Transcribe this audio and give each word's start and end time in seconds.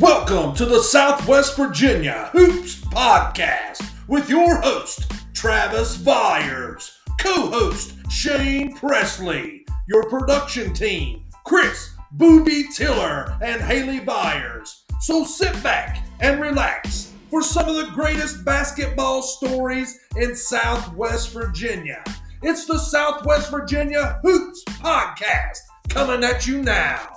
Welcome 0.00 0.54
to 0.56 0.66
the 0.66 0.82
Southwest 0.82 1.56
Virginia 1.56 2.28
Hoops 2.32 2.76
Podcast 2.82 3.82
with 4.08 4.28
your 4.28 4.60
host, 4.60 5.10
Travis 5.32 5.96
Byers, 5.96 6.98
co 7.18 7.48
host, 7.48 7.94
Shane 8.10 8.76
Presley, 8.76 9.64
your 9.88 10.10
production 10.10 10.74
team, 10.74 11.24
Chris 11.44 11.94
Booby 12.12 12.64
Tiller 12.74 13.38
and 13.40 13.62
Haley 13.62 14.00
Byers. 14.00 14.84
So 15.00 15.24
sit 15.24 15.62
back 15.62 16.04
and 16.20 16.42
relax 16.42 17.14
for 17.30 17.40
some 17.40 17.66
of 17.66 17.76
the 17.76 17.90
greatest 17.94 18.44
basketball 18.44 19.22
stories 19.22 19.98
in 20.16 20.36
Southwest 20.36 21.32
Virginia. 21.32 22.04
It's 22.42 22.66
the 22.66 22.78
Southwest 22.78 23.50
Virginia 23.50 24.20
Hoops 24.22 24.62
Podcast 24.64 25.56
coming 25.88 26.22
at 26.22 26.46
you 26.46 26.60
now. 26.60 27.15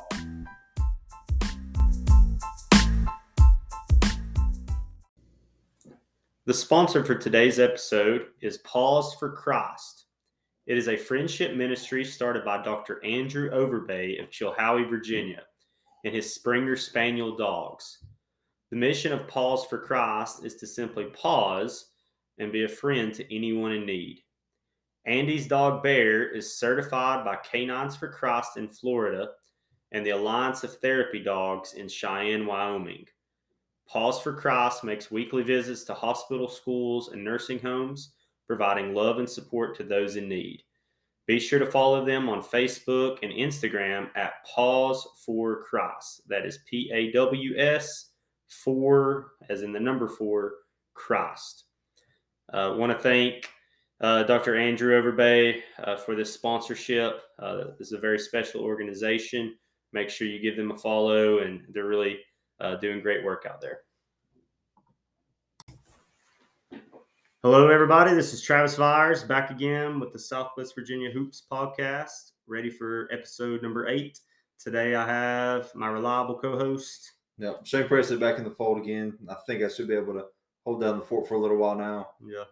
The 6.50 6.56
sponsor 6.56 7.06
for 7.06 7.14
today's 7.14 7.60
episode 7.60 8.30
is 8.42 8.58
Paws 8.66 9.14
for 9.20 9.30
Christ. 9.34 10.06
It 10.66 10.80
is 10.80 10.88
a 10.88 10.98
friendship 10.98 11.56
ministry 11.56 12.04
started 12.04 12.44
by 12.44 12.64
Dr. 12.64 13.06
Andrew 13.06 13.52
Overbay 13.52 14.20
of 14.20 14.32
Chilhowie, 14.32 14.90
Virginia, 14.90 15.44
and 16.04 16.16
his 16.16 16.34
Springer 16.34 16.76
Spaniel 16.76 17.38
dogs. 17.38 18.00
The 18.72 18.78
mission 18.78 19.14
of 19.14 19.28
Paws 19.28 19.66
for 19.66 19.78
Christ 19.78 20.44
is 20.44 20.56
to 20.56 20.66
simply 20.66 21.06
pause 21.14 21.92
and 22.40 22.52
be 22.52 22.64
a 22.64 22.68
friend 22.68 23.14
to 23.14 23.36
anyone 23.36 23.74
in 23.74 23.86
need. 23.86 24.24
Andy's 25.06 25.48
dog 25.48 25.84
Bear 25.84 26.30
is 26.30 26.58
certified 26.58 27.24
by 27.24 27.36
Canines 27.48 27.96
for 27.96 28.08
Christ 28.08 28.58
in 28.58 28.70
Florida 28.70 29.28
and 29.92 30.04
the 30.04 30.18
Alliance 30.18 30.64
of 30.64 30.76
Therapy 30.80 31.20
Dogs 31.20 31.74
in 31.74 31.88
Cheyenne, 31.88 32.48
Wyoming. 32.48 33.06
Paws 33.92 34.22
for 34.22 34.34
Christ 34.34 34.84
makes 34.84 35.10
weekly 35.10 35.42
visits 35.42 35.84
to 35.86 35.96
hospital, 35.96 36.48
schools, 36.48 37.10
and 37.10 37.24
nursing 37.24 37.60
homes, 37.60 38.14
providing 38.46 38.94
love 38.94 39.18
and 39.18 39.30
support 39.30 39.76
to 39.78 39.84
those 39.84 40.16
in 40.16 40.30
need. 40.30 40.62
Be 41.26 41.40
sure 41.40 41.60
to 41.60 41.66
follow 41.66 42.06
them 42.06 42.30
on 42.30 42.42
Facebook 42.42 43.20
and 43.24 43.32
Instagram 43.32 44.10
at 44.16 44.34
Paws 44.46 45.08
for 45.26 45.64
Christ. 45.64 46.22
That 46.28 46.46
is 46.46 46.60
P 46.70 46.92
A 46.94 47.12
W 47.14 47.58
S 47.58 48.12
for, 48.48 49.34
as 49.50 49.62
in 49.62 49.72
the 49.72 49.80
number 49.80 50.08
four, 50.08 50.54
Christ. 50.94 51.66
Uh, 52.52 52.76
Want 52.78 52.92
to 52.92 52.98
thank 52.98 53.50
uh, 54.02 54.24
Dr. 54.24 54.56
Andrew 54.56 55.00
Overbay 55.00 55.62
uh, 55.84 55.96
for 55.98 56.16
this 56.16 56.34
sponsorship. 56.34 57.22
Uh, 57.38 57.66
this 57.78 57.88
is 57.88 57.94
a 57.94 58.00
very 58.00 58.18
special 58.18 58.62
organization. 58.62 59.56
Make 59.94 60.10
sure 60.10 60.28
you 60.28 60.40
give 60.40 60.58
them 60.58 60.72
a 60.72 60.78
follow, 60.78 61.40
and 61.40 61.62
they're 61.70 61.86
really 61.88 62.20
uh, 62.60 62.76
doing 62.76 63.02
great 63.02 63.24
work 63.24 63.46
out 63.50 63.62
there. 63.62 63.80
Hello, 67.42 67.70
everybody. 67.70 68.14
This 68.14 68.34
is 68.34 68.42
Travis 68.42 68.76
Byers 68.76 69.24
back 69.24 69.50
again 69.50 70.00
with 70.00 70.12
the 70.12 70.20
Southwest 70.20 70.76
Virginia 70.76 71.10
Hoops 71.10 71.46
podcast, 71.50 72.32
ready 72.48 72.70
for 72.70 73.08
episode 73.14 73.62
number 73.62 73.88
eight. 73.88 74.20
Today, 74.60 74.94
I 74.94 75.08
have 75.08 75.74
my 75.74 75.88
reliable 75.88 76.38
co 76.38 76.58
host. 76.58 77.14
Yeah, 77.38 77.54
Shane 77.64 77.88
Presley 77.88 78.18
back 78.18 78.38
in 78.38 78.44
the 78.44 78.52
fold 78.52 78.80
again. 78.80 79.18
I 79.30 79.36
think 79.48 79.64
I 79.64 79.70
should 79.70 79.88
be 79.88 79.96
able 79.96 80.14
to 80.16 80.26
hold 80.66 80.82
down 80.82 81.00
the 81.00 81.06
fort 81.06 81.30
for 81.30 81.36
a 81.36 81.40
little 81.40 81.56
while 81.56 81.76
now. 81.76 82.10
Yeah. 82.22 82.44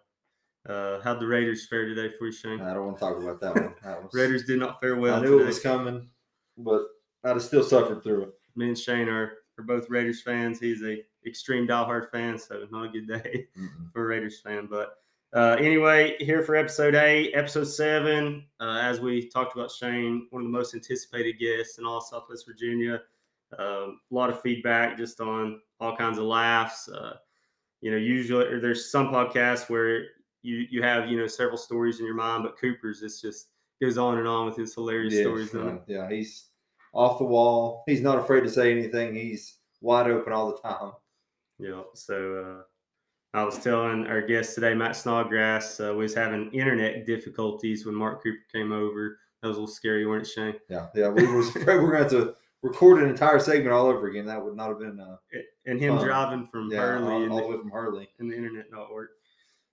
Uh, 0.66 1.00
how'd 1.02 1.20
the 1.20 1.26
Raiders 1.26 1.66
fare 1.66 1.84
today 1.86 2.14
for 2.18 2.26
you, 2.26 2.32
Shane? 2.32 2.60
I 2.62 2.72
don't 2.72 2.86
want 2.86 2.98
to 2.98 3.04
talk 3.04 3.18
about 3.18 3.40
that 3.40 3.54
one. 3.54 3.74
That 3.84 4.02
was, 4.02 4.10
Raiders 4.14 4.44
did 4.44 4.58
not 4.58 4.80
fare 4.80 4.96
well. 4.96 5.16
I 5.16 5.20
knew 5.20 5.32
today. 5.32 5.44
it 5.44 5.46
was 5.46 5.60
coming, 5.60 6.08
but 6.56 6.82
I'd 7.24 7.30
have 7.30 7.42
still 7.42 7.62
suffered 7.62 8.02
through 8.02 8.22
it. 8.22 8.30
Me 8.56 8.68
and 8.68 8.78
Shane 8.78 9.08
are, 9.08 9.32
are 9.58 9.62
both 9.64 9.88
Raiders 9.90 10.22
fans. 10.22 10.60
He's 10.60 10.82
a 10.82 11.02
extreme 11.26 11.66
diehard 11.66 12.10
fan, 12.10 12.38
so 12.38 12.66
not 12.70 12.84
a 12.86 12.88
good 12.88 13.08
day. 13.08 13.46
Mm-mm. 13.58 13.92
for 13.92 14.04
a 14.04 14.06
Raiders 14.06 14.40
fan. 14.40 14.68
But 14.70 14.96
uh, 15.34 15.56
anyway, 15.58 16.16
here 16.20 16.42
for 16.42 16.56
episode 16.56 16.94
eight, 16.94 17.32
episode 17.34 17.64
seven. 17.64 18.44
Uh, 18.60 18.78
as 18.82 19.00
we 19.00 19.28
talked 19.28 19.54
about 19.56 19.70
Shane, 19.70 20.26
one 20.30 20.42
of 20.42 20.46
the 20.46 20.52
most 20.52 20.74
anticipated 20.74 21.38
guests 21.38 21.78
in 21.78 21.84
all 21.84 22.00
Southwest 22.00 22.46
Virginia. 22.46 23.00
Um, 23.58 24.00
a 24.10 24.14
lot 24.14 24.30
of 24.30 24.40
feedback 24.42 24.96
just 24.96 25.20
on 25.20 25.60
all 25.80 25.96
kinds 25.96 26.18
of 26.18 26.24
laughs. 26.24 26.88
Uh, 26.88 27.14
you 27.80 27.90
know, 27.90 27.96
usually 27.96 28.44
or 28.46 28.60
there's 28.60 28.90
some 28.90 29.08
podcasts 29.08 29.68
where 29.70 30.04
you 30.42 30.66
you 30.70 30.82
have 30.82 31.08
you 31.08 31.18
know 31.18 31.26
several 31.26 31.56
stories 31.58 32.00
in 32.00 32.06
your 32.06 32.14
mind, 32.14 32.42
but 32.42 32.58
Cooper's 32.58 33.02
it's 33.02 33.20
just 33.20 33.48
goes 33.80 33.96
on 33.96 34.18
and 34.18 34.26
on 34.26 34.46
with 34.46 34.56
his 34.56 34.74
hilarious 34.74 35.14
Yeah, 35.14 35.20
stories. 35.22 35.50
yeah, 35.54 35.76
yeah, 35.86 36.10
he's 36.10 36.47
off 36.92 37.18
the 37.18 37.24
wall. 37.24 37.84
He's 37.86 38.00
not 38.00 38.18
afraid 38.18 38.42
to 38.42 38.50
say 38.50 38.70
anything. 38.72 39.14
He's 39.14 39.56
wide 39.80 40.10
open 40.10 40.32
all 40.32 40.50
the 40.50 40.58
time. 40.68 40.92
Yeah. 41.58 41.82
So 41.94 42.62
uh, 43.34 43.38
I 43.38 43.44
was 43.44 43.58
telling 43.58 44.06
our 44.06 44.22
guest 44.22 44.54
today, 44.54 44.74
Matt 44.74 44.96
Snodgrass, 44.96 45.80
uh, 45.80 45.94
was 45.94 46.14
having 46.14 46.50
internet 46.52 47.06
difficulties 47.06 47.84
when 47.84 47.94
Mark 47.94 48.22
Cooper 48.22 48.38
came 48.52 48.72
over. 48.72 49.18
That 49.42 49.48
was 49.48 49.56
a 49.56 49.60
little 49.60 49.74
scary, 49.74 50.06
weren't 50.06 50.26
it, 50.26 50.30
Shane? 50.30 50.54
Yeah, 50.68 50.86
yeah. 50.94 51.08
We 51.08 51.26
was 51.26 51.48
afraid 51.50 51.66
we're 51.80 51.92
going 51.92 52.08
to 52.08 52.16
have 52.16 52.24
to 52.26 52.34
record 52.62 53.02
an 53.02 53.08
entire 53.08 53.38
segment 53.38 53.72
all 53.72 53.86
over 53.86 54.08
again. 54.08 54.26
That 54.26 54.42
would 54.44 54.56
not 54.56 54.68
have 54.70 54.78
been. 54.80 54.98
Uh, 54.98 55.16
And 55.66 55.80
him 55.80 55.96
Fun. 55.96 56.06
driving 56.06 56.48
from 56.50 56.70
yeah, 56.72 56.78
Hurley 56.78 57.12
all, 57.12 57.22
and, 57.22 57.30
all 57.32 57.36
the, 57.38 57.42
the 57.44 57.48
way 57.50 57.58
from 57.58 57.70
Hurley. 57.70 58.08
and 58.18 58.30
the 58.30 58.36
internet 58.36 58.66
not 58.72 58.92
work. 58.92 59.10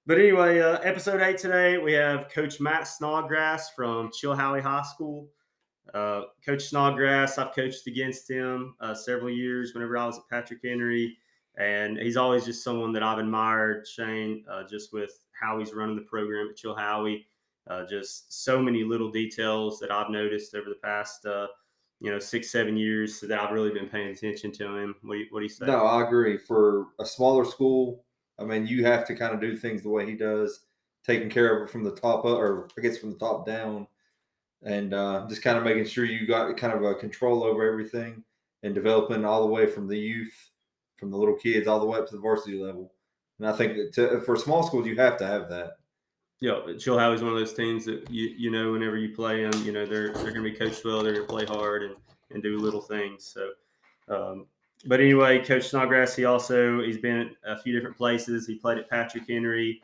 But 0.06 0.20
anyway, 0.20 0.60
uh, 0.60 0.78
episode 0.80 1.22
eight 1.22 1.40
today, 1.40 1.80
we 1.80 1.94
have 1.94 2.30
Coach 2.30 2.60
Matt 2.60 2.88
Snodgrass 2.88 3.72
from 3.72 4.12
Chilhowie 4.12 4.62
High 4.62 4.84
School. 4.84 5.28
Uh, 5.94 6.24
Coach 6.46 6.64
Snodgrass, 6.64 7.38
I've 7.38 7.54
coached 7.54 7.88
against 7.88 8.30
him 8.30 8.76
uh, 8.80 8.94
several 8.94 9.30
years 9.30 9.74
whenever 9.74 9.98
I 9.98 10.06
was 10.06 10.18
at 10.18 10.30
Patrick 10.30 10.60
Henry. 10.64 11.18
And 11.58 11.98
he's 11.98 12.18
always 12.18 12.44
just 12.44 12.64
someone 12.64 12.92
that 12.94 13.04
I've 13.04 13.20
admired, 13.20 13.88
Shane, 13.88 14.44
uh, 14.50 14.64
just 14.64 14.92
with 14.92 15.12
how 15.40 15.60
he's 15.60 15.74
running 15.74 15.96
the 15.96 16.02
program 16.02 16.50
at 16.50 16.58
Chilhowie. 16.58 17.26
Uh, 17.68 17.84
just 17.86 18.44
so 18.44 18.62
many 18.62 18.84
little 18.84 19.10
details 19.10 19.80
that 19.80 19.90
I've 19.90 20.12
noticed 20.12 20.54
over 20.54 20.70
the 20.70 20.80
past, 20.84 21.26
uh, 21.26 21.48
you 22.00 22.12
know, 22.12 22.20
six, 22.20 22.52
seven 22.52 22.78
years 22.78 23.20
that 23.22 23.40
I've 23.40 23.54
really 23.54 23.72
been 23.72 23.88
paying 23.88 24.10
attention 24.10 24.52
to 24.52 24.76
him. 24.78 24.96
What 25.02 25.16
do 25.16 25.20
you, 25.22 25.28
what 25.32 25.40
do 25.40 25.46
you 25.46 25.50
say? 25.50 25.66
No, 25.66 25.86
I 25.86 26.06
agree. 26.06 26.38
For 26.38 26.88
a 27.00 27.06
smaller 27.06 27.44
school, 27.44 28.04
I 28.38 28.44
mean, 28.44 28.68
you 28.68 28.86
have 28.86 29.08
to 29.08 29.16
kind 29.16 29.34
of 29.34 29.42
do 29.42 29.56
things 29.56 29.82
the 29.82 29.90
way 29.90 30.06
he 30.06 30.16
does, 30.16 30.66
taking 31.04 31.30
care 31.30 31.56
of 31.56 31.68
it 31.68 31.72
from 31.72 31.84
the 31.84 31.96
top 31.96 32.20
up, 32.26 32.38
or 32.38 32.68
I 32.78 32.82
guess 32.82 32.98
from 32.98 33.12
the 33.12 33.18
top 33.18 33.48
down, 33.48 33.88
and 34.64 34.94
uh, 34.94 35.26
just 35.28 35.44
kind 35.44 35.58
of 35.58 35.64
making 35.64 35.86
sure 35.86 36.06
you 36.06 36.26
got 36.26 36.56
kind 36.58 36.74
of 36.74 36.84
a 36.84 36.96
control 36.96 37.44
over 37.44 37.70
everything 37.70 38.24
and 38.64 38.74
developing 38.74 39.26
all 39.26 39.42
the 39.42 39.52
way 39.52 39.68
from 39.68 39.88
the 39.88 39.98
youth, 39.98 40.52
from 40.98 41.12
the 41.12 41.18
little 41.18 41.36
kids, 41.36 41.68
all 41.68 41.80
the 41.80 41.86
way 41.86 42.00
up 42.00 42.08
to 42.08 42.16
the 42.16 42.22
varsity 42.22 42.62
level. 42.62 42.92
And 43.40 43.48
I 43.48 43.54
think 43.54 43.94
to, 43.94 44.22
for 44.22 44.36
small 44.36 44.64
schools, 44.64 44.88
you 44.88 44.96
have 44.96 45.18
to 45.18 45.28
have 45.28 45.50
that. 45.50 45.78
Yeah, 46.42 46.60
Chilhowie's 46.68 47.22
one 47.22 47.32
of 47.32 47.40
those 47.40 47.54
teams 47.54 47.86
that 47.86 48.10
you 48.10 48.30
you 48.38 48.52
know 48.52 48.74
whenever 48.74 48.98
you 48.98 49.16
play 49.16 49.44
them, 49.44 49.64
you 49.64 49.72
know 49.72 49.86
they're 49.86 50.12
they're 50.14 50.34
going 50.34 50.44
to 50.44 50.52
be 50.52 50.52
coached 50.52 50.84
well. 50.84 51.02
They're 51.02 51.14
going 51.14 51.28
to 51.28 51.34
play 51.34 51.46
hard 51.46 51.84
and 51.84 51.96
and 52.32 52.44
do 52.44 52.58
little 52.58 52.82
things. 52.82 53.34
So, 53.34 53.52
um, 54.14 54.46
but 54.86 55.00
anyway, 55.00 55.44
Coach 55.44 55.70
Snodgrass, 55.70 56.16
he 56.16 56.26
also 56.26 56.82
he's 56.82 56.98
been 56.98 57.32
at 57.46 57.58
a 57.58 57.62
few 57.62 57.74
different 57.74 57.96
places. 57.96 58.46
He 58.46 58.56
played 58.56 58.78
at 58.78 58.90
Patrick 58.90 59.24
Henry, 59.30 59.82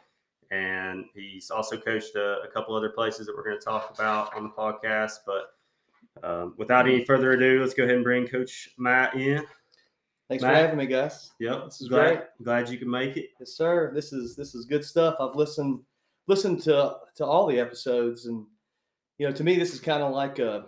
and 0.51 1.06
he's 1.16 1.50
also 1.50 1.78
coached 1.78 2.16
a, 2.16 2.41
a 2.44 2.47
couple 2.53 2.75
other 2.75 2.89
places 2.89 3.25
that 3.25 3.35
we're 3.35 3.44
going 3.44 3.57
to 3.57 3.63
talk 3.66 3.91
about 3.94 4.35
on 4.35 4.44
the 4.44 4.50
podcast. 4.50 5.19
But 5.25 5.53
um, 6.23 6.53
without 6.57 6.88
any 6.88 7.03
further 7.06 7.31
ado, 7.31 7.62
let's 7.62 7.73
go 7.73 7.84
ahead 7.84 7.95
and 7.95 8.03
bring 8.03 8.28
Coach 8.28 8.69
Matt 8.78 9.16
in. 9.16 9.44
Thanks 10.29 10.44
Matt? 10.44 10.53
for 10.53 10.59
having 10.61 10.78
me, 10.78 10.85
guys. 10.85 11.31
Yep, 11.40 11.66
This 11.66 11.81
is 11.81 11.88
glad, 11.90 12.16
great. 12.16 12.19
Glad 12.44 12.69
you 12.69 12.78
can 12.78 12.90
make 12.90 13.17
it. 13.17 13.29
Yes, 13.40 13.51
sir. 13.51 13.91
This 13.94 14.13
is 14.13 14.35
this 14.35 14.53
is 14.56 14.66
good 14.66 14.85
stuff. 14.85 15.16
I've 15.19 15.35
listened 15.35 15.79
listened 16.28 16.61
to 16.63 16.95
to 17.16 17.25
all 17.25 17.47
the 17.47 17.59
episodes, 17.59 18.25
and 18.28 18.46
you 19.17 19.28
know, 19.28 19.34
to 19.34 19.43
me, 19.43 19.55
this 19.58 19.73
is 19.73 19.79
kind 19.79 20.03
of 20.03 20.14
like 20.14 20.40
a 20.40 20.67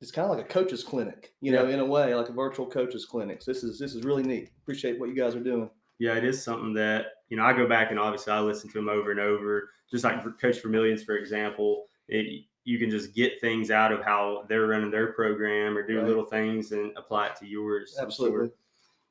it's 0.00 0.10
kind 0.12 0.30
of 0.30 0.36
like 0.36 0.44
a 0.44 0.48
coach's 0.48 0.82
clinic. 0.84 1.32
You 1.40 1.52
know, 1.52 1.66
Yeah. 1.66 1.74
in 1.74 1.80
a 1.80 1.84
way, 1.84 2.14
like 2.14 2.28
a 2.28 2.32
virtual 2.32 2.66
coach's 2.66 3.04
clinic. 3.04 3.42
So 3.42 3.52
this 3.52 3.62
is 3.64 3.78
this 3.78 3.94
is 3.94 4.02
really 4.04 4.22
neat. 4.22 4.50
Appreciate 4.62 4.98
what 5.00 5.08
you 5.08 5.14
guys 5.16 5.34
are 5.34 5.42
doing. 5.42 5.68
Yeah, 6.00 6.14
it 6.14 6.24
is 6.24 6.42
something 6.42 6.72
that 6.74 7.06
you 7.28 7.36
know 7.36 7.44
I 7.44 7.52
go 7.52 7.68
back 7.68 7.90
and 7.92 8.00
obviously 8.00 8.32
I 8.32 8.40
listen 8.40 8.68
to 8.70 8.78
him 8.80 8.88
over 8.88 9.12
and 9.12 9.20
over. 9.20 9.70
Just 9.90 10.02
like 10.02 10.22
Coach 10.40 10.60
Vermillions, 10.62 11.02
for 11.04 11.16
example, 11.16 11.84
it, 12.08 12.44
you 12.64 12.78
can 12.78 12.90
just 12.90 13.14
get 13.14 13.40
things 13.40 13.70
out 13.70 13.92
of 13.92 14.02
how 14.02 14.44
they're 14.48 14.66
running 14.66 14.90
their 14.90 15.12
program 15.12 15.76
or 15.76 15.86
do 15.86 15.98
Right. 15.98 16.06
little 16.06 16.24
things 16.24 16.72
and 16.72 16.92
apply 16.96 17.26
it 17.28 17.36
to 17.36 17.46
yours. 17.46 17.96
Absolutely. 18.00 18.50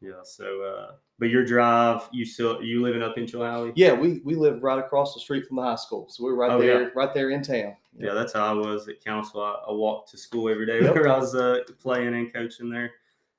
Yeah. 0.01 0.21
So, 0.23 0.61
uh, 0.63 0.91
but 1.19 1.29
your 1.29 1.43
drive, 1.45 2.07
you 2.13 2.25
still 2.25 2.61
you 2.63 2.81
living 2.81 3.03
up 3.03 3.17
in 3.17 3.25
Chilhowie? 3.25 3.73
Yeah, 3.75 3.91
we 3.93 4.21
we 4.23 4.35
live 4.35 4.63
right 4.63 4.79
across 4.79 5.13
the 5.13 5.19
street 5.19 5.45
from 5.45 5.57
the 5.57 5.63
high 5.63 5.75
school, 5.75 6.07
so 6.09 6.23
we're 6.23 6.35
right 6.35 6.51
Oh, 6.51 6.59
there, 6.59 6.83
yeah. 6.83 6.89
right 6.95 7.13
there 7.13 7.29
in 7.31 7.43
town. 7.43 7.75
Yeah, 7.97 8.13
that's 8.13 8.31
how 8.33 8.45
I 8.45 8.53
was 8.53 8.87
at 8.87 9.03
council. 9.03 9.41
I, 9.43 9.55
I 9.67 9.73
walked 9.73 10.09
to 10.11 10.17
school 10.17 10.49
every 10.49 10.65
day 10.65 10.81
Yep. 10.81 10.95
where 10.95 11.09
I 11.09 11.17
was 11.19 11.35
uh, 11.35 11.59
playing 11.79 12.15
and 12.15 12.33
coaching 12.33 12.69
there. 12.69 12.91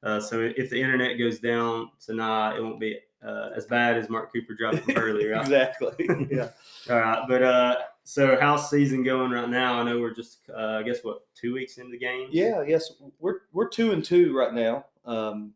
Uh, 0.02 0.20
so 0.20 0.40
if 0.56 0.68
the 0.70 0.80
internet 0.80 1.18
goes 1.18 1.40
down 1.40 1.90
tonight, 2.04 2.56
it 2.56 2.62
won't 2.62 2.78
be 2.80 2.98
uh, 3.24 3.50
as 3.56 3.66
bad 3.66 3.96
as 3.96 4.08
Mark 4.08 4.32
Cooper 4.32 4.54
dropped 4.54 4.78
from 4.80 4.96
earlier. 4.96 5.32
right? 5.32 5.40
exactly. 5.42 6.08
yeah. 6.30 6.48
All 6.88 6.98
right, 6.98 7.24
but 7.28 7.42
uh, 7.42 7.76
so 8.04 8.36
how's 8.40 8.70
season 8.70 9.02
going 9.02 9.30
right 9.30 9.48
now? 9.48 9.80
I 9.80 9.82
know 9.84 10.00
we're 10.00 10.14
just, 10.14 10.48
uh, 10.54 10.78
I 10.78 10.82
guess, 10.82 10.98
what 11.02 11.22
two 11.34 11.52
weeks 11.54 11.78
into 11.78 11.90
the 11.92 11.98
game. 11.98 12.28
Yeah, 12.30 12.62
yes, 12.62 12.90
we're 13.18 13.40
we're 13.52 13.68
two 13.68 13.92
and 13.92 14.04
two 14.04 14.36
right 14.36 14.54
now. 14.54 14.86
Um, 15.04 15.52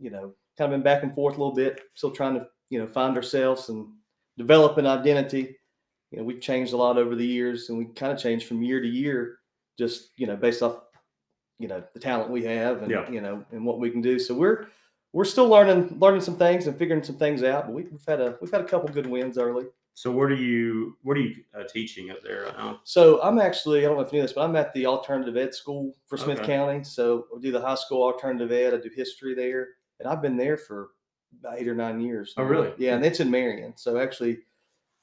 you 0.00 0.10
know, 0.10 0.34
kind 0.58 0.72
of 0.72 0.78
been 0.78 0.82
back 0.82 1.02
and 1.02 1.14
forth 1.14 1.36
a 1.36 1.38
little 1.38 1.54
bit, 1.54 1.80
still 1.94 2.10
trying 2.10 2.34
to 2.34 2.48
you 2.70 2.78
know 2.78 2.86
find 2.86 3.16
ourselves 3.16 3.68
and 3.68 3.86
develop 4.38 4.78
an 4.78 4.86
identity. 4.86 5.56
You 6.12 6.18
know, 6.18 6.24
we've 6.24 6.40
changed 6.40 6.72
a 6.72 6.76
lot 6.76 6.98
over 6.98 7.14
the 7.14 7.26
years, 7.26 7.68
and 7.68 7.76
we 7.78 7.86
kind 7.86 8.12
of 8.12 8.18
changed 8.18 8.46
from 8.46 8.62
year 8.62 8.80
to 8.80 8.88
year, 8.88 9.38
just 9.78 10.10
you 10.16 10.26
know 10.26 10.36
based 10.36 10.62
off 10.62 10.82
you 11.58 11.68
know 11.68 11.82
the 11.94 12.00
talent 12.00 12.30
we 12.30 12.44
have 12.44 12.82
and 12.82 12.90
Yeah. 12.90 13.10
you 13.10 13.20
know 13.20 13.44
and 13.50 13.64
what 13.64 13.80
we 13.80 13.90
can 13.90 14.00
do. 14.02 14.18
So 14.18 14.34
we're 14.34 14.66
we're 15.16 15.24
still 15.24 15.48
learning 15.48 15.96
learning 15.98 16.20
some 16.20 16.36
things 16.36 16.66
and 16.66 16.76
figuring 16.76 17.02
some 17.02 17.16
things 17.16 17.42
out. 17.42 17.64
But 17.64 17.72
we, 17.74 17.84
we've 17.84 18.04
had 18.06 18.20
a 18.20 18.36
we've 18.38 18.50
had 18.50 18.60
a 18.60 18.64
couple 18.64 18.90
good 18.90 19.06
wins 19.06 19.38
early. 19.38 19.64
So 19.94 20.10
what 20.10 20.30
are 20.30 20.34
you 20.34 20.98
what 21.04 21.16
are 21.16 21.20
you 21.20 21.36
uh, 21.58 21.64
teaching 21.64 22.10
up 22.10 22.18
there 22.22 22.42
right 22.42 22.58
now? 22.58 22.80
So 22.84 23.22
I'm 23.22 23.38
actually, 23.38 23.78
I 23.78 23.88
don't 23.88 23.96
know 23.96 24.02
if 24.02 24.12
you 24.12 24.18
knew 24.18 24.24
this, 24.24 24.34
but 24.34 24.42
I'm 24.42 24.54
at 24.56 24.74
the 24.74 24.84
alternative 24.84 25.34
ed 25.38 25.54
school 25.54 25.96
for 26.06 26.18
Smyth 26.18 26.40
Okay. 26.40 26.48
County. 26.54 26.84
So 26.84 27.28
I 27.34 27.40
do 27.40 27.50
the 27.50 27.62
high 27.62 27.76
school 27.76 28.02
alternative 28.02 28.52
ed. 28.52 28.74
I 28.74 28.76
do 28.76 28.90
history 28.94 29.34
there, 29.34 29.68
and 29.98 30.06
I've 30.06 30.20
been 30.20 30.36
there 30.36 30.58
for 30.58 30.90
about 31.40 31.58
eight 31.58 31.66
or 31.66 31.74
nine 31.74 31.98
years. 32.02 32.34
Oh, 32.36 32.42
really? 32.42 32.74
Yeah, 32.76 32.94
and 32.96 33.02
it's 33.06 33.20
in 33.20 33.30
Marion. 33.30 33.72
So 33.76 33.96
actually, 33.96 34.40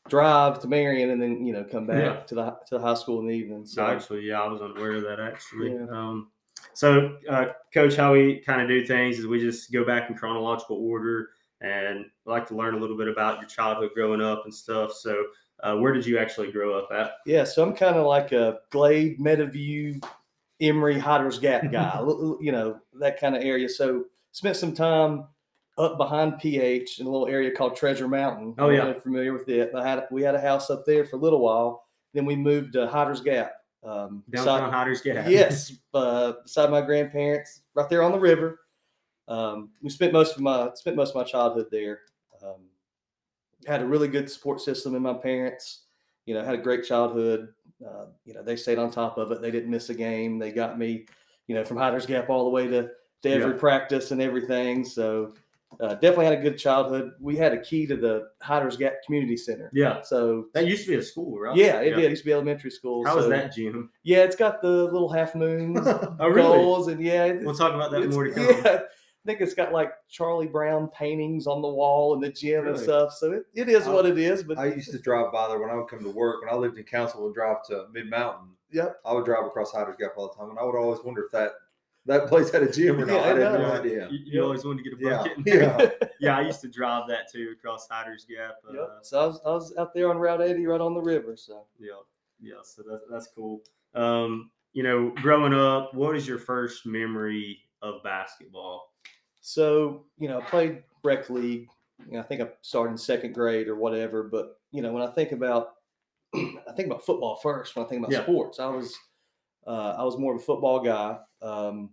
drive 0.10 0.60
to 0.62 0.68
Marion 0.68 1.10
and 1.10 1.20
then 1.20 1.44
you 1.44 1.54
know 1.54 1.64
come 1.64 1.88
back 1.88 1.98
Yeah. 2.04 2.20
to 2.28 2.36
the 2.36 2.52
to 2.68 2.78
the 2.78 2.80
high 2.82 2.94
school 2.94 3.20
in 3.20 3.26
the 3.26 3.34
evening. 3.34 3.66
So 3.66 3.78
So 3.82 3.88
actually, 3.88 4.22
yeah, 4.28 4.42
I 4.44 4.48
was 4.48 4.62
unaware 4.62 4.92
of 4.92 5.04
that 5.06 5.20
actually. 5.20 5.74
Yeah. 5.74 5.88
Um, 5.90 6.30
so, 6.74 7.18
uh, 7.30 7.48
Coach, 7.74 7.96
how 7.96 8.14
we 8.14 8.40
kind 8.40 8.62
of 8.62 8.68
do 8.68 8.86
things 8.86 9.20
is 9.20 9.28
we 9.28 9.40
just 9.40 9.72
go 9.72 9.86
back 9.86 10.10
in 10.10 10.16
chronological 10.16 10.78
order, 10.78 11.30
and 11.62 12.06
like 12.26 12.48
to 12.48 12.56
learn 12.56 12.76
a 12.76 12.78
little 12.78 12.98
bit 12.98 13.08
about 13.08 13.40
your 13.40 13.50
childhood 13.50 13.92
growing 13.94 14.22
up 14.22 14.44
and 14.46 14.54
stuff. 14.54 14.94
So, 14.94 15.26
uh, 15.62 15.76
where 15.76 15.94
did 15.94 16.06
you 16.06 16.18
actually 16.18 16.52
grow 16.52 16.78
up 16.78 16.90
at? 16.92 17.14
yeah, 17.26 17.44
so 17.44 17.64
I'm 17.64 17.76
kind 17.76 17.96
of 17.96 18.06
like 18.06 18.32
a 18.32 18.60
Glade, 18.70 19.20
Meadowview, 19.20 20.04
Emory, 20.60 21.00
Hayters 21.00 21.40
Gap 21.40 21.72
guy. 21.72 22.00
you 22.42 22.52
know 22.52 22.80
that 23.00 23.20
kind 23.20 23.36
of 23.36 23.44
area. 23.44 23.70
So 23.70 24.06
spent 24.32 24.58
some 24.58 24.74
time 24.74 25.26
up 25.78 25.98
behind 25.98 26.40
PH 26.40 27.00
in 27.00 27.08
a 27.08 27.10
little 27.10 27.28
area 27.28 27.52
called 27.52 27.76
Treasure 27.76 28.08
Mountain. 28.08 28.56
Oh, 28.58 28.70
yeah. 28.70 28.86
you're 28.86 29.02
familiar 29.02 29.34
with 29.34 29.50
it. 29.50 29.74
I 29.76 29.88
had 29.88 30.08
we 30.12 30.22
had 30.22 30.36
a 30.36 30.42
house 30.42 30.70
up 30.70 30.86
there 30.86 31.06
for 31.06 31.16
a 31.16 31.20
little 31.20 31.40
while. 31.40 31.86
Then 32.14 32.26
we 32.26 32.36
moved 32.36 32.74
to 32.74 32.88
Hayters 32.88 33.24
Gap. 33.24 33.54
Um, 33.84 34.24
Downtown 34.30 34.72
Hayters 34.72 35.04
Gap. 35.04 35.28
yes, 35.30 35.74
uh, 35.94 36.34
beside 36.44 36.72
my 36.72 36.82
grandparents, 36.82 37.62
right 37.74 37.90
there 37.90 38.02
on 38.04 38.12
the 38.14 38.20
river. 38.20 38.62
Um, 39.28 39.70
we 39.82 39.90
spent 39.90 40.14
most 40.14 40.36
of 40.36 40.42
my 40.42 40.72
spent 40.76 40.96
most 40.96 41.10
of 41.10 41.16
my 41.16 41.24
childhood 41.24 41.68
there. 41.72 42.02
Um, 42.44 42.68
had 43.68 43.82
a 43.82 43.86
really 43.86 44.08
good 44.08 44.30
support 44.30 44.62
system 44.62 44.96
in 44.96 45.02
my 45.02 45.14
parents. 45.14 45.84
You 46.26 46.34
know, 46.34 46.44
had 46.44 46.56
a 46.56 46.62
great 46.62 46.86
childhood. 46.86 47.54
Uh, 47.86 48.06
you 48.26 48.34
know, 48.34 48.44
they 48.44 48.56
stayed 48.56 48.78
on 48.80 48.90
top 48.92 49.18
of 49.18 49.32
it. 49.32 49.42
They 49.42 49.52
didn't 49.52 49.70
miss 49.70 49.90
a 49.90 49.94
game. 49.94 50.40
They 50.40 50.52
got 50.52 50.78
me, 50.80 51.06
you 51.48 51.56
know, 51.56 51.64
from 51.66 51.78
Hayters 51.78 52.08
Gap 52.08 52.30
all 52.30 52.46
the 52.46 52.50
way 52.50 52.68
to 52.68 52.90
to 53.24 53.30
every 53.30 53.52
Yeah. 53.54 53.58
practice 53.60 54.12
and 54.12 54.22
everything. 54.22 54.84
So 54.86 55.34
uh, 55.82 55.94
definitely 55.96 56.26
had 56.26 56.38
a 56.40 56.42
good 56.42 56.58
childhood. 56.58 57.12
We 57.20 57.36
had 57.38 57.54
a 57.54 57.62
key 57.62 57.86
to 57.88 57.96
the 57.96 58.30
Hayters 58.44 58.78
Gap 58.78 58.94
Community 59.06 59.38
Center. 59.38 59.70
Yeah. 59.74 60.02
So 60.02 60.46
That 60.54 60.68
used 60.68 60.84
to 60.86 60.90
be 60.92 60.96
a 60.98 61.02
school, 61.04 61.40
right? 61.40 61.56
yeah, 61.56 61.80
it 61.82 61.92
did. 61.92 62.06
It 62.06 62.10
used 62.12 62.24
to 62.24 62.26
be 62.28 62.34
elementary 62.34 62.72
school. 62.72 63.06
How 63.06 63.16
was 63.16 63.28
that, 63.30 63.54
Jim? 63.54 63.90
Yeah, 64.04 64.20
it's 64.24 64.36
got 64.36 64.62
the 64.62 64.68
little 64.86 65.10
half 65.12 65.36
moons, 65.36 65.80
Oh, 65.88 66.28
really? 66.28 66.42
goals, 66.58 66.88
and 66.88 67.02
yeah, 67.02 67.34
We'll 67.42 67.56
talk 67.56 67.74
about 67.74 67.92
that 67.92 68.10
more 68.10 68.26
to 68.26 68.32
come. 68.34 68.46
yeah. 68.66 68.80
I 68.82 69.26
think 69.26 69.40
it's 69.40 69.54
got 69.54 69.72
like 69.72 69.94
Charlie 70.10 70.48
Brown 70.48 70.90
paintings 70.90 71.48
on 71.48 71.62
the 71.62 71.68
wall 71.70 72.14
in 72.14 72.20
the 72.20 72.30
gym 72.30 72.68
and 72.68 72.78
stuff. 72.78 73.14
So 73.14 73.32
it, 73.32 73.44
it 73.54 73.70
is 73.70 73.88
I- 73.88 73.94
what 73.94 74.06
it 74.06 74.18
is. 74.18 74.44
But 74.44 74.58
I 74.58 74.66
used 74.66 74.92
to 74.92 75.00
drive 75.00 75.32
by 75.32 75.48
there 75.48 75.60
when 75.60 75.70
I 75.70 75.76
would 75.76 75.88
come 75.88 76.04
to 76.04 76.10
work. 76.10 76.42
When 76.44 76.54
I 76.54 76.58
lived 76.58 76.78
in 76.78 76.84
Council, 76.84 77.24
would 77.24 77.34
drive 77.34 77.64
to 77.68 77.86
Mid 77.94 78.10
Mountain. 78.10 78.50
Yep. 78.74 78.98
I 79.06 79.14
would 79.14 79.24
drive 79.24 79.46
across 79.46 79.72
Hayters 79.72 79.98
Gap 79.98 80.12
all 80.18 80.28
the 80.28 80.34
time, 80.38 80.50
and 80.50 80.60
I 80.60 80.64
would 80.64 80.76
always 80.76 81.00
wonder 81.06 81.24
if 81.24 81.32
that 81.32 81.52
that 82.06 82.28
place 82.28 82.52
had 82.52 82.64
a 82.64 82.72
gym 82.72 82.98
or 83.02 83.06
not. 83.06 83.14
Yeah, 83.14 83.22
I 83.22 83.32
it 83.32 83.38
had 83.38 83.54
no 83.54 83.60
does. 83.60 83.80
idea. 83.80 84.08
You, 84.12 84.20
you 84.26 84.44
always 84.44 84.66
wanted 84.66 84.84
to 84.84 84.90
get 84.90 85.00
a 85.00 85.04
Yeah, 85.04 85.18
bucket. 85.18 85.38
yeah. 86.02 86.08
yeah, 86.20 86.38
I 86.38 86.42
used 86.42 86.62
to 86.62 86.68
drive 86.68 87.08
that 87.10 87.32
too 87.32 87.54
across 87.58 87.88
Hayters 87.88 88.26
Gap. 88.28 88.56
Uh, 88.70 88.74
yep. 88.74 88.90
So 89.02 89.22
I 89.22 89.26
was, 89.26 89.42
I 89.46 89.50
was 89.52 89.74
out 89.78 89.94
there 89.94 90.10
on 90.10 90.18
Route 90.18 90.42
80, 90.42 90.66
right 90.68 90.82
on 90.82 90.94
the 90.94 91.02
river. 91.02 91.36
So 91.38 91.66
Yeah, 91.80 91.92
yeah. 92.42 92.56
So 92.64 92.84
that's 92.90 93.04
that's 93.10 93.28
cool. 93.28 93.62
Um, 93.96 94.52
you 94.74 94.84
know, 94.84 95.12
growing 95.22 95.54
up, 95.54 95.94
what 95.94 96.16
is 96.16 96.28
your 96.28 96.40
first 96.40 96.86
memory 96.86 97.60
of 97.82 98.02
basketball? 98.04 98.92
So, 99.42 100.06
you 100.18 100.28
know, 100.28 100.40
I 100.40 100.42
played 100.46 100.84
rec 101.04 101.30
league. 101.30 101.68
You 102.08 102.14
know, 102.14 102.20
I 102.20 102.24
think 102.24 102.42
I 102.42 102.48
started 102.62 102.92
in 102.94 102.98
second 102.98 103.34
grade 103.34 103.68
or 103.68 103.76
whatever. 103.76 104.24
But, 104.24 104.58
you 104.72 104.82
know, 104.82 104.92
when 104.92 105.04
I 105.04 105.12
think 105.12 105.32
about 105.32 105.76
I 106.36 106.72
think 106.76 106.88
about 106.88 107.06
football 107.06 107.36
first 107.36 107.76
when 107.76 107.86
I 107.86 107.90
think 107.90 108.00
about 108.00 108.12
Yeah. 108.12 108.24
sports. 108.24 108.60
I 108.60 108.66
was 108.68 108.96
uh, 109.68 109.96
I 109.98 110.04
was 110.04 110.18
more 110.18 110.34
of 110.36 110.42
a 110.42 110.44
football 110.44 110.80
guy. 110.82 111.18
Um, 111.44 111.92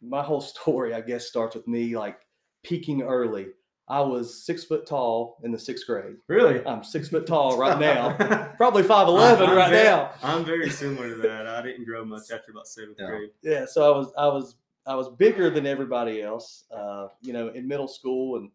my 0.00 0.22
whole 0.22 0.40
story, 0.54 0.94
I 0.94 1.00
guess, 1.00 1.26
starts 1.26 1.56
with 1.56 1.66
me 1.68 1.96
like 1.96 2.18
peaking 2.62 3.02
early. 3.02 3.48
I 3.90 4.00
was 4.00 4.44
six 4.44 4.64
foot 4.64 4.84
tall 4.86 5.38
in 5.44 5.50
the 5.50 5.58
sixth 5.58 5.86
grade. 5.86 6.16
Really? 6.28 6.64
I'm 6.66 6.84
six 6.84 7.08
foot 7.08 7.26
tall 7.26 7.56
right 7.56 7.78
now. 7.78 8.12
Probably 8.58 8.82
five 8.82 9.08
eleven 9.08 9.48
I'm 9.48 9.56
right 9.56 9.70
very- 9.70 9.84
now. 9.84 10.10
I'm 10.22 10.44
very 10.44 10.68
similar 10.68 11.08
to 11.08 11.16
that. 11.22 11.46
I 11.46 11.62
didn't 11.62 11.86
grow 11.86 12.04
much 12.04 12.30
after 12.30 12.50
about 12.52 12.68
seventh 12.68 12.98
Yeah. 13.00 13.06
grade. 13.06 13.30
Yeah, 13.42 13.64
so 13.64 13.92
I 13.94 13.96
was 13.96 14.12
I 14.18 14.26
was 14.26 14.56
I 14.86 14.94
was 14.94 15.08
bigger 15.08 15.48
than 15.48 15.66
everybody 15.66 16.20
else. 16.22 16.64
Uh, 16.70 17.08
you 17.22 17.32
know, 17.32 17.48
in 17.48 17.66
middle 17.66 17.88
school 17.88 18.36
and 18.36 18.50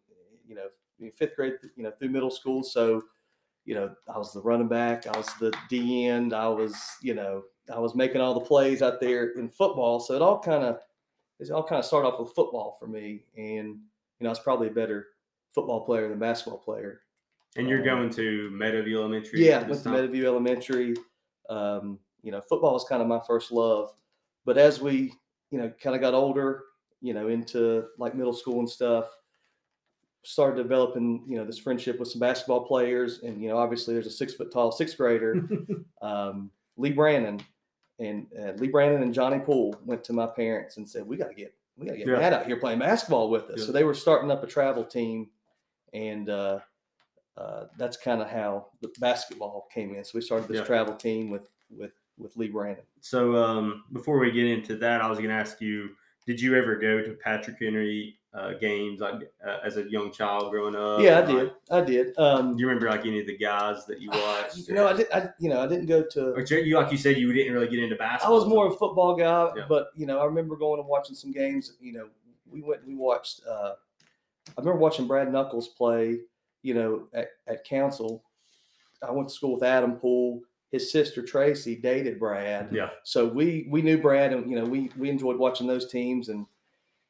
you 0.46 0.54
know 0.54 0.66
in 1.00 1.10
fifth 1.10 1.34
grade, 1.34 1.54
you 1.76 1.82
know 1.82 1.90
through 1.98 2.10
middle 2.10 2.30
school. 2.30 2.62
So, 2.62 3.02
you 3.64 3.74
know, 3.74 3.92
I 4.14 4.18
was 4.18 4.32
the 4.32 4.40
running 4.40 4.68
back. 4.68 5.08
I 5.08 5.16
was 5.18 5.26
the 5.40 5.52
D 5.68 6.06
end. 6.06 6.32
I 6.32 6.46
was 6.46 6.76
you 7.02 7.14
know 7.14 7.42
I 7.72 7.78
was 7.78 7.94
making 7.94 8.20
all 8.20 8.34
the 8.34 8.40
plays 8.40 8.82
out 8.82 9.00
there 9.00 9.30
in 9.30 9.48
football. 9.48 10.00
So 10.00 10.14
it 10.14 10.22
all 10.22 10.38
kind 10.40 10.64
of 10.64 10.80
it 11.40 11.50
all 11.50 11.64
kind 11.64 11.78
of 11.78 11.84
started 11.84 12.08
off 12.08 12.20
with 12.20 12.32
football 12.34 12.76
for 12.78 12.86
me, 12.86 13.24
and 13.36 13.68
you 13.68 14.20
know 14.20 14.28
I 14.28 14.32
was 14.32 14.40
probably 14.40 14.68
a 14.68 14.72
better 14.72 15.08
football 15.54 15.84
player 15.84 16.08
than 16.08 16.18
basketball 16.18 16.58
player. 16.58 17.00
And 17.56 17.68
you're 17.68 17.82
Uh, 17.82 17.84
going 17.84 18.10
to 18.10 18.50
Meadowview 18.52 18.96
Elementary? 18.96 19.46
Yeah, 19.46 19.66
went 19.66 19.82
to? 19.84 19.88
Meadowview 19.88 20.24
Elementary. 20.24 20.94
Um, 21.48 21.98
you 22.22 22.32
know, 22.32 22.40
football 22.40 22.72
was 22.74 22.84
kind 22.84 23.00
of 23.02 23.08
my 23.08 23.20
first 23.26 23.52
love. 23.52 23.94
But 24.44 24.58
as 24.58 24.80
we, 24.80 25.12
you 25.50 25.58
know, 25.58 25.70
kind 25.80 25.94
of 25.94 26.02
got 26.02 26.14
older, 26.14 26.64
you 27.00 27.14
know, 27.14 27.28
into 27.28 27.86
like 27.98 28.14
middle 28.14 28.32
school 28.32 28.58
and 28.58 28.68
stuff, 28.68 29.06
started 30.22 30.60
developing, 30.60 31.22
you 31.26 31.36
know, 31.36 31.44
this 31.44 31.58
friendship 31.58 31.98
with 32.00 32.08
some 32.08 32.18
basketball 32.20 32.64
players. 32.66 33.20
And, 33.22 33.40
you 33.40 33.48
know, 33.48 33.58
obviously 33.58 33.94
there's 33.94 34.06
a 34.06 34.10
six 34.10 34.34
foot 34.34 34.50
tall 34.50 34.72
sixth 34.72 34.96
grader, 34.96 35.46
um, 36.02 36.50
Lee 36.76 36.92
Brannon. 36.92 37.40
And 37.98 38.26
uh, 38.38 38.52
Lee 38.52 38.68
Brandon 38.68 39.02
and 39.02 39.14
Johnny 39.14 39.38
Poole 39.38 39.76
went 39.84 40.02
to 40.04 40.12
my 40.12 40.26
parents 40.26 40.76
and 40.76 40.88
said, 40.88 41.06
"We 41.06 41.16
got 41.16 41.28
to 41.28 41.34
get, 41.34 41.54
we 41.76 41.86
got 41.86 41.92
to 41.92 41.98
get 41.98 42.08
Yeah. 42.08 42.18
Matt 42.18 42.32
out 42.32 42.46
here 42.46 42.56
playing 42.56 42.80
basketball 42.80 43.30
with 43.30 43.44
us." 43.50 43.60
Yeah. 43.60 43.66
So 43.66 43.72
they 43.72 43.84
were 43.84 43.94
starting 43.94 44.30
up 44.30 44.42
a 44.42 44.46
travel 44.46 44.84
team, 44.84 45.30
and 45.92 46.28
uh, 46.28 46.58
uh, 47.36 47.66
that's 47.78 47.96
kind 47.96 48.20
of 48.20 48.28
how 48.28 48.66
the 48.80 48.92
basketball 48.98 49.68
came 49.72 49.94
in. 49.94 50.04
So 50.04 50.12
we 50.14 50.20
started 50.22 50.48
this 50.48 50.58
Yeah. 50.58 50.64
travel 50.64 50.94
team 50.96 51.30
with 51.30 51.48
with 51.70 51.92
with 52.18 52.36
Lee 52.36 52.48
Brandon. 52.48 52.84
So 53.00 53.36
um, 53.36 53.84
before 53.92 54.18
we 54.18 54.30
get 54.32 54.46
into 54.46 54.76
that, 54.78 55.00
I 55.00 55.08
was 55.08 55.18
going 55.18 55.30
to 55.30 55.36
ask 55.36 55.60
you: 55.60 55.90
Did 56.26 56.40
you 56.40 56.56
ever 56.56 56.76
go 56.76 57.00
to 57.02 57.12
Patrick 57.14 57.56
Henry 57.60 58.18
uh, 58.34 58.52
games 58.54 59.00
like 59.00 59.30
uh, 59.46 59.58
as 59.64 59.76
a 59.76 59.88
young 59.88 60.10
child 60.12 60.50
growing 60.50 60.74
up? 60.74 61.00
yeah, 61.00 61.20
I 61.20 61.22
did. 61.22 61.34
like, 61.36 61.52
I 61.70 61.80
did. 61.82 62.18
Um, 62.18 62.56
do 62.56 62.60
you 62.60 62.68
remember 62.68 62.90
like 62.90 63.06
any 63.06 63.20
of 63.20 63.26
the 63.26 63.36
guys 63.38 63.86
that 63.86 64.00
you 64.00 64.10
watched? 64.10 64.56
you 64.68 64.74
know, 64.74 64.88
I 64.88 64.92
did. 64.92 65.06
I, 65.12 65.28
you 65.38 65.48
know, 65.48 65.60
I 65.60 65.66
didn't 65.68 65.86
go 65.86 66.02
to. 66.02 66.32
Or 66.34 66.40
you, 66.42 66.76
like 66.76 66.90
you 66.90 66.98
said, 66.98 67.16
you 67.16 67.32
didn't 67.32 67.52
really 67.52 67.68
get 67.68 67.78
into 67.78 67.96
basketball. 67.96 68.34
I 68.34 68.38
was 68.38 68.48
more 68.48 68.66
of 68.66 68.72
a 68.72 68.76
football 68.76 69.14
guy, 69.16 69.50
Yeah. 69.56 69.66
but 69.68 69.88
you 69.96 70.06
know, 70.06 70.18
I 70.18 70.24
remember 70.24 70.56
going 70.56 70.80
and 70.80 70.88
watching 70.88 71.14
some 71.14 71.30
games. 71.32 71.74
You 71.80 71.92
know, 71.92 72.08
we 72.50 72.60
went 72.60 72.80
and 72.82 72.88
we 72.88 72.96
watched. 72.96 73.42
Uh, 73.48 73.74
I 74.48 74.60
remember 74.60 74.78
watching 74.80 75.06
Brad 75.06 75.30
Knuckles 75.32 75.68
play. 75.68 76.18
You 76.62 76.74
know, 76.74 77.06
at, 77.12 77.28
at 77.46 77.64
Council. 77.64 78.24
I 79.06 79.10
went 79.12 79.28
to 79.28 79.34
school 79.34 79.52
with 79.54 79.62
Adam 79.62 79.96
Poole. 79.96 80.40
His 80.72 80.90
sister 80.90 81.22
Tracy 81.22 81.76
dated 81.76 82.18
Brad. 82.18 82.70
Yeah. 82.72 82.88
So 83.04 83.26
we 83.28 83.66
we 83.70 83.80
knew 83.80 83.98
Brad, 83.98 84.32
and 84.32 84.50
you 84.50 84.56
know, 84.56 84.64
we 84.64 84.90
we 84.98 85.08
enjoyed 85.08 85.36
watching 85.36 85.66
those 85.68 85.88
teams. 85.88 86.30
And 86.30 86.46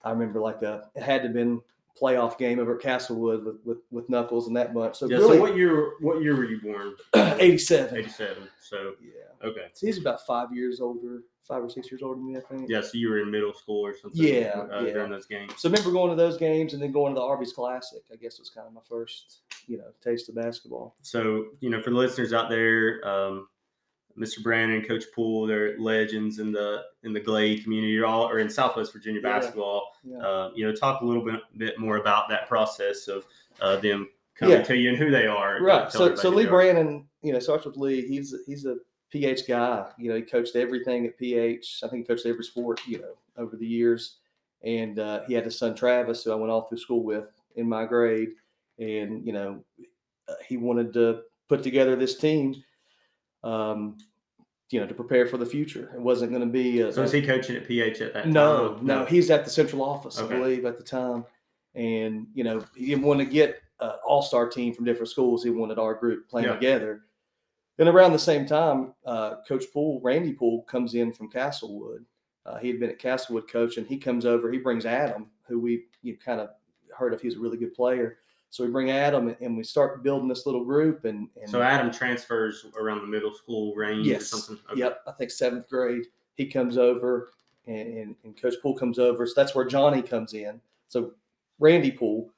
I 0.05 0.11
remember 0.11 0.41
like 0.41 0.63
a 0.63 0.89
it 0.95 1.03
had 1.03 1.23
to 1.23 1.29
have 1.29 1.35
been 1.35 1.61
playoff 2.01 2.39
game 2.39 2.59
over 2.59 2.77
at 2.77 2.83
Castlewood 2.83 3.45
with 3.45 3.57
with, 3.65 3.79
with 3.91 4.09
Knuckles 4.11 4.47
and 4.49 4.57
that 4.57 4.75
bunch. 4.75 4.97
So 4.97 5.07
Yeah. 5.09 5.19
really, 5.19 5.37
So 5.37 5.41
what 5.43 5.57
year? 5.57 5.93
What 6.01 6.23
year 6.23 6.37
were 6.37 6.45
you 6.45 6.61
born? 6.61 6.95
eighty 7.41 7.59
seven. 7.59 7.97
Eighty-seven. 7.99 8.49
So 8.61 8.95
Yeah. 9.01 9.49
okay. 9.49 9.67
So 9.73 9.87
he's 9.87 9.99
about 9.99 10.27
five 10.27 10.53
years 10.53 10.81
older, 10.81 11.23
five 11.47 11.63
or 11.63 11.71
six 11.71 11.91
years 11.91 12.03
older 12.03 12.17
than 12.17 12.27
me, 12.27 12.37
I 12.37 12.41
think. 12.41 12.69
Yeah. 12.69 12.81
So 12.81 12.91
you 12.95 13.09
were 13.11 13.21
in 13.21 13.31
middle 13.31 13.55
school 13.55 13.87
or 13.87 13.97
something. 13.97 14.21
Yeah, 14.23 14.67
uh, 14.73 14.81
yeah. 14.81 14.93
During 14.93 15.11
those 15.11 15.27
games. 15.27 15.53
So 15.59 15.69
I 15.69 15.73
remember 15.73 15.93
going 15.93 16.11
to 16.11 16.17
those 16.17 16.37
games 16.37 16.75
and 16.75 16.83
then 16.83 16.91
going 16.91 17.15
to 17.15 17.21
the 17.21 17.25
Arby's 17.25 17.53
Classic. 17.53 18.03
I 18.13 18.17
guess 18.17 18.39
was 18.41 18.51
kind 18.51 18.67
of 18.67 18.73
my 18.73 18.81
first, 18.89 19.43
you 19.69 19.79
know, 19.79 19.89
taste 20.03 20.29
of 20.29 20.35
basketball. 20.35 20.97
So 21.03 21.47
you 21.61 21.71
know, 21.71 21.81
for 21.81 21.91
the 21.91 21.97
listeners 21.97 22.33
out 22.33 22.49
there, 22.51 23.07
um, 23.07 23.47
Mr. 24.19 24.43
Brandon, 24.43 24.83
Coach 24.85 25.05
Poole, 25.15 25.47
they're 25.47 25.79
legends 25.79 26.39
in 26.39 26.53
the 26.53 26.83
in 27.03 27.13
the 27.13 27.21
Glade 27.21 27.63
community, 27.65 27.93
You're 27.93 28.07
all 28.07 28.29
or 28.29 28.39
in 28.39 28.49
Southwest 28.49 28.93
Virginia 28.93 29.21
Yeah. 29.23 29.39
basketball. 29.39 29.93
Yeah. 30.05 30.19
Uh, 30.19 30.51
you 30.55 30.65
know, 30.67 30.75
talk 30.75 31.01
a 31.01 31.05
little 31.05 31.25
bit 31.25 31.41
bit 31.57 31.79
more 31.79 31.97
about 31.97 32.29
that 32.29 32.49
process 32.49 33.09
of 33.09 33.27
uh, 33.61 33.77
them 33.77 34.09
coming 34.37 34.57
Yeah. 34.59 34.63
to 34.65 34.77
you 34.77 34.91
and 34.91 34.99
who 34.99 35.11
they 35.11 35.27
are. 35.27 35.61
right. 35.63 35.91
So 35.91 36.15
so 36.15 36.29
Lee 36.31 36.47
Brandon, 36.47 37.07
you 37.23 37.33
know, 37.33 37.39
starts 37.41 37.65
with 37.65 37.77
Lee. 37.77 38.07
He's 38.07 38.35
he's 38.47 38.67
a 38.67 38.77
PH 39.11 39.47
guy. 39.49 39.87
You 39.99 40.11
know, 40.11 40.17
he 40.17 40.23
coached 40.23 40.57
everything 40.57 41.07
at 41.07 41.17
PH. 41.19 41.81
I 41.85 41.89
think 41.89 42.03
he 42.03 42.07
coached 42.07 42.27
every 42.27 42.45
sport, 42.45 42.81
you 42.87 42.99
know, 43.01 43.15
over 43.37 43.57
the 43.57 43.67
years. 43.67 44.19
and 44.63 44.99
uh, 44.99 45.21
he 45.27 45.35
had 45.35 45.45
his 45.45 45.59
son 45.59 45.75
Travis, 45.75 46.25
who 46.25 46.33
I 46.33 46.37
went 46.37 46.51
all 46.51 46.63
through 46.63 46.79
school 46.79 47.03
with 47.03 47.27
in 47.57 47.69
my 47.69 47.85
grade, 47.85 48.31
and 48.79 49.27
you 49.27 49.33
know, 49.33 49.63
uh, 50.29 50.35
he 50.49 50.57
wanted 50.57 50.93
to 50.95 51.23
put 51.49 51.63
together 51.63 51.97
this 51.97 52.17
team. 52.17 52.63
Um, 53.45 53.99
you 54.71 54.81
know, 54.81 54.87
to 54.87 54.95
prepare 54.95 55.27
for 55.27 55.37
the 55.37 55.47
future. 55.47 55.91
It 55.95 56.01
wasn't 56.01 56.33
going 56.33 56.41
to 56.43 56.49
be. 56.51 56.81
A, 56.81 56.93
So 56.93 57.03
is 57.03 57.13
he 57.13 57.23
coaching 57.23 57.55
at 57.55 57.69
PH 57.69 58.01
at 58.01 58.15
that 58.15 58.25
time? 58.25 58.33
no, 58.33 58.79
no, 58.81 59.05
he's 59.05 59.31
at 59.31 59.45
the 59.45 59.51
central 59.51 59.83
office, 59.85 60.19
Okay. 60.19 60.35
I 60.35 60.39
believe, 60.39 60.65
at 60.65 60.79
the 60.79 60.83
time. 60.83 61.25
And 61.75 62.27
you 62.35 62.43
know, 62.45 62.65
he 62.75 62.87
didn't 62.87 63.05
want 63.05 63.21
to 63.21 63.27
get 63.27 63.61
an 63.81 63.93
all-star 64.07 64.49
team 64.49 64.73
from 64.73 64.85
different 64.87 65.11
schools. 65.11 65.45
He 65.45 65.51
wanted 65.51 65.79
our 65.79 65.95
group 65.95 66.29
playing 66.29 66.49
Yeah. 66.49 66.55
together. 66.55 67.03
And 67.79 67.89
around 67.89 68.13
the 68.13 68.19
same 68.19 68.47
time, 68.47 68.95
uh, 69.05 69.43
Coach 69.47 69.65
Poole, 69.73 70.01
Randy 70.03 70.33
Poole, 70.33 70.63
comes 70.63 70.95
in 70.95 71.13
from 71.13 71.29
Castlewood. 71.31 72.05
Uh, 72.47 72.57
he 72.59 72.69
had 72.69 72.79
been 72.81 72.91
at 72.91 72.99
Castlewood 72.99 73.49
coach, 73.51 73.77
and 73.77 73.87
he 73.87 73.99
comes 73.99 74.25
over. 74.25 74.51
He 74.51 74.59
brings 74.59 74.87
Adam, 74.87 75.31
who 75.47 75.59
we 75.61 75.85
you 76.03 76.17
kind 76.17 76.41
of 76.41 76.51
heard 76.97 77.13
of. 77.13 77.21
He's 77.21 77.37
a 77.37 77.41
really 77.41 77.59
good 77.59 77.75
player. 77.75 78.19
So 78.55 78.63
we 78.65 78.71
bring 78.71 78.93
Adam, 78.93 79.35
and- 79.41 79.57
we 79.57 79.65
start 79.65 80.05
building 80.05 80.29
this 80.29 80.47
little 80.47 80.65
group. 80.65 81.07
And, 81.07 81.29
and 81.41 81.51
So 81.51 81.61
Adam 81.61 81.91
transfers 81.91 82.65
around 82.79 83.01
the 83.01 83.07
middle 83.09 83.35
school 83.35 83.75
range 83.75 84.07
Yes. 84.07 84.33
or 84.33 84.37
something. 84.37 84.65
Okay. 84.71 84.79
Yep, 84.79 85.01
I 85.09 85.11
think 85.11 85.33
seventh 85.33 85.69
grade. 85.69 86.05
He 86.37 86.47
comes 86.47 86.79
over, 86.79 87.31
and, 87.67 87.99
and, 87.99 88.17
and 88.23 88.41
Coach 88.41 88.55
Poole 88.63 88.77
comes 88.77 89.01
over. 89.01 89.27
So 89.27 89.33
that's 89.35 89.57
where 89.57 89.65
Johnny 89.65 90.03
comes 90.03 90.35
in. 90.35 90.61
So 90.87 91.15
Randy 91.59 91.91
Poole 91.91 92.31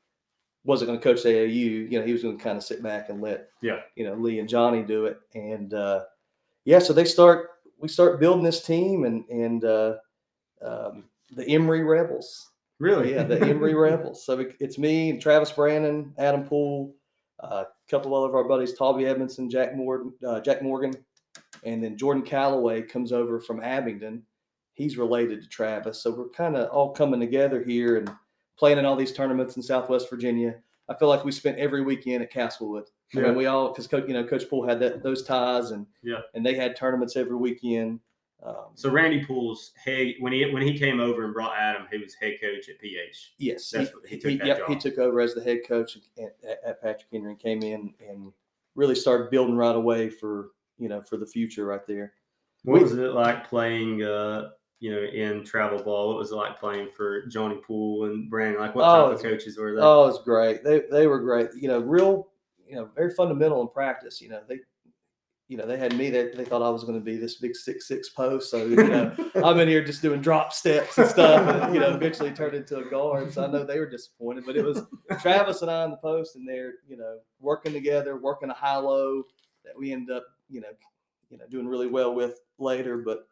wasn't 0.64 0.88
going 0.88 0.98
to 0.98 1.04
coach 1.04 1.22
the 1.22 1.28
AAU. 1.28 1.90
You 1.92 2.00
know, 2.00 2.06
he 2.06 2.14
was 2.14 2.22
going 2.22 2.38
to 2.38 2.42
kind 2.42 2.56
of 2.56 2.64
sit 2.64 2.82
back 2.82 3.10
and 3.10 3.20
let 3.20 3.50
Yeah. 3.60 3.80
you 3.94 4.04
know 4.06 4.14
Lee 4.14 4.38
and 4.38 4.48
Johnny 4.48 4.82
do 4.82 5.04
it. 5.04 5.20
And 5.34 5.74
uh, 5.74 6.04
yeah, 6.64 6.78
so 6.78 6.94
they 6.94 7.04
start. 7.04 7.50
We 7.78 7.88
start 7.88 8.20
building 8.20 8.42
this 8.42 8.62
team, 8.62 9.04
and 9.04 9.28
and 9.28 9.62
uh, 9.66 9.96
um, 10.62 11.04
the 11.30 11.46
Emory 11.46 11.82
Rebels. 11.84 12.52
Really? 12.78 13.12
Yeah, 13.14 13.22
the 13.24 13.40
Emory 13.40 13.74
Rebels. 13.74 14.22
So 14.26 14.38
it- 14.40 14.56
it's 14.60 14.78
me 14.78 15.10
and 15.10 15.20
Travis 15.20 15.52
Brandon, 15.52 16.12
Adam 16.18 16.44
Poole, 16.44 16.94
uh, 17.42 17.64
a 17.66 17.90
couple 17.90 18.14
of 18.16 18.22
other 18.22 18.28
of 18.28 18.34
our 18.34 18.48
buddies, 18.48 18.74
Toby 18.74 19.06
Edmondson, 19.06 19.48
Jack 19.50 19.74
Morgan, 19.76 20.12
uh, 20.26 20.40
Jack 20.40 20.62
Morgan, 20.62 20.92
and 21.64 21.82
then 21.82 21.96
Jordan 21.96 22.22
Calloway 22.22 22.82
comes 22.82 23.12
over 23.12 23.40
from 23.40 23.62
Abingdon. 23.62 24.22
He's 24.74 24.98
related 24.98 25.42
to 25.42 25.48
Travis, 25.48 26.02
so 26.02 26.10
we're 26.10 26.28
kind 26.30 26.56
of 26.56 26.68
all 26.70 26.92
coming 26.92 27.20
together 27.20 27.62
here 27.62 27.96
and 27.96 28.10
playing 28.58 28.78
in 28.78 28.84
all 28.84 28.96
these 28.96 29.12
tournaments 29.12 29.56
in 29.56 29.62
Southwest 29.62 30.08
Virginia. 30.10 30.56
I 30.88 30.94
feel 30.94 31.08
like 31.08 31.24
we 31.24 31.32
spent 31.32 31.58
every 31.58 31.82
weekend 31.82 32.22
at 32.22 32.30
Castlewood. 32.30 32.84
I 33.14 33.18
Yeah. 33.20 33.26
mean, 33.28 33.36
we 33.36 33.46
all 33.46 33.72
because 33.72 33.90
you 34.08 34.14
know 34.14 34.24
Coach 34.26 34.48
Poole 34.48 34.66
had 34.66 34.78
that 34.80 35.02
those 35.02 35.22
ties 35.24 35.70
and 35.70 35.86
Yeah. 36.02 36.20
and 36.34 36.44
they 36.44 36.54
had 36.54 36.76
tournaments 36.76 37.16
every 37.16 37.36
weekend. 37.36 38.00
Um, 38.42 38.66
So 38.74 38.90
Randy 38.90 39.24
Poole's, 39.24 39.72
hey, 39.84 40.16
when 40.20 40.32
he 40.32 40.44
when 40.52 40.62
he 40.62 40.78
came 40.78 41.00
over 41.00 41.24
and 41.24 41.32
brought 41.32 41.56
Adam, 41.56 41.86
he 41.90 41.98
was 41.98 42.14
head 42.14 42.34
coach 42.40 42.68
at 42.68 42.78
PH. 42.78 43.34
Yes, 43.38 43.70
That's 43.70 43.94
what- 43.94 44.06
he 44.06 44.18
took 44.18 44.38
that 44.38 44.46
yep, 44.46 44.68
he 44.68 44.76
took 44.76 44.98
over 44.98 45.20
as 45.20 45.34
the 45.34 45.42
head 45.42 45.60
coach 45.66 45.96
at, 46.18 46.36
at, 46.48 46.60
at 46.64 46.82
Patrick 46.82 47.06
Henry 47.12 47.30
and 47.30 47.40
came 47.40 47.62
in 47.62 47.94
and 48.06 48.32
really 48.74 48.94
started 48.94 49.30
building 49.30 49.56
right 49.56 49.74
away 49.74 50.10
for 50.10 50.50
you 50.78 50.88
know 50.88 51.00
for 51.00 51.16
the 51.16 51.26
future 51.26 51.64
right 51.64 51.86
there. 51.86 52.12
What 52.64 52.74
We- 52.74 52.82
was 52.82 52.92
it 52.98 53.12
like 53.12 53.48
playing 53.48 54.02
uh 54.02 54.50
you 54.80 54.90
know 54.94 55.00
in 55.02 55.42
travel 55.42 55.82
ball? 55.82 56.08
What 56.08 56.18
was 56.18 56.30
it 56.32 56.36
like 56.36 56.60
playing 56.60 56.90
for 56.94 57.24
Johnny 57.28 57.56
Poole 57.66 58.04
and 58.04 58.28
Brandon? 58.28 58.60
Like 58.60 58.74
what 58.74 58.84
Oh, 58.84 59.08
type 59.08 59.16
of 59.16 59.22
coaches 59.22 59.56
were 59.58 59.74
they? 59.74 59.80
Oh, 59.80 60.04
it 60.04 60.08
was 60.08 60.22
great. 60.22 60.62
They 60.62 60.80
they 60.90 61.06
were 61.06 61.20
great. 61.20 61.48
You 61.58 61.68
know, 61.68 61.78
real 61.80 62.28
you 62.66 62.76
know 62.76 62.90
very 62.94 63.10
fundamental 63.14 63.62
in 63.62 63.68
practice. 63.68 64.20
You 64.20 64.28
know 64.28 64.42
they. 64.46 64.60
You 65.48 65.56
know, 65.56 65.66
they 65.66 65.76
had 65.76 65.96
me. 65.96 66.10
They, 66.10 66.30
they 66.30 66.44
thought 66.44 66.62
I 66.62 66.70
was 66.70 66.82
going 66.82 66.98
to 66.98 67.04
be 67.04 67.16
this 67.16 67.36
big 67.36 67.54
six 67.54 67.86
six 67.86 68.08
post. 68.08 68.50
So 68.50 68.66
you 68.66 68.76
know, 68.76 69.14
I'm 69.44 69.60
in 69.60 69.68
here 69.68 69.84
just 69.84 70.02
doing 70.02 70.20
drop 70.20 70.52
steps 70.52 70.98
and 70.98 71.08
stuff, 71.08 71.62
and 71.62 71.74
you 71.74 71.80
know, 71.80 71.94
eventually 71.94 72.32
turned 72.32 72.54
into 72.54 72.78
a 72.78 72.84
guard. 72.84 73.32
So 73.32 73.44
I 73.44 73.46
know 73.46 73.64
they 73.64 73.78
were 73.78 73.88
disappointed, 73.88 74.44
but 74.44 74.56
it 74.56 74.64
was 74.64 74.82
Travis 75.20 75.62
and 75.62 75.70
I 75.70 75.82
on 75.82 75.90
the 75.90 75.98
post, 75.98 76.34
and 76.34 76.48
they're 76.48 76.74
you 76.88 76.96
know 76.96 77.18
working 77.40 77.72
together, 77.72 78.16
working 78.16 78.50
a 78.50 78.54
high 78.54 78.76
low 78.76 79.22
that 79.64 79.78
we 79.78 79.92
end 79.92 80.10
up 80.10 80.24
you 80.50 80.60
know 80.60 80.70
you 81.30 81.38
know 81.38 81.44
doing 81.48 81.68
really 81.68 81.88
well 81.88 82.12
with 82.12 82.40
later. 82.58 82.98
But 82.98 83.28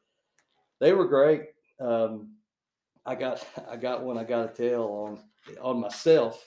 they 0.78 0.92
were 0.92 1.06
great. 1.06 1.46
Um, 1.80 2.34
I 3.04 3.16
got 3.16 3.44
I 3.68 3.76
got 3.76 4.04
one 4.04 4.18
I 4.18 4.24
got 4.24 4.50
a 4.50 4.52
tell 4.52 4.84
on 4.84 5.18
on 5.60 5.80
myself. 5.80 6.44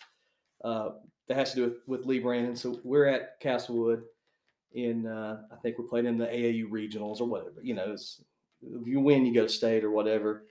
Uh, 0.63 0.91
that 1.27 1.38
has 1.38 1.51
to 1.51 1.55
do 1.57 1.63
with, 1.63 1.77
with 1.88 2.05
Lee 2.05 2.19
Brandon. 2.19 2.55
So 2.55 2.79
we're 2.83 3.07
at 3.07 3.39
Castlewood 3.39 4.03
in 4.74 5.07
uh, 5.07 5.41
I 5.51 5.55
think 5.57 5.77
we're 5.77 5.88
playing 5.88 6.05
in 6.05 6.17
the 6.17 6.25
AAU 6.25 6.69
regionals 6.69 7.21
or 7.21 7.25
whatever. 7.25 7.62
You 7.62 7.75
know, 7.75 7.95
if 7.95 8.88
you 8.88 9.00
win, 9.00 9.25
you 9.25 9.33
go 9.33 9.43
to 9.43 9.50
state 9.50 9.83
or 9.83 9.91
whatever. 9.91 10.43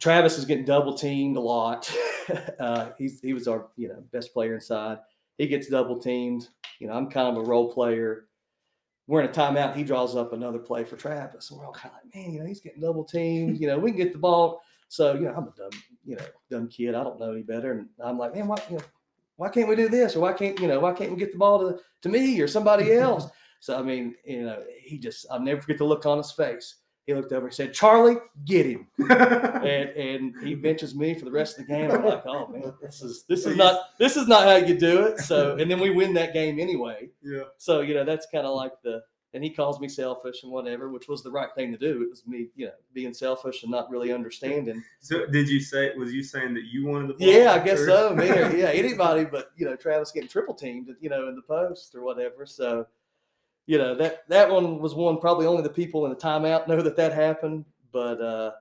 Travis 0.00 0.38
is 0.38 0.44
getting 0.44 0.64
double 0.64 0.94
teamed 0.94 1.36
a 1.36 1.40
lot. 1.40 1.92
uh, 2.60 2.90
he's 2.98 3.20
he 3.20 3.32
was 3.32 3.48
our 3.48 3.68
you 3.76 3.88
know 3.88 4.02
best 4.12 4.32
player 4.32 4.54
inside. 4.54 4.98
He 5.38 5.46
gets 5.46 5.68
double 5.68 5.98
teamed. 5.98 6.48
You 6.78 6.88
know, 6.88 6.94
I'm 6.94 7.08
kind 7.08 7.28
of 7.28 7.42
a 7.42 7.46
role 7.46 7.72
player. 7.72 8.26
We're 9.06 9.20
in 9.20 9.30
a 9.30 9.32
timeout. 9.32 9.76
He 9.76 9.84
draws 9.84 10.16
up 10.16 10.32
another 10.32 10.58
play 10.58 10.84
for 10.84 10.96
Travis, 10.96 11.50
and 11.50 11.58
we're 11.58 11.66
all 11.66 11.72
kind 11.72 11.94
of 11.94 12.00
like, 12.04 12.14
man, 12.14 12.32
you 12.32 12.40
know, 12.40 12.46
he's 12.46 12.60
getting 12.60 12.80
double 12.80 13.04
teamed. 13.04 13.60
You 13.60 13.66
know, 13.68 13.78
we 13.78 13.90
can 13.90 13.98
get 13.98 14.12
the 14.12 14.18
ball. 14.18 14.62
So 14.88 15.14
you 15.14 15.22
know, 15.22 15.34
I'm 15.34 15.48
a 15.48 15.52
dumb 15.56 15.80
you 16.04 16.16
know 16.16 16.24
dumb 16.50 16.68
kid. 16.68 16.94
I 16.94 17.02
don't 17.02 17.18
know 17.18 17.32
any 17.32 17.42
better, 17.42 17.72
and 17.72 17.88
I'm 18.02 18.18
like, 18.18 18.34
man, 18.34 18.48
why 18.48 18.62
you 18.70 18.76
know, 18.76 18.82
why 19.42 19.48
can't 19.48 19.68
we 19.68 19.74
do 19.74 19.88
this 19.88 20.14
or 20.14 20.20
why 20.20 20.32
can't 20.32 20.60
you 20.60 20.68
know 20.68 20.78
why 20.78 20.92
can't 20.92 21.10
we 21.10 21.16
get 21.16 21.32
the 21.32 21.38
ball 21.38 21.58
to 21.58 21.78
to 22.02 22.08
me 22.08 22.40
or 22.40 22.46
somebody 22.46 22.92
else? 23.08 23.26
So 23.58 23.76
I 23.76 23.82
mean, 23.82 24.14
you 24.24 24.42
know, 24.42 24.62
he 24.80 24.98
just 24.98 25.26
I'll 25.32 25.40
never 25.40 25.60
forget 25.60 25.78
the 25.78 25.84
look 25.84 26.06
on 26.06 26.18
his 26.18 26.30
face. 26.30 26.76
He 27.06 27.14
looked 27.14 27.32
over 27.32 27.46
and 27.46 27.54
said, 27.54 27.74
"Charlie, 27.74 28.18
get 28.44 28.66
him." 28.66 28.86
and 29.10 29.88
and 29.90 30.34
he 30.44 30.54
benches 30.54 30.94
me 30.94 31.18
for 31.18 31.24
the 31.24 31.32
rest 31.32 31.58
of 31.58 31.66
the 31.66 31.72
game. 31.72 31.90
I'm 31.90 32.04
like, 32.04 32.24
oh 32.24 32.46
man, 32.46 32.72
this 32.80 33.02
is 33.02 33.24
this 33.28 33.44
is 33.44 33.56
not 33.56 33.80
this 33.98 34.16
is 34.16 34.28
not 34.28 34.44
how 34.44 34.64
you 34.64 34.78
do 34.78 35.06
it. 35.06 35.18
So 35.18 35.56
and 35.56 35.68
then 35.68 35.80
we 35.80 35.90
win 35.90 36.14
that 36.14 36.32
game 36.32 36.60
anyway. 36.60 37.08
yeah. 37.20 37.42
So 37.58 37.80
you 37.80 37.94
know 37.94 38.04
that's 38.04 38.28
kind 38.32 38.46
of 38.46 38.54
like 38.54 38.74
the 38.84 39.02
and 39.34 39.42
he 39.42 39.50
calls 39.50 39.80
me 39.80 39.88
selfish 39.88 40.42
and 40.42 40.52
whatever, 40.52 40.90
which 40.90 41.08
was 41.08 41.22
the 41.22 41.30
right 41.30 41.48
thing 41.54 41.72
to 41.72 41.78
do. 41.78 42.02
It 42.02 42.10
was 42.10 42.26
me, 42.26 42.48
you 42.54 42.66
know, 42.66 42.72
being 42.92 43.14
selfish 43.14 43.62
and 43.62 43.72
not 43.72 43.90
really 43.90 44.12
understanding. 44.12 44.82
So 45.00 45.26
did 45.26 45.48
you 45.48 45.60
say 45.60 45.94
was 45.96 46.12
you 46.12 46.22
saying 46.22 46.54
that 46.54 46.64
you 46.64 46.86
wanted 46.86 47.08
the 47.08 47.14
ball? 47.14 47.28
Yeah, 47.28 47.52
I 47.52 47.58
guess 47.58 47.84
so. 47.84 48.14
Me 48.14 48.28
or 48.30 48.54
yeah, 48.54 48.66
anybody, 48.66 49.24
but 49.24 49.52
you 49.56 49.64
know, 49.64 49.76
Travis 49.76 50.12
getting 50.12 50.28
triple 50.28 50.54
teamed, 50.54 50.94
you 51.00 51.08
know, 51.08 51.28
in 51.28 51.36
the 51.36 51.42
post 51.42 51.94
or 51.94 52.02
whatever. 52.02 52.44
So, 52.44 52.86
you 53.66 53.78
know, 53.78 53.94
that 53.94 54.28
that 54.28 54.50
one 54.50 54.78
was 54.78 54.94
one 54.94 55.18
probably 55.18 55.46
only 55.46 55.62
the 55.62 55.70
people 55.70 56.04
in 56.04 56.10
the 56.10 56.16
timeout 56.16 56.68
know 56.68 56.82
that 56.82 56.96
that 56.96 57.12
happened. 57.12 57.64
But 57.90 58.20
uh, 58.20 58.52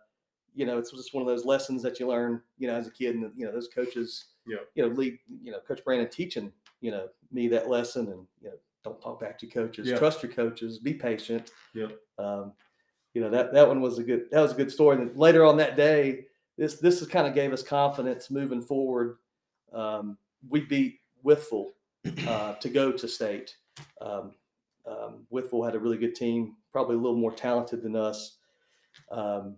you 0.55 0.65
know, 0.65 0.77
it's 0.77 0.91
just 0.91 1.13
one 1.13 1.21
of 1.21 1.27
those 1.27 1.45
lessons 1.45 1.81
that 1.83 1.99
you 1.99 2.07
learn, 2.07 2.41
you 2.57 2.67
know, 2.67 2.75
as 2.75 2.87
a 2.87 2.91
kid, 2.91 3.15
and 3.15 3.31
you 3.35 3.45
know, 3.45 3.51
those 3.51 3.67
coaches, 3.67 4.25
Yeah. 4.47 4.57
you 4.75 4.83
know, 4.83 4.93
lead, 4.93 5.17
you 5.41 5.51
know, 5.51 5.59
Coach 5.59 5.83
Brandon 5.83 6.09
teaching, 6.09 6.51
you 6.81 6.91
know, 6.91 7.07
me 7.31 7.47
that 7.49 7.69
lesson, 7.69 8.07
and 8.09 8.27
you 8.41 8.49
know, 8.49 8.55
don't 8.83 9.01
talk 9.01 9.19
back 9.19 9.37
to 9.39 9.45
your 9.45 9.53
coaches, 9.53 9.87
Yeah. 9.87 9.97
trust 9.97 10.23
your 10.23 10.31
coaches, 10.31 10.79
be 10.79 10.93
patient. 10.93 11.51
Yeah. 11.73 11.87
Um, 12.17 12.53
you 13.13 13.21
know 13.21 13.29
that 13.29 13.53
that 13.53 13.67
one 13.67 13.81
was 13.81 13.99
a 13.99 14.03
good 14.03 14.29
that 14.31 14.41
was 14.41 14.51
a 14.53 14.55
good 14.55 14.71
story. 14.71 14.97
And 14.97 15.09
then 15.09 15.17
later 15.17 15.43
on 15.45 15.57
that 15.57 15.75
day, 15.75 16.25
this 16.57 16.77
this 16.77 17.05
kind 17.07 17.27
of 17.27 17.33
gave 17.33 17.51
us 17.53 17.61
confidence 17.63 18.31
moving 18.31 18.61
forward. 18.61 19.17
Um, 19.73 20.17
we 20.49 20.61
beat 20.61 20.99
Wytheville 21.25 21.71
uh, 22.27 22.53
to 22.55 22.69
go 22.69 22.91
to 22.91 23.07
state. 23.07 23.55
Um, 23.99 24.33
um, 24.85 25.27
Wytheville 25.31 25.65
had 25.65 25.75
a 25.75 25.79
really 25.79 25.97
good 25.97 26.15
team, 26.15 26.55
probably 26.71 26.95
a 26.95 26.99
little 26.99 27.17
more 27.17 27.31
talented 27.33 27.83
than 27.83 27.95
us. 27.95 28.37
Um, 29.11 29.57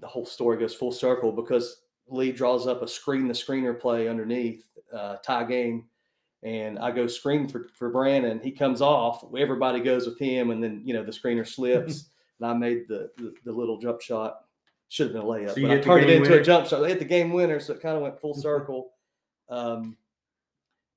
the 0.00 0.06
whole 0.06 0.26
story 0.26 0.58
goes 0.58 0.74
full 0.74 0.92
circle 0.92 1.30
because 1.32 1.82
Lee 2.08 2.32
draws 2.32 2.66
up 2.66 2.82
a 2.82 2.88
screen 2.88 3.28
the 3.28 3.34
screener 3.34 3.78
play 3.78 4.08
underneath 4.08 4.64
uh, 4.92 5.16
tie 5.16 5.44
game, 5.44 5.84
and 6.42 6.78
I 6.78 6.90
go 6.92 7.06
screen 7.06 7.48
for 7.48 7.68
for 7.74 7.90
Brandon. 7.90 8.40
He 8.42 8.50
comes 8.52 8.80
off, 8.80 9.24
everybody 9.36 9.80
goes 9.80 10.06
with 10.06 10.18
him, 10.18 10.50
and 10.50 10.62
then 10.62 10.82
you 10.84 10.94
know 10.94 11.02
the 11.04 11.12
screener 11.12 11.46
slips, 11.46 12.10
and 12.40 12.48
I 12.50 12.54
made 12.54 12.86
the, 12.88 13.10
the 13.16 13.34
the 13.44 13.52
little 13.52 13.78
jump 13.78 14.00
shot. 14.00 14.40
Should 14.90 15.08
have 15.08 15.12
been 15.14 15.22
a 15.22 15.26
layup, 15.26 15.50
So 15.54 15.60
you 15.60 15.68
but 15.68 15.78
I 15.78 15.80
turned 15.80 16.04
it 16.04 16.16
into 16.16 16.30
winner? 16.30 16.40
a 16.40 16.44
jump 16.44 16.66
shot. 16.66 16.82
I 16.82 16.88
hit 16.88 16.98
the 16.98 17.04
game 17.04 17.30
winner, 17.32 17.60
so 17.60 17.74
it 17.74 17.82
kind 17.82 17.96
of 17.96 18.02
went 18.02 18.18
full 18.20 18.34
circle. 18.48 18.92
Um, 19.50 19.96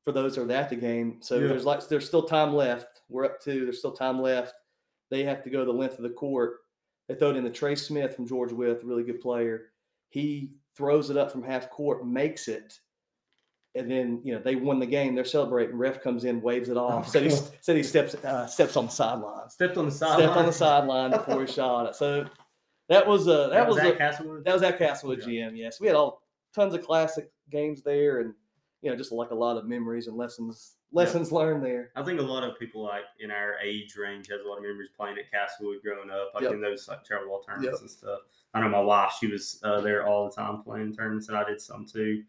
for 0.04 0.12
those 0.12 0.36
who 0.36 0.44
are 0.48 0.52
at 0.52 0.70
the 0.70 0.76
game, 0.76 1.18
so 1.22 1.36
Yeah. 1.38 1.48
there's 1.48 1.66
like 1.66 1.88
there's 1.88 2.08
still 2.08 2.24
time 2.24 2.54
left. 2.56 3.02
We're 3.10 3.26
up 3.26 3.40
to 3.42 3.64
there's 3.66 3.80
still 3.80 3.92
time 3.92 4.20
left. 4.22 4.54
They 5.10 5.24
have 5.24 5.44
to 5.44 5.50
go 5.50 5.64
the 5.66 5.72
length 5.74 5.98
of 5.98 6.04
the 6.04 6.10
court. 6.10 6.60
They 7.08 7.16
throw 7.16 7.32
it 7.32 7.36
in 7.36 7.44
to 7.44 7.50
Trey 7.52 7.76
Smith 7.76 8.16
from 8.16 8.26
George 8.28 8.52
Wythe, 8.54 8.84
really 8.84 9.04
good 9.04 9.20
player. 9.22 9.72
He 10.10 10.54
throws 10.76 11.10
it 11.10 11.18
up 11.18 11.32
from 11.32 11.44
half 11.44 11.70
court, 11.70 12.08
makes 12.08 12.48
it, 12.48 12.80
and 13.76 13.90
then 13.90 14.22
you 14.24 14.34
know 14.34 14.42
they 14.44 14.56
won 14.56 14.80
the 14.80 14.86
game. 14.86 15.16
They're 15.16 15.26
celebrating. 15.26 15.76
Ref 15.78 16.02
comes 16.02 16.26
in, 16.26 16.42
waves 16.42 16.70
it 16.70 16.78
off. 16.78 17.06
Oh, 17.08 17.10
said 17.12 17.24
he 17.24 17.30
God. 17.30 17.50
said 17.62 17.76
he 17.78 17.84
steps 17.84 18.16
uh, 18.16 18.46
steps 18.48 18.76
on 18.76 18.86
the 18.88 18.92
sideline. 18.92 19.50
Stepped 19.50 19.78
on 19.78 19.86
the 19.86 19.92
sideline. 19.92 20.20
Stepped 20.20 20.38
on 20.38 20.46
the 20.46 20.52
sideline 20.54 21.12
before 21.12 21.46
he 21.46 21.52
shot 21.52 21.88
it. 21.88 21.96
So 21.96 22.26
that 22.90 23.08
was 23.08 23.28
a 23.28 23.50
that, 23.52 23.68
was, 23.68 23.78
at 23.78 23.88
a, 23.88 23.96
Castlewood. 23.96 24.44
that 24.46 24.54
was 24.54 24.64
at 24.64 24.78
Castlewood 24.78 25.20
Yeah. 25.26 25.48
GM. 25.50 25.58
Yes, 25.58 25.80
we 25.80 25.88
had 25.88 25.96
all 25.96 26.22
tons 26.54 26.74
of 26.74 26.86
classic 26.86 27.32
games 27.50 27.82
there, 27.84 28.20
and 28.20 28.34
you 28.82 28.92
know 28.92 28.98
just 28.98 29.12
like 29.12 29.32
a 29.32 29.36
lot 29.36 29.58
of 29.58 29.66
memories 29.66 30.08
and 30.08 30.18
lessons 30.18 30.76
lessons 30.92 31.32
learned 31.32 31.64
there. 31.64 31.92
I 31.96 32.04
think 32.04 32.20
a 32.20 32.24
lot 32.24 32.44
of 32.44 32.60
people 32.60 32.84
like 32.84 33.04
in 33.22 33.32
our 33.32 33.56
age 33.64 33.96
range 33.96 34.28
has 34.30 34.42
a 34.42 34.48
lot 34.50 34.58
of 34.58 34.64
memories 34.64 34.90
playing 34.98 35.18
at 35.18 35.32
Castlewood 35.32 35.78
growing 35.82 36.10
up, 36.10 36.32
like 36.34 36.44
Yep. 36.44 36.52
in 36.54 36.62
those 36.62 36.90
like 36.90 37.06
travel 37.06 37.30
ball 37.30 37.40
tournaments 37.42 37.76
Yep. 37.78 37.82
and 37.82 37.90
stuff. 37.90 38.20
I 38.54 38.60
know 38.60 38.68
my 38.68 38.82
wife; 38.82 39.14
she 39.18 39.28
was 39.28 39.62
uh, 39.64 39.80
there 39.80 40.06
all 40.06 40.30
the 40.30 40.36
time 40.36 40.62
playing 40.62 40.94
tournaments, 40.94 41.30
and 41.30 41.38
I 41.38 41.46
did 41.46 41.62
some 41.62 41.86
too. 41.86 42.24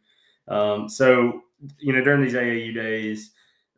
Um, 0.49 0.89
so 0.89 1.43
you 1.79 1.93
know, 1.93 2.03
during 2.03 2.23
these 2.23 2.35
AAU 2.35 2.75
days 2.75 3.33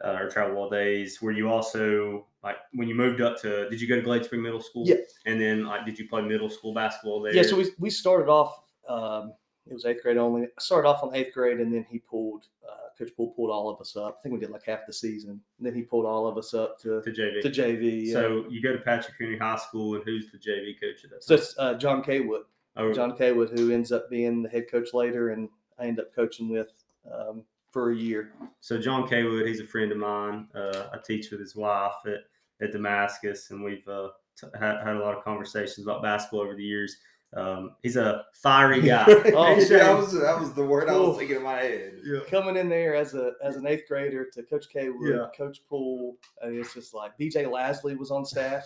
uh, 0.04 0.16
or 0.20 0.30
travel 0.30 0.54
ball 0.54 0.70
days, 0.70 1.20
were 1.20 1.32
you 1.32 1.48
also 1.48 2.26
like 2.42 2.56
when 2.72 2.88
you 2.88 2.94
moved 2.94 3.20
up 3.20 3.40
to? 3.42 3.68
Did 3.68 3.80
you 3.80 3.88
go 3.88 3.96
to 3.96 4.02
Glade 4.02 4.24
Spring 4.24 4.42
Middle 4.42 4.60
School? 4.60 4.86
Yeah. 4.86 4.96
And 5.26 5.40
then 5.40 5.64
like, 5.64 5.84
did 5.84 5.98
you 5.98 6.08
play 6.08 6.22
middle 6.22 6.50
school 6.50 6.74
basketball 6.74 7.22
there? 7.22 7.34
Yeah, 7.34 7.42
so 7.42 7.56
we, 7.56 7.70
we 7.78 7.90
started 7.90 8.28
off. 8.30 8.60
Um, 8.88 9.32
it 9.66 9.72
was 9.72 9.86
eighth 9.86 10.02
grade 10.02 10.18
only. 10.18 10.42
I 10.42 10.60
started 10.60 10.86
off 10.88 11.02
on 11.02 11.14
eighth 11.14 11.32
grade, 11.32 11.58
and 11.58 11.72
then 11.72 11.86
he 11.88 11.98
pulled. 11.98 12.46
Uh, 12.62 12.88
Coach 12.98 13.10
Poole 13.16 13.32
pulled 13.34 13.50
all 13.50 13.70
of 13.70 13.80
us 13.80 13.96
up. 13.96 14.18
I 14.18 14.22
think 14.22 14.34
we 14.34 14.40
did 14.40 14.50
like 14.50 14.64
half 14.64 14.80
the 14.86 14.92
season. 14.92 15.30
And 15.58 15.66
then 15.66 15.74
he 15.74 15.82
pulled 15.82 16.04
all 16.04 16.28
of 16.28 16.36
us 16.36 16.52
up 16.52 16.78
to 16.80 17.00
to 17.00 17.10
JV. 17.10 17.42
to 17.42 17.50
JV. 17.50 18.06
yeah. 18.06 18.12
So 18.12 18.44
you 18.50 18.62
go 18.62 18.72
to 18.72 18.78
Patrick 18.78 19.18
Cooney 19.18 19.38
High 19.38 19.56
School, 19.56 19.94
and 19.94 20.04
who's 20.04 20.30
the 20.30 20.38
JV 20.38 20.78
coach 20.80 21.04
at 21.04 21.10
that? 21.10 21.24
so 21.24 21.34
it's 21.34 21.54
uh, 21.58 21.74
Jon 21.74 22.02
Caywood. 22.02 22.42
Oh, 22.76 22.92
Jon 22.92 23.16
Caywood, 23.16 23.56
who 23.56 23.70
ends 23.70 23.92
up 23.92 24.10
being 24.10 24.42
the 24.42 24.48
head 24.48 24.70
coach 24.70 24.92
later, 24.92 25.30
and 25.30 25.48
I 25.78 25.86
end 25.86 26.00
up 26.00 26.14
coaching 26.14 26.48
with 26.48 26.68
um, 27.12 27.42
for 27.72 27.90
a 27.90 27.96
year. 27.96 28.32
So 28.60 28.78
Jon 28.78 29.08
Caywood, 29.08 29.46
he's 29.46 29.60
a 29.60 29.66
friend 29.66 29.90
of 29.92 29.98
mine. 29.98 30.48
Uh, 30.54 30.84
I 30.92 30.98
teach 31.04 31.30
with 31.30 31.40
his 31.40 31.56
wife 31.56 31.92
at, 32.06 32.20
at 32.64 32.72
Damascus, 32.72 33.50
and 33.50 33.62
we've 33.64 33.86
uh, 33.88 34.08
t- 34.40 34.46
had, 34.58 34.78
had 34.84 34.96
a 34.96 35.00
lot 35.00 35.16
of 35.16 35.24
conversations 35.24 35.86
about 35.86 36.02
basketball 36.02 36.40
over 36.42 36.54
the 36.54 36.62
years. 36.62 36.96
Um, 37.36 37.72
he's 37.82 37.96
a 37.96 38.24
fiery 38.32 38.80
guy. 38.86 39.04
Oh, 39.08 39.56
yeah, 39.58 39.78
that 39.78 39.96
was 39.96 40.12
that 40.12 40.38
was 40.38 40.52
the 40.52 40.64
word 40.64 40.88
I 40.88 40.96
was 40.96 41.18
thinking 41.18 41.36
in 41.38 41.42
my 41.42 41.56
head. 41.56 41.94
yeah. 42.04 42.20
Coming 42.30 42.56
in 42.56 42.68
there 42.68 42.94
as 42.94 43.14
a 43.14 43.32
as 43.42 43.56
an 43.56 43.66
eighth 43.66 43.88
grader 43.88 44.24
to 44.34 44.42
Coach 44.44 44.66
Caywood, 44.72 45.10
Yeah. 45.10 45.26
Coach 45.36 45.58
Poole, 45.68 46.16
and 46.42 46.56
it's 46.56 46.72
just 46.74 46.94
like 46.94 47.18
BJ 47.18 47.46
Lasley 47.46 47.98
was 47.98 48.12
on 48.12 48.24
staff 48.24 48.62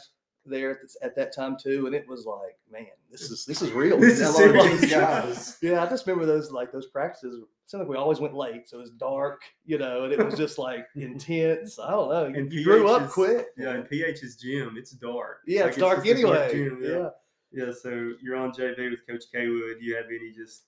there 0.49 0.71
at, 0.73 0.83
this, 0.83 0.97
at 1.03 1.15
that 1.17 1.35
time 1.35 1.57
too, 1.57 1.87
and 1.87 1.95
it 1.95 2.07
was 2.09 2.27
like, 2.27 2.57
man, 2.71 2.87
this 3.11 3.31
is 3.31 3.45
this 3.45 3.63
is 3.63 3.71
real. 3.73 3.99
This 3.99 4.21
Yeah, 4.21 4.29
is 4.29 4.39
a 4.39 4.47
lot 4.53 4.67
of 4.73 4.79
serious. 4.81 4.91
guys. 4.91 5.59
Yeah, 5.63 5.83
I 5.85 5.89
just 5.89 6.07
remember 6.07 6.27
those 6.27 6.51
like 6.51 6.73
those 6.73 6.87
practices. 6.87 7.37
It 7.43 7.49
seemed 7.67 7.83
like 7.83 7.89
we 7.91 7.97
always 7.97 8.19
went 8.21 8.35
late, 8.35 8.69
so 8.69 8.79
it 8.79 8.81
was 8.81 8.91
dark, 8.93 9.43
you 9.67 9.79
know, 9.79 10.05
and 10.05 10.13
it 10.13 10.25
was 10.25 10.35
just 10.37 10.59
like 10.59 10.87
intense. 10.97 11.79
I 11.79 11.91
don't 11.91 12.09
know. 12.11 12.27
You, 12.27 12.35
And 12.35 12.53
you 12.53 12.65
grew 12.65 12.89
up 12.89 13.11
quick. 13.11 13.47
Yeah, 13.57 13.75
in 13.75 13.83
PH's 13.85 14.37
gym, 14.37 14.77
it's 14.79 14.93
dark. 14.93 15.41
Yeah, 15.47 15.63
Like, 15.63 15.69
it's 15.71 15.79
dark 15.79 16.05
just 16.05 16.19
a 16.19 16.23
dark 16.23 16.39
anyway. 16.39 16.53
gym, 16.53 16.79
yeah. 16.83 17.09
Yeah, 17.51 17.73
so 17.73 18.13
you're 18.23 18.37
on 18.37 18.53
JV 18.53 18.91
with 18.91 19.07
Coach 19.07 19.25
Caywood. 19.35 19.79
Do 19.81 19.85
you 19.85 19.97
have 19.97 20.05
any 20.07 20.33
just, 20.33 20.65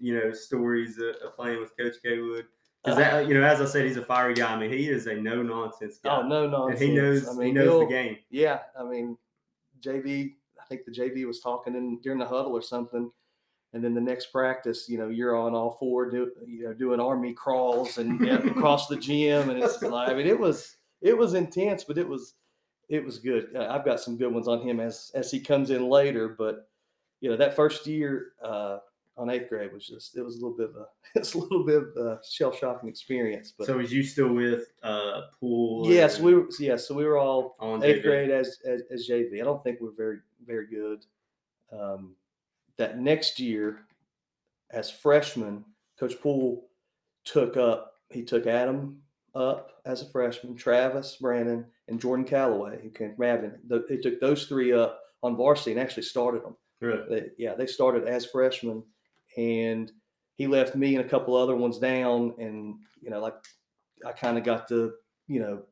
you 0.00 0.18
know, 0.18 0.32
stories 0.32 0.98
of, 0.98 1.16
of 1.16 1.36
playing 1.36 1.60
with 1.60 1.76
Coach 1.76 1.96
Caywood? 2.04 2.44
Because 2.84 2.98
that, 2.98 3.26
you 3.26 3.34
know, 3.34 3.42
as 3.42 3.62
I 3.62 3.64
said, 3.64 3.86
he's 3.86 3.96
a 3.96 4.04
fiery 4.04 4.34
guy. 4.34 4.52
I 4.52 4.58
mean, 4.58 4.70
he 4.70 4.88
is 4.88 5.06
a 5.06 5.14
no 5.14 5.42
nonsense 5.42 5.98
guy. 6.02 6.18
Oh 6.18 6.26
no, 6.26 6.46
no. 6.46 6.68
and 6.68 6.78
he 6.78 6.92
knows 6.92 7.26
I 7.26 7.32
mean, 7.32 7.48
he 7.48 7.52
knows 7.52 7.80
the 7.80 7.86
game. 7.86 8.18
Yeah, 8.30 8.58
I 8.78 8.84
mean, 8.84 9.16
JV. 9.80 10.34
I 10.60 10.66
think 10.66 10.82
the 10.86 10.92
JV 10.92 11.26
was 11.26 11.40
talking 11.40 11.74
in 11.74 12.00
during 12.00 12.18
the 12.18 12.26
huddle 12.26 12.52
or 12.52 12.62
something, 12.62 13.10
and 13.72 13.82
then 13.82 13.94
the 13.94 14.00
next 14.00 14.26
practice, 14.26 14.88
you 14.88 14.98
know, 14.98 15.08
you're 15.08 15.36
on 15.36 15.54
all 15.54 15.76
four, 15.78 16.10
do, 16.10 16.30
you 16.46 16.64
know, 16.64 16.74
doing 16.74 17.00
army 17.00 17.32
crawls 17.32 17.98
and 17.98 18.20
yeah, 18.26 18.36
across 18.36 18.86
the 18.86 18.96
gym, 18.96 19.50
and 19.50 19.62
it's 19.62 19.80
like, 19.82 20.10
I 20.10 20.14
mean, 20.14 20.26
it 20.26 20.38
was 20.38 20.76
it 21.00 21.16
was 21.16 21.34
intense, 21.34 21.84
but 21.84 21.96
it 21.96 22.08
was 22.08 22.34
it 22.90 23.02
was 23.02 23.18
good. 23.18 23.48
Uh, 23.56 23.66
I've 23.70 23.84
got 23.84 24.00
some 24.00 24.18
good 24.18 24.32
ones 24.32 24.46
on 24.46 24.60
him 24.60 24.78
as 24.78 25.10
as 25.14 25.30
he 25.30 25.40
comes 25.40 25.70
in 25.70 25.88
later, 25.88 26.34
but 26.36 26.68
you 27.20 27.30
know, 27.30 27.36
that 27.36 27.56
first 27.56 27.86
year 27.86 28.32
uh, 28.42 28.78
on 29.16 29.30
eighth 29.30 29.48
grade 29.48 29.72
was 29.72 29.86
just 29.86 30.16
it 30.16 30.22
was 30.22 30.34
a 30.36 30.40
little 30.40 30.56
bit 30.56 30.70
of 30.70 30.76
a 30.76 30.86
it's 31.14 31.34
a 31.34 31.38
little 31.38 31.64
bit 31.64 31.76
of 31.82 31.96
a 31.96 32.20
shell 32.28 32.52
shocking 32.52 32.88
experience, 32.88 33.52
but. 33.56 33.66
So 33.66 33.78
was 33.78 33.92
you 33.92 34.02
still 34.02 34.32
with 34.32 34.72
uh 34.82 35.22
Poole? 35.38 35.84
Yes, 35.90 36.18
we 36.20 36.34
were. 36.34 36.46
Yes, 36.58 36.88
so 36.88 36.94
we 36.94 37.04
were 37.04 37.18
all 37.18 37.56
on 37.60 37.82
eighth 37.84 38.00
JV? 38.00 38.02
grade 38.02 38.30
as, 38.30 38.58
as 38.66 38.82
as 38.92 39.08
JV. 39.08 39.40
I 39.40 39.44
don't 39.44 39.62
think 39.62 39.80
we're 39.80 39.92
very 39.96 40.18
very 40.46 40.66
good. 40.66 41.04
Um, 41.72 42.14
that 42.76 42.98
next 42.98 43.38
year, 43.38 43.80
as 44.70 44.90
freshmen, 44.90 45.64
Coach 45.98 46.20
Poole 46.20 46.66
took 47.24 47.56
up. 47.56 47.92
He 48.10 48.22
took 48.22 48.46
Adam 48.46 48.98
up 49.34 49.72
as 49.84 50.02
a 50.02 50.06
freshman, 50.10 50.54
Travis 50.56 51.16
Brandon, 51.20 51.66
and 51.88 52.00
Jordan 52.00 52.24
Calloway, 52.24 52.80
who 52.82 52.90
came 52.90 53.14
from 53.14 53.24
Abingdon. 53.24 53.60
Th- 53.68 53.82
They 53.88 53.96
took 53.96 54.20
those 54.20 54.46
three 54.46 54.72
up 54.72 55.00
on 55.22 55.36
varsity 55.36 55.72
and 55.72 55.80
actually 55.80 56.02
started 56.04 56.42
them. 56.44 56.56
Really? 56.80 57.02
They, 57.08 57.26
yeah, 57.38 57.54
they 57.54 57.66
started 57.66 58.06
as 58.06 58.26
freshmen, 58.26 58.82
and 59.36 59.90
he 60.36 60.46
left 60.46 60.74
me 60.74 60.96
and 60.96 61.04
a 61.04 61.08
couple 61.08 61.36
other 61.36 61.56
ones 61.56 61.78
down, 61.78 62.34
and 62.38 62.76
you 63.00 63.10
know, 63.10 63.20
like 63.20 63.34
I 64.06 64.12
kind 64.12 64.38
of 64.38 64.44
got 64.44 64.68
to, 64.68 64.92
you 65.28 65.40
know, 65.40 65.62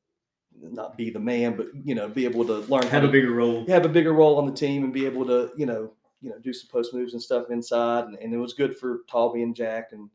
not 0.61 0.97
be 0.97 1.11
the 1.11 1.19
man, 1.19 1.57
but 1.57 1.69
you 1.85 1.95
know, 1.95 2.09
be 2.09 2.25
able 2.25 2.45
to 2.47 2.59
learn 2.71 2.85
how 2.85 3.01
Have 3.01 3.05
a 3.05 3.09
bigger 3.09 3.33
role. 3.33 3.67
have 3.67 3.85
a 3.85 3.89
bigger 3.89 4.13
role 4.13 4.39
on 4.39 4.47
the 4.47 4.53
team 4.53 4.85
and 4.85 4.93
be 4.93 5.07
able 5.07 5.25
to, 5.27 5.51
you 5.57 5.67
know, 5.67 5.93
you 6.21 6.31
know, 6.31 6.39
do 6.39 6.53
some 6.53 6.69
post 6.71 6.95
moves 6.95 7.15
and 7.15 7.23
stuff 7.23 7.51
inside, 7.51 8.05
and, 8.05 8.17
and 8.19 8.33
it 8.33 8.39
was 8.39 8.55
good 8.55 8.77
for 8.77 9.01
Toby 9.11 9.43
and 9.43 9.57
Jack 9.57 9.89
and 9.93 10.09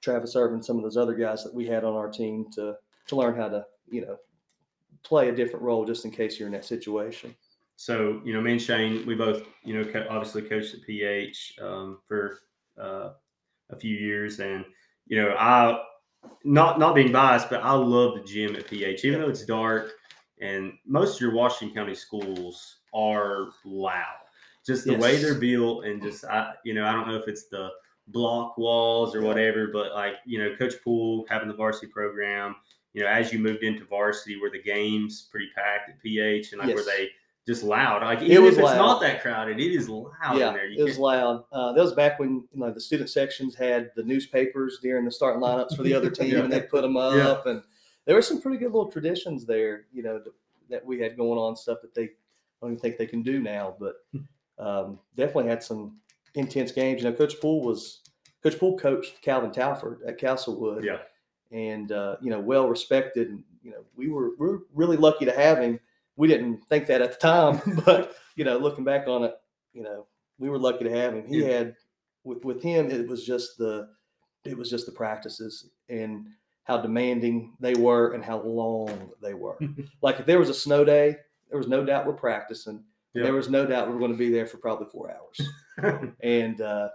Travis 0.00 0.36
Irvin, 0.36 0.62
some 0.62 0.76
of 0.76 0.82
those 0.82 0.96
other 0.96 1.14
guys 1.14 1.44
that 1.44 1.54
we 1.54 1.66
had 1.66 1.84
on 1.84 1.94
our 1.94 2.10
team 2.10 2.46
to 2.54 2.76
to 3.06 3.16
learn 3.16 3.34
how 3.34 3.48
to, 3.48 3.64
you 3.90 4.02
know, 4.02 4.16
play 5.02 5.28
a 5.28 5.34
different 5.34 5.64
role 5.64 5.84
just 5.84 6.04
in 6.04 6.10
case 6.10 6.38
you're 6.38 6.46
in 6.48 6.52
that 6.52 6.64
situation. 6.64 7.34
So 7.76 8.20
you 8.24 8.34
know, 8.34 8.42
me 8.42 8.52
and 8.52 8.62
Shane, 8.62 9.06
we 9.06 9.14
both 9.14 9.42
you 9.64 9.74
know 9.74 10.04
obviously 10.10 10.42
coached 10.42 10.74
at 10.74 10.82
PH 10.82 11.54
um, 11.62 11.98
for 12.06 12.40
uh, 12.78 13.10
a 13.70 13.76
few 13.76 13.96
years, 13.96 14.40
and 14.40 14.64
you 15.06 15.20
know, 15.20 15.34
I 15.38 15.80
not 16.44 16.78
not 16.78 16.94
being 16.94 17.12
biased, 17.12 17.50
but 17.50 17.62
I 17.62 17.72
love 17.72 18.14
the 18.14 18.24
gym 18.24 18.56
at 18.56 18.68
PH, 18.68 19.04
even 19.04 19.20
though 19.20 19.28
it's 19.28 19.44
dark, 19.44 19.92
and 20.40 20.72
most 20.86 21.16
of 21.16 21.20
your 21.20 21.34
Washington 21.34 21.74
County 21.74 21.94
schools 21.94 22.78
are 22.94 23.48
loud. 23.64 24.16
Just 24.66 24.84
the 24.84 24.96
way 24.96 25.16
they're 25.16 25.34
built, 25.34 25.84
and 25.84 26.02
just 26.02 26.24
I, 26.24 26.52
you 26.64 26.74
know, 26.74 26.84
I 26.84 26.92
don't 26.92 27.08
know 27.08 27.16
if 27.16 27.28
it's 27.28 27.48
the 27.48 27.70
block 28.08 28.58
walls 28.58 29.14
or 29.14 29.22
whatever, 29.22 29.68
but 29.72 29.92
like 29.92 30.14
you 30.26 30.38
know, 30.38 30.54
Coach 30.56 30.74
Poole 30.84 31.26
having 31.28 31.48
the 31.48 31.54
varsity 31.54 31.86
program. 31.86 32.56
You 32.92 33.02
know, 33.02 33.08
as 33.08 33.32
you 33.32 33.38
moved 33.38 33.62
into 33.62 33.84
varsity, 33.84 34.36
were 34.36 34.50
the 34.50 34.62
games 34.62 35.28
pretty 35.30 35.48
packed 35.54 35.90
at 35.90 36.02
PH, 36.02 36.52
and 36.52 36.60
like 36.60 36.74
were 36.74 36.80
Yes. 36.82 36.86
they 36.86 37.10
just 37.46 37.62
loud? 37.64 38.02
Like 38.02 38.22
It 38.22 38.38
was 38.38 38.54
if 38.54 38.60
it's 38.60 38.64
loud. 38.66 38.76
not 38.76 39.00
that 39.00 39.22
crowded, 39.22 39.58
it 39.58 39.72
is 39.72 39.88
loud 39.88 40.12
yeah, 40.34 40.48
in 40.48 40.54
there. 40.54 40.66
You 40.66 40.80
it 40.80 40.84
was 40.84 40.98
loud. 40.98 41.44
Uh, 41.52 41.72
that 41.72 41.82
was 41.82 41.94
back 41.94 42.18
when 42.18 42.44
you 42.52 42.60
know 42.60 42.70
the 42.70 42.80
student 42.80 43.10
sections 43.10 43.54
had 43.54 43.90
the 43.96 44.02
newspapers 44.02 44.78
during 44.82 45.04
the 45.04 45.10
starting 45.10 45.40
lineups 45.42 45.76
for 45.76 45.82
the 45.82 45.94
other 45.94 46.10
team, 46.18 46.32
Yeah. 46.34 46.40
and 46.40 46.52
they 46.52 46.60
put 46.60 46.82
them 46.82 46.96
up. 46.96 47.14
Yeah. 47.14 47.50
And 47.50 47.62
there 48.06 48.14
were 48.14 48.22
some 48.22 48.40
pretty 48.40 48.58
good 48.58 48.72
little 48.72 48.90
traditions 48.90 49.46
there, 49.46 49.86
you 49.92 50.02
know, 50.02 50.18
that, 50.18 50.32
that 50.68 50.84
we 50.86 51.00
had 51.00 51.16
going 51.16 51.38
on. 51.38 51.56
Stuff 51.56 51.78
that 51.82 51.94
they 51.94 52.04
I 52.04 52.08
don't 52.62 52.72
even 52.72 52.80
think 52.80 52.98
they 52.98 53.06
can 53.06 53.22
do 53.22 53.40
now, 53.40 53.74
but 53.80 53.96
um, 54.58 54.98
definitely 55.16 55.48
had 55.48 55.62
some 55.62 55.96
intense 56.34 56.72
games. 56.72 57.02
You 57.02 57.10
know, 57.10 57.16
Coach 57.16 57.40
Poole 57.40 57.62
was 57.62 58.00
Coach 58.42 58.58
Poole 58.58 58.78
coached 58.78 59.22
Calvin 59.22 59.50
Talford 59.50 60.00
at 60.06 60.18
Castlewood. 60.18 60.84
Yeah. 60.84 60.98
and 61.50 61.90
uh, 61.92 62.16
you 62.20 62.30
know, 62.30 62.38
well 62.40 62.68
respected. 62.68 63.28
And 63.30 63.42
you 63.62 63.70
know, 63.70 63.84
we 63.96 64.08
were 64.08 64.30
we 64.38 64.46
are 64.48 64.58
really 64.74 64.96
lucky 64.96 65.24
to 65.24 65.32
have 65.32 65.58
him. 65.58 65.80
We 66.20 66.28
didn't 66.28 66.58
think 66.68 66.86
that 66.88 67.00
at 67.02 67.12
the 67.12 67.18
time, 67.18 67.60
but 67.86 68.14
you 68.36 68.44
know, 68.44 68.58
looking 68.58 68.84
back 68.84 69.08
on 69.08 69.24
it, 69.24 69.34
you 69.72 69.82
know, 69.82 70.06
we 70.38 70.50
were 70.50 70.58
lucky 70.58 70.84
to 70.84 70.90
have 70.90 71.14
him. 71.14 71.26
He 71.26 71.40
Yeah. 71.42 71.48
had 71.58 71.76
with 72.24 72.44
with 72.44 72.62
him, 72.62 72.90
it 72.90 73.08
was 73.08 73.24
just 73.24 73.56
the 73.56 73.88
it 74.44 74.56
was 74.56 74.68
just 74.70 74.84
the 74.86 74.92
practices 74.92 75.70
and 75.88 76.26
how 76.64 76.76
demanding 76.80 77.54
they 77.58 77.74
were 77.74 78.12
and 78.12 78.22
how 78.24 78.40
long 78.42 79.10
they 79.22 79.34
were. 79.34 79.58
like 80.02 80.20
if 80.20 80.26
there 80.26 80.38
was 80.38 80.50
a 80.50 80.54
snow 80.54 80.84
day, 80.84 81.16
there 81.48 81.58
was 81.58 81.68
no 81.68 81.84
doubt 81.84 82.06
we're 82.06 82.12
practicing. 82.12 82.84
There 83.14 83.32
was 83.34 83.48
no 83.48 83.66
doubt 83.66 83.88
we 83.88 83.94
were 83.94 83.98
going 83.98 84.12
to 84.12 84.16
be 84.26 84.30
there 84.30 84.46
for 84.46 84.58
probably 84.58 84.86
four 84.92 85.10
hours 85.10 85.40
and 86.22 86.60
uh, 86.60 86.88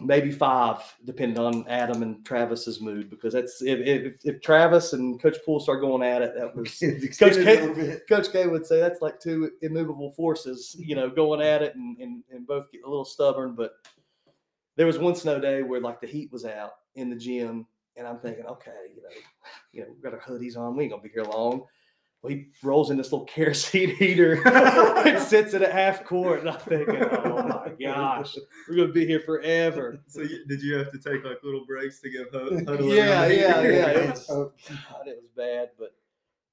maybe 0.00 0.30
five, 0.30 0.78
depending 1.04 1.38
on 1.38 1.66
Adam 1.68 2.02
and 2.02 2.24
Travis's 2.24 2.80
mood. 2.80 3.08
Because 3.08 3.32
that's 3.32 3.62
if, 3.62 3.78
if, 3.80 4.14
if 4.24 4.42
Travis 4.42 4.92
and 4.92 5.20
Coach 5.20 5.38
Poole 5.44 5.60
start 5.60 5.80
going 5.80 6.02
at 6.02 6.22
it, 6.22 6.34
that 6.36 6.54
was 6.54 6.82
a 6.82 7.44
K-. 7.44 8.00
Coach 8.08 8.32
K 8.32 8.46
would 8.46 8.66
say 8.66 8.80
that's 8.80 9.02
like 9.02 9.20
two 9.20 9.52
immovable 9.62 10.12
forces, 10.12 10.76
you 10.78 10.94
know, 10.94 11.08
going 11.08 11.40
at 11.40 11.62
it 11.62 11.74
and, 11.74 11.96
and, 11.98 12.22
and 12.30 12.46
both 12.46 12.70
get 12.70 12.82
a 12.84 12.88
little 12.88 13.04
stubborn. 13.04 13.54
But 13.54 13.72
there 14.76 14.86
was 14.86 14.98
one 14.98 15.14
snow 15.14 15.40
day 15.40 15.62
where 15.62 15.80
like 15.80 16.00
the 16.00 16.06
heat 16.06 16.30
was 16.30 16.44
out 16.44 16.72
in 16.94 17.10
the 17.10 17.16
gym, 17.16 17.66
and 17.96 18.06
I'm 18.06 18.18
thinking, 18.18 18.44
okay, 18.46 18.72
you 18.94 19.02
know, 19.02 19.08
you 19.72 19.80
know, 19.80 19.86
we've 19.90 20.02
got 20.02 20.12
our 20.12 20.20
hoodies 20.20 20.56
on, 20.56 20.76
we 20.76 20.84
ain't 20.84 20.92
gonna 20.92 21.02
be 21.02 21.08
here 21.08 21.24
long. 21.24 21.64
Well, 22.26 22.34
he 22.34 22.46
rolls 22.62 22.90
in 22.90 22.96
this 22.96 23.12
little 23.12 23.26
kerosene 23.26 23.94
heater 23.96 24.40
and 24.46 25.18
sits 25.22 25.54
it 25.54 25.62
at 25.62 25.72
half 25.72 26.04
court, 26.04 26.40
and 26.40 26.50
I'm 26.50 26.58
thinking, 26.60 26.96
oh 27.02 27.42
my 27.46 27.72
gosh, 27.80 28.34
we're 28.68 28.76
gonna 28.76 28.92
be 28.92 29.06
here 29.06 29.20
forever. 29.20 30.00
so 30.08 30.22
you, 30.22 30.44
did 30.46 30.60
you 30.62 30.74
have 30.76 30.90
to 30.92 30.98
take 30.98 31.24
like 31.24 31.42
little 31.42 31.64
breaks 31.66 32.00
to 32.00 32.10
give 32.10 32.26
hu- 32.32 32.64
huddle 32.66 32.94
Yeah, 32.94 33.26
yeah, 33.28 33.60
yeah. 33.62 33.86
It 33.88 34.10
was, 34.10 34.26
Oh, 34.30 34.52
God, 34.68 35.06
it 35.06 35.18
was 35.22 35.30
bad, 35.36 35.70
but 35.78 35.94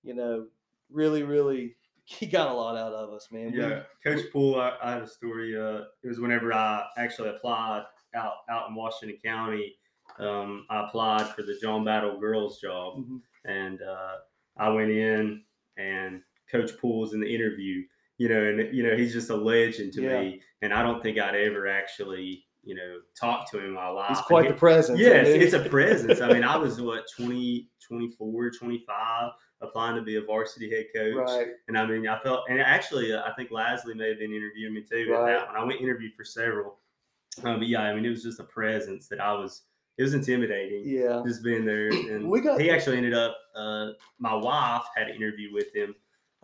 you 0.03 0.13
know, 0.13 0.45
really, 0.91 1.23
really, 1.23 1.75
he 2.03 2.25
got 2.25 2.49
a 2.49 2.53
lot 2.53 2.75
out 2.77 2.93
of 2.93 3.11
us, 3.13 3.29
man. 3.31 3.51
We- 3.51 3.59
Yeah, 3.59 3.83
Coach 4.03 4.25
Poole, 4.31 4.59
I, 4.59 4.73
I 4.83 4.91
have 4.91 5.03
a 5.03 5.07
story. 5.07 5.57
Uh, 5.59 5.83
it 6.03 6.07
was 6.07 6.19
whenever 6.19 6.53
I 6.53 6.83
actually 6.97 7.29
applied 7.29 7.83
out 8.15 8.33
out 8.49 8.69
in 8.69 8.75
Washington 8.75 9.17
County. 9.23 9.75
Um, 10.19 10.67
I 10.69 10.85
applied 10.85 11.27
for 11.29 11.41
the 11.41 11.57
John 11.59 11.83
Battle 11.83 12.19
girls 12.19 12.59
job, 12.59 12.99
Mhm. 12.99 13.21
and 13.45 13.81
uh, 13.81 14.15
I 14.57 14.69
went 14.69 14.91
in 14.91 15.41
and 15.77 16.21
Coach 16.51 16.71
Poole's 16.79 17.13
in 17.13 17.19
the 17.21 17.33
interview, 17.33 17.81
you 18.17 18.29
know, 18.29 18.43
and 18.43 18.75
you 18.75 18.83
know 18.83 18.95
he's 18.95 19.13
just 19.13 19.29
a 19.29 19.35
legend 19.35 19.93
to 19.93 20.01
Yeah. 20.03 20.21
me, 20.21 20.41
and 20.61 20.73
I 20.73 20.83
don't 20.83 21.01
think 21.01 21.17
I'd 21.17 21.35
ever 21.35 21.67
actually, 21.67 22.45
you 22.63 22.75
know, 22.75 22.99
talk 23.19 23.49
to 23.51 23.59
him 23.59 23.65
in 23.65 23.71
my 23.73 23.87
life. 23.89 24.09
He's 24.09 24.21
quite 24.21 24.45
he- 24.45 24.51
the 24.51 24.57
presence. 24.57 24.99
Yes, 24.99 25.27
mean, 25.27 25.41
it's 25.41 25.53
a 25.53 25.59
presence. 25.69 26.21
I 26.21 26.31
mean, 26.31 26.43
I 26.43 26.57
was 26.65 26.79
what 26.81 27.05
20, 27.17 27.69
24, 27.87 28.51
25, 28.51 29.31
applying 29.61 29.95
to 29.95 30.01
be 30.01 30.17
a 30.17 30.21
varsity 30.21 30.69
head 30.69 30.85
coach. 30.95 31.15
right. 31.29 31.47
And 31.67 31.77
I 31.77 31.85
mean, 31.85 32.07
I 32.07 32.19
felt, 32.19 32.41
and 32.49 32.59
actually, 32.59 33.13
uh, 33.13 33.23
I 33.23 33.33
think 33.33 33.49
Lasley 33.49 33.95
may 33.95 34.09
have 34.09 34.19
been 34.19 34.33
interviewing 34.33 34.73
me 34.73 34.83
too 34.89 35.11
at 35.13 35.17
Right. 35.19 35.31
that 35.37 35.47
one. 35.47 35.55
I 35.55 35.63
went 35.63 35.81
interview 35.81 36.09
for 36.15 36.23
several. 36.25 36.79
Um, 37.43 37.59
but 37.59 37.67
yeah, 37.67 37.81
I 37.81 37.95
mean, 37.95 38.05
it 38.05 38.09
was 38.09 38.21
just 38.23 38.39
a 38.39 38.43
presence 38.43 39.07
that 39.07 39.19
I 39.19 39.33
was, 39.33 39.63
it 39.97 40.03
was 40.03 40.13
intimidating 40.13 40.83
Yeah. 40.85 41.23
just 41.25 41.43
being 41.43 41.65
there. 41.65 41.89
And 42.11 42.29
We 42.29 42.41
got- 42.41 42.59
he 42.61 42.69
actually 42.69 42.97
ended 42.97 43.13
up, 43.13 43.35
uh, 43.55 43.91
my 44.19 44.33
wife 44.33 44.83
had 44.95 45.09
an 45.09 45.15
interview 45.15 45.53
with 45.53 45.73
him 45.75 45.95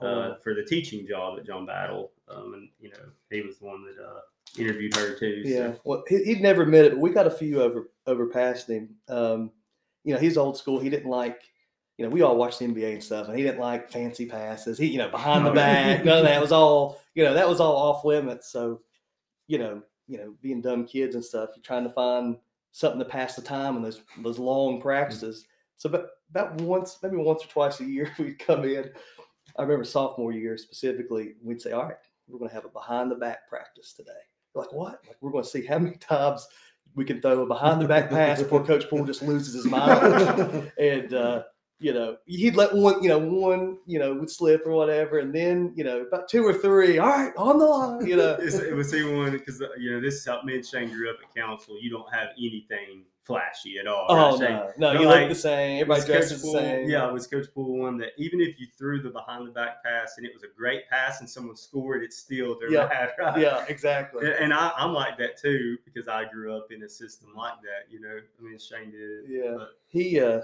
uh, 0.01 0.05
Oh. 0.05 0.35
for 0.43 0.53
the 0.53 0.63
teaching 0.63 1.05
job 1.07 1.37
at 1.39 1.45
John 1.45 1.65
Battle. 1.65 2.11
Um, 2.29 2.53
and, 2.53 2.69
you 2.79 2.89
know, 2.89 3.09
he 3.29 3.41
was 3.41 3.57
the 3.59 3.65
one 3.65 3.83
that 3.85 4.01
uh, 4.03 4.19
interviewed 4.57 4.95
her 4.95 5.13
too. 5.17 5.43
so- 5.43 5.49
Yeah. 5.49 5.73
Well, 5.83 6.03
he, 6.07 6.23
he'd 6.23 6.41
never 6.41 6.61
admit 6.63 6.85
it, 6.85 6.91
but 6.93 6.99
we 6.99 7.09
got 7.09 7.27
a 7.27 7.31
few 7.31 7.61
over 7.61 7.89
over 8.07 8.27
past 8.27 8.69
him. 8.69 8.95
Um, 9.07 9.51
you 10.03 10.13
know, 10.13 10.19
he's 10.19 10.37
old 10.37 10.57
school. 10.57 10.79
He 10.79 10.89
didn't 10.89 11.09
like, 11.09 11.41
you 11.97 12.05
know, 12.05 12.09
we 12.11 12.21
all 12.21 12.37
watched 12.37 12.59
the 12.59 12.65
NBA 12.65 12.93
and 12.93 13.03
stuff, 13.03 13.27
and 13.27 13.37
he 13.37 13.43
didn't 13.43 13.59
like 13.59 13.91
fancy 13.91 14.25
passes. 14.25 14.77
He, 14.77 14.87
you 14.87 14.97
know, 14.99 15.09
behind 15.09 15.45
the 15.45 15.51
Oh, 15.51 15.53
back, 15.55 16.05
none 16.05 16.19
of 16.19 16.23
that 16.25 16.39
was 16.41 16.51
all, 16.59 17.01
you 17.13 17.23
know, 17.25 17.33
that 17.33 17.49
was 17.49 17.59
all 17.59 17.75
off 17.75 18.05
limits. 18.05 18.49
So, 18.49 18.79
you 19.47 19.57
know, 19.57 19.81
you 20.07 20.17
know, 20.17 20.33
being 20.41 20.61
dumb 20.61 20.85
kids 20.85 21.15
and 21.15 21.23
stuff, 21.25 21.49
you're 21.55 21.61
trying 21.63 21.83
to 21.83 21.89
find 21.89 22.37
something 22.71 22.99
to 22.99 23.05
pass 23.05 23.35
the 23.35 23.41
time 23.41 23.75
in 23.75 23.81
those 23.83 24.01
those 24.23 24.39
long 24.39 24.79
practices. 24.81 25.45
So, 25.75 25.89
but 25.89 26.09
about 26.29 26.55
once, 26.61 26.97
maybe 27.01 27.17
once 27.17 27.43
or 27.43 27.47
twice 27.47 27.79
a 27.79 27.85
year, 27.85 28.11
we'd 28.19 28.39
come 28.39 28.63
in. 28.63 28.89
I 29.57 29.63
remember 29.63 29.83
sophomore 29.83 30.31
year 30.31 30.57
specifically, 30.57 31.33
we'd 31.43 31.61
say, 31.61 31.71
"All 31.71 31.83
right, 31.83 31.95
we're 32.27 32.39
going 32.39 32.49
to 32.49 32.55
have 32.55 32.65
a 32.65 32.69
behind 32.69 33.11
the 33.11 33.15
back 33.15 33.49
practice 33.49 33.93
today." 33.93 34.11
They're 34.53 34.63
like, 34.63 34.73
what? 34.73 34.99
Like, 35.07 35.17
we're 35.21 35.31
going 35.31 35.43
to 35.43 35.49
see 35.49 35.65
how 35.65 35.79
many 35.79 35.95
times 35.97 36.47
we 36.95 37.05
can 37.05 37.21
throw 37.21 37.41
a 37.41 37.45
behind 37.45 37.81
the 37.81 37.87
back 37.87 38.09
pass 38.09 38.41
before 38.41 38.65
Coach 38.65 38.89
Poole 38.89 39.05
just 39.05 39.21
loses 39.21 39.53
his 39.53 39.65
mind. 39.65 40.71
and, 40.79 41.13
uh, 41.13 41.43
you 41.79 41.93
know, 41.93 42.17
he'd 42.25 42.55
let 42.55 42.75
one, 42.75 43.01
you 43.01 43.09
know, 43.09 43.19
one, 43.19 43.77
you 43.85 43.99
know, 43.99 44.13
would 44.13 44.29
slip 44.29 44.63
or 44.65 44.71
whatever. 44.71 45.19
And 45.19 45.33
then, 45.33 45.71
you 45.75 45.83
know, 45.83 46.01
about 46.01 46.27
two 46.27 46.43
or 46.45 46.53
three, 46.53 46.97
all 46.97 47.07
right, 47.07 47.31
on 47.37 47.57
the 47.57 47.65
line, 47.65 48.05
you 48.05 48.17
know. 48.17 48.37
It 48.39 48.75
was 48.75 48.91
he 48.91 49.03
one 49.03 49.31
because 49.31 49.61
you 49.77 49.91
know 49.91 50.01
this 50.01 50.15
is 50.15 50.25
how 50.25 50.41
me 50.41 50.55
and 50.55 50.65
Shane 50.65 50.89
grew 50.89 51.09
up 51.09 51.17
at 51.23 51.33
council. 51.33 51.77
You 51.79 51.89
don't 51.89 52.13
have 52.13 52.29
anything 52.37 53.05
flashy 53.23 53.77
at 53.79 53.85
all. 53.87 54.05
Oh, 54.09 54.39
right, 54.39 54.49
no. 54.49 54.71
No, 54.77 54.93
No, 54.93 54.99
you 55.01 55.05
like, 55.07 55.19
look 55.21 55.29
the 55.29 55.35
same. 55.35 55.81
Everybody 55.81 56.05
dresses 56.05 56.41
the 56.41 56.51
same. 56.51 56.89
Yeah, 56.89 57.07
it 57.07 57.13
was 57.13 57.27
Coach 57.27 57.45
Poole 57.53 57.77
one 57.77 57.97
that 57.99 58.13
even 58.17 58.41
if 58.41 58.59
you 58.59 58.67
threw 58.77 59.01
the 59.01 59.09
behind 59.09 59.45
the 59.47 59.51
back 59.51 59.83
pass 59.83 60.15
and 60.17 60.25
it 60.25 60.33
was 60.33 60.43
a 60.43 60.47
great 60.57 60.89
pass 60.89 61.19
and 61.19 61.29
someone 61.29 61.55
scored, 61.55 62.03
it's 62.03 62.17
still 62.17 62.57
their 62.59 62.71
Yeah. 62.71 62.87
bad, 62.87 63.11
right? 63.19 63.39
Yeah, 63.39 63.65
exactly. 63.69 64.25
And, 64.25 64.33
and 64.35 64.53
I, 64.53 64.71
I'm 64.75 64.93
like 64.93 65.17
that 65.19 65.37
too 65.39 65.77
because 65.85 66.07
I 66.07 66.25
grew 66.25 66.55
up 66.57 66.71
in 66.71 66.83
a 66.83 66.89
system 66.89 67.29
like 67.35 67.61
that. 67.61 67.91
You 67.91 68.01
know, 68.01 68.17
I 68.17 68.41
mean 68.43 68.57
Shane 68.57 68.91
did. 68.91 69.25
Yeah. 69.27 69.53
but- 69.57 69.69
he 69.87 70.19
uh 70.19 70.41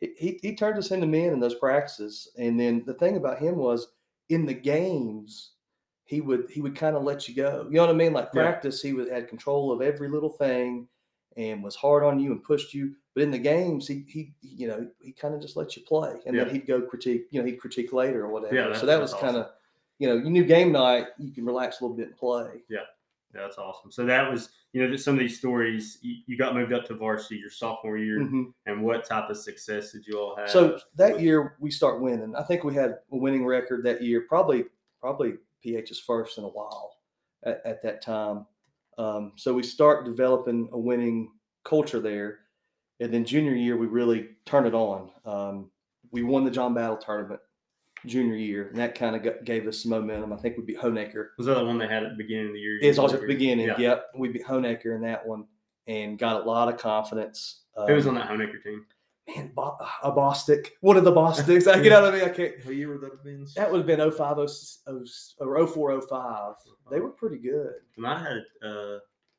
he, 0.00 0.38
he 0.42 0.56
turned 0.56 0.78
us 0.78 0.90
into 0.90 1.06
men 1.06 1.32
in 1.32 1.38
those 1.38 1.54
practices 1.54 2.28
and 2.36 2.58
then 2.58 2.82
the 2.86 2.94
thing 2.94 3.16
about 3.16 3.38
him 3.38 3.56
was 3.56 3.92
in 4.30 4.44
the 4.46 4.54
games 4.54 5.52
he 6.04 6.20
would 6.20 6.48
he 6.50 6.60
would 6.60 6.74
kind 6.74 6.96
of 6.96 7.04
let 7.04 7.28
you 7.28 7.34
go 7.36 7.64
you 7.68 7.76
know 7.76 7.82
what 7.82 7.90
i 7.90 7.92
mean 7.92 8.12
like 8.12 8.28
Yeah. 8.34 8.42
practice 8.42 8.82
he 8.82 8.92
would 8.94 9.08
had 9.10 9.28
control 9.28 9.70
of 9.70 9.80
every 9.80 10.08
little 10.08 10.28
thing 10.30 10.88
and 11.36 11.62
was 11.62 11.74
hard 11.76 12.02
on 12.04 12.18
you 12.20 12.32
and 12.32 12.42
pushed 12.42 12.74
you 12.74 12.94
but 13.14 13.22
in 13.22 13.30
the 13.30 13.38
games 13.38 13.86
he 13.88 14.04
he 14.08 14.32
you 14.40 14.66
know 14.68 14.86
he 15.00 15.12
kind 15.12 15.34
of 15.34 15.40
just 15.40 15.56
let 15.56 15.76
you 15.76 15.82
play 15.82 16.14
and 16.26 16.38
then 16.38 16.48
he'd 16.50 16.66
go 16.66 16.80
critique 16.80 17.26
you 17.30 17.40
know 17.40 17.46
he'd 17.46 17.60
critique 17.60 17.92
later 17.92 18.24
or 18.24 18.28
whatever 18.28 18.54
Yeah, 18.54 18.68
that- 18.68 18.78
so 18.78 18.86
that 18.86 19.00
was 19.00 19.14
kind 19.14 19.36
of 19.36 19.50
you 19.98 20.08
know 20.08 20.14
you 20.16 20.30
knew 20.30 20.44
game 20.44 20.72
night 20.72 21.06
you 21.18 21.32
can 21.32 21.44
relax 21.44 21.80
a 21.80 21.84
little 21.84 21.96
bit 21.96 22.08
and 22.08 22.16
play 22.16 22.62
Yeah, 22.68 22.80
That's 23.32 23.56
awesome. 23.58 23.90
So 23.90 24.04
that 24.06 24.30
was, 24.30 24.50
you 24.74 24.82
know, 24.82 24.90
just 24.90 25.04
some 25.06 25.14
of 25.14 25.20
these 25.20 25.38
stories. 25.38 25.98
You, 26.02 26.16
you 26.26 26.36
got 26.36 26.54
moved 26.54 26.72
up 26.74 26.84
to 26.86 26.94
varsity 26.94 27.36
your 27.36 27.48
sophomore 27.50 27.96
year, 27.96 28.18
Mhm. 28.18 28.52
and 28.66 28.82
what 28.82 29.04
type 29.06 29.30
of 29.30 29.36
success 29.38 29.92
did 29.92 30.06
you 30.06 30.18
all 30.20 30.36
have? 30.36 30.50
So 30.50 30.78
that 30.96 31.14
with- 31.14 31.22
year 31.22 31.56
we 31.58 31.70
start 31.70 32.00
winning. 32.02 32.34
I 32.36 32.42
think 32.42 32.62
we 32.64 32.74
had 32.74 32.98
a 33.10 33.16
winning 33.16 33.46
record 33.46 33.84
that 33.84 34.02
year. 34.02 34.22
Probably 34.28 34.64
probably 35.00 35.34
PH's 35.62 35.98
first 36.00 36.36
in 36.38 36.44
a 36.44 36.48
while 36.48 36.96
at, 37.44 37.62
at 37.64 37.82
that 37.82 38.02
time. 38.02 38.46
Um, 38.98 39.32
so 39.36 39.54
we 39.54 39.62
start 39.62 40.04
developing 40.04 40.68
a 40.72 40.78
winning 40.78 41.30
culture 41.64 42.00
there, 42.00 42.40
and 43.00 43.12
then 43.12 43.24
junior 43.24 43.54
year 43.54 43.76
we 43.76 43.86
really 43.86 44.28
turn 44.46 44.66
it 44.66 44.74
on. 44.74 45.10
Um, 45.24 45.70
we 46.10 46.22
won 46.22 46.44
the 46.44 46.50
John 46.50 46.74
Battle 46.74 46.96
tournament 46.96 47.40
junior 48.06 48.34
year, 48.36 48.68
and 48.68 48.76
that 48.78 48.94
kind 48.94 49.14
of 49.16 49.44
gave 49.44 49.66
us 49.66 49.82
some 49.82 49.90
momentum. 49.90 50.32
I 50.32 50.36
think 50.36 50.56
we 50.56 50.64
beat 50.64 50.78
Honaker. 50.80 51.28
was 51.38 51.46
that 51.46 51.54
the 51.54 51.64
one 51.64 51.78
they 51.78 51.86
had 51.86 52.02
at 52.02 52.10
the 52.10 52.16
beginning 52.16 52.48
of 52.48 52.52
the 52.54 52.60
year? 52.60 52.78
It's 52.82 52.98
always 52.98 53.14
at 53.14 53.20
the 53.20 53.26
beginning. 53.26 53.66
Yeah. 53.66 53.78
Yep, 53.78 54.06
we 54.18 54.28
beat 54.28 54.44
Honaker 54.44 54.94
in 54.96 55.02
that 55.02 55.26
one, 55.26 55.46
and 55.86 56.18
got 56.18 56.42
a 56.42 56.44
lot 56.44 56.72
of 56.72 56.78
confidence. 56.78 57.60
Who 57.86 57.94
was 57.94 58.06
Um, 58.06 58.16
on 58.16 58.20
that 58.20 58.28
Honaker 58.28 58.62
team? 58.62 58.84
Man, 59.28 59.52
Bo- 59.54 59.76
a 60.02 60.10
Bostic, 60.10 60.68
one 60.80 60.96
of 60.96 61.04
the 61.04 61.12
Bostics. 61.12 61.66
I 61.72 61.80
get 61.80 61.92
out 61.92 62.04
of 62.04 62.14
me. 62.14 62.22
I 62.22 62.28
can't. 62.28 62.54
What 62.64 62.74
year 62.74 62.88
would 62.90 63.00
that 63.02 63.12
have 63.12 63.22
been? 63.24 63.46
That 63.54 63.70
would 63.70 63.78
have 63.78 63.86
been 63.86 64.10
05, 64.10 64.50
06 64.50 65.34
or 65.38 65.66
04, 65.66 66.02
05. 66.02 66.54
They 66.90 66.98
were 67.00 67.10
pretty 67.10 67.38
good. 67.38 67.72
And 67.96 68.06
I 68.06 68.14
might 68.14 68.18
have 68.18 68.26
had 68.28 68.68
uh, 68.68 68.98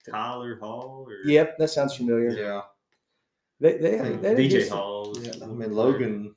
Tyler 0.10 0.58
Hall 0.60 1.06
or 1.08 1.30
Yep, 1.30 1.58
that 1.58 1.68
sounds 1.70 1.96
familiar. 1.96 2.30
Yeah. 2.30 2.62
They, 3.60 3.78
they, 3.78 4.00
Uh, 4.00 4.04
they, 4.04 4.16
they 4.16 4.36
did 4.36 4.52
DJ 4.52 4.60
get 4.64 4.70
Hall. 4.70 5.14
Yeah. 5.22 5.32
I 5.44 5.48
mean, 5.48 5.74
Logan. 5.74 6.34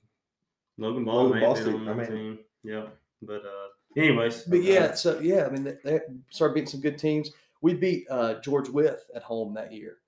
Logan 0.79 1.05
Ball 1.05 1.25
Logan 1.29 1.41
may 1.41 1.47
Bostic, 1.47 1.89
I 1.89 1.95
mean- 1.95 2.07
team. 2.11 2.39
Yeah, 2.65 2.87
but 3.23 3.43
uh, 3.45 3.69
anyways, 4.01 4.43
But 4.43 4.57
uh, 4.59 4.63
yeah, 4.63 4.93
so 4.95 5.21
yeah, 5.21 5.47
I 5.47 5.51
mean, 5.51 5.63
they, 5.63 5.77
they 5.85 6.01
started 6.31 6.55
beating 6.55 6.69
some 6.69 6.81
good 6.81 6.99
teams. 6.99 7.31
We 7.63 7.75
beat 7.75 8.07
uh, 8.11 8.41
George 8.41 8.69
Wythe 8.69 8.97
at 9.15 9.23
home 9.23 9.55
that 9.55 9.73
year. 9.73 9.99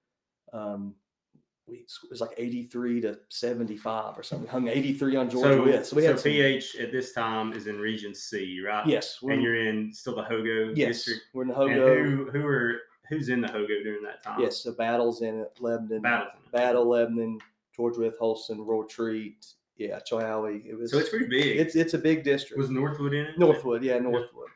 Um, 0.52 0.94
we 1.68 1.76
it 1.78 2.10
was 2.10 2.20
like 2.20 2.30
83 2.36 3.00
to 3.02 3.18
75 3.28 4.18
or 4.18 4.22
something. 4.22 4.46
We 4.46 4.50
hung 4.50 4.68
83 4.68 5.16
on 5.16 5.30
Georgia 5.30 5.54
so, 5.54 5.62
Wythe. 5.62 5.84
So 5.84 5.96
we 5.96 6.02
so 6.02 6.08
had 6.08 6.20
some, 6.20 6.30
PH 6.32 6.76
at 6.76 6.92
this 6.92 7.12
time 7.12 7.52
is 7.52 7.66
in 7.66 7.78
Region 7.78 8.14
C, 8.14 8.60
right? 8.66 8.86
yes, 8.86 9.18
and 9.22 9.42
you're 9.42 9.56
in 9.66 9.92
still 9.92 10.16
the 10.16 10.22
Hogo 10.22 10.72
yes, 10.74 10.88
district. 11.04 11.20
we're 11.34 11.42
in 11.42 11.48
the 11.48 11.54
And 11.60 11.70
Hogo. 11.72 12.04
who 12.04 12.30
who 12.30 12.46
are 12.46 12.80
who's 13.08 13.28
in 13.28 13.40
the 13.40 13.48
Hogo 13.48 13.82
during 13.82 14.02
that 14.02 14.22
time? 14.22 14.40
Yes, 14.40 14.58
so 14.58 14.72
battles 14.72 15.22
in 15.22 15.40
it, 15.40 15.52
Lebanon, 15.60 16.02
battles. 16.02 16.32
in 16.36 16.44
it. 16.46 16.52
Battle, 16.52 16.88
Lebanon, 16.88 17.38
George 17.74 17.96
Wythe, 17.96 18.12
Holston, 18.18 18.58
Rural 18.58 18.82
Retreat, 18.82 19.46
yeah, 19.76 19.98
Chilhowie. 20.10 20.66
It 20.66 20.74
was 20.74 20.90
So 20.90 20.98
it's 20.98 21.08
pretty 21.10 21.26
big. 21.26 21.58
it's 21.58 21.74
it's 21.76 21.94
a 21.94 21.98
big 21.98 22.24
district. 22.24 22.58
was 22.58 22.70
Northwood 22.70 23.14
in 23.14 23.26
it? 23.26 23.38
Northwood, 23.38 23.82
yeah, 23.82 23.98
Northwood. 23.98 24.48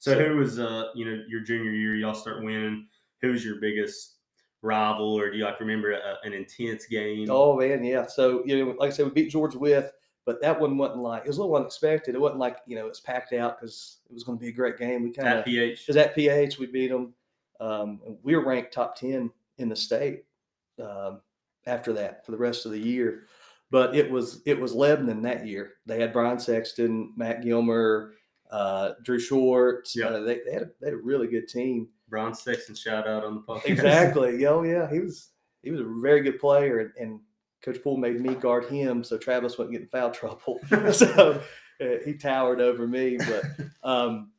So, 0.00 0.12
So- 0.14 0.24
who 0.24 0.36
was 0.36 0.58
uh 0.58 0.90
you 0.94 1.04
know 1.04 1.22
your 1.28 1.40
junior 1.40 1.70
year? 1.72 1.94
Y'all 1.96 2.14
start 2.14 2.44
winning. 2.44 2.86
Who's 3.20 3.44
your 3.44 3.56
biggest 3.60 4.17
rival, 4.62 5.18
or 5.18 5.30
do 5.30 5.36
you 5.36 5.44
like 5.44 5.60
remember 5.60 5.92
a, 5.92 6.16
an 6.24 6.32
intense 6.32 6.86
game? 6.86 7.28
Oh 7.30 7.56
man, 7.56 7.84
yeah. 7.84 8.06
So 8.06 8.42
you 8.44 8.64
know, 8.64 8.74
like 8.78 8.88
I 8.88 8.92
said, 8.92 9.06
we 9.06 9.12
beat 9.12 9.30
George 9.30 9.54
Wythe, 9.54 9.86
but 10.26 10.40
that 10.40 10.60
one 10.60 10.76
wasn't 10.76 11.02
like 11.02 11.22
it 11.24 11.28
was 11.28 11.38
a 11.38 11.40
little 11.40 11.56
unexpected. 11.56 12.14
It 12.14 12.20
wasn't 12.20 12.40
like 12.40 12.58
you 12.66 12.76
know 12.76 12.86
it's 12.86 13.00
packed 13.00 13.32
out 13.32 13.58
because 13.58 13.98
it 14.08 14.14
was 14.14 14.24
going 14.24 14.38
to 14.38 14.42
be 14.42 14.50
a 14.50 14.52
great 14.52 14.78
game. 14.78 15.02
We 15.02 15.12
kind 15.12 15.38
of 15.38 15.44
PH. 15.44 15.86
because 15.86 15.96
at 15.96 16.14
PH 16.14 16.58
we 16.58 16.66
beat 16.66 16.88
them. 16.88 17.14
Um, 17.60 18.00
and 18.06 18.16
we 18.22 18.36
were 18.36 18.44
ranked 18.44 18.72
top 18.72 18.94
ten 18.94 19.30
in 19.58 19.68
the 19.68 19.76
state 19.76 20.24
um, 20.82 21.20
after 21.66 21.92
that 21.94 22.24
for 22.24 22.32
the 22.32 22.38
rest 22.38 22.66
of 22.66 22.72
the 22.72 22.78
year. 22.78 23.24
But 23.70 23.94
it 23.94 24.10
was 24.10 24.42
it 24.46 24.58
was 24.58 24.74
Lebanon 24.74 25.22
that 25.22 25.46
year. 25.46 25.74
They 25.86 26.00
had 26.00 26.12
Brian 26.12 26.38
Sexton, 26.38 27.12
Matt 27.16 27.42
Gilmer, 27.42 28.14
uh, 28.50 28.92
Drew 29.02 29.18
Short. 29.18 29.90
Yeah. 29.94 30.06
Uh, 30.06 30.20
they, 30.20 30.40
they, 30.46 30.52
had 30.52 30.62
a, 30.62 30.70
they 30.80 30.86
had 30.86 30.94
a 30.94 31.02
really 31.02 31.26
good 31.26 31.48
team. 31.48 31.88
Bron 32.08 32.34
Sexton 32.34 32.74
shout 32.74 33.06
out 33.06 33.24
on 33.24 33.34
the 33.34 33.40
podcast. 33.40 33.66
Exactly. 33.66 34.40
Yo, 34.40 34.62
yeah, 34.64 34.90
he 34.90 35.00
was 35.00 35.30
he 35.62 35.70
was 35.70 35.80
a 35.80 35.84
very 36.00 36.22
good 36.22 36.40
player, 36.40 36.78
and, 36.80 36.92
and 36.98 37.20
Coach 37.62 37.82
Poole 37.82 37.96
made 37.96 38.20
me 38.20 38.34
guard 38.34 38.66
him 38.66 39.02
so 39.02 39.18
Travis 39.18 39.58
wouldn't 39.58 39.72
get 39.72 39.82
in 39.82 39.88
foul 39.88 40.10
trouble. 40.10 40.60
so 40.92 41.40
uh, 41.80 41.84
he 42.04 42.14
towered 42.14 42.60
over 42.60 42.86
me. 42.86 43.18
But 43.18 43.44
um, 43.82 44.30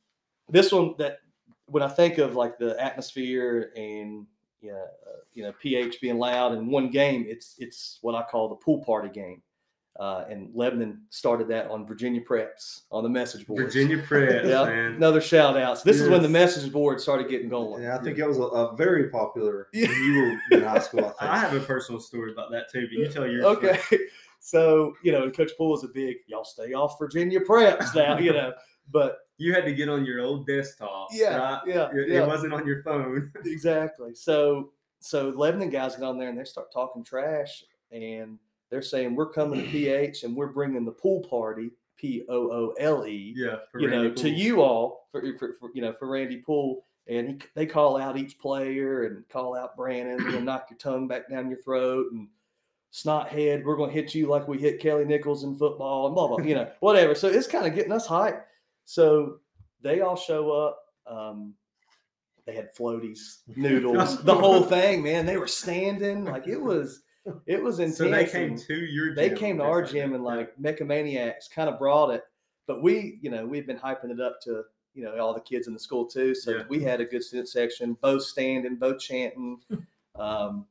this 0.50 0.72
one 0.72 0.96
that 0.98 1.20
when 1.66 1.84
I 1.84 1.88
think 1.88 2.18
of 2.18 2.36
like 2.36 2.58
the 2.58 2.82
atmosphere 2.82 3.72
and 3.76 4.26
yeah, 4.62 4.74
uh, 4.74 5.20
you 5.34 5.44
know, 5.44 5.54
PH 5.62 6.02
being 6.02 6.18
loud 6.18 6.54
in 6.54 6.68
one 6.68 6.90
game, 6.90 7.26
it's 7.28 7.56
it's 7.60 8.00
what 8.02 8.16
I 8.16 8.24
call 8.24 8.50
the 8.50 8.56
pool 8.56 8.84
party 8.84 9.10
game. 9.10 9.42
Uh, 10.00 10.24
and 10.30 10.50
Lebanon 10.56 11.02
started 11.10 11.50
that 11.50 11.70
on 11.70 11.86
Virginia 11.86 12.22
Preps 12.22 12.84
on 12.90 13.04
the 13.04 13.10
message 13.10 13.46
board. 13.46 13.66
Virginia 13.66 13.98
Preps, 14.02 14.46
Yeah. 14.48 14.64
man. 14.64 14.94
Another 14.94 15.20
shout 15.20 15.58
out. 15.58 15.78
So 15.78 15.84
this 15.84 16.00
is 16.00 16.08
when 16.08 16.22
the 16.22 16.30
message 16.30 16.72
board 16.72 17.02
started 17.02 17.28
getting 17.30 17.50
going. 17.50 17.84
Yeah, 17.84 17.98
I 17.98 18.02
think 18.02 18.18
it 18.18 18.26
was 18.26 18.38
a, 18.38 18.44
a 18.44 18.76
very 18.78 19.10
popular 19.10 19.68
Yeah. 19.74 19.88
when 19.90 20.04
you 20.04 20.14
were 20.52 20.58
in 20.58 20.64
high 20.64 20.80
school. 20.80 21.02
I 21.02 21.10
think. 21.10 21.22
I 21.22 21.38
have 21.38 21.54
a 21.54 21.60
personal 21.60 22.00
story 22.00 22.32
about 22.32 22.50
that 22.52 22.72
too, 22.72 22.84
but 22.88 22.92
you 22.94 23.10
tell 23.10 23.28
yours. 23.28 23.44
Okay. 23.46 23.76
first. 23.76 24.04
So, 24.42 24.94
you 25.04 25.12
know, 25.12 25.30
Coach 25.30 25.52
Poole 25.58 25.76
is 25.78 25.84
a 25.84 25.90
big, 25.90 26.16
y'all 26.28 26.46
stay 26.46 26.72
off 26.72 26.98
Virginia 26.98 27.42
preps 27.42 27.94
now, 27.94 28.18
you 28.18 28.32
know. 28.32 28.54
But 28.92 29.18
You 29.38 29.54
had 29.54 29.66
to 29.66 29.74
get 29.74 29.90
on 29.90 30.06
your 30.06 30.22
old 30.22 30.48
desktop. 30.48 31.10
yeah, 31.12 31.36
right? 31.38 31.62
yeah, 31.68 31.90
It, 31.94 32.08
yeah, 32.10 32.24
it 32.24 32.28
wasn't 32.28 32.54
on 32.54 32.66
your 32.66 32.82
phone. 32.84 33.34
exactly. 33.46 34.16
So, 34.16 34.72
so 35.02 35.30
Lebanon 35.36 35.70
guys 35.70 35.96
get 35.98 36.06
on 36.06 36.18
there 36.18 36.30
and 36.30 36.40
they 36.40 36.46
start 36.46 36.72
talking 36.72 37.04
trash. 37.04 37.66
And 37.92 38.40
they're 38.70 38.82
saying 38.82 39.16
we're 39.16 39.32
coming 39.32 39.62
to 39.64 39.68
PH 39.70 40.24
and 40.24 40.36
we're 40.36 40.48
bringing 40.48 40.86
the 40.86 40.92
pool 40.92 41.22
party, 41.30 41.72
P 41.98 42.24
O 42.30 42.52
O 42.52 42.74
L 42.80 43.06
E, 43.06 43.34
Yeah. 43.36 43.58
you 43.76 43.90
know, 43.90 44.04
Randy 44.04 44.22
to 44.22 44.30
you 44.30 44.62
all 44.62 45.08
for, 45.12 45.22
for, 45.38 45.54
for 45.54 45.70
you 45.74 45.82
know 45.82 45.94
for 46.00 46.08
Randy 46.08 46.38
Poole, 46.38 46.86
and 47.08 47.28
he, 47.30 47.40
they 47.56 47.66
call 47.66 47.98
out 47.98 48.18
each 48.18 48.38
player 48.40 49.04
and 49.04 49.28
call 49.30 49.56
out 49.56 49.76
Brandon, 49.76 50.18
gonna 50.18 50.42
knock 50.42 50.68
your 50.70 50.78
tongue 50.78 51.08
back 51.08 51.30
down 51.30 51.50
your 51.50 51.62
throat 51.62 52.08
and 52.12 52.28
snot 52.92 53.30
head, 53.30 53.66
we're 53.66 53.76
gonna 53.78 53.92
hit 53.92 54.16
you 54.16 54.28
like 54.28 54.48
we 54.48 54.58
hit 54.58 54.80
Kelly 54.80 55.06
Nichols 55.06 55.44
in 55.44 55.56
football 55.56 56.06
and 56.08 56.16
blah 56.16 56.28
blah, 56.28 56.40
you 56.40 56.56
know, 56.56 56.70
whatever. 56.80 57.16
So 57.16 57.28
it's 57.28 57.48
kind 57.48 57.66
of 57.68 57.76
getting 57.76 57.92
us 57.92 58.08
hyped. 58.08 58.42
So 58.86 59.38
they 59.82 60.02
all 60.02 60.16
show 60.16 60.52
up. 60.52 60.80
Um, 61.08 61.54
they 62.46 62.56
had 62.56 62.74
floaties, 62.76 63.40
noodles, 63.56 64.24
the 64.24 64.34
whole 64.36 64.64
thing, 64.64 65.04
man. 65.04 65.26
They 65.26 65.38
were 65.38 65.48
standing 65.48 66.26
like 66.26 66.48
it 66.48 66.60
was, 66.60 67.02
it 67.46 67.62
was 67.62 67.80
intense. 67.80 67.98
So 67.98 68.10
they 68.10 68.26
came 68.26 68.58
to 68.58 68.74
your. 68.76 69.15
they 69.15 69.30
came 69.32 69.58
to 69.58 69.63
our 69.63 69.82
gym 69.82 70.13
and 70.13 70.24
Yeah. 70.24 70.30
like 70.30 70.58
Mechamaniacs 70.58 71.50
kind 71.54 71.70
of 71.70 71.78
brought 71.80 72.10
it, 72.12 72.24
but 72.68 72.82
we, 72.82 73.20
you 73.22 73.30
know, 73.30 73.46
we've 73.46 73.68
been 73.68 73.78
hyping 73.80 74.12
it 74.12 74.20
up 74.20 74.42
to 74.44 74.63
you 74.96 75.04
know 75.04 75.18
all 75.20 75.34
the 75.34 75.39
kids 75.39 75.68
in 75.68 75.74
the 75.74 75.80
school 75.80 76.06
too. 76.06 76.34
So 76.36 76.52
Yeah. 76.58 76.63
we 76.70 76.82
had 76.84 77.00
a 77.02 77.06
good 77.06 77.24
student 77.24 77.48
section, 77.50 77.94
both 78.02 78.24
standing, 78.24 78.76
both 78.76 79.00
chanting. 79.00 79.60
um, 80.15 80.65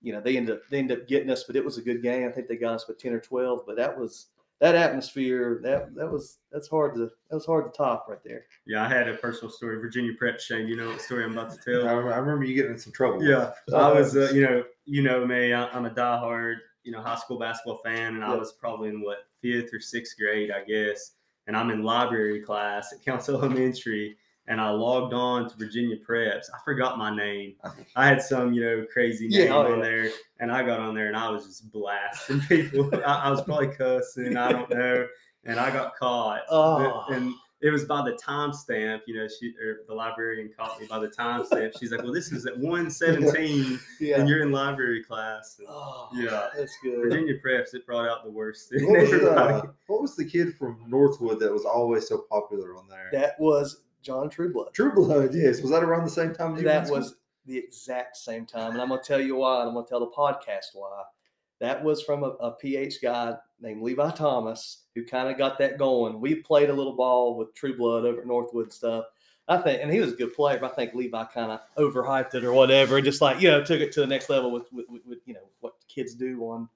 you 0.00 0.12
know, 0.12 0.20
they 0.20 0.36
ended 0.36 0.56
up 0.56 0.62
they 0.70 0.78
ended 0.78 1.00
up 1.00 1.08
getting 1.08 1.30
us, 1.30 1.44
but 1.44 1.56
it 1.56 1.64
was 1.64 1.78
a 1.78 1.82
good 1.82 2.02
game. 2.02 2.28
I 2.28 2.32
think 2.32 2.48
they 2.48 2.56
got 2.56 2.74
us 2.74 2.86
with 2.88 2.98
ten 2.98 3.12
or 3.12 3.20
twelve, 3.20 3.62
but 3.66 3.76
that 3.76 3.98
was 3.98 4.26
that 4.64 4.74
atmosphere. 4.74 5.60
That 5.62 5.94
that 5.94 6.10
was 6.10 6.38
that's 6.50 6.68
hard 6.68 6.94
to 6.94 7.00
that 7.28 7.34
was 7.34 7.44
hard 7.44 7.66
to 7.66 7.70
top 7.70 8.06
right 8.08 8.18
there. 8.24 8.44
Yeah, 8.66 8.82
I 8.84 8.88
had 8.88 9.08
a 9.08 9.14
personal 9.14 9.50
story. 9.50 9.76
Virginia 9.78 10.12
Prep, 10.18 10.40
Shane. 10.40 10.66
You 10.66 10.76
know 10.76 10.88
what 10.88 11.00
story 11.02 11.24
I'm 11.24 11.32
about 11.36 11.50
to 11.50 11.58
tell? 11.58 11.84
rem- 11.84 12.12
I 12.12 12.16
remember 12.16 12.44
you 12.44 12.54
getting 12.54 12.72
in 12.72 12.78
some 12.78 12.92
trouble. 12.92 13.22
Yeah, 13.22 13.52
Oh, 13.72 13.76
I 13.76 13.92
was. 13.92 14.16
Uh, 14.16 14.30
you 14.32 14.40
know, 14.40 14.64
you 14.86 15.02
know 15.02 15.26
me. 15.26 15.52
I, 15.52 15.66
I'm 15.68 15.84
a 15.84 15.90
diehard, 15.90 16.56
you 16.82 16.92
know, 16.92 17.02
high 17.02 17.16
school 17.16 17.38
basketball 17.38 17.78
fan, 17.84 18.14
and 18.14 18.24
I 18.24 18.34
was 18.34 18.52
probably 18.52 18.88
in 18.88 19.02
what 19.02 19.18
fifth 19.42 19.72
or 19.74 19.80
sixth 19.80 20.16
grade, 20.18 20.50
I 20.50 20.64
guess. 20.64 21.12
And 21.46 21.54
I'm 21.54 21.68
in 21.70 21.82
library 21.82 22.40
class 22.40 22.90
at 22.94 23.04
Council 23.04 23.36
Elementary, 23.38 24.16
and 24.46 24.60
I 24.60 24.70
logged 24.70 25.14
on 25.14 25.48
to 25.48 25.56
Virginia 25.56 25.96
Preps. 25.96 26.44
I 26.54 26.58
forgot 26.64 26.98
my 26.98 27.14
name. 27.14 27.54
I 27.96 28.06
had 28.06 28.20
some, 28.20 28.52
you 28.52 28.62
know, 28.62 28.86
crazy 28.92 29.28
name 29.28 29.52
oh, 29.52 29.72
on 29.72 29.78
yeah. 29.78 29.84
there, 29.84 30.10
and 30.40 30.52
I 30.52 30.62
got 30.64 30.80
on 30.80 30.94
there, 30.94 31.08
and 31.08 31.16
I 31.16 31.30
was 31.30 31.46
just 31.46 31.70
blasting 31.72 32.40
people. 32.48 32.90
I, 33.04 33.26
I 33.26 33.30
was 33.30 33.42
probably 33.42 33.68
cussing. 33.68 34.36
I 34.36 34.52
don't 34.52 34.70
know, 34.70 35.06
and 35.44 35.58
I 35.58 35.70
got 35.70 35.96
caught. 35.96 36.42
Oh. 36.50 37.04
And 37.10 37.32
it 37.60 37.70
was 37.70 37.86
by 37.86 38.02
the 38.02 38.12
timestamp, 38.12 39.00
you 39.06 39.16
know, 39.16 39.26
she 39.26 39.54
or 39.58 39.84
the 39.88 39.94
librarian 39.94 40.50
caught 40.54 40.78
me 40.78 40.86
by 40.86 40.98
the 40.98 41.08
timestamp. 41.08 41.72
She's 41.78 41.90
like, 41.90 42.02
"Well, 42.02 42.12
this 42.12 42.30
is 42.30 42.44
at 42.44 42.58
117 42.58 43.80
Yeah. 44.00 44.20
and 44.20 44.28
you're 44.28 44.42
in 44.42 44.52
library 44.52 45.02
class." 45.02 45.56
And 45.58 45.66
Oh, 45.70 46.10
Yeah. 46.12 46.50
that's 46.54 46.76
good. 46.82 46.98
Virginia 47.00 47.34
Preps, 47.42 47.72
it 47.72 47.86
brought 47.86 48.06
out 48.06 48.22
the 48.22 48.30
worst 48.30 48.70
in 48.74 48.86
What 48.86 49.00
was, 49.00 49.12
uh, 49.14 49.62
what 49.86 50.02
was 50.02 50.14
the 50.14 50.26
kid 50.26 50.54
from 50.56 50.84
Northwood 50.86 51.40
that 51.40 51.50
was 51.50 51.64
always 51.64 52.06
so 52.06 52.26
popular 52.30 52.76
on 52.76 52.86
there? 52.86 53.08
That 53.12 53.40
was 53.40 53.84
John 54.04 54.28
Trueblood. 54.28 54.74
Trueblood, 54.74 55.34
yes. 55.34 55.60
Was 55.60 55.70
that 55.70 55.82
around 55.82 56.04
the 56.04 56.10
same 56.10 56.34
time? 56.34 56.54
as 56.54 56.60
you 56.60 56.68
That 56.68 56.88
was 56.90 57.16
the 57.46 57.58
exact 57.58 58.16
same 58.16 58.46
time. 58.46 58.72
And 58.72 58.80
I'm 58.80 58.88
going 58.88 59.00
to 59.00 59.06
tell 59.06 59.20
you 59.20 59.36
why. 59.36 59.60
And 59.60 59.68
I'm 59.68 59.74
going 59.74 59.86
to 59.86 59.90
tell 59.90 60.00
the 60.00 60.06
podcast 60.06 60.74
why. 60.74 61.02
That 61.60 61.82
was 61.82 62.02
from 62.02 62.22
a, 62.22 62.28
a 62.40 62.52
PH 62.52 63.00
guy 63.00 63.34
named 63.60 63.82
Levi 63.82 64.10
Thomas 64.10 64.82
who 64.94 65.04
kind 65.04 65.28
of 65.28 65.38
got 65.38 65.58
that 65.58 65.78
going. 65.78 66.20
We 66.20 66.36
played 66.36 66.68
a 66.68 66.74
little 66.74 66.94
ball 66.94 67.36
with 67.36 67.54
Trueblood 67.54 68.04
over 68.04 68.20
at 68.20 68.26
Northwood 68.26 68.72
stuff. 68.72 69.06
I 69.46 69.58
think, 69.58 69.82
and 69.82 69.92
he 69.92 70.00
was 70.00 70.12
a 70.12 70.16
good 70.16 70.32
player, 70.34 70.58
but 70.58 70.72
I 70.72 70.74
think 70.74 70.94
Levi 70.94 71.24
kind 71.32 71.52
of 71.52 71.60
overhyped 71.76 72.34
it 72.34 72.44
or 72.44 72.54
whatever, 72.54 72.96
and 72.96 73.04
just 73.04 73.20
like 73.20 73.42
you 73.42 73.50
know, 73.50 73.62
took 73.62 73.80
it 73.80 73.92
to 73.92 74.00
the 74.00 74.06
next 74.06 74.30
level 74.30 74.50
with, 74.50 74.72
with, 74.72 74.86
with, 74.88 75.02
with 75.04 75.18
you 75.26 75.34
know 75.34 75.46
what 75.60 75.74
kids 75.86 76.14
do 76.14 76.40
on 76.44 76.66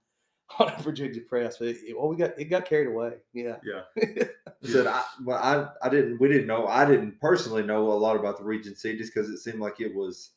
on 0.58 0.72
a 0.72 0.82
Virginia 0.82 1.20
Preps. 1.20 1.56
But 1.58 1.68
it, 1.68 1.96
well, 1.96 2.08
we 2.08 2.16
got 2.16 2.38
it 2.38 2.44
got 2.46 2.64
carried 2.64 2.88
away. 2.88 3.14
Yeah, 3.32 3.56
Yeah. 3.64 3.82
said 4.62 4.86
I 4.86 5.02
well 5.24 5.38
I 5.38 5.86
I 5.86 5.88
didn't 5.90 6.18
we 6.20 6.28
didn't 6.28 6.46
know 6.46 6.66
I 6.66 6.84
didn't 6.84 7.20
personally 7.20 7.62
know 7.62 7.92
a 7.92 7.94
lot 7.94 8.16
about 8.16 8.38
the 8.38 8.44
Region 8.44 8.74
C 8.74 8.96
just 8.96 9.14
because 9.14 9.28
it 9.30 9.38
seemed 9.38 9.60
like 9.60 9.80
it 9.80 9.94
was 9.94 10.30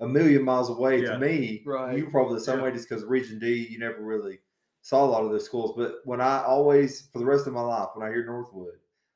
a 0.00 0.08
million 0.08 0.42
miles 0.44 0.70
away 0.70 1.02
Yeah. 1.02 1.12
to 1.12 1.18
me. 1.18 1.62
Right. 1.64 1.96
You 1.96 2.10
probably 2.10 2.34
the 2.38 2.44
same 2.44 2.58
Yeah. 2.58 2.64
way 2.64 2.72
just 2.72 2.88
because 2.88 3.04
Region 3.04 3.38
D 3.38 3.66
you 3.70 3.78
never 3.78 4.02
really 4.02 4.40
saw 4.82 5.04
a 5.04 5.06
lot 5.06 5.24
of 5.24 5.30
those 5.30 5.44
schools. 5.46 5.72
But 5.76 5.96
when 6.04 6.20
I 6.20 6.42
always 6.44 7.08
for 7.12 7.18
the 7.20 7.24
rest 7.24 7.46
of 7.46 7.52
my 7.54 7.62
life 7.62 7.88
when 7.94 8.06
I 8.06 8.10
hear 8.12 8.24
Northwood, 8.26 8.74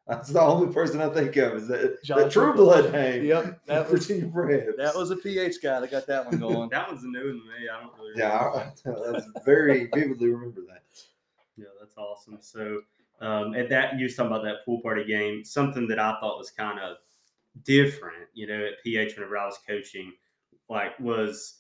that's 0.09 0.31
the 0.31 0.41
only 0.41 0.73
person 0.73 1.03
I 1.03 1.11
think 1.11 1.37
of 1.37 1.55
is 1.55 1.69
that 1.69 2.03
John 2.03 2.19
that 2.19 2.33
True 2.33 2.55
Blood 2.55 2.93
name. 2.93 3.27
Yep, 3.27 3.61
that 3.67 3.91
was 3.91 4.07
Virginia 4.07 4.33
Preps. 4.33 4.77
that 4.79 4.95
was 4.97 5.11
a 5.11 5.17
PH 5.17 5.57
guy 5.63 5.81
that 5.81 5.91
got 5.91 6.07
that 6.07 6.25
one 6.25 6.39
going. 6.39 6.71
That 6.71 6.89
one's 6.89 7.05
a 7.05 7.09
new 7.09 7.23
to 7.23 7.35
me. 7.35 7.69
I 7.71 7.81
don't 7.83 7.93
really 7.99 8.19
yeah. 8.19 8.39
I, 8.39 9.13
that's 9.13 9.27
very 9.45 9.89
vividly 9.95 10.31
remember 10.31 10.63
that. 10.69 10.83
Yeah, 11.57 11.67
that's 11.79 11.97
awesome. 11.99 12.39
So 12.41 12.81
um, 13.21 13.55
at 13.55 13.69
that, 13.69 13.99
you 13.99 14.05
was 14.05 14.17
talking 14.17 14.33
about 14.33 14.45
that 14.45 14.65
pool 14.65 14.81
party 14.81 15.05
game. 15.05 15.45
Something 15.45 15.87
that 15.89 15.99
I 15.99 16.19
thought 16.21 16.39
was 16.39 16.51
kind 16.51 16.79
of 16.79 16.97
different, 17.65 18.29
you 18.33 18.47
know, 18.47 18.65
at 18.65 18.83
PH 18.83 19.15
whenever 19.17 19.37
I 19.37 19.45
was 19.45 19.59
coaching, 19.67 20.15
like 20.71 20.99
was 20.99 21.59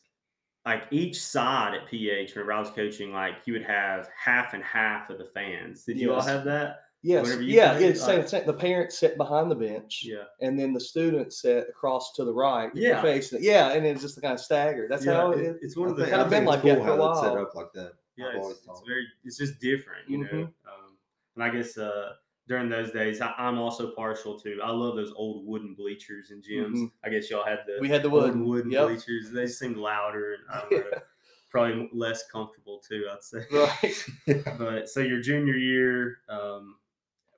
like 0.64 0.84
each 0.90 1.20
side 1.20 1.74
at 1.74 1.87
PH 1.87 2.34
whenever 2.34 2.52
I 2.54 2.61
was 2.61 2.70
coaching, 2.70 3.12
like 3.12 3.34
you 3.44 3.52
would 3.52 3.64
have 3.64 4.08
half 4.16 4.54
and 4.54 4.62
half 4.62 5.11
of 5.11 5.18
the 5.18 5.26
fans. 5.34 5.84
Did 5.84 5.98
you 5.98 6.14
all 6.14 6.22
have 6.22 6.44
that? 6.44 6.84
Yes, 7.02 7.24
Whenever 7.24 7.42
yeah, 7.42 7.74
it's 7.78 8.04
same, 8.04 8.18
like- 8.20 8.28
same. 8.28 8.44
The 8.46 8.52
parents 8.52 8.98
sit 8.98 9.16
behind 9.16 9.50
the 9.50 9.54
bench, 9.54 10.02
Yeah. 10.04 10.24
and 10.40 10.58
then 10.58 10.72
the 10.72 10.80
students 10.80 11.40
sit 11.42 11.68
across 11.68 12.12
to 12.14 12.24
the 12.24 12.32
right. 12.32 12.70
Yeah. 12.74 13.00
facing 13.00 13.38
it. 13.38 13.44
yeah, 13.44 13.70
and 13.72 13.87
it's 13.87 14.02
just 14.02 14.20
kind 14.20 14.34
of 14.34 14.40
staggered. 14.40 14.90
That's 14.90 15.04
yeah, 15.06 15.14
how 15.14 15.30
it- 15.32 15.38
it, 15.40 15.56
it's 15.62 15.76
one 15.76 15.88
of 15.90 15.96
the 15.96 16.04
think- 16.04 16.16
kinda 16.16 16.28
been 16.30 16.44
like 16.44 16.64
it's 16.64 16.64
that 16.64 16.84
for 16.84 16.90
a 16.92 16.96
how 16.96 17.11
it's 17.12 17.20
set 17.20 17.37
up 17.37 17.54
like 17.54 17.72
that. 17.74 17.92
yeah, 18.16 18.30
it's, 18.34 18.48
it's 18.66 18.82
very, 18.87 19.06
it's 19.24 19.37
just 19.38 19.61
different, 19.61 20.08
you 20.08 20.18
know. 20.18 20.28
Mhm. 20.28 20.42
Um, 20.44 20.96
and 21.37 21.44
I 21.44 21.50
guess 21.50 21.78
uh, 21.78 22.14
during 22.48 22.68
those 22.68 22.90
days, 22.90 23.20
I, 23.20 23.32
I'm 23.38 23.58
also 23.58 23.92
partial 23.92 24.37
to. 24.40 24.61
I 24.61 24.70
love 24.70 24.96
those 24.96 25.12
old 25.14 25.46
wooden 25.46 25.74
bleachers 25.74 26.32
in 26.32 26.42
gyms. 26.42 26.74
Mhm. 26.74 26.90
I 27.04 27.11
guess 27.11 27.30
y'all 27.30 27.44
had 27.44 27.61
the 27.68 27.78
we 27.80 27.88
had 27.88 28.02
the 28.02 28.11
old 28.11 28.34
wood. 28.34 28.40
wooden 28.40 28.70
Yep. 28.72 28.87
bleachers. 28.88 29.30
They 29.30 29.46
seemed 29.46 29.76
louder 29.76 30.34
and 30.34 30.42
I 30.52 30.61
don't 30.68 30.72
know, 30.92 30.98
probably 31.50 31.88
less 31.92 32.26
comfortable 32.26 32.80
too. 32.80 33.06
I'd 33.08 33.22
say. 33.22 33.44
Right. 33.52 34.44
But 34.58 34.88
so 34.88 34.98
your 34.98 35.20
junior 35.20 35.54
year, 35.54 36.18
um, 36.28 36.74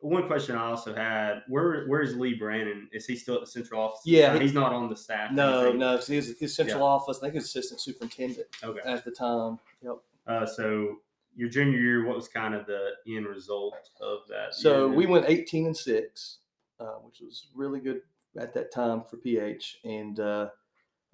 one 0.00 0.26
question 0.26 0.56
I 0.56 0.66
also 0.66 0.94
had: 0.94 1.42
Where 1.48 1.84
where's 1.86 2.16
Lee 2.16 2.34
Brannon? 2.34 2.88
Is 2.92 3.06
he 3.06 3.16
still 3.16 3.34
at 3.36 3.40
the 3.42 3.46
central 3.46 3.80
office? 3.80 4.00
Yeah, 4.04 4.34
he- 4.34 4.40
he's 4.40 4.54
not 4.54 4.72
on 4.72 4.88
the 4.88 4.96
staff. 4.96 5.32
No, 5.32 5.72
no. 5.72 6.00
So 6.00 6.12
he 6.12 6.16
was 6.16 6.38
his 6.38 6.54
central 6.54 6.80
Yeah. 6.80 6.84
office. 6.86 7.18
I 7.18 7.20
think 7.22 7.34
he 7.34 7.38
was 7.38 7.44
assistant 7.46 7.80
superintendent 7.80 8.46
Okay. 8.64 8.80
at 8.84 9.04
the 9.04 9.10
time. 9.10 9.58
Yep. 9.82 9.96
Uh, 10.26 10.46
so 10.46 11.00
your 11.36 11.48
junior 11.48 11.78
year, 11.78 12.06
what 12.06 12.16
was 12.16 12.28
kind 12.28 12.54
of 12.54 12.66
the 12.66 12.92
end 13.06 13.26
result 13.26 13.74
of 14.00 14.20
that? 14.28 14.54
So 14.54 14.86
year? 14.86 14.96
we 14.96 15.06
went 15.06 15.26
18 15.28 15.66
and 15.66 15.76
six, 15.76 16.38
uh, 16.78 16.94
which 17.04 17.20
was 17.20 17.46
really 17.54 17.80
good 17.80 18.02
at 18.36 18.52
that 18.54 18.70
time 18.72 19.02
for 19.02 19.16
PH, 19.16 19.80
and 19.84 20.18
uh, 20.20 20.50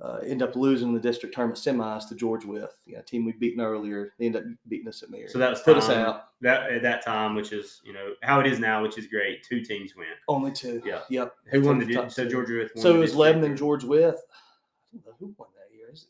uh, 0.00 0.18
end 0.26 0.42
up 0.42 0.54
losing 0.56 0.92
the 0.92 1.00
district 1.00 1.34
tournament 1.34 1.58
semis 1.58 2.06
to 2.08 2.14
George 2.14 2.44
Wythe, 2.44 2.64
you 2.84 2.96
know, 2.96 3.02
team 3.06 3.24
we'd 3.24 3.40
beaten 3.40 3.62
earlier. 3.62 4.12
They 4.18 4.26
end 4.26 4.36
up 4.36 4.44
beating 4.68 4.88
us 4.88 5.02
at 5.02 5.10
Mary. 5.10 5.26
So 5.28 5.38
that 5.38 5.48
was 5.50 5.60
put 5.62 5.76
us 5.78 5.88
out. 5.88 6.28
that 6.42 6.70
at 6.70 6.82
that 6.82 7.02
time, 7.02 7.34
which 7.34 7.52
is 7.52 7.80
you 7.84 7.92
know 7.94 8.10
how 8.22 8.40
it 8.40 8.46
is 8.46 8.58
now, 8.60 8.82
which 8.82 8.98
is 8.98 9.06
great. 9.06 9.42
Two 9.42 9.62
teams 9.62 9.96
went. 9.96 10.10
Only 10.28 10.52
two. 10.52 10.82
Yeah. 10.84 11.00
Yep. 11.08 11.34
Who 11.46 11.60
won 11.62 11.78
the 11.78 11.92
Top 11.94 12.04
di- 12.04 12.10
so 12.10 12.24
two. 12.24 12.30
George 12.30 12.48
Wythe? 12.50 12.70
won 12.74 12.82
So 12.82 12.94
it 12.94 12.98
was 12.98 13.14
Lebanon, 13.14 13.52
or- 13.52 13.56
George 13.56 13.84
Wythe. 13.84 14.02
I 14.14 14.96
don't 14.98 15.06
know 15.06 15.12
who 15.18 15.34
won 15.38 15.48
that 15.54 15.74
year. 15.74 15.90
Is 15.92 16.02
it? 16.02 16.08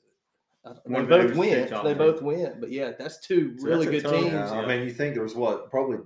I 0.68 0.70
One 0.92 1.05
They 1.05 1.09
both 1.16 1.29
those 1.29 1.37
went. 1.38 1.70
They 1.70 1.77
teams. 1.83 1.99
both 1.99 2.22
went. 2.22 2.61
But 2.61 2.72
yeah, 2.72 2.90
that's 2.99 3.18
two 3.20 3.57
So 3.59 3.66
really 3.66 3.87
that's 3.87 4.03
good 4.03 4.12
teams. 4.20 4.33
Yeah, 4.33 4.51
I 4.51 4.66
mean, 4.66 4.83
you 4.83 4.92
think 4.92 5.14
there 5.14 5.22
was 5.22 5.37
what 5.37 5.70
probably 5.70 5.99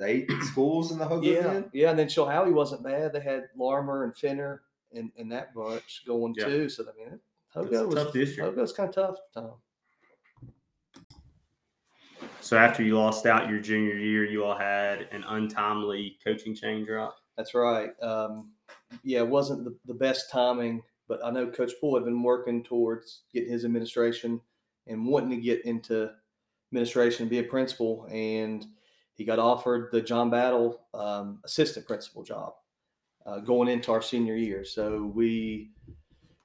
eight 0.00 0.30
schools 0.44 0.92
in 0.92 0.98
the 0.98 1.04
Hogan 1.04 1.30
Yeah, 1.30 1.42
then? 1.42 1.70
yeah, 1.74 1.90
and 1.90 1.98
then 1.98 2.06
Chilhowie 2.06 2.52
wasn't 2.54 2.82
bad. 2.84 3.12
They 3.12 3.20
had 3.20 3.48
Larmer 3.56 4.04
and 4.04 4.16
Finner 4.16 4.62
and, 4.92 5.10
and 5.18 5.30
that 5.32 5.54
bunch 5.54 6.02
going 6.06 6.34
Yeah. 6.36 6.46
too. 6.46 6.68
So 6.68 6.84
I 6.84 6.96
mean, 6.98 7.20
Hogo 7.54 7.86
was 7.86 7.94
tough 7.94 8.12
district. 8.12 8.56
Hogo's 8.56 8.72
kind 8.72 8.88
of 8.88 8.94
tough. 8.94 9.16
time. 9.34 9.52
So 12.40 12.56
after 12.56 12.82
you 12.82 12.96
lost 12.96 13.26
out 13.26 13.48
your 13.48 13.60
junior 13.60 13.98
year, 13.98 14.24
you 14.24 14.44
all 14.44 14.56
had 14.56 15.08
an 15.12 15.24
untimely 15.28 16.18
coaching 16.24 16.54
change, 16.54 16.88
right? 16.88 17.10
That's 17.36 17.54
right. 17.54 17.90
Um, 18.02 18.52
yeah, 19.02 19.20
it 19.20 19.28
wasn't 19.28 19.64
the, 19.64 19.76
the 19.86 19.94
best 19.94 20.30
timing, 20.30 20.82
but 21.08 21.24
I 21.24 21.30
know 21.30 21.46
Coach 21.48 21.72
Poole 21.80 21.96
had 21.96 22.04
been 22.04 22.22
working 22.22 22.62
towards 22.62 23.24
getting 23.32 23.52
his 23.52 23.64
administration 23.64 24.40
and 24.86 25.06
wanting 25.06 25.30
to 25.30 25.36
get 25.36 25.64
into 25.64 26.10
administration 26.72 27.24
and 27.24 27.30
be 27.30 27.38
a 27.38 27.44
principal, 27.44 28.08
and 28.10 28.66
he 29.14 29.24
got 29.24 29.38
offered 29.38 29.90
the 29.92 30.00
John 30.00 30.30
Battle 30.30 30.80
um, 30.94 31.40
assistant 31.44 31.86
principal 31.86 32.22
job 32.22 32.54
uh, 33.28 33.40
going 33.40 33.68
into 33.68 33.92
our 33.92 34.00
senior 34.00 34.34
year. 34.34 34.64
So 34.64 35.04
we, 35.14 35.70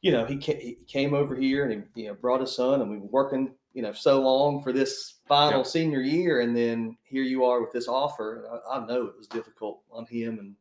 you 0.01 0.11
know, 0.11 0.25
he, 0.25 0.37
ca- 0.37 0.59
he 0.59 0.77
came 0.87 1.13
over 1.13 1.33
here 1.35 1.63
and 1.69 1.85
he 1.95 2.01
you 2.01 2.07
know 2.09 2.13
brought 2.15 2.41
his 2.41 2.53
son, 2.55 2.81
and 2.81 2.91
we 2.91 2.97
were 2.97 3.07
working 3.07 3.55
you 3.73 3.81
know 3.81 3.93
so 3.93 4.21
long 4.21 4.61
for 4.61 4.73
this 4.73 5.19
final 5.25 5.59
Yeah. 5.59 5.63
senior 5.63 6.01
year, 6.01 6.41
and 6.41 6.55
then 6.55 6.97
here 7.03 7.23
you 7.23 7.45
are 7.45 7.61
with 7.61 7.71
this 7.71 7.87
offer. 7.87 8.61
I, 8.69 8.77
I 8.79 8.85
know 8.85 9.05
it 9.05 9.17
was 9.17 9.27
difficult 9.27 9.81
on 9.91 10.05
him 10.05 10.39
and 10.39 10.55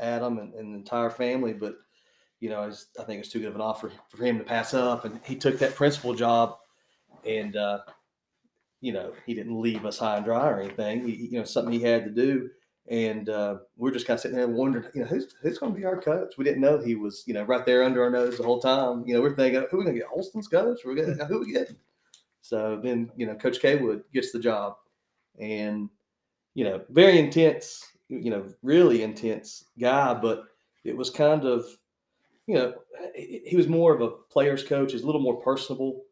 Adam 0.00 0.38
and, 0.38 0.54
and 0.54 0.72
the 0.72 0.78
entire 0.78 1.10
family, 1.10 1.52
but 1.52 1.76
you 2.40 2.48
know, 2.48 2.64
it's, 2.64 2.86
I 2.98 3.04
think 3.04 3.20
it's 3.20 3.28
too 3.28 3.38
good 3.38 3.50
of 3.50 3.54
an 3.54 3.60
offer 3.60 3.92
for 4.08 4.24
him 4.24 4.38
to 4.38 4.44
pass 4.44 4.72
up, 4.74 5.04
and 5.04 5.20
he 5.24 5.36
took 5.36 5.58
that 5.58 5.74
principal 5.74 6.14
job, 6.14 6.56
and 7.26 7.56
uh, 7.56 7.80
you 8.80 8.92
know, 8.92 9.12
he 9.26 9.34
didn't 9.34 9.60
leave 9.60 9.84
us 9.84 9.98
high 9.98 10.16
and 10.16 10.24
dry 10.24 10.48
or 10.48 10.60
anything. 10.60 11.06
He, 11.06 11.28
you 11.30 11.38
know, 11.38 11.44
something 11.44 11.72
he 11.72 11.82
had 11.82 12.04
to 12.04 12.10
do. 12.10 12.48
And 12.88 13.28
uh, 13.28 13.58
we're 13.76 13.92
just 13.92 14.06
kind 14.06 14.16
of 14.16 14.20
sitting 14.20 14.36
there 14.36 14.48
wondering, 14.48 14.86
you 14.92 15.02
know, 15.02 15.06
who's 15.06 15.34
who's 15.40 15.58
going 15.58 15.72
to 15.72 15.78
be 15.78 15.84
our 15.84 16.00
coach? 16.00 16.34
We 16.36 16.44
didn't 16.44 16.60
know 16.60 16.78
he 16.78 16.96
was, 16.96 17.22
you 17.26 17.34
know, 17.34 17.44
right 17.44 17.64
there 17.64 17.84
under 17.84 18.02
our 18.02 18.10
nose 18.10 18.36
the 18.36 18.42
whole 18.42 18.60
time. 18.60 19.04
You 19.06 19.14
know, 19.14 19.22
we're 19.22 19.36
thinking, 19.36 19.64
who 19.70 19.76
are 19.76 19.78
we 19.78 19.84
going 19.84 19.96
to 19.96 20.00
get? 20.00 20.08
Holston's 20.08 20.48
coach? 20.48 20.80
We're 20.84 20.96
going 20.96 21.16
to 21.16 21.24
who 21.26 21.36
are 21.36 21.44
we 21.44 21.52
getting? 21.52 21.76
So 22.40 22.80
then, 22.82 23.10
you 23.16 23.26
know, 23.26 23.36
Coach 23.36 23.60
Caywood 23.60 24.02
gets 24.12 24.32
the 24.32 24.40
job, 24.40 24.74
and 25.38 25.88
you 26.54 26.64
know, 26.64 26.82
very 26.90 27.18
intense, 27.18 27.86
you 28.08 28.30
know, 28.30 28.46
really 28.62 29.02
intense 29.04 29.66
guy. 29.78 30.12
But 30.14 30.44
it 30.82 30.96
was 30.96 31.08
kind 31.08 31.44
of, 31.44 31.64
you 32.48 32.56
know, 32.56 32.74
he 33.14 33.42
he 33.46 33.56
was 33.56 33.68
more 33.68 33.94
of 33.94 34.00
a 34.00 34.10
player's 34.10 34.64
coach. 34.64 34.90
He's 34.90 35.02
a 35.02 35.06
little 35.06 35.20
more 35.20 35.40
personable, 35.40 36.02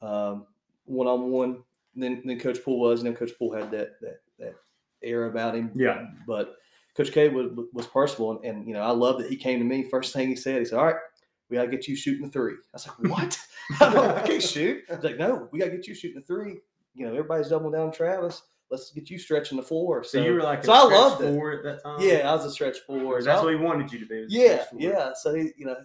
one 0.00 1.06
on 1.06 1.30
one 1.30 1.62
than 1.94 2.26
than 2.26 2.40
Coach 2.40 2.64
Poole 2.64 2.80
was. 2.80 3.00
And 3.00 3.06
then 3.06 3.16
Coach 3.16 3.38
Poole 3.38 3.54
had 3.54 3.70
that 3.70 4.00
that 4.00 4.20
that 4.40 4.56
air 5.02 5.26
about 5.26 5.54
him. 5.54 5.70
Yeah. 5.74 6.06
But 6.26 6.56
Coach 6.96 7.12
K 7.12 7.28
was, 7.28 7.50
was 7.72 7.86
personable, 7.86 8.32
and, 8.32 8.44
and 8.44 8.66
you 8.68 8.74
know 8.74 8.82
I 8.82 8.90
love 8.90 9.18
that 9.20 9.30
he 9.30 9.36
came 9.36 9.58
to 9.58 9.64
me. 9.64 9.84
First 9.88 10.12
thing 10.12 10.28
he 10.28 10.36
said, 10.36 10.58
he 10.58 10.64
said, 10.64 10.78
"All 10.78 10.86
right, 10.86 10.96
we 11.48 11.56
got 11.56 11.64
to 11.64 11.70
get 11.70 11.86
you 11.88 11.96
shooting 11.96 12.26
the 12.26 12.32
three. 12.32 12.52
I 12.54 12.56
was 12.74 12.86
like, 12.88 12.98
"What? 13.10 13.38
I 13.80 14.22
can't 14.26 14.42
shoot." 14.42 14.82
He's 14.88 15.02
like, 15.04 15.18
"No, 15.18 15.48
we 15.52 15.58
got 15.58 15.66
to 15.66 15.70
get 15.72 15.86
you 15.86 15.94
shooting 15.94 16.20
the 16.20 16.26
three. 16.26 16.58
You 16.94 17.06
know, 17.06 17.12
everybody's 17.12 17.48
doubling 17.48 17.72
down 17.72 17.92
Travis. 17.92 18.42
Let's 18.70 18.90
get 18.92 19.08
you 19.10 19.18
stretching 19.18 19.56
the 19.56 19.62
floor." 19.62 20.02
So, 20.04 20.20
you 20.22 20.32
were 20.34 20.42
like, 20.42 20.64
so 20.64 20.72
I 20.72 20.82
loved 20.82 21.22
it. 21.22 21.32
four 21.34 21.52
at 21.52 21.62
that 21.64 21.82
time. 21.82 22.00
Yeah, 22.00 22.30
I 22.30 22.34
was 22.34 22.44
a 22.44 22.50
stretch 22.50 22.78
four. 22.86 23.22
that's 23.22 23.40
I- 23.40 23.44
what 23.44 23.50
he 23.54 23.58
wanted 23.58 23.92
you 23.92 24.00
to 24.00 24.06
be. 24.06 24.26
yeah, 24.28 24.64
yeah. 24.76 25.12
So 25.14 25.34
he, 25.34 25.50
you 25.56 25.66
know, 25.66 25.76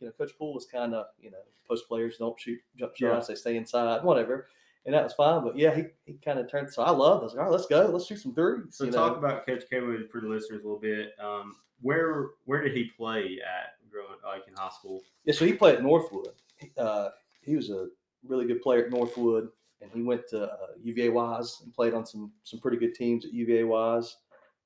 you 0.00 0.06
know, 0.08 0.12
Coach 0.12 0.32
Poole 0.38 0.54
was 0.54 0.66
kind 0.66 0.94
of, 0.94 1.06
you 1.20 1.30
know, 1.30 1.38
post 1.68 1.86
players 1.88 2.16
don't 2.18 2.38
shoot 2.40 2.58
jump 2.76 2.92
Yeah. 2.98 3.10
shots, 3.14 3.28
they 3.28 3.34
stay 3.36 3.56
inside, 3.56 4.02
whatever, 4.02 4.46
and 4.86 4.94
that 4.94 5.04
was 5.04 5.12
fine. 5.14 5.42
But 5.42 5.56
yeah, 5.56 5.74
he, 5.74 5.84
he 6.06 6.14
kind 6.24 6.38
of 6.38 6.50
turned. 6.50 6.72
So 6.72 6.82
I 6.82 6.90
loved. 6.90 7.20
it. 7.20 7.22
I 7.22 7.24
was 7.24 7.32
like, 7.34 7.38
all 7.40 7.44
right, 7.44 7.52
let's 7.52 7.66
go, 7.66 7.86
let's 7.92 8.06
shoot 8.06 8.20
some 8.20 8.34
threes. 8.34 8.62
So 8.70 8.86
talk 8.90 9.12
know? 9.12 9.18
about 9.28 9.46
Coach 9.46 9.64
Caywood 9.70 10.10
for 10.10 10.20
the 10.20 10.28
listeners 10.28 10.62
a 10.62 10.66
little 10.66 10.80
bit. 10.80 11.12
Um, 11.22 11.56
where 11.82 12.28
where 12.44 12.62
did 12.62 12.76
he 12.76 12.84
play 12.96 13.38
at 13.44 13.74
growing 13.90 14.18
like 14.24 14.46
in 14.48 14.54
high 14.54 14.70
school? 14.70 15.00
Yeah, 15.24 15.34
so 15.34 15.44
he 15.46 15.52
played 15.52 15.76
at 15.76 15.82
Northwood. 15.82 16.28
He- 16.58 16.70
Uh, 16.76 17.08
he 17.42 17.56
was 17.56 17.70
a 17.70 17.88
really 18.26 18.46
good 18.46 18.60
player 18.60 18.84
at 18.84 18.90
Northwood, 18.90 19.48
and 19.80 19.90
he 19.92 20.02
went 20.02 20.28
to 20.28 20.42
uh, 20.52 20.66
UVA 20.82 21.08
Wise 21.08 21.60
and 21.64 21.72
played 21.72 21.94
on 21.94 22.04
some 22.04 22.32
some 22.42 22.60
pretty 22.60 22.76
good 22.76 22.94
teams 22.94 23.24
at 23.24 23.32
UVA 23.32 23.64
Wise. 23.64 24.16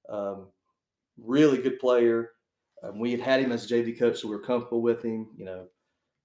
Um, 0.09 0.49
really 1.17 1.59
good 1.63 1.79
player. 1.79 2.33
Um, 2.83 2.99
we 2.99 3.11
had 3.13 3.21
had 3.21 3.41
him 3.41 3.53
as 3.53 3.65
a 3.71 3.75
JV 3.75 3.97
coach, 3.99 4.19
so 4.21 4.29
we 4.29 4.35
were 4.35 4.43
comfortable 4.43 4.83
with 4.83 5.03
him. 5.05 5.29
You 5.37 5.45
know, 5.45 5.67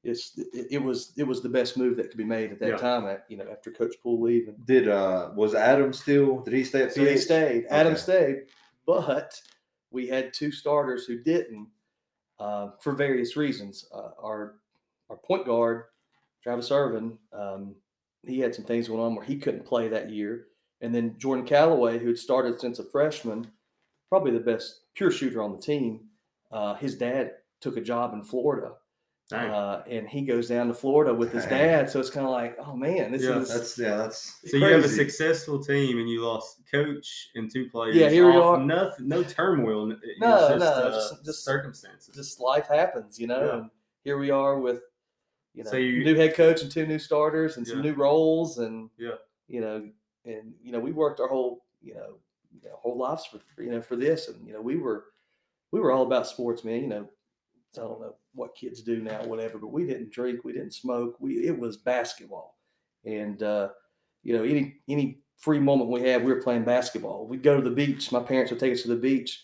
it's 0.04 0.38
it, 0.38 0.68
it 0.72 0.82
was 0.82 1.14
it 1.18 1.24
was 1.24 1.42
the 1.42 1.50
best 1.50 1.78
move 1.78 1.98
that 1.98 2.10
could 2.10 2.18
be 2.18 2.24
made 2.24 2.52
at 2.52 2.60
that 2.60 2.70
Yeah. 2.70 2.78
time. 2.78 3.06
At 3.08 3.26
you 3.30 3.38
know 3.38 3.48
after 3.52 3.72
Coach 3.72 3.96
Poole 4.02 4.22
leaving, 4.22 4.56
Did 4.66 4.88
uh 4.88 5.32
was 5.36 5.56
Adam 5.56 5.92
still? 5.94 6.40
Did 6.42 6.54
he 6.54 6.64
stay 6.64 6.84
at 6.84 6.94
so 6.94 7.02
he 7.02 7.08
PH? 7.08 7.22
stayed. 7.22 7.66
Adam 7.70 7.96
stayed, 7.96 8.46
but 8.86 9.40
we 9.92 10.08
had 10.08 10.34
two 10.34 10.52
starters 10.52 11.06
who 11.06 11.22
didn't 11.22 11.68
uh, 12.40 12.70
for 12.80 12.94
various 12.94 13.36
reasons. 13.36 13.88
Uh, 13.94 14.12
our 14.22 14.60
our 15.10 15.18
point 15.18 15.46
guard, 15.46 15.86
Travis 16.44 16.72
Irvin, 16.72 17.18
um, 17.34 17.76
he 18.24 18.40
had 18.40 18.54
some 18.56 18.66
things 18.66 18.88
going 18.88 19.02
on 19.02 19.16
where 19.16 19.26
he 19.26 19.38
couldn't 19.38 19.66
play 19.66 19.88
that 19.90 20.10
year, 20.12 20.48
and 20.82 20.94
then 20.96 21.18
Jordan 21.18 21.46
Calloway, 21.46 22.00
who 22.00 22.08
had 22.08 22.18
started 22.20 22.60
since 22.62 22.80
a 22.80 22.86
freshman, 22.86 23.52
probably 24.08 24.32
the 24.32 24.40
best 24.40 24.82
pure 24.96 25.12
shooter 25.12 25.42
on 25.42 25.52
the 25.52 25.62
team. 25.62 26.06
Uh, 26.52 26.76
his 26.76 26.96
dad 26.96 27.34
took 27.60 27.76
a 27.78 27.82
job 27.82 28.14
in 28.14 28.24
Florida, 28.24 28.68
Dang. 28.70 28.76
Uh, 29.32 29.84
and 29.88 30.08
he 30.08 30.22
goes 30.24 30.48
down 30.50 30.68
to 30.68 30.74
Florida 30.74 31.14
with 31.14 31.32
his 31.32 31.44
Dang. 31.46 31.68
dad. 31.68 31.90
So 31.90 32.00
it's 32.00 32.10
kind 32.10 32.26
of 32.26 32.32
like, 32.32 32.58
oh 32.60 32.76
man, 32.76 33.12
this 33.12 33.22
Yeah, 33.24 33.38
is 33.38 33.50
That's 33.50 33.78
yeah, 33.78 33.96
that's 33.98 34.40
so 34.50 34.58
you 34.58 34.66
have 34.66 34.84
a 34.84 34.90
successful 34.90 35.64
team 35.64 36.00
and 36.00 36.10
you 36.10 36.24
lost 36.26 36.62
coach 36.72 37.30
and 37.36 37.52
two 37.52 37.70
players. 37.70 37.96
Yeah, 37.96 38.10
here 38.10 38.28
we 38.30 38.38
are. 38.38 38.58
Nothing, 38.58 39.08
no 39.08 39.24
turmoil. 39.24 39.86
No, 39.88 39.96
was 40.30 40.50
just, 40.50 40.60
no, 40.60 40.66
uh, 40.66 40.92
just- 40.92 41.26
just- 41.26 41.44
circumstances. 41.46 42.16
just 42.16 42.40
life 42.40 42.68
happens, 42.68 43.20
you 43.20 43.28
know. 43.28 43.46
Yeah. 43.46 43.58
And 43.60 43.70
here 44.04 44.18
we 44.18 44.32
are 44.32 44.60
with, 44.60 44.82
you 45.54 45.64
know, 45.64 45.70
So 45.72 45.78
you- 45.78 46.04
new 46.04 46.16
head 46.16 46.34
coach 46.36 46.62
and 46.64 46.72
two 46.72 46.88
new 46.88 47.00
starters 47.00 47.58
and 47.58 47.68
some 47.68 47.82
new 47.82 47.94
roles, 47.94 48.58
and 48.58 48.90
Yeah. 48.98 49.16
you 49.48 49.62
know, 49.62 49.90
and 50.26 50.54
you 50.62 50.72
know, 50.72 50.80
we 50.80 50.92
worked 50.92 51.20
our 51.20 51.28
whole, 51.28 51.66
you 51.82 51.94
know, 51.94 52.18
you 52.52 52.68
know, 52.68 52.76
whole 52.78 52.98
lives 52.98 53.26
for 53.26 53.40
you 53.62 53.70
know 53.70 53.82
for 53.82 53.96
this, 53.96 54.28
and 54.28 54.46
you 54.48 54.54
know, 54.54 54.62
we 54.62 54.76
were 54.78 55.06
we 55.72 55.80
were 55.80 55.92
all 55.92 56.04
about 56.04 56.26
sports, 56.26 56.64
man. 56.64 56.82
You 56.82 56.88
know, 56.88 57.10
I 57.78 57.82
don't 57.82 58.02
know 58.02 58.16
what 58.40 58.56
kids 58.56 58.82
do 58.82 59.02
now, 59.02 59.24
whatever, 59.26 59.58
but 59.58 59.72
we 59.72 59.86
didn't 59.86 60.12
drink, 60.12 60.44
we 60.44 60.54
didn't 60.54 60.74
smoke, 60.74 61.18
we 61.20 61.46
it 61.46 61.60
was 61.60 61.78
basketball, 61.78 62.58
and 63.06 63.44
uh, 63.44 63.70
you 64.24 64.36
know, 64.36 64.44
any 64.44 64.78
any 64.88 65.20
free 65.38 65.60
moment 65.60 65.90
we 65.90 66.02
had, 66.02 66.24
we 66.24 66.34
were 66.34 66.42
playing 66.42 66.64
basketball. 66.64 67.28
We'd 67.28 67.44
go 67.44 67.58
to 67.58 67.70
the 67.70 67.76
beach. 67.76 68.12
My 68.12 68.22
parents 68.22 68.52
would 68.52 68.60
take 68.60 68.74
us 68.74 68.82
to 68.84 68.88
the 68.88 68.96
beach, 68.96 69.44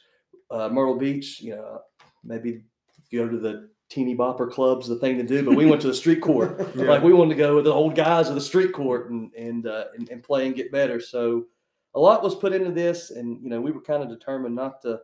uh, 0.49 0.69
Myrtle 0.69 0.97
Beach. 0.97 1.41
You 1.41 1.55
know, 1.55 1.81
maybe 2.23 2.63
go 3.11 3.27
to 3.27 3.37
the 3.37 3.69
teeny 3.89 4.15
bopper 4.15 4.49
clubs, 4.49 4.87
the 4.87 4.95
thing 4.97 5.17
to 5.17 5.23
do. 5.23 5.43
But 5.43 5.55
we 5.55 5.65
went 5.65 5.81
to 5.81 5.87
the 5.87 5.93
street 5.93 6.21
court. 6.21 6.57
Yeah. 6.75 6.85
Like 6.95 7.03
we 7.03 7.13
wanted 7.13 7.35
to 7.35 7.39
go 7.41 7.55
with 7.55 7.65
the 7.65 7.73
old 7.73 7.95
guys 7.95 8.29
of 8.29 8.35
the 8.35 8.41
street 8.41 8.71
court 8.71 9.09
and 9.09 9.33
and, 9.33 9.67
uh, 9.67 9.85
and 9.97 10.09
and 10.09 10.23
play 10.23 10.45
and 10.45 10.55
get 10.55 10.71
better. 10.71 10.99
So 10.99 11.45
a 11.93 11.99
lot 11.99 12.23
was 12.23 12.35
put 12.35 12.53
into 12.53 12.71
this, 12.71 13.11
and 13.11 13.41
you 13.41 13.49
know, 13.49 13.61
we 13.61 13.71
were 13.71 13.81
kind 13.81 14.03
of 14.03 14.09
determined 14.09 14.55
not 14.55 14.81
to 14.81 15.01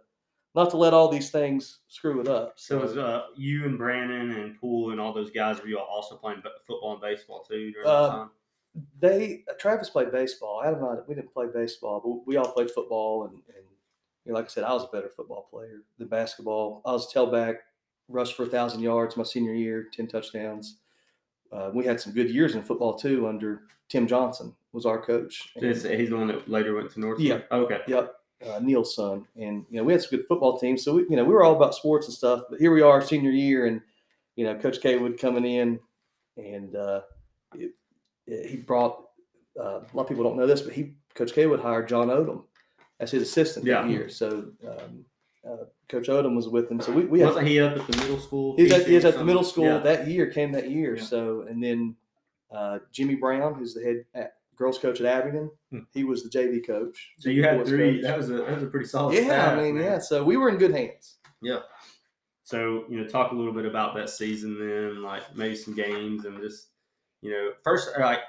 not 0.55 0.69
to 0.71 0.77
let 0.77 0.93
all 0.93 1.07
these 1.09 1.29
things 1.29 1.79
screw 1.87 2.19
it 2.21 2.27
up. 2.27 2.53
So 2.57 2.77
it 2.79 2.81
was 2.83 2.97
uh, 2.97 3.23
you 3.35 3.65
and 3.65 3.77
Brandon 3.77 4.31
and 4.31 4.59
Poole 4.59 4.91
and 4.91 4.99
all 4.99 5.13
those 5.13 5.31
guys. 5.31 5.61
Were 5.61 5.67
you 5.67 5.79
all 5.79 5.85
also 5.87 6.15
playing 6.15 6.41
football 6.67 6.93
and 6.93 7.01
baseball 7.01 7.41
too 7.43 7.71
during 7.71 7.87
Uh, 7.87 8.01
that 8.01 8.09
time? 8.09 8.29
they 8.99 9.43
Travis 9.59 9.89
played 9.89 10.11
baseball. 10.11 10.61
Adam 10.63 10.83
and 10.83 10.99
I 10.99 11.01
we 11.07 11.15
didn't 11.15 11.33
play 11.33 11.47
baseball, 11.53 12.01
but 12.03 12.27
we 12.27 12.37
all 12.37 12.51
played 12.51 12.71
football. 12.71 13.23
And, 13.25 13.33
and 13.33 13.65
you 14.25 14.31
know, 14.31 14.37
like 14.37 14.45
I 14.45 14.49
said, 14.49 14.63
I 14.63 14.73
was 14.73 14.83
a 14.83 14.87
better 14.87 15.09
football 15.09 15.47
player 15.51 15.81
than 15.97 16.07
basketball. 16.07 16.81
I 16.85 16.91
was 16.91 17.11
tailback, 17.13 17.55
rushed 18.07 18.35
for 18.35 18.43
a 18.43 18.47
thousand 18.47 18.81
yards 18.81 19.17
my 19.17 19.23
senior 19.23 19.53
year, 19.53 19.87
ten 19.91 20.07
touchdowns. 20.07 20.77
Uh, 21.51 21.69
we 21.73 21.85
had 21.85 21.99
some 21.99 22.13
good 22.13 22.29
years 22.29 22.55
in 22.55 22.61
football 22.61 22.97
too. 22.97 23.27
Under 23.27 23.63
Tim 23.89 24.07
Johnson 24.07 24.55
was 24.73 24.85
our 24.85 25.01
coach. 25.01 25.51
And- 25.55 25.65
He's 25.65 25.83
he's 25.83 26.09
the 26.09 26.17
one 26.17 26.27
that 26.27 26.47
later 26.49 26.75
went 26.75 26.91
to 26.91 26.99
North. 26.99 27.19
Yeah. 27.19 27.39
Okay. 27.51 27.81
Yep, 27.87 28.15
uh, 28.47 28.59
Neil's 28.59 28.95
son, 28.95 29.25
and 29.35 29.65
you 29.69 29.77
know 29.77 29.83
we 29.83 29.93
had 29.93 30.01
some 30.01 30.17
good 30.17 30.27
football 30.27 30.57
teams. 30.59 30.83
So 30.83 30.95
we, 30.95 31.03
you 31.09 31.15
know, 31.15 31.23
we 31.23 31.33
were 31.33 31.43
all 31.43 31.55
about 31.55 31.75
sports 31.75 32.07
and 32.07 32.13
stuff. 32.15 32.43
But 32.49 32.59
here 32.59 32.73
we 32.73 32.81
are, 32.81 33.01
senior 33.01 33.31
year, 33.31 33.65
and 33.67 33.81
you 34.35 34.45
know, 34.45 34.55
Coach 34.55 34.81
Caywood 34.81 35.19
coming 35.19 35.45
in, 35.45 35.79
and 36.37 36.75
uh, 36.75 37.01
it, 37.55 37.71
it- 38.27 38.49
he 38.49 38.57
brought. 38.57 39.05
Uh, 39.59 39.81
a 39.81 39.93
lot 39.93 40.03
of 40.03 40.07
people 40.07 40.23
don't 40.23 40.37
know 40.37 40.47
this, 40.47 40.61
but 40.61 40.73
he 40.73 40.93
Coach 41.13 41.33
Caywood 41.33 41.59
hired 41.61 41.87
John 41.89 42.07
Odom 42.07 42.43
as 43.01 43.11
his 43.11 43.23
assistant 43.23 43.65
Yeah. 43.65 43.81
that 43.81 43.89
year. 43.91 44.07
So 44.09 44.51
um, 44.65 45.05
uh, 45.45 45.65
Coach 45.89 46.07
Odom 46.07 46.35
was 46.37 46.47
with 46.47 46.71
him. 46.71 46.79
So 46.79 46.93
we, 46.93 47.03
we 47.03 47.21
Wasn't 47.21 47.45
he 47.47 47.59
up 47.59 47.75
at 47.77 47.85
the 47.85 47.97
middle 47.97 48.19
school? 48.19 48.55
He's 48.55 48.71
at, 48.71 48.87
he 48.87 48.95
was 48.95 49.03
at 49.03 49.15
the 49.17 49.25
middle 49.25 49.43
school? 49.43 49.65
Yeah. 49.65 49.79
that 49.79 50.07
year, 50.07 50.27
came 50.27 50.53
that 50.53 50.69
year. 50.71 50.95
Yeah. 50.95 51.03
So, 51.03 51.41
and 51.49 51.61
then 51.61 51.95
uh, 52.49 52.79
Jimmy 52.93 53.15
Brown, 53.15 53.55
who's 53.55 53.73
the 53.73 53.83
head 53.83 54.05
at, 54.13 54.35
girls 54.61 54.77
coach 54.77 55.01
at 55.01 55.05
Abingdon. 55.07 55.49
Hmm. 55.71 55.79
he 55.93 56.03
was 56.03 56.23
the 56.23 56.29
JV 56.29 56.65
coach. 56.65 57.13
So 57.19 57.29
you 57.29 57.43
had 57.43 57.65
three. 57.65 57.95
coach. 57.95 58.03
That 58.03 58.17
was 58.17 58.29
a 58.29 58.33
that 58.35 58.53
was 58.55 58.63
a 58.63 58.67
pretty 58.67 58.85
solid. 58.85 59.15
yeah, 59.15 59.23
staff, 59.25 59.57
I 59.57 59.61
mean, 59.63 59.75
man. 59.75 59.83
yeah. 59.83 59.99
So 59.99 60.23
we 60.23 60.37
were 60.37 60.49
in 60.49 60.57
good 60.57 60.71
hands. 60.75 61.17
Yeah. 61.41 61.59
So 62.43 62.85
you 62.89 62.97
know, 62.99 63.07
talk 63.07 63.31
a 63.31 63.35
little 63.35 63.53
bit 63.53 63.65
about 63.65 63.95
that 63.95 64.09
season 64.09 64.57
then, 64.59 65.01
like 65.01 65.23
maybe 65.35 65.55
some 65.55 65.75
games 65.75 66.25
and 66.25 66.39
just 66.41 66.67
you 67.21 67.31
know, 67.31 67.51
first 67.63 67.89
like 67.99 68.19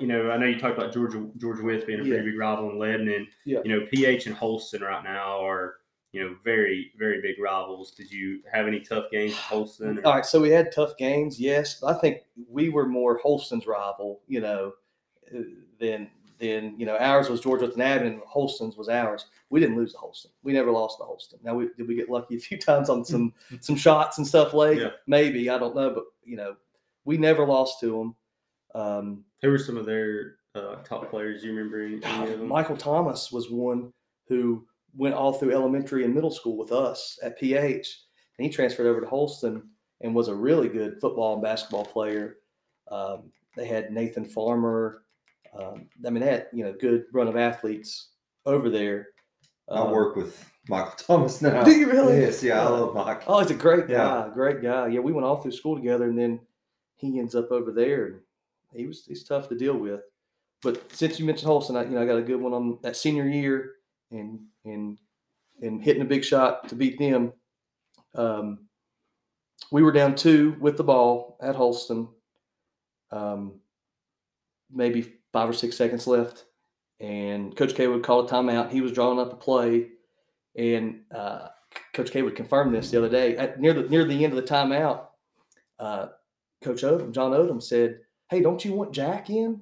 you 0.00 0.06
know, 0.06 0.30
I 0.30 0.36
know 0.36 0.46
you 0.46 0.58
talked 0.58 0.78
about 0.78 0.92
Georgia 0.92 1.26
George 1.38 1.60
Wythe 1.60 1.86
being 1.86 2.00
a 2.00 2.04
Yeah. 2.04 2.14
pretty 2.14 2.30
big 2.30 2.38
rival 2.38 2.70
in 2.70 2.78
Lebanon. 2.78 3.26
Yeah. 3.44 3.60
You 3.64 3.80
know, 3.80 3.86
PH 3.92 4.26
and 4.26 4.34
Holston 4.36 4.82
right 4.82 5.02
now 5.04 5.44
are 5.44 5.76
you 6.12 6.22
know 6.22 6.36
very 6.44 6.92
very 6.98 7.20
big 7.20 7.36
rivals. 7.40 7.92
Did 7.92 8.10
you 8.10 8.40
have 8.52 8.66
any 8.66 8.80
tough 8.80 9.10
games 9.10 9.32
with 9.32 9.40
Holston? 9.40 9.98
or- 9.98 10.06
All 10.06 10.14
right, 10.14 10.26
so 10.26 10.40
we 10.40 10.50
had 10.50 10.72
tough 10.72 10.96
games, 10.96 11.38
yes. 11.40 11.78
But 11.80 11.96
I 11.96 11.98
think 12.00 12.18
we 12.48 12.68
were 12.70 12.86
more 12.86 13.18
Holston's 13.18 13.66
rival, 13.66 14.20
you 14.26 14.40
know, 14.40 14.68
uh, 14.68 14.70
than 15.80 16.08
than 16.38 16.78
you 16.78 16.86
know 16.86 16.96
ours 16.96 17.28
was 17.28 17.40
Georgia 17.40 17.70
and 17.70 17.82
Abingdon. 17.82 18.22
Holston's 18.26 18.76
was 18.76 18.88
ours. 18.88 19.26
We 19.50 19.60
didn't 19.60 19.76
lose 19.76 19.92
the 19.92 19.98
Holston. 19.98 20.30
We 20.42 20.52
never 20.52 20.70
lost 20.70 20.98
the 20.98 21.04
Holston. 21.04 21.40
Now, 21.42 21.54
we, 21.54 21.68
did 21.76 21.88
we 21.88 21.94
get 21.94 22.10
lucky 22.10 22.36
a 22.36 22.40
few 22.40 22.58
times 22.58 22.88
on 22.88 23.04
some 23.04 23.32
some 23.60 23.76
shots 23.76 24.18
and 24.18 24.26
stuff 24.26 24.54
late? 24.54 24.78
Yeah. 24.78 24.90
Maybe 25.06 25.50
I 25.50 25.58
don't 25.58 25.74
know, 25.74 25.90
but 25.90 26.04
you 26.24 26.36
know, 26.36 26.56
we 27.04 27.18
never 27.18 27.46
lost 27.46 27.80
to 27.80 27.86
them. 27.86 28.14
Um, 28.74 29.24
Who 29.42 29.50
were 29.50 29.58
some 29.58 29.76
of 29.76 29.86
their 29.86 30.36
uh, 30.54 30.76
top 30.84 31.10
players? 31.10 31.42
You 31.42 31.52
remember 31.52 31.82
any, 31.82 32.00
any 32.04 32.32
of 32.32 32.38
them? 32.40 32.48
Michael 32.48 32.76
Thomas 32.76 33.32
was 33.32 33.50
one 33.50 33.92
who 34.28 34.66
went 34.96 35.14
all 35.14 35.32
through 35.32 35.52
elementary 35.52 36.04
and 36.04 36.14
middle 36.14 36.30
school 36.30 36.56
with 36.56 36.72
us 36.72 37.18
at 37.22 37.38
PH, 37.38 38.00
and 38.38 38.44
he 38.44 38.50
transferred 38.52 38.86
over 38.86 39.00
to 39.00 39.06
Holston 39.06 39.62
and 40.00 40.14
was 40.14 40.28
a 40.28 40.34
really 40.34 40.68
good 40.68 41.00
football 41.00 41.34
and 41.34 41.42
basketball 41.42 41.84
player. 41.84 42.36
Um, 42.90 43.32
they 43.56 43.66
had 43.66 43.90
Nathan 43.90 44.24
Farmer. 44.24 45.02
Um, 45.58 45.88
I 46.06 46.10
mean, 46.10 46.22
they 46.22 46.30
had 46.30 46.46
you 46.52 46.64
know 46.64 46.72
good 46.72 47.04
run 47.12 47.28
of 47.28 47.36
athletes 47.36 48.10
over 48.46 48.70
there. 48.70 49.08
I 49.70 49.80
Um, 49.80 49.90
work 49.90 50.16
with 50.16 50.44
Michael 50.68 50.92
Thomas 50.96 51.42
now. 51.42 51.62
Do 51.64 51.72
you 51.72 51.90
really? 51.90 52.20
Yes, 52.20 52.42
yeah, 52.42 52.62
I 52.62 52.66
Uh, 52.66 52.70
love 52.70 52.94
Mike. 52.94 53.22
Oh, 53.26 53.40
he's 53.40 53.50
a 53.50 53.54
great 53.54 53.88
Yeah. 53.88 54.26
guy, 54.28 54.30
great 54.34 54.62
guy. 54.62 54.88
Yeah, 54.88 55.00
we 55.00 55.12
went 55.12 55.26
all 55.26 55.36
through 55.36 55.52
school 55.52 55.76
together, 55.76 56.04
and 56.08 56.18
then 56.18 56.40
he 56.96 57.18
ends 57.18 57.34
up 57.34 57.50
over 57.50 57.70
there, 57.72 58.06
and 58.06 58.20
he 58.72 58.86
was 58.86 59.04
he's 59.04 59.24
tough 59.24 59.48
to 59.48 59.54
deal 59.56 59.76
with. 59.76 60.00
but 60.62 60.90
since 60.92 61.20
you 61.20 61.24
mentioned 61.24 61.46
Holston, 61.46 61.76
I, 61.76 61.84
you 61.84 61.90
know, 61.90 62.02
I 62.02 62.06
got 62.06 62.18
a 62.18 62.22
good 62.22 62.40
one 62.40 62.52
on 62.52 62.78
that 62.82 62.96
senior 62.96 63.28
year 63.28 63.74
and 64.10 64.40
and 64.64 64.98
and 65.62 65.80
hitting 65.82 66.02
a 66.02 66.04
big 66.04 66.24
shot 66.24 66.68
to 66.68 66.74
beat 66.74 66.98
them. 66.98 67.32
Um, 68.14 68.66
we 69.70 69.82
were 69.84 69.92
down 69.92 70.14
two 70.16 70.56
with 70.60 70.76
the 70.76 70.82
ball 70.84 71.36
at 71.40 71.54
Holston. 71.54 72.08
Um, 73.12 73.60
maybe 74.70 75.17
five 75.38 75.48
or 75.48 75.52
six 75.52 75.76
seconds 75.76 76.08
left, 76.08 76.46
and 76.98 77.56
Coach 77.56 77.76
K 77.76 77.86
would 77.86 78.02
call 78.02 78.26
a 78.26 78.28
timeout. 78.28 78.72
He 78.72 78.80
was 78.80 78.90
drawing 78.90 79.20
up 79.20 79.32
a 79.32 79.36
play, 79.36 79.86
and 80.56 81.02
uh, 81.14 81.48
Coach 81.94 82.10
K 82.10 82.22
would 82.22 82.34
confirm 82.34 82.72
this 82.72 82.90
the 82.90 82.98
other 82.98 83.08
day. 83.08 83.36
At, 83.36 83.60
near 83.60 83.72
the 83.72 83.88
near 83.88 84.04
the 84.04 84.24
end 84.24 84.36
of 84.36 84.36
the 84.36 84.54
timeout, 84.54 85.02
uh, 85.78 86.06
Coach 86.60 86.82
Odom, 86.82 87.12
John 87.12 87.30
Odom 87.30 87.62
said, 87.62 88.00
"Hey, 88.30 88.40
don't 88.40 88.64
you 88.64 88.72
want 88.72 88.92
Jack 88.92 89.30
in?" 89.30 89.60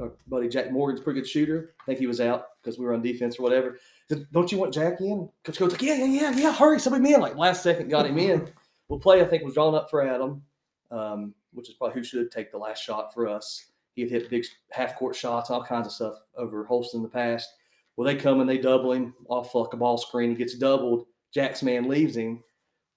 Our 0.00 0.12
buddy 0.28 0.48
Jack 0.48 0.72
Morgan's 0.72 1.02
pretty 1.02 1.20
good 1.20 1.28
shooter. 1.28 1.74
I 1.78 1.84
think 1.84 1.98
he 1.98 2.06
was 2.06 2.22
out 2.22 2.46
because 2.62 2.78
we 2.78 2.86
were 2.86 2.94
on 2.94 3.02
defense 3.02 3.38
or 3.38 3.42
whatever. 3.42 3.78
Said, 4.08 4.26
don't 4.32 4.50
you 4.50 4.56
want 4.56 4.72
Jack 4.72 5.02
in? 5.02 5.28
Coach 5.44 5.58
Coach 5.58 5.72
like, 5.72 5.82
yeah, 5.82 5.96
yeah, 5.96 6.06
yeah, 6.06 6.36
yeah. 6.38 6.52
Hurry, 6.54 6.80
somebody 6.80 7.12
in. 7.12 7.20
Like 7.20 7.36
last 7.36 7.62
second, 7.62 7.90
got 7.90 8.06
him 8.06 8.16
in. 8.16 8.50
well, 8.88 8.98
play 8.98 9.20
I 9.20 9.26
think 9.26 9.44
was 9.44 9.52
drawn 9.52 9.74
up 9.74 9.90
for 9.90 10.00
Adam, 10.00 10.42
um, 10.90 11.34
which 11.52 11.68
is 11.68 11.74
probably 11.74 12.00
who 12.00 12.02
should 12.02 12.30
take 12.30 12.50
the 12.50 12.56
last 12.56 12.82
shot 12.82 13.12
for 13.12 13.28
us. 13.28 13.66
He 13.98 14.02
had 14.02 14.22
hit 14.22 14.30
big 14.30 14.44
half 14.70 14.96
court 14.96 15.16
shots, 15.16 15.50
all 15.50 15.62
kinds 15.64 15.86
of 15.86 15.92
stuff 15.92 16.14
over 16.36 16.64
Holston 16.64 16.98
in 16.98 17.02
the 17.02 17.08
past. 17.08 17.48
Well, 17.96 18.06
they 18.06 18.14
come 18.14 18.40
and 18.40 18.48
they 18.48 18.58
double 18.58 18.92
him 18.92 19.14
off 19.28 19.54
like 19.54 19.72
a 19.72 19.76
ball 19.76 19.98
screen. 19.98 20.30
He 20.30 20.36
gets 20.36 20.54
doubled. 20.54 21.06
Jack's 21.34 21.62
man 21.64 21.88
leaves 21.88 22.16
him. 22.16 22.42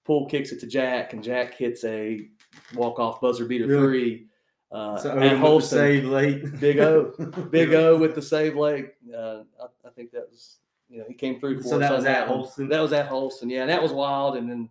Poole 0.04 0.28
kicks 0.28 0.52
it 0.52 0.60
to 0.60 0.66
Jack, 0.66 1.12
and 1.12 1.22
Jack 1.22 1.54
hits 1.54 1.84
a 1.84 2.28
walk 2.74 2.98
off 3.00 3.20
buzzer 3.20 3.44
beater 3.44 3.66
Really? 3.66 3.82
three. 3.86 4.26
Uh, 4.70 4.96
So 4.96 5.10
at 5.10 5.16
Odom 5.16 5.20
with 5.22 5.30
the 5.32 5.36
Holston. 5.38 5.78
save 5.78 6.04
late. 6.04 6.60
Big 6.60 6.78
O. 6.78 7.12
Big 7.50 7.74
O 7.74 7.96
with 7.98 8.14
the 8.14 8.22
save 8.22 8.56
leg. 8.56 8.90
Uh, 9.12 9.42
I, 9.60 9.66
I 9.86 9.90
think 9.94 10.12
that 10.12 10.28
was, 10.30 10.58
you 10.88 10.98
know, 10.98 11.04
he 11.08 11.14
came 11.14 11.38
through 11.40 11.58
for 11.62 11.68
So 11.68 11.76
us 11.76 11.80
that 11.80 11.92
was 11.96 12.04
at. 12.04 12.26
Holston? 12.28 12.68
That 12.68 12.80
was 12.80 12.92
at 12.92 13.06
Holston. 13.06 13.50
Yeah, 13.50 13.62
and 13.62 13.70
that 13.70 13.82
was 13.82 13.92
wild. 13.92 14.36
And 14.36 14.48
then, 14.48 14.68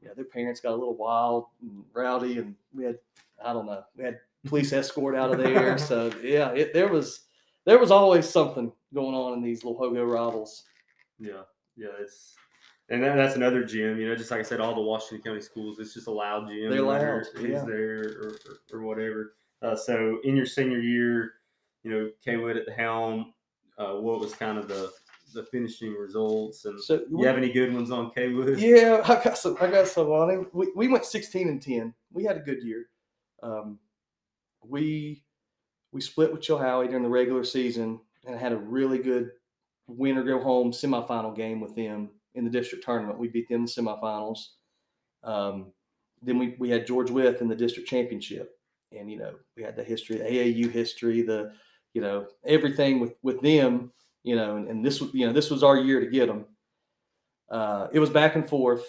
you 0.00 0.08
know, 0.08 0.14
their 0.14 0.24
parents 0.24 0.60
got 0.60 0.72
a 0.72 0.76
little 0.76 0.96
wild 0.96 1.46
and 1.62 1.84
rowdy, 1.92 2.38
and 2.38 2.54
we 2.74 2.84
had, 2.84 2.98
I 3.44 3.52
don't 3.52 3.66
know, 3.66 3.82
we 3.96 4.04
had 4.04 4.18
police 4.46 4.72
escort 4.72 5.16
out 5.16 5.32
of 5.32 5.38
there. 5.38 5.78
so 5.78 6.10
yeah, 6.22 6.50
it, 6.52 6.72
there 6.72 6.88
was, 6.88 7.20
there 7.66 7.78
was 7.78 7.90
always 7.90 8.28
something 8.28 8.72
going 8.94 9.14
on 9.14 9.34
in 9.34 9.42
these 9.42 9.64
little 9.64 9.80
Hogo 9.80 10.08
rivals. 10.10 10.64
Yeah, 11.18 11.42
yeah, 11.76 11.88
it's 12.00 12.34
and 12.88 13.02
that, 13.04 13.16
that's 13.16 13.36
another 13.36 13.64
gym. 13.64 13.98
You 13.98 14.08
know, 14.08 14.16
just 14.16 14.30
like 14.30 14.40
I 14.40 14.42
said, 14.42 14.60
all 14.60 14.74
the 14.74 14.80
Washington 14.80 15.22
County 15.22 15.40
schools, 15.40 15.78
it's 15.78 15.94
just 15.94 16.08
a 16.08 16.10
loud 16.10 16.48
gym. 16.48 16.70
They're 16.70 16.82
loud, 16.82 17.22
yeah. 17.40 17.64
there 17.64 18.00
or, 18.00 18.38
or, 18.72 18.78
or 18.78 18.82
whatever. 18.82 19.34
Uh, 19.62 19.76
so 19.76 20.18
in 20.24 20.34
your 20.34 20.46
senior 20.46 20.80
year, 20.80 21.34
you 21.82 21.90
know, 21.90 22.10
K 22.24 22.36
Wood 22.36 22.56
at 22.56 22.66
the 22.66 22.72
helm. 22.72 23.32
Uh, 23.78 23.94
what 23.94 24.20
was 24.20 24.34
kind 24.34 24.58
of 24.58 24.68
the 24.68 24.90
the 25.32 25.44
finishing 25.44 25.94
results, 25.94 26.64
and 26.64 26.80
So 26.80 27.02
you 27.08 27.24
have 27.24 27.36
any 27.36 27.52
good 27.52 27.72
ones 27.72 27.90
on 27.90 28.10
K 28.10 28.28
Wood? 28.28 28.58
Yeah, 28.60 29.00
I 29.04 29.22
got 29.22 29.38
some. 29.38 29.56
I 29.60 29.70
got 29.70 29.86
some 29.86 30.08
on 30.08 30.30
him. 30.30 30.46
We, 30.52 30.70
we 30.74 30.88
went 30.88 31.04
sixteen 31.04 31.48
and 31.48 31.62
ten. 31.62 31.94
We 32.12 32.24
had 32.24 32.36
a 32.36 32.40
good 32.40 32.62
year. 32.62 32.86
Um, 33.42 33.78
we 34.66 35.24
we 35.92 36.00
split 36.00 36.32
with 36.32 36.40
Chilhowie 36.40 36.88
during 36.88 37.02
the 37.02 37.08
regular 37.08 37.44
season 37.44 38.00
and 38.26 38.38
had 38.38 38.52
a 38.52 38.56
really 38.56 38.98
good 38.98 39.30
win 39.88 40.18
or 40.18 40.22
go 40.22 40.40
home 40.40 40.70
semifinal 40.70 41.34
game 41.34 41.60
with 41.60 41.74
them 41.74 42.10
in 42.34 42.44
the 42.44 42.50
district 42.50 42.84
tournament. 42.84 43.18
We 43.18 43.28
beat 43.28 43.48
them 43.48 43.56
in 43.56 43.64
the 43.64 43.70
semifinals. 43.70 44.38
Um, 45.24 45.72
then 46.22 46.38
we, 46.38 46.54
we 46.58 46.70
had 46.70 46.86
George 46.86 47.10
Wythe 47.10 47.40
in 47.40 47.48
the 47.48 47.56
district 47.56 47.88
championship, 47.88 48.52
and 48.96 49.10
you 49.10 49.18
know 49.18 49.34
we 49.56 49.62
had 49.62 49.76
the 49.76 49.84
history, 49.84 50.18
the 50.18 50.24
AAU 50.24 50.70
history, 50.70 51.22
the 51.22 51.52
you 51.94 52.00
know 52.00 52.26
everything 52.44 53.00
with 53.00 53.14
with 53.22 53.40
them. 53.40 53.92
You 54.22 54.36
know, 54.36 54.56
and, 54.56 54.68
and 54.68 54.84
this 54.84 55.00
was 55.00 55.12
you 55.14 55.26
know 55.26 55.32
this 55.32 55.50
was 55.50 55.62
our 55.62 55.78
year 55.78 56.00
to 56.00 56.06
get 56.06 56.26
them 56.26 56.44
uh, 57.50 57.88
it 57.92 57.98
was 57.98 58.10
back 58.10 58.36
and 58.36 58.48
forth. 58.48 58.84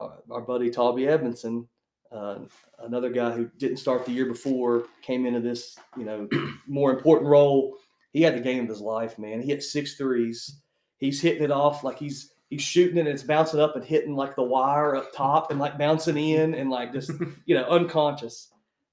Our, 0.00 0.12
our 0.30 0.40
buddy 0.40 0.70
Toby 0.70 1.06
Edmondson, 1.06 1.68
uh, 2.14 2.38
another 2.78 3.10
guy 3.10 3.32
who 3.32 3.50
didn't 3.58 3.78
start 3.78 4.06
the 4.06 4.12
year 4.12 4.26
before, 4.26 4.84
came 5.02 5.26
into 5.26 5.40
this, 5.40 5.76
you 5.96 6.04
know, 6.04 6.28
more 6.66 6.92
important 6.92 7.28
role. 7.28 7.76
He 8.12 8.22
had 8.22 8.36
the 8.36 8.40
game 8.40 8.62
of 8.62 8.68
his 8.68 8.80
life, 8.80 9.18
man. 9.18 9.40
He 9.42 9.48
hit 9.48 9.62
six 9.64 9.96
threes. 9.96 10.60
He's 10.98 11.20
hitting 11.20 11.42
it 11.42 11.50
off 11.50 11.82
like 11.82 11.98
he's 11.98 12.30
he's 12.50 12.62
shooting 12.62 12.98
it 12.98 13.00
and 13.00 13.08
it's 13.08 13.24
bouncing 13.24 13.58
up 13.58 13.74
and 13.74 13.84
hitting 13.84 14.14
like 14.14 14.36
the 14.36 14.42
wire 14.42 14.94
up 14.94 15.12
top 15.12 15.50
and 15.50 15.58
like 15.58 15.76
bouncing 15.76 16.16
in 16.16 16.54
and 16.54 16.70
like 16.70 16.92
just 16.92 17.10
you 17.46 17.54
know 17.56 17.64
unconscious. 17.64 18.50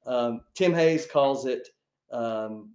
Um, 0.08 0.42
Tim 0.56 0.74
Hayes 0.74 1.06
calls 1.06 1.46
it. 1.46 1.68
Um, 2.12 2.72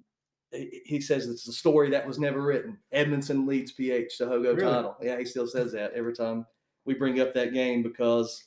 he 0.52 0.80
he 0.84 1.00
says 1.00 1.26
it's 1.26 1.48
a 1.48 1.52
story 1.52 1.90
that 1.90 2.06
was 2.06 2.20
never 2.20 2.40
written. 2.40 2.78
Edmondson 2.92 3.46
leads 3.46 3.72
PH 3.72 4.16
to 4.18 4.26
Hogo 4.26 4.54
Really? 4.56 4.60
title. 4.60 4.96
Yeah, 5.02 5.18
he 5.18 5.24
still 5.24 5.48
says 5.48 5.72
that 5.72 5.92
every 5.94 6.14
time 6.14 6.46
we 6.84 6.94
bring 6.94 7.20
up 7.20 7.34
that 7.34 7.52
game 7.52 7.82
because 7.82 8.44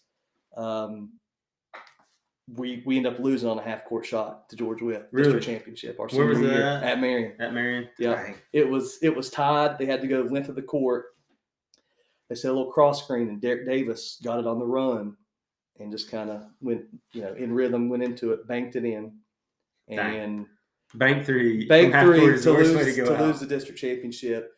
um, 0.56 1.12
we 2.56 2.82
we 2.86 2.97
end 2.97 3.06
up 3.08 3.20
losing 3.20 3.50
on 3.50 3.60
a 3.60 3.62
half 3.62 3.86
court 3.86 4.06
shot 4.06 4.50
to 4.50 4.56
George 4.56 4.82
Wythe 4.82 5.04
Really? 5.12 5.26
district 5.34 5.45
championship 5.45 6.00
our 6.00 6.08
Where 6.08 6.26
was 6.28 6.38
senior 6.38 6.52
year 6.52 6.62
that? 6.64 6.84
at 6.84 7.00
Marion. 7.00 7.34
At 7.39 7.54
Marion. 7.54 7.89
Yeah, 8.00 8.16
Dang. 8.16 8.36
it 8.54 8.68
was 8.68 8.97
it 9.02 9.16
was 9.16 9.30
tied. 9.30 9.78
They 9.78 9.86
had 9.86 10.02
to 10.02 10.08
go 10.08 10.22
length 10.22 10.50
of 10.50 10.56
the 10.56 10.62
court. 10.62 11.06
They 12.30 12.36
said 12.36 12.52
a 12.52 12.54
little 12.54 12.72
cross 12.72 13.04
screen, 13.04 13.30
and 13.30 13.41
Derek 13.41 13.68
Davis 13.68 14.20
got 14.24 14.39
it 14.39 14.45
on 14.47 14.60
the 14.60 14.66
run, 14.66 15.16
and 15.80 15.91
just 15.91 16.12
kind 16.12 16.30
of 16.30 16.43
went, 16.62 16.84
you 17.12 17.22
know, 17.24 17.34
in 17.34 17.52
rhythm, 17.54 17.89
went 17.89 18.04
into 18.04 18.34
it, 18.34 18.47
banked 18.47 18.76
it 18.76 18.86
in, 18.86 19.14
Dang. 19.89 20.16
and 20.16 20.45
Bank 20.95 21.26
three. 21.26 21.68
bank 21.68 21.93
three 21.93 22.20
to 22.20 22.52
lose 22.52 22.95
to 22.95 23.06
to, 23.06 23.24
lose 23.24 23.39
the 23.39 23.45
district 23.47 23.80
championship. 23.80 24.52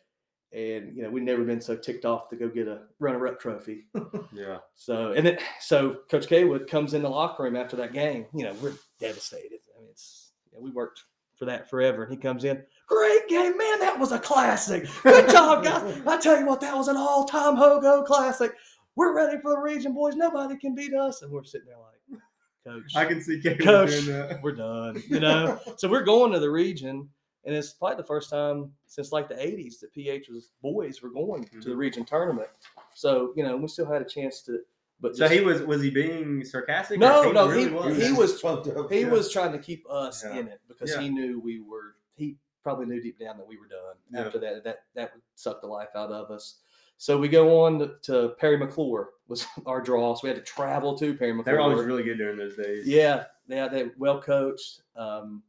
And 0.54 0.94
you 0.94 1.02
know, 1.02 1.10
we've 1.10 1.22
never 1.22 1.44
been 1.44 1.60
so 1.60 1.76
ticked 1.76 2.04
off 2.04 2.28
to 2.28 2.36
go 2.36 2.48
get 2.48 2.68
a 2.68 2.82
runner-up 2.98 3.40
trophy. 3.40 3.86
Yeah. 4.34 4.58
So 4.74 5.12
and 5.12 5.26
then 5.26 5.38
so 5.60 5.98
Coach 6.10 6.26
Caywood 6.26 6.66
comes 6.66 6.94
in 6.94 7.02
the 7.02 7.08
locker 7.08 7.42
room 7.42 7.54
after 7.54 7.76
that 7.76 7.92
game. 7.92 8.24
You 8.34 8.44
know, 8.44 8.54
we're 8.62 8.72
devastated. 8.98 9.58
I 9.76 9.80
mean, 9.80 9.90
it's 9.90 10.32
you 10.50 10.56
know, 10.58 10.64
we 10.64 10.70
worked 10.70 11.02
for 11.36 11.44
that 11.44 11.68
forever, 11.68 12.04
and 12.04 12.10
he 12.10 12.16
comes 12.16 12.44
in. 12.44 12.62
Great 12.86 13.28
game, 13.28 13.56
man. 13.58 13.80
That 13.80 13.98
was 13.98 14.10
a 14.12 14.18
classic. 14.18 14.86
Good 15.02 15.28
job, 15.30 15.64
guys. 15.64 16.00
I 16.06 16.18
tell 16.18 16.38
you 16.38 16.46
what, 16.46 16.60
that 16.62 16.74
was 16.76 16.88
an 16.88 16.96
all-time 16.96 17.56
Hogo 17.56 18.04
classic. 18.06 18.52
We're 18.96 19.14
ready 19.14 19.38
for 19.40 19.50
the 19.50 19.58
region, 19.58 19.92
boys. 19.92 20.14
Nobody 20.16 20.56
can 20.56 20.74
beat 20.74 20.94
us. 20.94 21.22
And 21.22 21.30
we're 21.30 21.44
sitting 21.44 21.66
there 21.68 21.76
like, 21.78 22.20
Coach, 22.64 22.92
I 22.94 23.04
can 23.04 23.20
see 23.20 23.40
K 23.40 23.50
Wood 23.50 23.64
Coach, 23.64 23.90
doing 23.90 24.06
that. 24.06 24.42
we're 24.42 24.52
done. 24.54 25.02
You 25.08 25.20
know, 25.20 25.58
so 25.76 25.88
we're 25.88 26.04
going 26.04 26.32
to 26.32 26.38
the 26.38 26.50
region, 26.50 27.08
and 27.44 27.54
it's 27.54 27.72
probably 27.72 27.96
the 27.96 28.04
first 28.04 28.30
time 28.30 28.72
since 28.86 29.12
like 29.12 29.28
the 29.28 29.34
'80s 29.34 29.80
that 29.80 29.92
PH 29.92 30.28
was 30.28 30.50
boys 30.62 31.02
were 31.02 31.10
going 31.10 31.44
to 31.44 31.50
Mm-hmm. 31.56 31.68
the 31.70 31.76
region 31.76 32.04
tournament. 32.04 32.48
So 32.94 33.32
you 33.36 33.42
know, 33.44 33.56
we 33.56 33.68
still 33.68 33.90
had 33.90 34.02
a 34.02 34.06
chance 34.06 34.42
to. 34.42 34.60
But 35.00 35.16
So 35.16 35.24
just- 35.24 35.34
he 35.34 35.40
was 35.40 35.62
was 35.62 35.82
he 35.82 35.90
being 35.90 36.44
sarcastic? 36.44 36.98
No, 37.00 37.24
he 37.24 37.32
no, 37.32 37.48
really 37.48 37.64
he- 37.68 37.70
was? 37.74 38.06
he 38.06 38.12
was- 38.12 38.44
up. 38.44 38.66
he 38.92 39.00
yeah. 39.00 39.08
was 39.08 39.32
trying 39.32 39.52
to 39.52 39.58
keep 39.58 39.84
us 39.90 40.22
Yeah. 40.24 40.38
in 40.38 40.48
it 40.48 40.60
because 40.68 40.90
Yeah. 40.92 41.00
he 41.00 41.08
knew 41.08 41.40
we 41.40 41.60
were. 41.60 41.96
He 42.14 42.36
probably 42.62 42.86
knew 42.86 43.02
deep 43.02 43.18
down 43.18 43.36
that 43.38 43.46
we 43.46 43.58
were 43.58 43.66
done. 43.66 43.96
Yeah. 44.12 44.20
After 44.26 44.38
that, 44.38 44.62
that 44.64 44.84
that 44.94 45.12
would 45.14 45.22
suck 45.34 45.60
the 45.60 45.66
life 45.66 45.88
out 45.96 46.12
of 46.12 46.30
us. 46.30 46.60
So 46.98 47.18
we 47.18 47.26
go 47.28 47.64
on 47.64 47.80
to, 47.80 47.94
to 48.02 48.28
Parry 48.38 48.56
McCluer 48.56 49.06
was 49.26 49.44
our 49.66 49.80
draw. 49.80 50.14
So 50.14 50.20
we 50.22 50.28
had 50.28 50.36
to 50.36 50.44
travel 50.44 50.96
to 50.98 51.14
Parry 51.16 51.32
McCluer. 51.32 51.44
They 51.46 51.52
were 51.54 51.60
always 51.60 51.84
really 51.84 52.04
good 52.04 52.18
during 52.18 52.38
those 52.38 52.54
days. 52.56 52.86
Yeah, 52.86 53.24
yeah, 53.48 53.66
they 53.66 53.90
well 53.98 54.22
coached. 54.22 54.82
Um, 54.94 55.42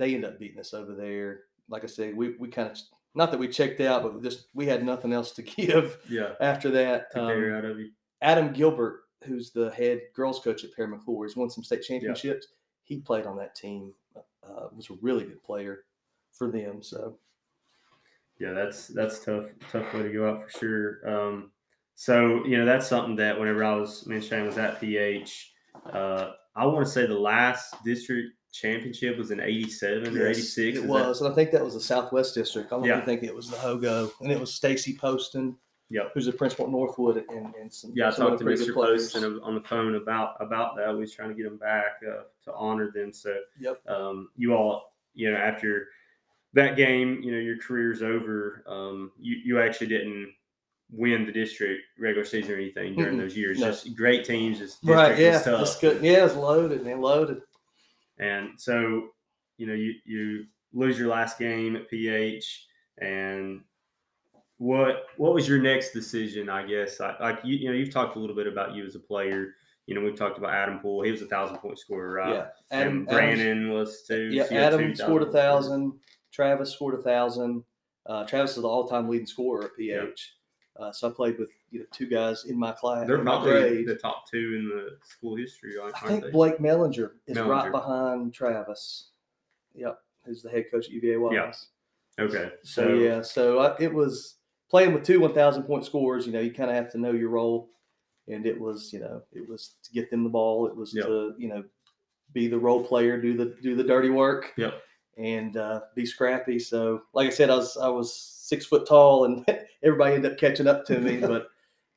they 0.00 0.14
end 0.14 0.24
up 0.24 0.38
beating 0.38 0.58
us 0.58 0.74
over 0.74 0.94
there. 0.94 1.42
Like 1.68 1.84
I 1.84 1.86
said, 1.86 2.16
we 2.16 2.34
we 2.38 2.48
kind 2.48 2.70
of 2.70 2.78
not 3.14 3.30
that 3.30 3.38
we 3.38 3.48
checked 3.48 3.80
out, 3.80 4.02
but 4.02 4.22
just 4.22 4.46
we 4.54 4.66
had 4.66 4.84
nothing 4.84 5.12
else 5.12 5.30
to 5.32 5.42
give 5.60 5.98
Yeah. 6.08 6.32
after 6.40 6.70
that. 6.70 7.08
Um, 7.14 7.30
out 7.54 7.64
of 7.64 7.78
you. 7.78 7.90
Adam 8.22 8.52
Gilbert, 8.52 9.02
who's 9.24 9.50
the 9.52 9.70
head 9.70 10.00
girls 10.14 10.40
coach 10.40 10.64
at 10.64 10.74
Parry 10.74 10.88
McCluer, 10.88 11.24
has 11.24 11.36
won 11.36 11.50
some 11.50 11.64
state 11.64 11.82
championships. 11.82 12.48
He 12.84 12.98
played 12.98 13.26
on 13.26 13.36
that 13.36 13.54
team. 13.54 13.92
Uh, 14.16 14.66
was 14.74 14.90
a 14.90 14.94
really 15.00 15.24
good 15.24 15.42
player 15.44 15.84
for 16.32 16.50
them. 16.50 16.82
So 16.82 17.18
Yeah, 18.38 18.52
that's 18.52 18.88
that's 18.88 19.24
tough 19.24 19.44
tough 19.70 19.92
way 19.94 20.02
to 20.02 20.12
go 20.12 20.28
out 20.30 20.50
for 20.50 20.58
sure. 20.58 21.08
Um, 21.08 21.52
so 21.94 22.44
you 22.46 22.56
know 22.58 22.64
that's 22.64 22.88
something 22.88 23.16
that 23.16 23.38
whenever 23.38 23.62
I 23.62 23.74
was 23.76 24.06
mentioning 24.06 24.46
was 24.46 24.56
at 24.58 24.80
PH, 24.80 25.52
uh, 25.92 26.32
I 26.56 26.66
want 26.66 26.84
to 26.86 26.90
say 26.90 27.06
the 27.06 27.18
last 27.18 27.74
district 27.84 28.30
championship 28.52 29.16
was 29.16 29.30
in 29.30 29.40
'87 29.40 30.16
or 30.16 30.26
Yes, 30.28 30.38
'86. 30.38 30.58
It 30.58 30.68
is 30.68 30.80
that- 30.82 30.88
was, 30.88 31.20
and 31.20 31.30
I 31.30 31.34
think 31.34 31.50
that 31.52 31.64
was 31.64 31.74
the 31.74 31.80
Southwest 31.80 32.34
District. 32.34 32.72
I 32.72 32.76
don't 32.76 32.84
Yeah. 32.84 33.00
think 33.04 33.22
it 33.22 33.34
was 33.34 33.50
the 33.50 33.56
Hogo, 33.56 34.10
and 34.20 34.30
it 34.32 34.38
was 34.40 34.52
Stacy 34.54 34.96
Poston, 34.96 35.56
Yep. 35.90 36.12
who's 36.14 36.26
the 36.26 36.32
principal 36.32 36.66
at 36.66 36.70
Northwood, 36.72 37.24
and, 37.28 37.54
and 37.60 37.72
some 37.72 37.92
Yeah, 37.94 38.08
I 38.08 38.10
some 38.10 38.28
talked 38.28 38.38
to 38.40 38.44
Mr. 38.44 38.72
Poston 38.74 39.40
on 39.42 39.54
the 39.54 39.60
phone 39.62 39.94
about 39.96 40.36
about 40.40 40.76
that. 40.76 40.92
We 40.92 41.00
was 41.00 41.12
trying 41.12 41.30
to 41.30 41.34
get 41.34 41.44
them 41.44 41.56
back 41.58 42.00
uh, 42.06 42.22
to 42.44 42.54
honor 42.54 42.90
them. 42.92 43.12
So, 43.12 43.36
Yep. 43.60 43.88
um, 43.88 44.30
you 44.36 44.54
all, 44.54 44.94
you 45.14 45.30
know, 45.30 45.36
after 45.36 45.88
that 46.52 46.76
game, 46.76 47.20
you 47.22 47.30
know, 47.32 47.38
your 47.38 47.56
career's 47.58 48.02
over. 48.02 48.64
Um, 48.66 49.12
you 49.18 49.36
you 49.44 49.60
actually 49.60 49.86
didn't 49.88 50.32
win 50.92 51.24
the 51.24 51.30
district 51.30 51.82
regular 52.00 52.24
season 52.24 52.52
or 52.52 52.56
anything 52.56 52.96
during 52.96 53.14
Mm-mm, 53.16 53.20
those 53.20 53.36
years. 53.36 53.60
no. 53.60 53.66
Just 53.68 53.94
great 53.96 54.24
teams. 54.24 54.58
Just 54.58 54.78
Right, 54.82 55.16
yeah, 55.16 55.34
was 55.34 55.44
tough. 55.44 55.62
it's 55.62 55.78
good. 55.80 56.02
Yeah, 56.02 56.24
it's 56.26 56.34
loaded, 56.34 56.84
man, 56.84 57.00
loaded. 57.00 57.42
And 58.20 58.50
so, 58.56 59.08
you 59.56 59.66
know, 59.66 59.72
you 59.72 59.94
you 60.04 60.44
lose 60.72 60.98
your 60.98 61.08
last 61.08 61.38
game 61.38 61.74
at 61.74 61.88
PH, 61.88 62.66
and 62.98 63.62
what 64.58 65.06
what 65.16 65.32
was 65.32 65.48
your 65.48 65.60
next 65.60 65.92
decision? 65.92 66.50
I 66.50 66.66
guess 66.66 67.00
like, 67.00 67.18
like 67.18 67.38
you, 67.42 67.56
you 67.56 67.68
know 67.68 67.74
you've 67.74 67.92
talked 67.92 68.16
a 68.16 68.18
little 68.18 68.36
bit 68.36 68.46
about 68.46 68.74
you 68.74 68.84
as 68.84 68.94
a 68.94 69.00
player. 69.00 69.54
You 69.86 69.94
know 69.94 70.02
we've 70.02 70.16
talked 70.16 70.36
about 70.36 70.52
Adam 70.52 70.78
Poole. 70.80 71.02
He 71.02 71.10
was 71.10 71.22
a 71.22 71.26
thousand 71.26 71.56
point 71.58 71.78
scorer, 71.78 72.12
right? 72.12 72.34
yeah, 72.34 72.46
and 72.70 72.82
Adam's- 72.82 73.08
Brandon 73.08 73.70
was 73.72 74.02
too. 74.06 74.28
Yeah, 74.30 74.44
Adam 74.52 74.94
scored 74.94 75.22
a 75.22 75.32
thousand. 75.32 75.94
Travis 76.30 76.72
scored 76.72 76.94
a 76.94 77.02
thousand. 77.02 77.64
Uh, 78.06 78.24
Travis 78.24 78.56
is 78.56 78.62
the 78.62 78.68
all-time 78.68 79.08
leading 79.08 79.26
scorer 79.26 79.64
at 79.64 79.76
PH. 79.76 80.34
Yeah. 80.78 80.86
Uh, 80.86 80.92
so 80.92 81.08
I 81.08 81.12
played 81.12 81.38
with 81.38 81.50
you 81.70 81.80
know 81.80 81.86
two 81.92 82.06
guys 82.06 82.44
in 82.46 82.58
my 82.58 82.72
class, 82.72 83.06
They're 83.06 83.22
probably 83.22 83.84
the 83.84 83.94
top 83.96 84.28
two 84.30 84.56
in 84.58 84.68
the 84.68 84.96
school 85.04 85.36
history, 85.36 85.74
I 85.82 85.90
think 86.06 86.24
they? 86.24 86.30
Blake 86.30 86.58
Mellinger 86.58 87.12
is 87.26 87.38
right 87.38 87.70
behind 87.70 88.34
Travis. 88.34 89.10
Yep, 89.74 89.98
who's 90.24 90.42
the 90.42 90.50
head 90.50 90.66
coach 90.70 90.86
at 90.86 90.90
UVA 90.90 91.16
Wise. 91.16 91.32
Yeah. 91.34 92.24
Okay, 92.24 92.50
So, 92.64 92.88
yeah, 92.94 93.22
so 93.22 93.60
I, 93.60 93.76
it 93.80 93.94
was 93.94 94.34
playing 94.68 94.92
with 94.92 95.04
two 95.04 95.20
1,000 95.20 95.62
point 95.62 95.86
scores. 95.86 96.26
You 96.26 96.32
know, 96.32 96.40
you 96.40 96.52
kind 96.52 96.68
of 96.68 96.76
have 96.76 96.90
to 96.92 96.98
know 96.98 97.12
your 97.12 97.30
role, 97.30 97.70
and 98.28 98.44
it 98.44 98.60
was 98.60 98.92
you 98.92 99.00
know 99.00 99.22
it 99.32 99.48
was 99.48 99.76
to 99.84 99.92
get 99.92 100.10
them 100.10 100.24
the 100.24 100.28
ball. 100.30 100.66
It 100.66 100.76
was 100.76 100.94
Yep. 100.94 101.06
to 101.06 101.34
you 101.38 101.48
know 101.48 101.64
be 102.32 102.46
the 102.48 102.58
role 102.58 102.84
player, 102.84 103.20
do 103.20 103.36
the 103.36 103.56
do 103.62 103.74
the 103.74 103.84
dirty 103.84 104.10
work. 104.10 104.52
Yep. 104.56 104.74
And 105.16 105.56
uh, 105.56 105.80
be 105.94 106.06
scrappy. 106.06 106.58
So, 106.58 107.02
like 107.14 107.26
I 107.26 107.30
said, 107.30 107.50
I 107.50 107.56
was 107.56 107.76
I 107.76 107.88
was 107.88 108.14
six 108.14 108.66
foot 108.66 108.86
tall, 108.86 109.24
and 109.24 109.44
everybody 109.82 110.14
ended 110.14 110.32
up 110.32 110.38
catching 110.38 110.66
up 110.66 110.84
to 110.86 110.98
me. 110.98 111.16
but 111.20 111.48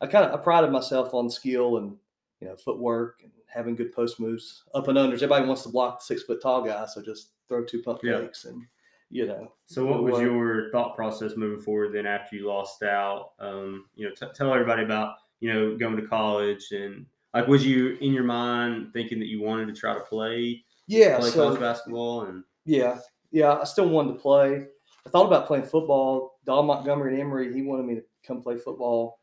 I 0.02 0.08
kind 0.08 0.26
of 0.26 0.40
I 0.40 0.44
prided 0.44 0.72
myself 0.72 1.14
on 1.14 1.30
skill 1.30 1.78
and 1.78 1.96
you 2.42 2.48
know 2.48 2.56
footwork 2.56 3.22
and 3.24 3.32
having 3.48 3.76
good 3.76 3.94
post 3.94 4.20
moves, 4.20 4.64
up 4.74 4.88
and 4.88 4.98
unders. 4.98 5.16
Everybody 5.16 5.46
wants 5.46 5.64
to 5.64 5.70
block 5.70 6.00
the 6.00 6.06
six 6.06 6.24
foot 6.24 6.42
tall 6.42 6.64
guy, 6.64 6.86
so 6.86 7.02
just 7.02 7.30
throw 7.48 7.64
two 7.64 7.82
pump 7.82 8.00
Yeah. 8.04 8.20
fakes 8.20 8.46
and 8.46 8.64
you 9.10 9.28
know 9.28 9.54
So, 9.66 9.86
what 9.86 10.04
was 10.04 10.20
your 10.20 10.72
thought 10.72 10.96
process 10.96 11.38
moving 11.38 11.64
forward 11.64 11.94
then 11.94 12.08
after 12.08 12.36
you 12.36 12.48
lost 12.48 12.82
out? 12.84 13.34
Um, 13.40 13.86
you 13.96 14.08
know, 14.08 14.14
t- 14.16 14.34
tell 14.34 14.54
everybody 14.54 14.84
about 14.84 15.16
you 15.40 15.54
know 15.54 15.78
going 15.78 15.96
to 15.98 16.08
college 16.08 16.72
and 16.72 17.06
like 17.34 17.48
was 17.48 17.66
you 17.66 17.98
in 18.02 18.14
your 18.14 18.24
mind 18.24 18.92
thinking 18.94 19.20
that 19.20 19.28
you 19.28 19.42
wanted 19.42 19.68
to 19.68 19.74
try 19.74 19.94
to 19.94 20.00
play 20.02 20.64
yeah. 20.88 21.20
play 21.20 21.30
so 21.30 21.46
college 21.46 21.60
basketball 21.60 22.22
and 22.24 22.44
Yeah, 22.66 23.00
yeah. 23.32 23.54
I 23.54 23.64
still 23.66 23.90
wanted 23.90 24.14
to 24.14 24.20
play. 24.20 24.66
I 25.06 25.10
thought 25.10 25.28
about 25.28 25.48
playing 25.48 25.66
football. 25.66 26.40
Don 26.46 26.66
Montgomery 26.66 27.14
and 27.14 27.22
Emory, 27.22 27.54
he 27.54 27.62
wanted 27.62 27.86
me 27.86 27.96
to 27.96 28.04
come 28.26 28.42
play 28.42 28.58
football 28.58 29.20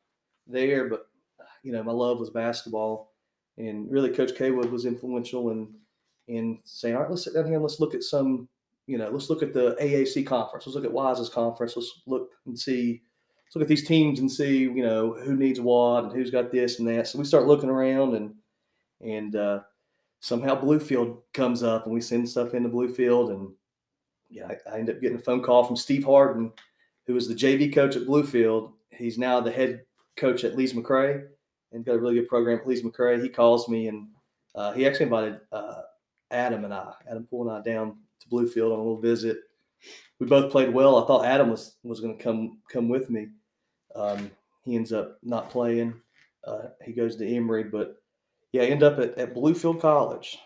there, 0.51 0.88
but 0.88 1.07
you 1.62 1.72
know, 1.72 1.82
my 1.82 1.92
love 1.92 2.18
was 2.18 2.30
basketball, 2.30 3.12
and 3.59 3.90
really, 3.90 4.11
Coach 4.11 4.34
Caywood 4.34 4.70
was 4.70 4.86
influential 4.86 5.51
in 5.51 5.68
in 6.28 6.59
saying, 6.64 6.94
"All 6.94 7.03
right, 7.03 7.11
let's 7.11 7.24
sit 7.24 7.34
down 7.34 7.46
here 7.46 7.55
and 7.55 7.62
let's 7.62 7.80
look 7.80 7.94
at 7.94 8.03
some, 8.03 8.48
you 8.86 8.98
know, 8.98 9.11
let's 9.11 9.30
look 9.30 9.42
at 9.42 9.53
the 9.53 9.76
AAC 9.80 10.26
conference. 10.26 10.66
Let's 10.66 10.76
look 10.76 10.84
at 10.84 10.92
Wise's 10.92 11.28
conference. 11.28 11.76
Let's 11.76 12.03
look 12.07 12.30
and 12.46 12.59
see." 12.59 13.03
Let's 13.46 13.57
look 13.57 13.62
at 13.62 13.68
these 13.68 13.88
teams 13.88 14.20
and 14.20 14.30
see, 14.30 14.59
you 14.59 14.84
know, 14.84 15.12
who 15.12 15.34
needs 15.34 15.59
what 15.61 16.05
and 16.05 16.12
who's 16.12 16.30
got 16.30 16.53
this 16.53 16.78
and 16.78 16.86
that. 16.86 17.09
So 17.09 17.18
we 17.18 17.24
start 17.24 17.48
looking 17.48 17.68
around 17.68 18.14
and 18.14 18.32
and 19.01 19.34
uh, 19.34 19.61
somehow 20.20 20.61
Bluefield 20.61 21.18
comes 21.34 21.64
up 21.64 21.84
and 21.84 21.92
we 21.92 22.01
send 22.01 22.28
stuff 22.28 22.55
into 22.55 22.68
Bluefield 22.68 23.30
and 23.30 23.48
yeah, 24.28 24.46
I, 24.46 24.70
I 24.70 24.78
ended 24.78 24.96
up 24.96 25.03
getting 25.03 25.18
a 25.18 25.20
phone 25.20 25.42
call 25.42 25.64
from 25.64 25.76
Steve 25.76 26.05
Harden, 26.05 26.53
who 27.07 27.14
was 27.14 27.26
the 27.26 27.34
JV 27.34 27.74
coach 27.74 27.96
at 27.96 28.07
Bluefield. 28.07 28.72
He's 28.90 29.18
now 29.18 29.40
the 29.40 29.51
head 29.51 29.82
coach 30.16 30.44
at 30.44 30.56
Lees 30.56 30.72
McRae 30.72 31.26
and 31.72 31.84
got 31.84 31.94
a 31.94 31.98
really 31.98 32.14
good 32.14 32.28
program 32.28 32.58
at 32.58 32.66
Lees 32.66 32.82
McRae. 32.82 33.22
He 33.22 33.28
calls 33.28 33.68
me 33.68 33.88
and 33.88 34.08
uh, 34.54 34.72
he 34.72 34.86
actually 34.86 35.04
invited 35.04 35.40
uh, 35.52 35.82
Adam 36.30 36.64
and 36.64 36.74
I, 36.74 36.92
Adam 37.08 37.24
Poole 37.24 37.48
and 37.48 37.58
I, 37.58 37.62
down 37.62 37.96
to 38.20 38.28
Bluefield 38.28 38.72
on 38.72 38.78
a 38.78 38.82
little 38.82 39.00
visit. 39.00 39.38
We 40.18 40.26
both 40.26 40.52
played 40.52 40.72
well. 40.72 41.02
I 41.02 41.06
thought 41.06 41.24
Adam 41.24 41.48
was 41.50 41.76
was 41.82 42.00
going 42.00 42.16
to 42.16 42.22
come 42.22 42.58
come 42.70 42.88
with 42.88 43.08
me. 43.08 43.28
Um, 43.94 44.30
he 44.64 44.76
ends 44.76 44.92
up 44.92 45.18
not 45.22 45.50
playing. 45.50 45.94
Uh, 46.44 46.68
he 46.84 46.92
goes 46.92 47.16
to 47.16 47.26
Emory, 47.26 47.64
but 47.64 48.02
yeah, 48.52 48.62
end 48.62 48.82
up 48.82 48.98
at, 48.98 49.16
at 49.16 49.34
Bluefield 49.34 49.80
College. 49.80 50.38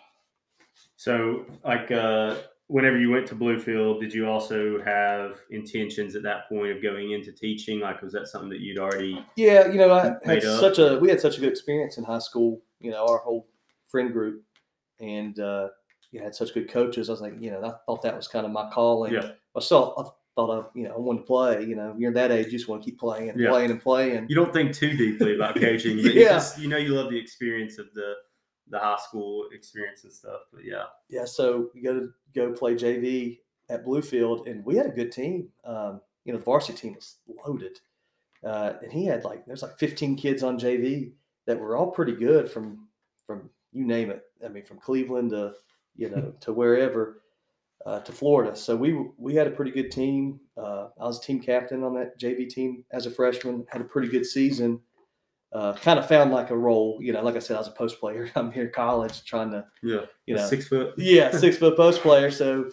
so 0.96 1.44
like 1.64 1.90
uh, 1.90 2.36
whenever 2.68 2.98
you 2.98 3.10
went 3.10 3.26
to 3.28 3.34
Bluefield, 3.34 4.00
did 4.00 4.12
you 4.12 4.26
also 4.26 4.82
have 4.82 5.38
intentions 5.50 6.16
at 6.16 6.22
that 6.22 6.48
point 6.48 6.72
of 6.72 6.82
going 6.82 7.12
into 7.12 7.32
teaching? 7.32 7.80
Like, 7.80 8.02
was 8.02 8.12
that 8.12 8.26
something 8.28 8.48
that 8.50 8.60
you'd 8.60 8.78
already? 8.78 9.24
Yeah, 9.36 9.68
you 9.68 9.78
know, 9.78 9.92
I 9.92 10.14
had 10.24 10.42
such 10.42 10.78
a 10.78 10.98
we 11.00 11.08
had 11.08 11.20
such 11.20 11.36
a 11.38 11.40
good 11.40 11.50
experience 11.50 11.98
in 11.98 12.04
high 12.04 12.18
school. 12.18 12.62
You 12.80 12.90
know, 12.90 13.06
our 13.06 13.18
whole 13.18 13.48
friend 13.88 14.12
group, 14.12 14.42
and 15.00 15.38
uh, 15.38 15.68
you 16.10 16.20
know, 16.20 16.24
had 16.24 16.34
such 16.34 16.54
good 16.54 16.70
coaches. 16.70 17.08
I 17.08 17.12
was 17.12 17.20
like, 17.20 17.34
you 17.38 17.50
know, 17.50 17.64
I 17.64 17.72
thought 17.86 18.02
that 18.02 18.16
was 18.16 18.28
kind 18.28 18.46
of 18.46 18.52
my 18.52 18.68
calling. 18.70 19.12
Yeah. 19.12 19.32
I 19.56 19.60
still 19.60 19.94
I 19.98 20.02
thought 20.34 20.50
I, 20.74 20.78
you 20.78 20.88
know, 20.88 20.94
I 20.94 20.98
wanted 20.98 21.20
to 21.20 21.26
play. 21.26 21.64
You 21.64 21.76
know, 21.76 21.94
you're 21.98 22.12
that 22.12 22.32
age, 22.32 22.46
you 22.46 22.52
just 22.52 22.68
want 22.68 22.82
to 22.82 22.90
keep 22.90 22.98
playing 22.98 23.30
and 23.30 23.38
Yeah. 23.40 23.50
playing 23.50 23.70
and 23.70 23.80
playing. 23.80 24.26
You 24.28 24.34
don't 24.36 24.52
think 24.52 24.74
too 24.74 24.96
deeply 24.96 25.36
about 25.36 25.54
coaching, 25.60 25.98
you 25.98 26.10
Yeah. 26.12 26.28
just 26.30 26.58
you 26.58 26.68
know 26.68 26.76
you 26.76 26.88
love 26.94 27.10
the 27.10 27.18
experience 27.18 27.78
of 27.78 27.86
the 27.94 28.14
the 28.68 28.78
high 28.78 28.98
school 28.98 29.46
experience 29.52 30.04
and 30.04 30.12
stuff. 30.12 30.40
But 30.52 30.64
yeah, 30.64 30.84
yeah, 31.08 31.24
so 31.24 31.70
you 31.74 31.82
go 31.82 32.00
to 32.00 32.08
go 32.34 32.52
play 32.52 32.74
JV 32.74 33.38
at 33.68 33.84
Bluefield, 33.84 34.48
and 34.48 34.64
we 34.64 34.76
had 34.76 34.86
a 34.86 34.90
good 34.90 35.12
team. 35.12 35.48
Um, 35.64 36.00
you 36.24 36.32
know, 36.32 36.38
the 36.38 36.44
varsity 36.44 36.78
team 36.78 36.94
was 36.94 37.16
loaded, 37.46 37.78
uh, 38.44 38.74
and 38.82 38.92
he 38.92 39.06
had 39.06 39.24
like 39.24 39.46
there's 39.46 39.62
like 39.62 39.78
15 39.78 40.16
kids 40.16 40.42
on 40.42 40.58
JV 40.58 41.12
that 41.46 41.58
were 41.58 41.76
all 41.76 41.90
pretty 41.90 42.14
good 42.14 42.50
from 42.50 42.88
from 43.26 43.50
you 43.72 43.86
name 43.86 44.10
it. 44.10 44.22
I 44.44 44.48
mean, 44.48 44.64
from 44.64 44.78
Cleveland 44.78 45.30
to 45.30 45.54
you 45.96 46.10
know 46.10 46.34
to 46.40 46.52
wherever 46.52 47.22
uh, 47.84 48.00
to 48.00 48.12
Florida. 48.12 48.56
So 48.56 48.76
we 48.76 48.96
we 49.18 49.34
had 49.34 49.46
a 49.46 49.50
pretty 49.50 49.70
good 49.70 49.90
team. 49.90 50.40
Uh, 50.56 50.88
I 50.98 51.04
was 51.04 51.20
team 51.20 51.40
captain 51.40 51.84
on 51.84 51.94
that 51.94 52.18
JV 52.18 52.48
team 52.48 52.84
as 52.90 53.06
a 53.06 53.10
freshman. 53.10 53.66
Had 53.68 53.82
a 53.82 53.84
pretty 53.84 54.08
good 54.08 54.26
season. 54.26 54.80
Uh, 55.54 55.72
kind 55.72 56.00
of 56.00 56.08
found 56.08 56.32
like 56.32 56.50
a 56.50 56.56
role. 56.56 56.98
You 57.00 57.12
know, 57.12 57.22
like 57.22 57.36
I 57.36 57.38
said, 57.38 57.54
I 57.54 57.60
was 57.60 57.68
a 57.68 57.72
post 57.72 58.00
player. 58.00 58.28
I'm 58.34 58.50
here 58.50 58.64
in 58.64 58.72
college 58.72 59.24
trying 59.24 59.52
to 59.52 59.64
yeah, 59.84 60.00
you 60.26 60.34
know 60.34 60.46
six 60.46 60.66
foot. 60.66 60.94
yeah, 60.96 61.30
six 61.38 61.56
foot 61.56 61.76
post 61.76 62.00
player. 62.02 62.28
So, 62.32 62.70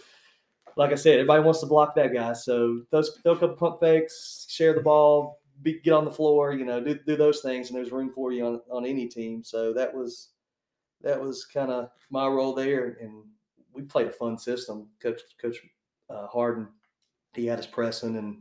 like 0.75 0.91
I 0.91 0.95
said, 0.95 1.13
everybody 1.13 1.43
wants 1.43 1.59
to 1.59 1.67
block 1.67 1.93
that 1.95 2.11
guy. 2.11 2.33
So 2.33 2.81
those 2.89 3.19
throw 3.21 3.33
a 3.33 3.37
couple 3.37 3.55
pump 3.55 3.79
fakes, 3.81 4.47
share 4.49 4.73
the 4.73 4.81
ball, 4.81 5.41
be, 5.61 5.79
get 5.81 5.93
on 5.93 6.05
the 6.05 6.11
floor. 6.11 6.53
You 6.53 6.65
know, 6.65 6.81
do, 6.81 6.97
do 7.05 7.15
those 7.15 7.41
things, 7.41 7.69
and 7.69 7.77
there's 7.77 7.91
room 7.91 8.11
for 8.15 8.31
you 8.31 8.47
on 8.47 8.61
on 8.71 8.83
any 8.87 9.07
team. 9.07 9.43
So 9.43 9.73
that 9.73 9.93
was 9.93 10.29
that 11.03 11.21
was 11.21 11.45
kind 11.45 11.69
of 11.69 11.89
my 12.09 12.25
role 12.25 12.55
there, 12.55 12.97
and 12.99 13.23
we 13.73 13.83
played 13.83 14.07
a 14.07 14.11
fun 14.11 14.39
system. 14.39 14.87
Coach 14.99 15.21
Coach 15.39 15.57
uh, 16.09 16.25
Harden, 16.25 16.67
he 17.35 17.45
had 17.45 17.59
us 17.59 17.67
pressing, 17.67 18.17
and 18.17 18.39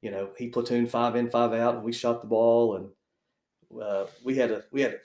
you 0.00 0.10
know 0.10 0.30
he 0.38 0.50
platooned 0.50 0.88
five 0.88 1.14
in, 1.14 1.28
five 1.28 1.52
out, 1.52 1.74
and 1.74 1.84
we 1.84 1.92
shot 1.92 2.22
the 2.22 2.26
ball, 2.26 2.76
and 2.76 2.88
uh, 3.80 4.06
we 4.24 4.34
had 4.36 4.50
a 4.50 4.64
we 4.72 4.80
had 4.82 4.94
a 4.94 4.98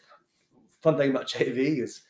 fun 0.82 0.98
thing 0.98 1.12
about 1.12 1.28
JV 1.30 1.82
is 1.82 2.02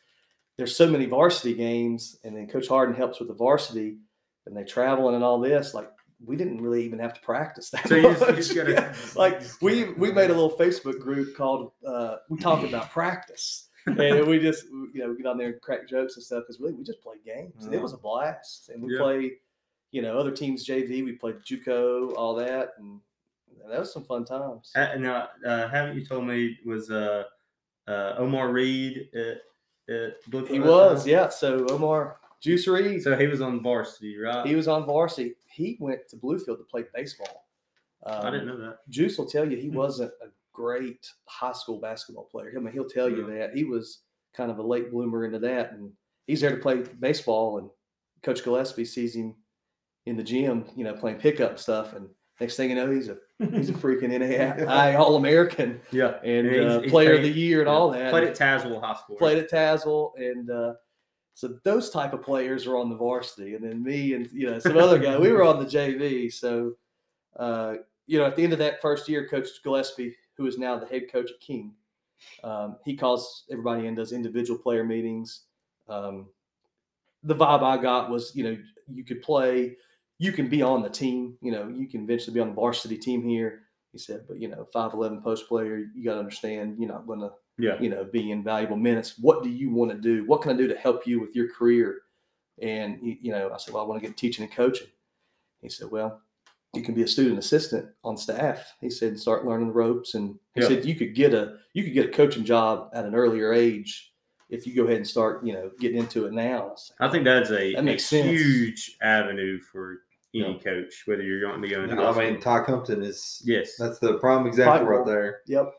there's 0.58 0.76
so 0.76 0.89
many 0.89 1.05
varsity 1.05 1.53
games, 1.53 2.18
and 2.24 2.36
then 2.36 2.47
Coach 2.47 2.68
Harden 2.68 2.95
helps 2.95 3.20
with 3.20 3.28
the 3.28 3.34
varsity, 3.36 3.97
and 4.45 4.58
they 4.58 4.64
travel 4.64 5.14
and 5.14 5.24
all 5.24 5.39
this. 5.39 5.74
Like 5.74 5.89
we 6.26 6.36
didn't 6.36 6.62
really 6.62 6.84
even 6.84 6.97
have 6.97 7.14
to 7.14 7.22
practice 7.22 7.70
that 7.70 7.88
So 7.88 7.95
you 7.95 8.01
just- 8.03 8.28
you 8.28 8.36
just 8.36 8.55
gotta- 8.55 8.72
Yeah. 8.72 8.95
like 9.16 9.41
we 9.62 9.86
we 9.93 10.12
made 10.12 10.32
a 10.32 10.34
little 10.34 10.58
Facebook 10.58 10.99
group 10.99 11.36
called 11.36 11.74
uh, 11.86 12.18
"We 12.30 12.39
Talk 12.39 12.64
About 12.64 12.89
Practice," 12.89 13.70
and 13.86 14.26
we 14.28 14.39
just 14.39 14.66
you 14.66 14.91
know 14.95 15.10
we 15.10 15.18
get 15.18 15.28
on 15.28 15.38
there 15.38 15.49
and 15.49 15.62
crack 15.62 15.88
jokes 15.88 16.16
and 16.16 16.24
stuff 16.24 16.43
because 16.47 16.60
really 16.60 16.74
we 16.74 16.84
just 16.84 17.01
played 17.03 17.24
games, 17.24 17.66
and 17.66 17.74
it 17.76 17.82
was 17.82 17.93
a 17.93 17.97
blast. 17.97 18.70
And 18.70 18.82
we 18.82 18.93
Yeah. 18.95 19.01
played, 19.01 19.32
you 19.91 20.01
know, 20.01 20.18
other 20.18 20.32
teams 20.32 20.66
JV. 20.68 21.03
We 21.05 21.12
played 21.14 21.36
JUCO, 21.47 22.16
all 22.16 22.34
that, 22.36 22.72
and 22.80 22.99
that 23.70 23.80
was 23.80 23.93
some 23.93 24.03
fun 24.05 24.26
times. 24.26 24.72
Uh, 24.76 24.95
now, 24.97 25.30
uh, 25.45 25.68
haven't 25.68 25.95
you 25.97 26.05
told 26.05 26.26
me 26.26 26.58
was 26.66 26.89
uh, 26.91 27.24
uh, 27.88 28.16
Omar 28.18 28.51
Reed 28.51 29.10
at, 29.16 29.41
at 29.93 30.24
Bluefield? 30.30 30.49
He 30.49 30.60
was, 30.60 31.03
time? 31.03 31.10
yeah. 31.12 31.30
So 31.30 31.66
Omar 31.70 32.18
Juice 32.41 32.68
Reed, 32.68 33.01
So 33.01 33.16
he 33.18 33.28
was 33.28 33.41
on 33.41 33.62
varsity, 33.64 34.18
right? 34.18 34.45
he 34.45 34.55
was 34.55 34.68
on 34.68 34.86
varsity. 34.86 35.36
He 35.45 35.78
went 35.80 36.08
to 36.10 36.16
Bluefield 36.18 36.58
to 36.58 36.66
play 36.70 36.86
baseball. 36.93 37.45
Um, 38.05 38.26
I 38.28 38.30
didn't 38.32 38.47
know 38.47 38.58
that. 38.58 38.88
Juice 38.89 39.18
will 39.18 39.26
tell 39.26 39.49
you 39.49 39.58
he 39.58 39.70
Hmm. 39.70 39.76
wasn't 39.78 40.12
a 40.22 40.28
great 40.53 41.12
high 41.26 41.51
school 41.51 41.80
basketball 41.80 42.26
player. 42.26 42.53
I 42.55 42.60
mean, 42.60 42.74
he'll 42.74 42.88
tell 42.89 43.10
you 43.10 43.26
that 43.28 43.55
he 43.55 43.64
was 43.64 44.03
kind 44.36 44.51
of 44.51 44.60
a 44.60 44.64
late 44.64 44.91
bloomer 44.91 45.26
into 45.26 45.39
that, 45.39 45.72
and 45.74 45.91
he's 46.28 46.41
there 46.41 46.51
to 46.51 46.62
play 46.62 46.84
baseball. 46.99 47.58
And 47.58 47.70
Coach 48.24 48.43
Gillespie 48.43 48.86
sees 48.86 49.16
him 49.16 49.36
in 50.05 50.16
the 50.16 50.24
gym, 50.24 50.66
you 50.76 50.84
know, 50.84 50.93
playing 50.93 51.18
pickup 51.18 51.58
stuff, 51.60 51.93
and 51.93 52.08
next 52.39 52.55
thing 52.55 52.69
you 52.69 52.75
know, 52.75 52.89
he's 52.91 53.09
a 53.09 53.17
he's 53.51 53.69
a 53.69 53.73
freaking 53.83 54.09
NAIA 54.11 54.97
All 54.99 55.15
American 55.15 55.79
yeah, 55.91 56.15
and 56.23 56.47
Yeah, 56.47 56.53
he's- 56.53 56.71
uh, 56.71 56.79
he's 56.81 56.91
Player 56.91 57.13
of 57.15 57.23
the 57.23 57.29
Year 57.31 57.59
and 57.61 57.67
yeah. 57.67 57.73
all 57.73 57.89
that. 57.91 58.11
Played 58.11 58.23
at 58.27 58.35
Tazewell 58.38 58.81
High 58.81 58.95
School. 58.95 59.15
played 59.17 59.38
at 59.38 59.49
Tazewell, 59.49 60.11
and 60.17 60.49
uh, 60.49 60.73
so 61.33 61.57
those 61.63 61.89
type 61.89 62.13
of 62.13 62.21
players 62.21 62.65
are 62.65 62.77
on 62.77 62.89
the 62.89 62.95
varsity, 62.95 63.55
and 63.55 63.63
then 63.63 63.83
me 63.83 64.13
and 64.13 64.27
you 64.31 64.49
know 64.49 64.59
some 64.59 64.77
other 64.77 64.97
guy, 64.99 65.17
we 65.17 65.31
were 65.31 65.43
on 65.43 65.59
the 65.59 65.65
JV. 65.65 66.31
So, 66.33 66.73
uh, 67.38 67.75
you 68.07 68.17
know, 68.19 68.25
at 68.25 68.35
the 68.35 68.43
end 68.43 68.53
of 68.53 68.59
that 68.59 68.81
first 68.81 69.07
year, 69.07 69.27
Coach 69.27 69.47
Gillespie, 69.63 70.15
who 70.35 70.47
is 70.47 70.57
now 70.57 70.77
the 70.79 70.85
head 70.88 71.11
coach 71.11 71.29
at 71.29 71.39
King, 71.39 71.73
um, 72.43 72.77
he 72.85 72.95
calls 72.95 73.45
everybody 73.51 73.85
in, 73.88 73.95
does 73.95 74.13
individual 74.13 74.59
player 74.59 74.83
meetings. 74.83 75.41
Um, 75.89 76.27
the 77.23 77.35
vibe 77.35 77.63
I 77.63 77.81
got 77.81 78.09
was, 78.09 78.31
you 78.35 78.43
know, 78.43 78.57
you 78.91 79.03
could 79.03 79.21
play 79.21 79.75
you 80.20 80.32
can 80.32 80.47
be 80.49 80.61
on 80.61 80.82
the 80.82 80.89
team. 80.89 81.38
You 81.41 81.51
know, 81.51 81.68
you 81.68 81.88
can 81.88 82.03
eventually 82.03 82.34
be 82.34 82.39
on 82.39 82.49
the 82.49 82.55
varsity 82.55 82.97
team 82.97 83.24
here. 83.24 83.63
He 83.91 83.97
said, 83.97 84.26
but 84.28 84.39
you 84.39 84.47
know, 84.47 84.68
five 84.74 84.93
eleven 84.93 85.22
post 85.22 85.47
player, 85.47 85.78
you 85.95 86.03
got 86.03 86.13
to 86.15 86.20
understand, 86.20 86.78
you're 86.80 86.89
not 86.91 87.07
going 87.07 87.22
to, 87.22 87.32
Yeah. 87.57 87.80
you 87.80 87.89
know, 87.89 88.03
be 88.03 88.32
in 88.32 88.43
valuable 88.43 88.78
minutes. 88.78 89.18
What 89.20 89.43
do 89.43 89.49
you 89.49 89.72
want 89.72 89.91
to 89.91 89.97
do? 89.97 90.26
What 90.26 90.41
can 90.41 90.51
I 90.51 90.57
do 90.57 90.68
to 90.68 90.76
help 90.76 91.07
you 91.07 91.20
with 91.20 91.36
your 91.36 91.49
career? 91.49 92.01
And 92.61 92.99
you 93.01 93.15
you 93.22 93.32
know, 93.32 93.51
I 93.53 93.57
said, 93.57 93.74
well, 93.74 93.84
I 93.84 93.88
want 93.88 94.01
to 94.01 94.07
get 94.07 94.18
teaching 94.18 94.43
and 94.43 94.53
coaching. 94.53 94.88
He 95.61 95.70
said, 95.70 95.89
well, 95.89 96.22
you 96.74 96.84
can 96.84 96.93
be 96.93 97.03
a 97.03 97.07
student 97.07 97.39
assistant 97.39 97.88
on 98.03 98.18
staff. 98.18 98.74
He 98.82 98.89
said, 98.89 99.20
start 99.20 99.45
learning 99.45 99.68
the 99.70 99.74
ropes, 99.74 100.13
and 100.15 100.38
he 100.53 100.61
Yeah. 100.61 100.68
said 100.68 100.86
you 100.86 100.95
could 100.95 101.15
get 101.15 101.34
a 101.34 101.57
you 101.74 101.84
could 101.84 101.93
get 101.93 102.07
a 102.07 102.11
coaching 102.11 102.43
job 102.45 102.89
at 102.93 103.05
an 103.05 103.15
earlier 103.15 103.53
age 103.53 104.13
if 104.49 104.65
you 104.68 104.76
go 104.76 104.84
ahead 104.86 104.97
and 104.97 105.07
start, 105.07 105.45
you 105.45 105.53
know, 105.53 105.72
getting 105.80 105.97
into 105.97 106.26
it 106.26 106.34
now. 106.34 106.76
I 106.99 107.07
I 107.07 107.11
think 107.11 107.26
that's 107.26 107.51
a, 107.51 107.74
That 107.74 107.84
makes 107.84 108.03
a 108.05 108.07
sense. 108.07 108.30
huge 108.30 108.97
avenue 109.01 109.59
for 109.59 109.99
any 110.43 110.53
Yeah. 110.53 110.59
coach, 110.59 111.03
whether 111.05 111.21
you're 111.23 111.41
going 111.41 111.61
to 111.61 111.67
go 111.67 111.83
into 111.83 111.95
I 112.01 112.17
mean, 112.17 112.39
school. 112.41 112.57
Ty 112.59 112.63
Compton 112.65 113.03
is 113.03 113.41
yes. 113.45 113.75
that's 113.77 113.99
the 113.99 114.15
prime 114.19 114.45
example 114.47 114.88
right 114.88 115.05
there. 115.05 115.41
Yep. 115.47 115.71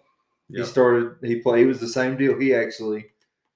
He 0.51 0.59
Yep. 0.59 0.67
started. 0.67 1.17
He 1.23 1.37
played. 1.41 1.61
He 1.61 1.67
was 1.67 1.81
the 1.81 1.89
same 1.89 2.17
deal. 2.17 2.39
He 2.39 2.55
actually 2.55 3.07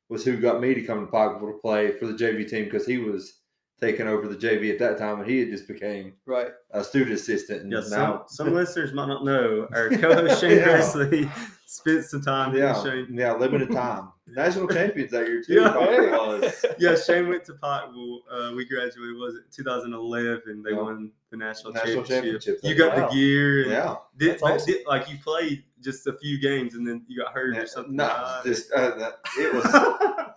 was 0.08 0.24
who 0.24 0.36
got 0.36 0.60
me 0.60 0.74
to 0.74 0.82
come 0.82 1.06
to 1.06 1.10
Pikeville 1.12 1.52
to 1.52 1.58
play 1.62 1.92
for 1.92 2.06
the 2.06 2.12
JV 2.12 2.46
team 2.48 2.64
because 2.64 2.86
he 2.86 2.98
was 2.98 3.38
taking 3.80 4.06
over 4.06 4.28
the 4.28 4.36
JV 4.36 4.70
at 4.70 4.78
that 4.78 4.96
time, 4.98 5.20
and 5.20 5.28
he 5.30 5.40
had 5.40 5.50
just 5.50 5.66
became 5.66 6.12
Right. 6.26 6.50
a 6.70 6.84
student 6.84 7.12
assistant. 7.16 7.62
And 7.62 7.72
Yeah, 7.72 7.80
some, 7.80 7.98
now, 7.98 8.24
some 8.28 8.52
listeners 8.54 8.92
might 8.92 9.08
not 9.08 9.24
know. 9.24 9.66
Our 9.74 9.88
co-host 9.98 10.40
Shane 10.40 10.58
Yeah. 10.58 10.64
Presley 10.64 11.30
spent 11.72 12.04
some 12.04 12.20
time. 12.20 12.54
yeah, 12.54 12.80
Shane? 12.82 13.08
yeah, 13.12 13.32
limited 13.34 13.70
time. 13.70 14.08
National 14.26 14.68
champions 14.68 15.10
that 15.10 15.26
year 15.26 15.42
too. 15.42 15.54
Yeah. 15.54 16.50
Yeah, 16.78 16.96
Shane 16.96 17.28
went 17.28 17.44
to 17.46 17.54
Pikeville. 17.54 18.18
Uh, 18.30 18.52
we 18.54 18.64
graduated. 18.66 19.16
Was 19.16 19.34
it 19.36 19.42
2011? 19.54 20.62
They 20.62 20.70
Yeah. 20.70 20.76
won 20.76 21.10
the 21.30 21.36
national, 21.36 21.72
National 21.72 22.02
championship. 22.04 22.58
championship. 22.60 22.60
You 22.62 22.74
got 22.74 22.96
Wow. 22.96 23.08
the 23.08 23.14
gear. 23.14 23.62
And 23.62 23.70
Yeah. 23.72 23.96
Did, 24.16 24.42
awesome. 24.42 24.66
did- 24.66 24.86
like 24.86 25.08
you 25.10 25.16
played 25.22 25.64
just 25.80 26.06
a 26.06 26.12
few 26.18 26.40
games 26.40 26.74
and 26.74 26.86
then 26.86 27.04
you 27.08 27.22
got 27.22 27.32
hurt 27.32 27.56
or 27.56 27.66
something. 27.66 27.96
No, 27.96 28.04
like 28.06 28.44
this 28.44 28.70
uh, 28.74 28.94
that, 28.96 29.18
it 29.38 29.52
was 29.54 29.66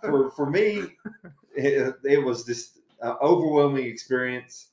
for 0.02 0.30
for 0.32 0.50
me. 0.50 0.84
It, 1.54 1.94
it 2.04 2.22
was 2.24 2.44
this 2.44 2.78
uh, 3.02 3.14
overwhelming 3.22 3.86
experience 3.86 4.68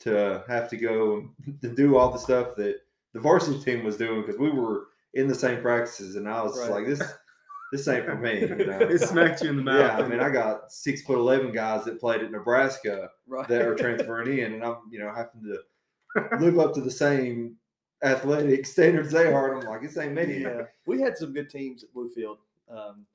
to 0.00 0.44
have 0.48 0.68
to 0.70 0.76
go 0.76 1.30
to 1.62 1.68
do 1.74 1.96
all 1.96 2.10
the 2.10 2.18
stuff 2.18 2.54
that 2.56 2.80
the 3.14 3.20
varsity 3.20 3.58
team 3.62 3.84
was 3.84 3.96
doing 3.96 4.20
because 4.22 4.38
we 4.38 4.50
were 4.50 4.88
in 5.14 5.28
the 5.28 5.34
same 5.34 5.60
practices, 5.62 6.16
and 6.16 6.28
I 6.28 6.42
was 6.42 6.58
Right. 6.58 6.70
like, 6.70 6.86
this 6.86 7.02
this 7.72 7.88
ain't 7.88 8.04
for 8.04 8.14
me. 8.16 8.40
You 8.40 8.48
know? 8.56 8.78
it 8.80 9.00
smacked 9.00 9.42
you 9.42 9.50
in 9.50 9.56
the 9.56 9.62
mouth. 9.62 9.98
Yeah, 9.98 10.04
I 10.04 10.08
mean, 10.08 10.20
I 10.20 10.30
got 10.30 10.70
six 10.70 11.02
foot 11.02 11.18
eleven 11.18 11.50
guys 11.52 11.84
that 11.84 11.98
played 12.00 12.22
at 12.22 12.30
Nebraska 12.30 13.10
Right. 13.26 13.48
that 13.48 13.62
are 13.62 13.74
transferring 13.76 14.38
in, 14.38 14.54
and 14.54 14.64
I'm 14.64 14.76
you 14.90 14.98
know 15.00 15.12
having 15.12 15.42
to 15.44 16.36
live 16.38 16.58
up 16.58 16.74
to 16.74 16.80
the 16.80 16.90
same 16.90 17.56
athletic 18.02 18.66
standards 18.74 19.10
they 19.10 19.32
are. 19.32 19.54
And 19.54 19.62
I'm 19.64 19.70
like, 19.70 19.82
this 19.82 19.96
ain't 19.98 20.14
me. 20.14 20.42
yeah, 20.42 20.62
we 20.86 21.00
had 21.00 21.16
some 21.16 21.32
good 21.32 21.48
teams 21.50 21.82
at 21.82 21.92
Bluefield. 21.94 22.36
Um, 22.70 23.06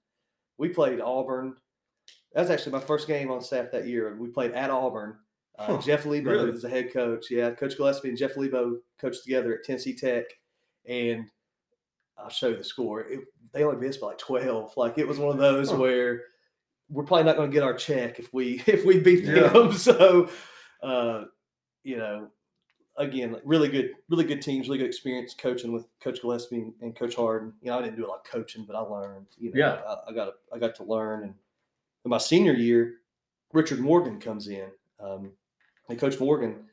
we 0.58 0.70
played 0.70 1.00
Auburn. 1.00 1.56
That 2.34 2.42
was 2.42 2.50
actually 2.50 2.74
my 2.74 2.80
first 2.82 3.08
game 3.08 3.32
on 3.32 3.42
staff 3.42 3.72
that 3.72 3.88
year. 3.88 4.16
We 4.20 4.28
played 4.30 4.52
at 4.52 4.70
Auburn. 4.70 5.18
Uh, 5.58 5.66
Huh, 5.76 5.82
Jeff 5.82 6.06
Lebo 6.06 6.30
really? 6.32 6.52
was 6.52 6.62
the 6.62 6.70
head 6.70 6.92
coach. 6.94 7.30
Yeah, 7.32 7.52
Coach 7.52 7.76
Gillespie 7.78 8.10
and 8.10 8.18
Jeff 8.18 8.38
Lebo 8.38 8.78
coached 9.00 9.24
together 9.24 9.54
at 9.56 9.64
Tennessee 9.64 9.94
Tech, 9.96 10.26
and 10.88 11.26
I'll 12.22 12.30
show 12.30 12.50
you 12.50 12.58
the 12.58 12.64
score. 12.64 13.02
It, 13.02 13.20
they 13.54 13.64
only 13.64 13.78
missed 13.86 14.02
by 14.02 14.08
like 14.08 14.18
twelve. 14.18 14.74
Like 14.78 14.98
it 14.98 15.08
was 15.08 15.18
one 15.18 15.32
of 15.32 15.38
those 15.38 15.74
where 15.74 16.24
we're 16.90 17.04
probably 17.04 17.24
not 17.26 17.36
going 17.38 17.50
to 17.50 17.54
get 17.54 17.64
our 17.64 17.74
check 17.74 18.20
if 18.20 18.34
we 18.34 18.62
if 18.68 18.84
we 18.86 19.00
beat 19.00 19.24
Yeah. 19.24 19.50
them. 19.50 19.72
So, 19.78 20.30
uh, 20.84 21.26
you 21.84 21.98
know, 21.98 22.28
again, 22.98 23.38
really 23.46 23.70
good, 23.70 23.92
really 24.10 24.26
good 24.26 24.42
teams, 24.42 24.68
really 24.68 24.80
good 24.80 24.88
experience 24.88 25.34
coaching 25.34 25.72
with 25.72 25.86
Coach 26.02 26.22
Gillespie 26.22 26.58
and, 26.58 26.74
and 26.82 26.96
Coach 26.96 27.16
Harden. 27.16 27.54
You 27.62 27.72
know, 27.72 27.80
I 27.80 27.82
didn't 27.84 27.98
do 27.98 28.06
a 28.06 28.10
lot 28.10 28.22
of 28.26 28.32
coaching, 28.32 28.66
but 28.66 28.76
I 28.76 28.80
learned. 28.80 29.28
You 29.38 29.52
know, 29.52 29.58
Yeah. 29.60 29.82
I, 29.88 30.12
I 30.12 30.14
got 30.14 30.34
I 30.54 30.58
got 30.60 30.76
to 30.76 30.84
learn. 30.84 31.24
And 31.24 31.34
in 32.06 32.10
my 32.10 32.18
senior 32.18 32.54
year, 32.54 32.96
Richard 33.54 33.80
Morgan 33.80 34.20
comes 34.20 34.48
in, 34.48 34.68
um, 35.00 35.32
and 35.90 35.98
Coach 36.00 36.20
Morgan, 36.20 36.66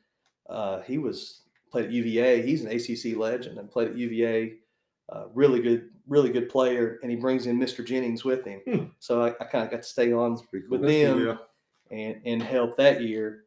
uh, 0.49 0.81
he 0.81 0.97
was 0.99 1.41
played 1.71 1.85
at 1.85 1.91
UVA. 1.91 2.41
He's 2.43 2.63
an 2.63 2.71
ACC 2.71 3.17
legend 3.17 3.57
and 3.57 3.69
played 3.69 3.89
at 3.89 3.97
UVA. 3.97 4.53
Uh, 5.09 5.25
really 5.33 5.61
good, 5.61 5.89
really 6.07 6.29
good 6.29 6.49
player, 6.49 6.99
and 7.01 7.09
he 7.09 7.15
brings 7.17 7.45
in 7.47 7.57
Mr. 7.57 7.85
Jennings 7.85 8.25
with 8.25 8.43
him. 8.43 8.59
Hmm. 8.69 8.85
So 8.99 9.21
I, 9.23 9.29
I 9.39 9.45
kind 9.45 9.63
of 9.63 9.71
got 9.71 9.83
to 9.83 9.87
stay 9.87 10.11
on 10.11 10.37
cool. 10.37 10.61
with 10.69 10.81
them 10.81 11.25
Yeah. 11.25 11.37
and 11.91 12.21
and 12.25 12.43
help 12.43 12.75
that 12.77 13.01
year 13.01 13.45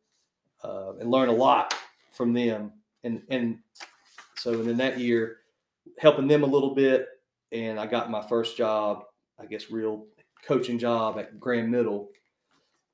uh, 0.65 0.95
and 1.01 1.11
learn 1.11 1.29
a 1.29 1.33
lot 1.33 1.75
from 2.13 2.33
them 2.33 2.73
and 3.05 3.23
and 3.29 3.59
so 4.37 4.53
and 4.55 4.67
then 4.69 4.77
that 4.79 4.99
year 4.99 5.39
helping 5.99 6.27
them 6.27 6.43
a 6.43 6.47
little 6.47 6.75
bit 6.75 7.09
and 7.53 7.79
i 7.81 7.87
got 7.87 8.11
my 8.11 8.21
first 8.23 8.57
job 8.57 9.05
i 9.39 9.47
guess 9.47 9.71
real 9.71 10.07
coaching 10.43 10.79
job 10.79 11.19
at 11.19 11.39
graham 11.41 11.71
middle 11.71 12.09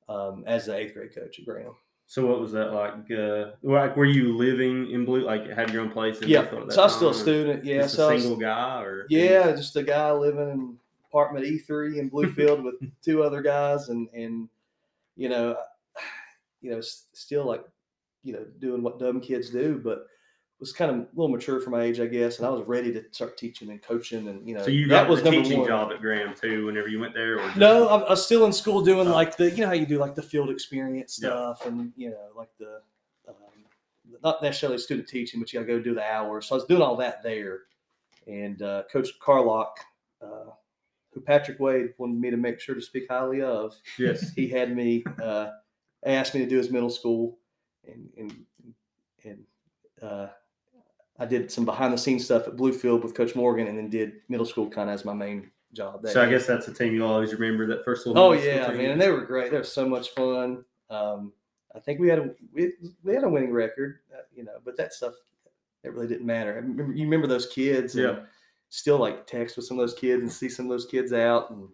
um, 0.07 0.43
as 0.45 0.65
the 0.67 0.75
eighth 0.75 0.93
grade 0.93 1.13
coach 1.15 1.39
at 1.39 1.45
graham 1.45 1.73
So 2.09 2.25
what 2.25 2.39
was 2.39 2.53
that 2.53 2.71
like? 2.71 3.11
Uh, 3.11 3.51
like 3.63 3.97
were 3.97 4.05
you 4.05 4.35
living 4.37 4.91
in 4.91 5.03
Blue? 5.03 5.25
Like 5.25 5.49
had 5.49 5.71
your 5.71 5.81
own 5.81 5.91
place? 5.91 6.19
in 6.21 6.29
yeah 6.29 6.45
Bluefield 6.45 6.71
so 6.71 6.81
i 6.81 6.85
was 6.85 6.95
still 6.95 7.09
a 7.09 7.13
student 7.13 7.65
yeah 7.65 7.81
just 7.81 7.95
so 7.95 8.09
a 8.09 8.13
was- 8.13 8.23
single 8.23 8.39
guy 8.39 8.81
or 8.81 9.05
yeah 9.09 9.51
just 9.51 9.75
a 9.75 9.83
guy 9.83 10.09
living 10.11 10.49
in 10.49 10.77
apartment 11.09 11.45
e3 11.45 11.97
in 11.97 12.09
bluefield 12.09 12.63
with 12.63 12.75
two 13.03 13.23
other 13.23 13.41
guys 13.41 13.89
and 13.89 14.07
and 14.13 14.47
you 15.15 15.27
know 15.29 15.55
you 16.61 16.71
know 16.71 16.81
still 16.81 17.45
like 17.45 17.63
you 18.23 18.33
know 18.33 18.45
doing 18.59 18.81
what 18.81 18.99
dumb 18.99 19.19
kids 19.21 19.49
do 19.49 19.79
but 19.83 20.07
was 20.59 20.73
kind 20.73 20.89
of 20.89 20.97
a 20.97 21.07
little 21.13 21.27
mature 21.29 21.59
for 21.59 21.69
my 21.69 21.81
age 21.83 21.99
i 21.99 22.05
guess 22.07 22.37
and 22.39 22.47
i 22.47 22.49
was 22.49 22.65
ready 22.67 22.91
to 22.91 23.03
start 23.11 23.37
teaching 23.37 23.69
and 23.69 23.81
coaching 23.81 24.27
and 24.27 24.47
you 24.47 24.55
know 24.55 24.63
So 24.63 24.69
you 24.71 24.87
got 24.87 24.95
that 24.95 25.01
got 25.03 25.09
was 25.09 25.23
the 25.23 25.29
teaching 25.31 25.59
one. 25.59 25.67
job 25.67 25.91
at 25.91 26.01
Graham 26.01 26.33
too. 26.33 26.65
Whenever 26.65 26.87
you 26.87 26.99
went 26.99 27.13
there, 27.13 27.39
or 27.39 27.51
no 27.55 27.87
I, 27.87 27.97
I 27.99 28.09
was 28.09 28.25
still 28.25 28.45
in 28.45 28.51
school 28.53 28.81
doing 28.81 29.07
Oh. 29.07 29.11
like 29.13 29.37
the 29.37 29.51
you 29.51 29.57
know 29.61 29.67
how 29.67 29.73
you 29.73 29.85
do 29.85 29.97
like 29.99 30.15
the 30.15 30.21
field 30.23 30.49
experience 30.49 31.19
Yeah. 31.21 31.29
stuff 31.29 31.65
and 31.67 31.91
you 31.95 32.09
know 32.09 32.29
like 32.35 32.49
the 32.59 32.81
um, 33.27 33.35
not 34.23 34.41
necessarily 34.41 34.77
student 34.79 35.07
teaching 35.07 35.39
but 35.39 35.53
you 35.53 35.59
gotta 35.59 35.71
go 35.71 35.79
do 35.79 35.93
the 35.93 36.03
hours 36.03 36.47
so 36.47 36.55
i 36.55 36.57
was 36.57 36.65
doing 36.65 36.81
all 36.81 36.95
that 36.97 37.21
there 37.21 37.59
and 38.27 38.61
uh, 38.63 38.83
coach 38.91 39.09
carlock 39.19 39.79
uh, 40.23 40.49
who 41.11 41.21
patrick 41.21 41.59
wade 41.59 41.93
wanted 41.99 42.19
me 42.19 42.31
to 42.31 42.37
make 42.37 42.59
sure 42.59 42.73
to 42.73 42.81
speak 42.81 43.05
highly 43.09 43.41
of 43.41 43.75
yes, 43.99 44.31
he 44.33 44.47
had 44.47 44.75
me 44.75 45.03
uh, 45.21 45.49
asked 46.05 46.33
me 46.33 46.39
to 46.41 46.47
do 46.49 46.57
his 46.57 46.71
middle 46.71 46.89
school 46.89 47.37
and 47.87 48.09
and 48.17 48.45
and 49.23 49.43
uh, 50.01 50.27
I 51.19 51.25
did 51.25 51.51
some 51.51 51.65
behind 51.65 51.93
the 51.93 51.97
scenes 51.97 52.25
stuff 52.25 52.47
at 52.47 52.55
Bluefield 52.55 53.01
with 53.03 53.15
Coach 53.15 53.35
Morgan, 53.35 53.67
and 53.67 53.77
then 53.77 53.89
did 53.89 54.21
middle 54.29 54.45
school 54.45 54.69
kind 54.69 54.89
of 54.89 54.93
as 54.93 55.05
my 55.05 55.13
main 55.13 55.49
job. 55.73 56.01
There. 56.03 56.11
So 56.13 56.23
I 56.23 56.29
guess 56.29 56.45
that's 56.45 56.67
a 56.67 56.73
team 56.73 56.93
you'll 56.93 57.09
always 57.09 57.33
remember. 57.33 57.65
That 57.67 57.83
first 57.83 58.05
little. 58.05 58.21
Oh 58.21 58.31
yeah, 58.33 58.67
team. 58.67 58.77
man, 58.77 58.91
and 58.91 59.01
they 59.01 59.09
were 59.09 59.25
great. 59.25 59.51
They 59.51 59.57
were 59.57 59.63
so 59.63 59.87
much 59.87 60.09
fun. 60.09 60.63
Um, 60.89 61.33
I 61.75 61.79
think 61.79 61.99
we 61.99 62.07
had 62.07 62.19
a 62.19 62.29
we, 62.53 62.73
we 63.03 63.13
had 63.13 63.23
a 63.23 63.29
winning 63.29 63.51
record, 63.51 63.99
uh, 64.13 64.21
you 64.35 64.43
know, 64.43 64.53
but 64.63 64.77
that 64.77 64.93
stuff 64.93 65.13
that 65.83 65.91
really 65.93 66.07
didn't 66.07 66.25
matter. 66.25 66.53
I 66.53 66.57
remember, 66.57 66.93
you 66.93 67.03
remember 67.05 67.27
those 67.27 67.47
kids, 67.47 67.95
and 67.95 68.03
Yeah. 68.03 68.19
still 68.69 68.97
like 68.97 69.27
text 69.27 69.55
with 69.57 69.65
some 69.65 69.79
of 69.79 69.83
those 69.83 69.97
kids 69.99 70.21
and 70.21 70.31
see 70.31 70.49
some 70.49 70.65
of 70.65 70.69
those 70.69 70.85
kids 70.85 71.13
out. 71.13 71.49
And 71.51 71.67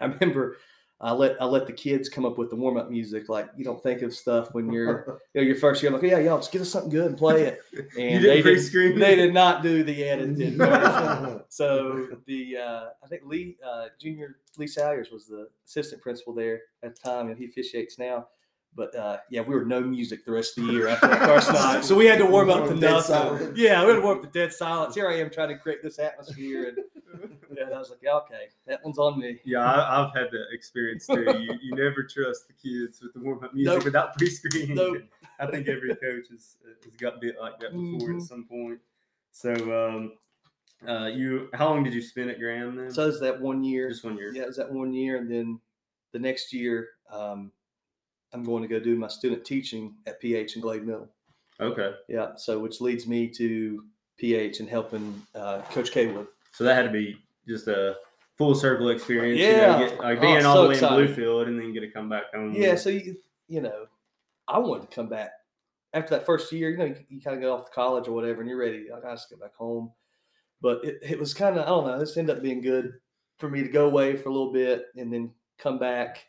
I 0.00 0.06
remember 0.06 0.56
I 1.02 1.10
let 1.10 1.40
I 1.42 1.46
let 1.46 1.66
the 1.66 1.72
kids 1.72 2.08
come 2.08 2.24
up 2.24 2.38
with 2.38 2.48
the 2.48 2.56
warm 2.56 2.76
up 2.76 2.88
music. 2.88 3.28
Like 3.28 3.50
you 3.56 3.64
don't 3.64 3.82
think 3.82 4.02
of 4.02 4.14
stuff 4.14 4.54
when 4.54 4.70
you're 4.70 5.18
you 5.34 5.40
know 5.40 5.46
your 5.46 5.56
first 5.56 5.82
year. 5.82 5.90
I'm 5.92 6.00
like, 6.00 6.08
yeah, 6.08 6.18
y'all 6.20 6.38
just 6.38 6.52
get 6.52 6.62
us 6.62 6.70
something 6.70 6.90
good 6.90 7.06
and 7.06 7.18
play 7.18 7.42
it. 7.42 7.60
And 7.98 8.24
they 8.24 8.40
did, 8.40 8.96
they 8.96 9.16
did 9.16 9.34
not 9.34 9.62
do 9.62 9.82
the 9.82 10.04
edited. 10.04 10.58
So 11.48 12.08
the 12.26 12.56
uh, 12.56 12.84
I 13.04 13.08
think 13.08 13.22
Lee 13.26 13.56
uh, 13.66 13.86
Junior 14.00 14.36
Lee 14.56 14.66
Salyers 14.66 15.10
was 15.10 15.26
the 15.26 15.48
assistant 15.66 16.00
principal 16.00 16.32
there 16.32 16.62
at 16.82 16.94
the 16.94 17.02
time, 17.02 17.28
and 17.28 17.36
he 17.36 17.46
officiates 17.46 17.98
now. 17.98 18.28
But 18.74 18.94
uh, 18.94 19.18
yeah, 19.28 19.42
we 19.42 19.54
were 19.54 19.66
no 19.66 19.80
music 19.82 20.24
the 20.24 20.32
rest 20.32 20.56
of 20.56 20.66
the 20.66 20.72
year 20.72 20.88
after 20.88 21.06
that 21.08 21.20
first 21.26 21.52
night, 21.52 21.84
so 21.84 21.94
we 21.94 22.06
had 22.06 22.18
to 22.18 22.24
warm 22.26 22.48
up 22.48 22.68
to 22.68 22.74
nothing. 22.74 23.52
Yeah, 23.54 23.82
we 23.82 23.88
had 23.90 23.96
to 23.96 24.00
warm 24.00 24.18
up 24.18 24.24
to 24.24 24.30
dead 24.30 24.50
silence. 24.52 24.94
Here 24.94 25.08
I 25.10 25.16
am 25.18 25.28
trying 25.28 25.50
to 25.50 25.58
create 25.58 25.82
this 25.82 25.98
atmosphere, 25.98 26.68
and 26.68 27.34
yeah, 27.54 27.64
I 27.64 27.78
was 27.78 27.90
like, 27.90 27.98
yeah, 28.02 28.14
okay, 28.14 28.44
that 28.66 28.80
one's 28.82 28.96
on 28.96 29.18
me. 29.20 29.38
Yeah, 29.44 29.58
I, 29.58 30.02
I've 30.06 30.14
had 30.14 30.30
that 30.30 30.46
experience 30.52 31.06
too. 31.06 31.22
You, 31.38 31.52
you 31.60 31.74
never 31.74 32.02
trust 32.02 32.48
the 32.48 32.54
kids 32.54 33.02
with 33.02 33.12
the 33.12 33.20
warm 33.20 33.44
up 33.44 33.52
music 33.52 33.74
Nope. 33.74 33.84
without 33.84 34.16
pre-screening. 34.16 34.74
Nope. 34.74 35.02
I 35.38 35.46
think 35.50 35.68
every 35.68 35.94
coach 35.96 36.28
has, 36.30 36.56
has 36.84 36.96
got 36.98 37.20
bit 37.20 37.36
like 37.38 37.60
that 37.60 37.72
before 37.72 38.08
Mhm. 38.08 38.16
at 38.16 38.22
some 38.22 38.44
point. 38.44 38.78
So, 39.32 39.52
um, 39.52 40.12
uh, 40.88 41.08
you, 41.08 41.48
how 41.52 41.68
long 41.68 41.84
did 41.84 41.92
you 41.92 42.00
spend 42.00 42.30
at 42.30 42.38
Graham 42.38 42.74
then? 42.76 42.90
So 42.90 43.02
it 43.02 43.06
was 43.08 43.20
that 43.20 43.38
one 43.38 43.62
year. 43.64 43.90
just 43.90 44.02
one 44.02 44.16
year. 44.16 44.32
Yeah, 44.34 44.42
it 44.44 44.46
was 44.48 44.56
that 44.56 44.72
one 44.72 44.94
year, 44.94 45.18
and 45.18 45.30
then 45.30 45.60
the 46.12 46.18
next 46.18 46.54
year, 46.54 46.88
um, 47.10 47.52
I'm 48.34 48.42
going 48.44 48.62
to 48.62 48.68
go 48.68 48.78
do 48.80 48.96
my 48.96 49.08
student 49.08 49.44
teaching 49.44 49.94
at 50.06 50.20
PH 50.20 50.56
in 50.56 50.62
Glade 50.62 50.84
Middle. 50.86 51.08
Okay, 51.60 51.92
Yeah, 52.08 52.34
so 52.36 52.58
which 52.58 52.80
leads 52.80 53.06
me 53.06 53.28
to 53.28 53.84
PH 54.18 54.60
and 54.60 54.68
helping 54.68 55.20
uh, 55.34 55.60
Coach 55.70 55.92
Caywood. 55.92 56.26
so 56.52 56.64
that 56.64 56.74
had 56.74 56.82
to 56.84 56.90
be 56.90 57.16
just 57.46 57.68
a 57.68 57.96
full 58.36 58.54
circle 58.54 58.88
experience. 58.88 59.38
Yeah. 59.40 59.78
you 59.78 59.84
know, 59.84 59.90
get, 59.90 60.00
like 60.00 60.18
Oh, 60.18 60.20
being 60.20 60.44
all 60.46 60.54
so 60.56 60.62
the 60.62 60.68
way 60.70 60.74
excited. 60.74 61.10
in 61.10 61.14
Bluefield 61.16 61.46
and 61.48 61.58
then 61.60 61.72
get 61.72 61.80
to 61.80 61.90
come 61.90 62.08
back 62.08 62.32
home. 62.34 62.52
Yeah, 62.54 62.74
so 62.74 62.88
you, 62.90 63.16
you 63.48 63.60
know, 63.60 63.86
I 64.48 64.58
wanted 64.58 64.90
to 64.90 64.94
come 64.94 65.08
back 65.08 65.30
after 65.94 66.10
that 66.16 66.24
first 66.26 66.50
year, 66.52 66.70
you 66.70 66.78
know, 66.78 66.84
you, 66.86 66.96
you 67.10 67.20
kind 67.20 67.36
of 67.36 67.40
get 67.42 67.50
off 67.50 67.66
to 67.66 67.70
college 67.70 68.08
or 68.08 68.12
whatever, 68.12 68.40
and 68.40 68.48
you're 68.48 68.58
ready. 68.58 68.86
Like, 68.90 69.04
I 69.04 69.12
just 69.12 69.28
get 69.28 69.38
back 69.40 69.54
home. 69.54 69.92
But 70.62 70.84
it, 70.84 70.98
it 71.02 71.18
was 71.20 71.34
kind 71.34 71.56
of 71.58 71.64
I 71.64 71.68
don't 71.68 71.86
know. 71.86 71.98
This 71.98 72.16
ended 72.16 72.36
up 72.36 72.42
being 72.42 72.60
good 72.62 72.94
for 73.38 73.50
me 73.50 73.62
to 73.62 73.68
go 73.68 73.86
away 73.86 74.16
for 74.16 74.30
a 74.30 74.32
little 74.32 74.52
bit 74.52 74.86
and 74.96 75.12
then 75.12 75.30
come 75.58 75.78
back. 75.78 76.24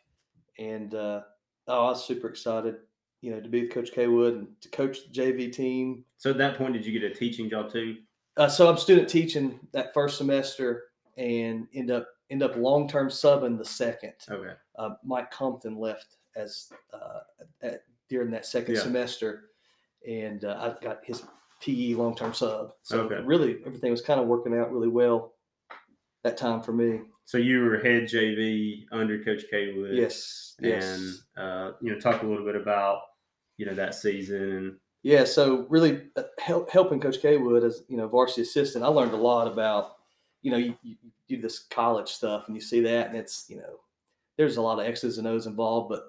And 0.58 0.94
uh, 0.94 1.22
oh, 1.68 1.86
I 1.86 1.88
was 1.90 2.04
super 2.06 2.28
excited, 2.28 2.76
you 3.20 3.30
know, 3.30 3.40
to 3.40 3.48
be 3.48 3.62
with 3.62 3.70
Coach 3.72 3.92
K 3.92 4.06
Wood 4.06 4.34
and 4.34 4.48
to 4.60 4.68
coach 4.70 4.98
the 5.06 5.20
JV 5.20 5.52
team. 5.52 6.04
So 6.18 6.30
at 6.30 6.38
that 6.38 6.56
point, 6.58 6.72
did 6.74 6.84
you 6.86 6.98
get 6.98 7.10
a 7.10 7.14
teaching 7.14 7.48
job 7.50 7.70
too? 7.70 7.96
Uh, 8.36 8.48
so 8.48 8.68
I'm 8.68 8.76
student 8.76 9.08
teaching 9.08 9.60
that 9.72 9.94
first 9.94 10.18
semester 10.18 10.84
and 11.16 11.66
end 11.74 11.90
up 11.90 12.08
end 12.30 12.42
up 12.42 12.56
long 12.56 12.88
term 12.88 13.08
subbing 13.08 13.56
the 13.58 13.64
second. 13.64 14.14
Okay. 14.30 14.54
Uh, 14.76 14.90
Mike 15.04 15.30
Compton 15.30 15.78
left 15.78 16.16
as 16.36 16.70
uh, 16.92 17.20
at, 17.62 17.82
during 18.08 18.30
that 18.32 18.44
second 18.46 18.74
Yeah. 18.74 18.80
semester, 18.80 19.50
and 20.08 20.44
uh, 20.44 20.74
I 20.80 20.84
got 20.84 21.04
his 21.04 21.22
PE 21.60 21.94
long 21.94 22.16
term 22.16 22.34
sub. 22.34 22.72
So 22.82 23.00
Okay. 23.02 23.20
really, 23.24 23.58
everything 23.64 23.90
was 23.92 24.00
kind 24.02 24.20
of 24.20 24.26
working 24.26 24.58
out 24.58 24.72
really 24.72 24.88
well 24.88 25.33
that 26.24 26.36
time 26.36 26.60
for 26.62 26.72
me. 26.72 27.00
So 27.26 27.38
you 27.38 27.60
were 27.64 27.78
head 27.78 28.04
JV 28.04 28.84
under 28.92 29.22
Coach 29.22 29.44
K 29.50 29.72
Wood. 29.74 29.94
Yes, 29.94 30.56
yes. 30.60 30.84
And 31.36 31.44
uh, 31.44 31.72
you 31.80 31.92
know, 31.92 31.98
talk 32.00 32.22
a 32.22 32.26
little 32.26 32.44
bit 32.44 32.56
about 32.56 33.02
you 33.56 33.66
know 33.66 33.74
that 33.74 33.94
season 33.94 34.78
Yeah, 35.02 35.24
so 35.24 35.66
really 35.68 36.02
uh, 36.16 36.22
help, 36.40 36.70
helping 36.70 37.00
Coach 37.00 37.22
K 37.22 37.36
Wood 37.36 37.62
as 37.62 37.82
you 37.88 37.96
know 37.96 38.08
varsity 38.08 38.42
assistant, 38.42 38.84
I 38.84 38.88
learned 38.88 39.12
a 39.12 39.16
lot 39.16 39.46
about 39.46 39.96
you 40.42 40.50
know 40.50 40.56
you, 40.58 40.74
you 40.82 40.96
do 41.28 41.40
this 41.40 41.60
college 41.60 42.08
stuff 42.08 42.44
and 42.48 42.56
you 42.56 42.60
see 42.60 42.80
that 42.80 43.08
and 43.08 43.16
it's 43.16 43.46
you 43.48 43.56
know 43.58 43.78
there's 44.36 44.56
a 44.56 44.62
lot 44.62 44.80
of 44.80 44.86
X's 44.86 45.16
and 45.18 45.26
O's 45.26 45.46
involved, 45.46 45.88
but 45.90 46.08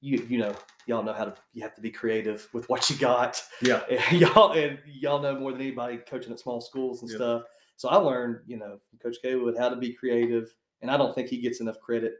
you 0.00 0.24
you 0.28 0.38
know 0.38 0.54
y'all 0.86 1.02
know 1.02 1.12
how 1.12 1.24
to 1.24 1.34
you 1.52 1.62
have 1.62 1.74
to 1.74 1.80
be 1.80 1.90
creative 1.90 2.48
with 2.52 2.68
what 2.68 2.88
you 2.88 2.96
got. 2.96 3.42
yeah, 3.60 3.82
And 3.90 4.20
y'all 4.20 4.52
and 4.52 4.78
y'all 4.86 5.20
know 5.20 5.38
more 5.38 5.52
than 5.52 5.60
anybody 5.60 5.98
coaching 5.98 6.32
at 6.32 6.38
small 6.38 6.60
schools 6.62 7.02
and 7.02 7.10
Yeah. 7.10 7.16
stuff. 7.16 7.42
So 7.76 7.88
I 7.88 7.96
learned 7.96 8.40
you 8.46 8.56
know 8.56 8.78
from 8.88 8.98
Coach 9.00 9.16
K 9.22 9.34
Wood 9.36 9.56
how 9.58 9.68
to 9.68 9.76
be 9.76 9.92
creative, 9.92 10.54
and 10.82 10.90
I 10.90 10.96
don't 10.96 11.14
think 11.14 11.28
he 11.28 11.38
gets 11.40 11.60
enough 11.60 11.80
credit 11.80 12.14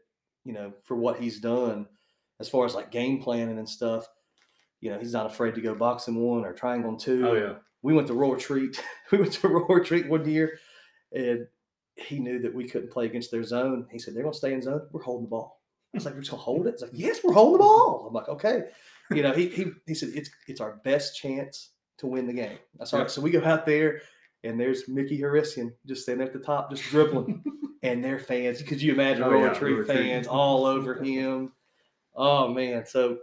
you 0.45 0.53
know 0.53 0.73
for 0.83 0.97
what 0.97 1.19
he's 1.21 1.41
done 1.41 1.87
as 2.41 2.49
far 2.49 2.67
as 2.67 2.75
like 2.75 2.91
game 2.91 3.23
planning 3.23 3.59
and 3.59 3.69
stuff. 3.69 4.07
You 4.81 4.91
know, 4.91 4.99
he's 4.99 5.13
not 5.15 5.27
afraid 5.27 5.55
to 5.55 5.61
go 5.63 5.75
boxing 5.75 6.17
one 6.17 6.45
or 6.45 6.53
triangle 6.53 6.97
two. 6.97 7.27
oh 7.27 7.33
yeah, 7.35 7.55
We 7.83 7.95
went 7.95 8.07
to 8.09 8.13
Rural 8.15 8.35
Retreat. 8.35 8.83
we 9.11 9.19
went 9.19 9.33
to 9.35 9.49
Rural 9.49 9.75
Retreat 9.75 10.09
one 10.09 10.29
year, 10.29 10.59
and 11.13 11.47
he 11.97 12.19
knew 12.19 12.41
that 12.41 12.53
we 12.55 12.69
couldn't 12.69 12.91
play 12.91 13.07
against 13.07 13.31
their 13.31 13.45
zone. 13.45 13.87
He 13.91 13.99
said, 13.99 14.15
"They're 14.15 14.23
going 14.25 14.33
to 14.33 14.39
stay 14.39 14.53
in 14.53 14.61
zone. 14.61 14.83
We're 14.93 15.03
holding 15.03 15.25
the 15.27 15.31
ball." 15.31 15.63
I 15.95 15.97
was 15.97 16.05
like, 16.05 16.15
"We're 16.15 16.21
just 16.21 16.33
going 16.33 16.41
to 16.41 16.45
hold 16.45 16.67
it." 16.67 16.71
It's 16.75 16.83
like, 16.83 16.91
"Yes, 16.93 17.21
we're 17.25 17.33
holding 17.33 17.53
the 17.59 17.59
ball." 17.65 18.07
I'm 18.09 18.13
like, 18.13 18.29
"Okay." 18.29 18.65
You 19.11 19.23
know, 19.23 19.33
he 19.33 19.49
he 19.49 19.67
he 19.87 19.95
said, 19.95 20.11
"It's 20.15 20.29
it's 20.49 20.61
our 20.61 20.81
best 20.85 21.17
chance 21.17 21.71
to 21.99 22.07
win 22.07 22.27
the 22.27 22.33
game." 22.35 22.59
That's 22.77 22.93
all 22.93 22.99
Yeah. 22.99 23.05
right. 23.05 23.11
So 23.11 23.23
we 23.23 23.31
go 23.31 23.43
out 23.45 23.65
there, 23.65 24.03
and 24.45 24.61
there's 24.61 24.89
Mickey 24.89 25.19
Harisian 25.21 25.73
just 25.87 26.03
standing 26.03 26.27
at 26.27 26.33
the 26.33 26.39
top, 26.39 26.71
just 26.71 26.85
dribbling, 26.85 27.43
and 27.83 28.05
their 28.05 28.19
fans. 28.19 28.63
Could 28.63 28.81
you 28.81 28.93
imagine 28.93 29.23
Oh, 29.25 29.29
Rural 29.31 29.43
yeah, 29.45 29.49
Retreat 29.51 29.73
Rural 29.73 29.89
Retreat. 29.89 29.99
fans 30.11 30.27
all 30.27 30.67
over 30.67 31.03
him? 31.03 31.53
Oh 32.15 32.49
man, 32.49 32.87
so 32.87 33.19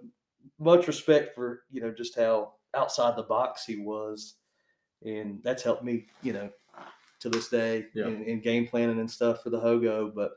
much 0.60 0.88
respect 0.88 1.34
for 1.36 1.64
you 1.72 1.82
know 1.82 1.92
just 1.92 2.16
how 2.18 2.54
outside 2.74 3.16
the 3.16 3.24
box 3.24 3.66
he 3.66 3.78
was, 3.78 4.36
and 5.06 5.40
that's 5.44 5.64
helped 5.64 5.84
me 5.84 6.08
you 6.24 6.34
know 6.34 6.50
to 7.22 7.30
this 7.30 7.50
day 7.50 7.86
Yeah. 7.94 8.08
in, 8.08 8.24
in 8.24 8.42
game 8.42 8.68
planning 8.68 9.00
and 9.00 9.10
stuff 9.10 9.44
for 9.44 9.50
the 9.52 9.60
Hogo. 9.62 10.14
But 10.14 10.32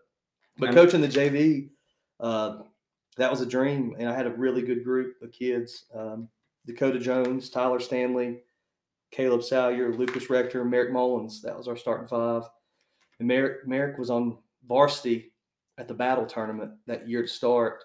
but 0.58 0.68
And- 0.68 0.76
coaching 0.76 1.00
the 1.00 1.08
JV, 1.08 1.70
uh, 2.20 2.58
that 3.16 3.30
was 3.30 3.40
a 3.40 3.46
dream, 3.46 3.96
and 3.98 4.08
I 4.08 4.14
had 4.14 4.26
a 4.26 4.30
really 4.34 4.62
good 4.62 4.84
group 4.84 5.20
of 5.22 5.32
kids: 5.32 5.86
um, 5.94 6.28
Dakota 6.66 6.98
Jones, 7.00 7.50
Tyler 7.50 7.80
Stanley, 7.80 8.43
Caleb 9.14 9.44
Salyer, 9.44 9.94
Lucas 9.94 10.28
Rector, 10.28 10.64
Merrick 10.64 10.90
Mullins. 10.90 11.40
That 11.40 11.56
was 11.56 11.68
our 11.68 11.76
starting 11.76 12.08
five. 12.08 12.42
And 13.20 13.28
Merrick, 13.28 13.66
Merrick 13.66 13.96
was 13.96 14.10
on 14.10 14.38
varsity 14.66 15.32
at 15.78 15.86
the 15.86 15.94
battle 15.94 16.26
tournament 16.26 16.72
that 16.88 17.08
year 17.08 17.22
to 17.22 17.28
start. 17.28 17.84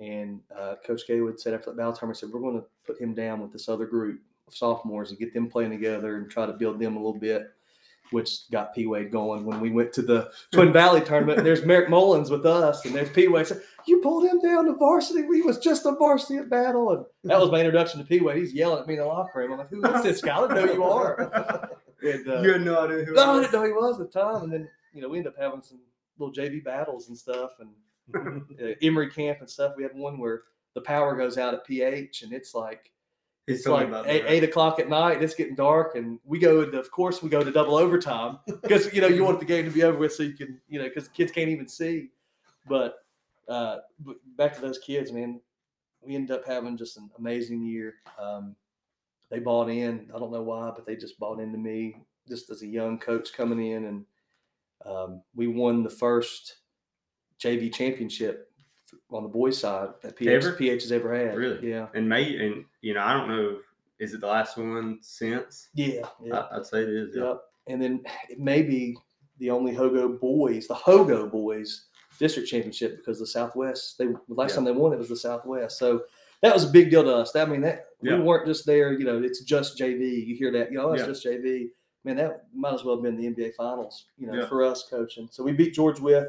And 0.00 0.40
uh, 0.56 0.74
Coach 0.84 1.02
Caywood 1.08 1.38
said 1.38 1.54
after 1.54 1.70
the 1.70 1.76
battle 1.76 1.92
tournament, 1.92 2.18
said, 2.18 2.30
We're 2.32 2.40
going 2.40 2.60
to 2.60 2.66
put 2.84 3.00
him 3.00 3.14
down 3.14 3.40
with 3.40 3.52
this 3.52 3.68
other 3.68 3.86
group 3.86 4.20
of 4.48 4.54
sophomores 4.54 5.10
and 5.10 5.18
get 5.18 5.32
them 5.32 5.48
playing 5.48 5.70
together 5.70 6.16
and 6.16 6.28
try 6.28 6.44
to 6.44 6.52
build 6.52 6.80
them 6.80 6.96
a 6.96 6.98
little 6.98 7.20
bit, 7.20 7.52
which 8.10 8.50
got 8.50 8.74
P 8.74 8.86
Wade 8.86 9.12
going 9.12 9.44
when 9.44 9.60
we 9.60 9.70
went 9.70 9.92
to 9.92 10.02
the 10.02 10.30
Twin 10.50 10.72
Valley 10.72 11.02
tournament. 11.02 11.44
There's 11.44 11.64
Merrick 11.64 11.88
Mullins 11.88 12.30
with 12.30 12.46
us, 12.46 12.84
and 12.84 12.92
there's 12.92 13.10
P 13.10 13.28
Wade. 13.28 13.46
Said, 13.88 13.90
You 13.90 14.00
pulled 14.00 14.24
him 14.24 14.40
down 14.40 14.66
to 14.66 14.74
varsity. 14.74 15.22
We 15.22 15.42
was 15.42 15.58
just 15.58 15.86
a 15.86 15.92
varsity 15.92 16.38
at 16.38 16.50
battle. 16.50 16.90
And 16.92 17.04
that 17.24 17.40
was 17.40 17.50
my 17.50 17.58
introduction 17.58 18.00
to 18.00 18.06
P 18.06 18.20
Wade. 18.20 18.38
He's 18.38 18.52
yelling 18.52 18.80
at 18.80 18.86
me 18.86 18.94
in 18.94 19.00
the 19.00 19.06
locker 19.06 19.40
room. 19.40 19.52
I'm 19.52 19.58
like, 19.58 19.70
Who 19.70 19.84
is 19.84 20.02
this 20.02 20.20
guy? 20.20 20.36
I 20.36 20.40
don't 20.40 20.54
know 20.54 20.66
who 20.66 20.72
you 20.74 20.84
are. 20.84 21.70
And, 22.00 22.28
uh, 22.28 22.42
you 22.42 22.52
had 22.52 22.62
no 22.62 22.84
idea 22.84 23.04
who. 23.04 23.14
no, 23.14 23.22
I 23.24 23.32
was? 23.32 23.40
didn't 23.40 23.60
know 23.60 23.66
he 23.66 23.72
was 23.72 24.00
at 24.00 24.12
the 24.12 24.20
time. 24.20 24.44
And 24.44 24.52
then, 24.52 24.68
you 24.94 25.02
know, 25.02 25.08
we 25.08 25.18
ended 25.18 25.32
up 25.32 25.42
having 25.42 25.62
some 25.62 25.80
little 26.16 26.32
JV 26.32 26.62
battles 26.62 27.08
and 27.08 27.18
stuff 27.18 27.58
and 27.58 28.44
uh, 28.62 28.74
Emory 28.80 29.10
camp 29.10 29.40
and 29.40 29.50
stuff. 29.50 29.74
We 29.76 29.82
had 29.82 29.96
one 29.96 30.16
where 30.16 30.42
the 30.74 30.80
power 30.80 31.16
goes 31.16 31.38
out 31.38 31.54
at 31.54 31.66
PH 31.66 32.22
and 32.22 32.32
it's 32.32 32.54
like, 32.54 32.92
He's 33.48 33.60
it's 33.60 33.66
like 33.66 33.88
about 33.88 34.06
eight, 34.06 34.24
eight 34.26 34.44
o'clock 34.44 34.78
at 34.78 34.90
night. 34.90 35.22
It's 35.22 35.34
getting 35.34 35.54
dark, 35.54 35.94
and 35.94 36.18
we 36.26 36.38
go. 36.38 36.66
To, 36.70 36.78
of 36.78 36.90
course, 36.90 37.22
we 37.22 37.30
go 37.30 37.42
to 37.42 37.50
double 37.50 37.76
overtime 37.76 38.38
because 38.46 38.92
you 38.92 39.00
know 39.00 39.06
you 39.06 39.24
want 39.24 39.40
the 39.40 39.46
game 39.46 39.64
to 39.64 39.70
be 39.70 39.84
over 39.84 39.96
with, 39.96 40.12
so 40.12 40.22
you 40.22 40.34
can 40.34 40.60
you 40.68 40.78
know 40.78 40.84
because 40.84 41.08
kids 41.08 41.32
can't 41.32 41.48
even 41.48 41.66
see. 41.66 42.10
But 42.68 42.96
uh, 43.48 43.78
back 44.36 44.54
to 44.54 44.60
those 44.60 44.78
kids, 44.78 45.12
man. 45.12 45.40
We 46.00 46.14
ended 46.14 46.36
up 46.36 46.46
having 46.46 46.76
just 46.76 46.96
an 46.96 47.10
amazing 47.18 47.62
year. 47.64 47.94
Um, 48.18 48.54
they 49.30 49.40
bought 49.40 49.68
in. 49.68 50.10
I 50.14 50.18
don't 50.18 50.32
know 50.32 50.42
why, 50.42 50.70
but 50.74 50.86
they 50.86 50.96
just 50.96 51.18
bought 51.18 51.40
into 51.40 51.58
me 51.58 51.96
just 52.28 52.50
as 52.50 52.62
a 52.62 52.66
young 52.66 52.98
coach 52.98 53.32
coming 53.32 53.66
in, 53.72 53.84
and 53.86 54.04
um, 54.86 55.22
we 55.34 55.46
won 55.46 55.82
the 55.82 55.90
first 55.90 56.58
JV 57.42 57.72
championship 57.72 58.50
on 59.10 59.22
the 59.22 59.28
boys' 59.28 59.58
side 59.58 59.88
that 60.02 60.16
PH, 60.16 60.44
Ever? 60.44 60.52
PH 60.52 60.82
has 60.82 60.92
ever 60.92 61.14
had. 61.14 61.36
Really? 61.36 61.70
Yeah. 61.70 61.88
And 61.94 62.08
may 62.08 62.36
and 62.44 62.64
you 62.80 62.94
know 62.94 63.02
I 63.02 63.12
don't 63.12 63.28
know. 63.28 63.58
Is 63.98 64.14
it 64.14 64.20
the 64.20 64.26
last 64.26 64.56
one 64.56 64.98
since? 65.00 65.68
Yeah. 65.74 66.06
Yeah. 66.22 66.38
I, 66.52 66.58
I'd 66.58 66.66
say 66.66 66.82
it 66.82 66.88
is. 66.88 67.16
Yeah. 67.16 67.24
Yep. 67.24 67.40
And 67.68 67.82
then 67.82 68.04
it 68.28 68.38
may 68.38 68.62
be 68.62 68.96
the 69.38 69.50
only 69.50 69.74
Hogo 69.74 70.18
boys, 70.18 70.66
the 70.66 70.74
Hogo 70.74 71.30
boys 71.30 71.86
district 72.18 72.48
championship 72.48 72.96
because 72.98 73.18
the 73.18 73.26
Southwest, 73.26 73.98
they 73.98 74.06
the 74.06 74.18
last 74.28 74.50
Yeah. 74.50 74.56
time 74.56 74.64
they 74.64 74.72
won 74.72 74.92
it 74.92 74.98
was 74.98 75.08
the 75.08 75.16
Southwest. 75.16 75.78
So 75.78 76.04
that 76.42 76.54
was 76.54 76.64
a 76.64 76.68
big 76.70 76.90
deal 76.90 77.02
to 77.04 77.14
us. 77.16 77.32
That, 77.32 77.48
I 77.48 77.50
mean, 77.50 77.60
that 77.62 77.86
Yeah. 78.02 78.16
we 78.16 78.22
weren't 78.22 78.46
just 78.46 78.66
there, 78.66 78.92
you 78.92 79.04
know, 79.04 79.22
it's 79.22 79.40
just 79.42 79.78
JV. 79.78 80.24
You 80.26 80.36
hear 80.36 80.50
that, 80.52 80.70
you 80.70 80.78
know, 80.78 80.92
it's 80.92 81.04
just 81.04 81.24
JV. 81.24 81.70
Man, 82.04 82.16
that 82.16 82.46
might 82.54 82.74
as 82.74 82.84
well 82.84 82.96
have 82.96 83.02
been 83.02 83.16
the 83.16 83.26
NBA 83.26 83.52
finals, 83.56 84.06
you 84.16 84.26
know, 84.26 84.46
for 84.46 84.62
us 84.64 84.84
coaching. 84.88 85.28
So 85.30 85.42
we 85.42 85.52
beat 85.52 85.74
George 85.74 85.98
Wythe 86.00 86.28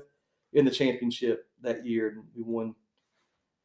in 0.53 0.65
the 0.65 0.71
championship 0.71 1.47
that 1.61 1.85
year 1.85 2.07
and 2.09 2.23
we 2.35 2.41
won 2.43 2.75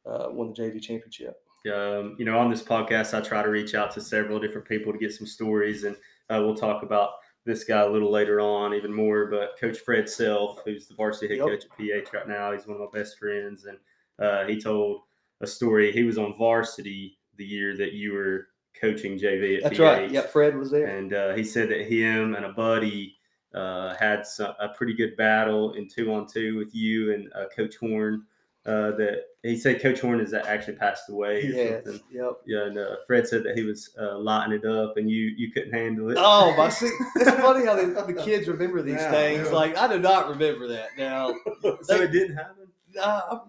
uh, 0.05 0.27
won 0.31 0.49
the 0.49 0.53
JV 0.53 0.79
championship. 0.79 1.41
um, 1.73 2.15
you 2.19 2.25
know, 2.25 2.37
on 2.37 2.51
this 2.51 2.61
podcast, 2.61 3.15
I 3.17 3.21
try 3.21 3.41
to 3.41 3.49
reach 3.49 3.73
out 3.73 3.89
to 3.95 4.01
several 4.01 4.39
different 4.39 4.67
people 4.67 4.93
to 4.93 4.99
get 4.99 5.11
some 5.11 5.25
stories, 5.25 5.83
and 5.83 5.95
uh, 6.29 6.39
we'll 6.45 6.53
talk 6.55 6.83
about 6.83 7.13
this 7.45 7.63
guy 7.63 7.81
a 7.81 7.89
little 7.89 8.11
later 8.11 8.39
on, 8.39 8.73
even 8.73 8.93
more. 8.93 9.27
But 9.27 9.57
Coach 9.59 9.79
Fred 9.79 10.09
Self, 10.09 10.61
who's 10.65 10.87
the 10.87 10.95
varsity 10.95 11.27
head 11.29 11.37
Yep. 11.37 11.47
coach 11.47 11.65
at 11.65 11.77
PH 11.77 12.13
right 12.13 12.27
now, 12.27 12.51
he's 12.51 12.67
one 12.67 12.79
of 12.81 12.89
my 12.91 12.99
best 12.99 13.17
friends, 13.19 13.65
and 13.65 13.77
uh, 14.19 14.45
he 14.45 14.59
told 14.59 15.01
a 15.41 15.47
story. 15.47 15.91
He 15.91 16.03
was 16.03 16.17
on 16.17 16.35
varsity 16.37 17.17
the 17.37 17.45
year 17.45 17.75
that 17.77 17.93
you 17.93 18.13
were 18.13 18.47
coaching 18.79 19.17
JV 19.17 19.57
at 19.57 19.63
That's 19.63 19.77
PH, 19.77 19.79
right. 19.81 20.11
Yeah, 20.11 20.21
Fred 20.21 20.57
was 20.57 20.71
there. 20.71 20.85
and 20.87 21.13
uh, 21.13 21.33
he 21.35 21.43
said 21.43 21.69
that 21.69 21.81
him 21.81 22.35
and 22.35 22.45
a 22.45 22.51
buddy 22.53 23.15
uh, 23.53 23.95
had 23.95 24.25
some, 24.25 24.53
a 24.59 24.69
pretty 24.69 24.93
good 24.93 25.15
battle 25.15 25.73
in 25.73 25.87
two 25.87 26.13
on 26.13 26.27
two 26.27 26.57
with 26.57 26.73
you 26.75 27.13
and 27.13 27.31
uh, 27.33 27.45
Coach 27.55 27.75
Horn. 27.77 28.23
Uh, 28.65 28.89
that 28.97 29.21
he 29.43 29.55
said 29.55 29.79
Coach 29.79 29.99
Horn 29.99 30.17
has 30.19 30.33
actually 30.33 30.73
passed 30.77 31.07
away 31.09 31.43
Yes. 31.45 31.83
something. 31.85 32.01
Yep. 32.09 32.31
Yeah, 32.47 32.63
and 32.65 32.77
uh, 32.79 32.95
Fred 33.05 33.27
said 33.27 33.43
that 33.43 33.55
he 33.55 33.63
was 33.63 33.91
uh, 34.01 34.17
lighting 34.17 34.53
it 34.53 34.65
up, 34.65 34.97
and 34.97 35.07
you 35.09 35.33
you 35.37 35.51
couldn't 35.51 35.71
handle 35.71 36.09
it. 36.09 36.17
Oh 36.19 36.55
my! 36.57 36.69
See, 36.69 36.87
it's 37.17 37.29
funny 37.41 37.63
how 37.65 37.75
the, 37.75 38.11
the 38.11 38.19
kids 38.23 38.47
remember 38.47 38.81
these 38.81 38.95
Yeah, 38.95 39.11
things. 39.11 39.47
yeah. 39.47 39.53
Like 39.53 39.77
I 39.77 39.87
do 39.87 39.99
not 39.99 40.29
remember 40.29 40.67
that 40.69 40.89
now. 40.97 41.35
so 41.83 42.01
it 42.01 42.11
didn't 42.11 42.37
happen. 42.37 42.67
Uh, 42.99 43.39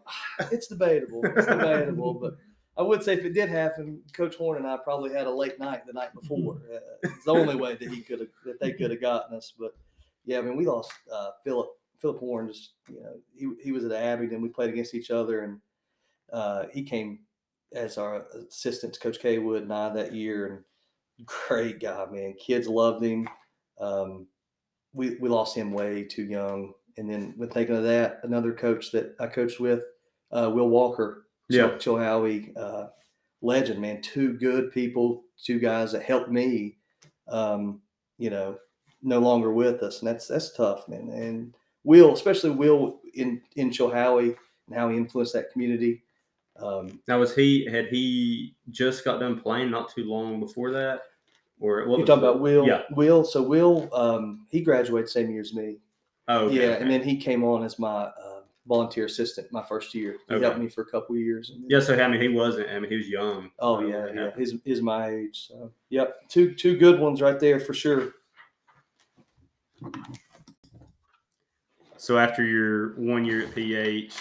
it's 0.53 0.67
debatable. 0.67 1.25
It's 1.25 1.47
debatable, 1.47 2.13
but 2.15 2.37
I 2.77 2.83
would 2.83 3.03
say 3.03 3.15
if 3.15 3.25
it 3.25 3.33
did 3.33 3.49
happen, 3.49 4.03
Coach 4.13 4.37
Horn 4.37 4.59
and 4.59 4.67
I 4.67 4.77
probably 4.77 5.15
had 5.15 5.27
a 5.27 5.31
late 5.31 5.59
night 5.59 5.87
the 5.87 5.95
night 5.95 6.13
before. 6.13 6.61
Uh, 6.71 6.79
it's 7.05 7.25
the 7.25 7.33
only 7.33 7.57
way 7.57 7.75
that 7.75 7.89
he 7.89 8.03
could 8.03 8.21
have 8.21 8.29
that 8.45 8.61
they 8.61 8.73
could 8.73 8.91
have 8.91 9.01
gotten 9.01 9.35
us. 9.35 9.55
But 9.59 9.75
yeah, 10.27 10.39
I 10.39 10.43
mean, 10.43 10.57
we 10.57 10.67
lost 10.67 10.93
uh, 11.11 11.31
Philip 11.43 11.69
Philip 12.01 12.23
Warren 12.23 12.49
Just 12.49 12.75
you 12.89 13.01
know, 13.03 13.15
he 13.35 13.65
he 13.65 13.73
was 13.73 13.85
at 13.85 13.93
Abingdon. 13.93 14.43
We 14.43 14.49
played 14.49 14.71
against 14.71 14.95
each 14.95 15.11
other, 15.11 15.41
and 15.43 15.61
uh, 16.33 16.65
he 16.73 16.83
came 16.83 17.21
as 17.75 17.99
our 17.99 18.25
assistant 18.49 18.95
to 18.95 19.01
Coach 19.01 19.19
K 19.21 19.39
Wood 19.39 19.63
and 19.63 19.73
I 19.73 19.89
that 19.91 20.13
year. 20.15 20.65
And 21.19 21.27
great 21.49 21.81
guy, 21.81 22.07
man. 22.11 22.35
Kids 22.35 22.69
loved 22.69 23.05
him. 23.05 23.29
Um, 23.81 24.27
we 24.93 25.17
we 25.21 25.29
lost 25.29 25.57
him 25.57 25.73
way 25.73 26.05
too 26.05 26.25
young. 26.25 26.73
And 26.99 27.11
then 27.11 27.35
when 27.37 27.51
thinking 27.51 27.77
of 27.77 27.85
that, 27.85 28.21
another 28.23 28.53
coach 28.53 28.91
that 28.93 29.15
I 29.21 29.27
coached 29.27 29.61
with, 29.61 29.83
uh, 30.33 30.51
Will 30.55 30.71
Walker, 30.71 31.27
Yeah. 31.51 31.77
Chil- 31.77 31.97
Chilhowie, 31.97 32.57
uh, 32.57 32.89
legend, 33.43 33.81
man. 33.81 34.01
Two 34.01 34.33
good 34.39 34.73
people, 34.73 35.25
two 35.43 35.59
guys 35.59 35.93
that 35.93 36.03
helped 36.03 36.31
me. 36.31 36.79
Um, 37.29 37.83
you 38.19 38.31
know, 38.31 38.57
no 39.03 39.19
longer 39.19 39.53
with 39.53 39.83
us, 39.83 39.99
and 40.01 40.09
that's 40.09 40.27
that's 40.27 40.53
tough, 40.53 40.89
man. 40.89 41.11
And 41.11 41.55
Will, 41.87 42.13
especially 42.13 42.51
Will 42.51 43.01
in 43.15 43.41
in 43.55 43.71
Chilhowie 43.71 44.37
and 44.67 44.77
how 44.77 44.89
he 44.91 44.97
influenced 44.97 45.33
that 45.35 45.53
community. 45.53 46.03
Um, 46.59 47.01
Now 47.07 47.21
was 47.21 47.35
he 47.35 47.65
had 47.65 47.87
he 47.87 48.55
just 48.71 49.05
got 49.05 49.21
done 49.21 49.41
playing 49.41 49.71
not 49.71 49.95
too 49.95 50.05
long 50.05 50.41
before 50.41 50.73
that, 50.73 51.03
or 51.61 51.87
what 51.87 52.01
you 52.01 52.05
talking 52.05 52.25
about 52.25 52.41
Will? 52.41 52.67
Yeah. 52.67 52.83
Will. 52.91 53.25
So 53.25 53.41
Will, 53.43 53.89
um, 53.95 54.47
he 54.51 54.61
graduated 54.63 55.09
same 55.09 55.31
year 55.31 55.41
as 55.43 55.55
me. 55.55 55.79
Oh, 56.29 56.47
okay, 56.47 56.55
yeah, 56.57 56.63
okay. 56.73 56.83
and 56.83 56.91
then 56.91 57.03
he 57.03 57.17
came 57.17 57.45
on 57.45 57.63
as 57.63 57.79
my 57.79 58.07
uh, 58.07 58.41
volunteer 58.67 59.05
assistant 59.05 59.53
my 59.53 59.63
first 59.63 59.95
year. 59.95 60.17
He 60.29 60.35
Okay. 60.35 60.45
helped 60.45 60.59
me 60.59 60.69
for 60.69 60.81
a 60.81 60.87
couple 60.87 61.15
years. 61.17 61.53
yeah. 61.69 61.79
So 61.79 61.95
I 61.95 62.09
mean, 62.09 62.21
he 62.21 62.29
wasn't. 62.29 62.69
I 62.69 62.81
mean, 62.81 62.91
he 62.91 62.97
was 62.97 63.09
young. 63.09 63.51
Oh 63.61 63.79
yeah, 63.81 64.07
yeah. 64.13 64.31
He's 64.37 64.55
is 64.65 64.83
my 64.83 65.09
age. 65.11 65.47
So 65.47 65.71
yep, 65.91 66.29
two 66.29 66.53
two 66.55 66.77
good 66.79 66.99
ones 66.99 67.21
right 67.23 67.39
there 67.39 67.61
for 67.61 67.75
sure. 67.75 68.13
So 71.99 72.19
after 72.19 72.45
your 72.45 72.95
one 72.97 73.25
year 73.25 73.43
at 73.43 73.55
PH, 73.55 74.15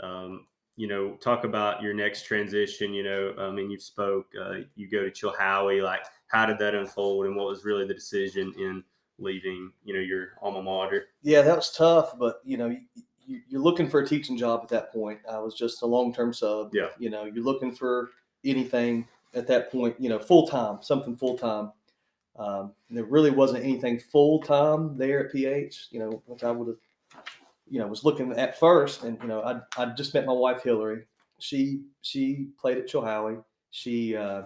um, 0.00 0.46
you 0.76 0.88
know, 0.88 1.12
talk 1.20 1.44
about 1.44 1.82
your 1.82 1.94
next 1.94 2.24
transition. 2.24 2.92
You 2.92 3.04
know, 3.04 3.34
I 3.38 3.50
mean, 3.50 3.70
you 3.70 3.78
spoke. 3.78 4.26
Uh, 4.40 4.60
you 4.74 4.88
go 4.88 5.08
to 5.08 5.10
Chilhowie. 5.10 5.82
Like, 5.82 6.04
how 6.28 6.46
did 6.46 6.58
that 6.58 6.74
unfold, 6.74 7.26
and 7.26 7.36
what 7.36 7.46
was 7.46 7.64
really 7.64 7.86
the 7.86 7.94
decision 7.94 8.52
in 8.58 8.82
leaving? 9.18 9.72
You 9.84 9.94
know, 9.94 10.00
your 10.00 10.30
alma 10.42 10.62
mater. 10.62 11.06
Yeah, 11.22 11.42
that 11.42 11.56
was 11.56 11.70
tough, 11.70 12.18
but 12.18 12.40
you 12.44 12.56
know, 12.56 12.68
you, 12.68 12.80
you, 13.26 13.40
you're 13.48 13.62
looking 13.62 13.88
for 13.88 14.00
a 14.00 14.06
teaching 14.06 14.36
job 14.36 14.60
at 14.62 14.68
that 14.70 14.92
point. 14.92 15.20
I 15.30 15.38
was 15.38 15.54
just 15.54 15.82
a 15.82 15.86
long 15.86 16.12
term 16.12 16.32
sub. 16.32 16.70
Yeah. 16.74 16.88
You 16.98 17.10
know, 17.10 17.24
you're 17.24 17.44
looking 17.44 17.72
for 17.72 18.10
anything 18.44 19.06
at 19.34 19.46
that 19.46 19.70
point. 19.70 19.94
You 20.00 20.08
know, 20.08 20.18
full 20.18 20.48
time, 20.48 20.78
something 20.82 21.16
full 21.16 21.38
time. 21.38 21.72
Um, 22.36 22.72
there 22.90 23.04
really 23.04 23.30
wasn't 23.30 23.62
anything 23.62 24.00
full 24.00 24.40
time 24.40 24.98
there 24.98 25.26
at 25.26 25.32
PH. 25.32 25.88
You 25.90 26.00
know, 26.00 26.22
which 26.26 26.42
I 26.42 26.50
would 26.50 26.66
have, 26.66 26.76
you 27.68 27.78
know, 27.78 27.86
was 27.86 28.04
looking 28.04 28.32
at 28.32 28.58
first, 28.58 29.04
and 29.04 29.18
you 29.22 29.28
know, 29.28 29.42
I 29.42 29.60
I 29.80 29.86
just 29.86 30.14
met 30.14 30.26
my 30.26 30.32
wife 30.32 30.62
Hillary. 30.62 31.04
She 31.38 31.82
she 32.02 32.48
played 32.58 32.78
at 32.78 32.88
Chilhowie. 32.88 33.42
She 33.70 34.16
uh, 34.16 34.42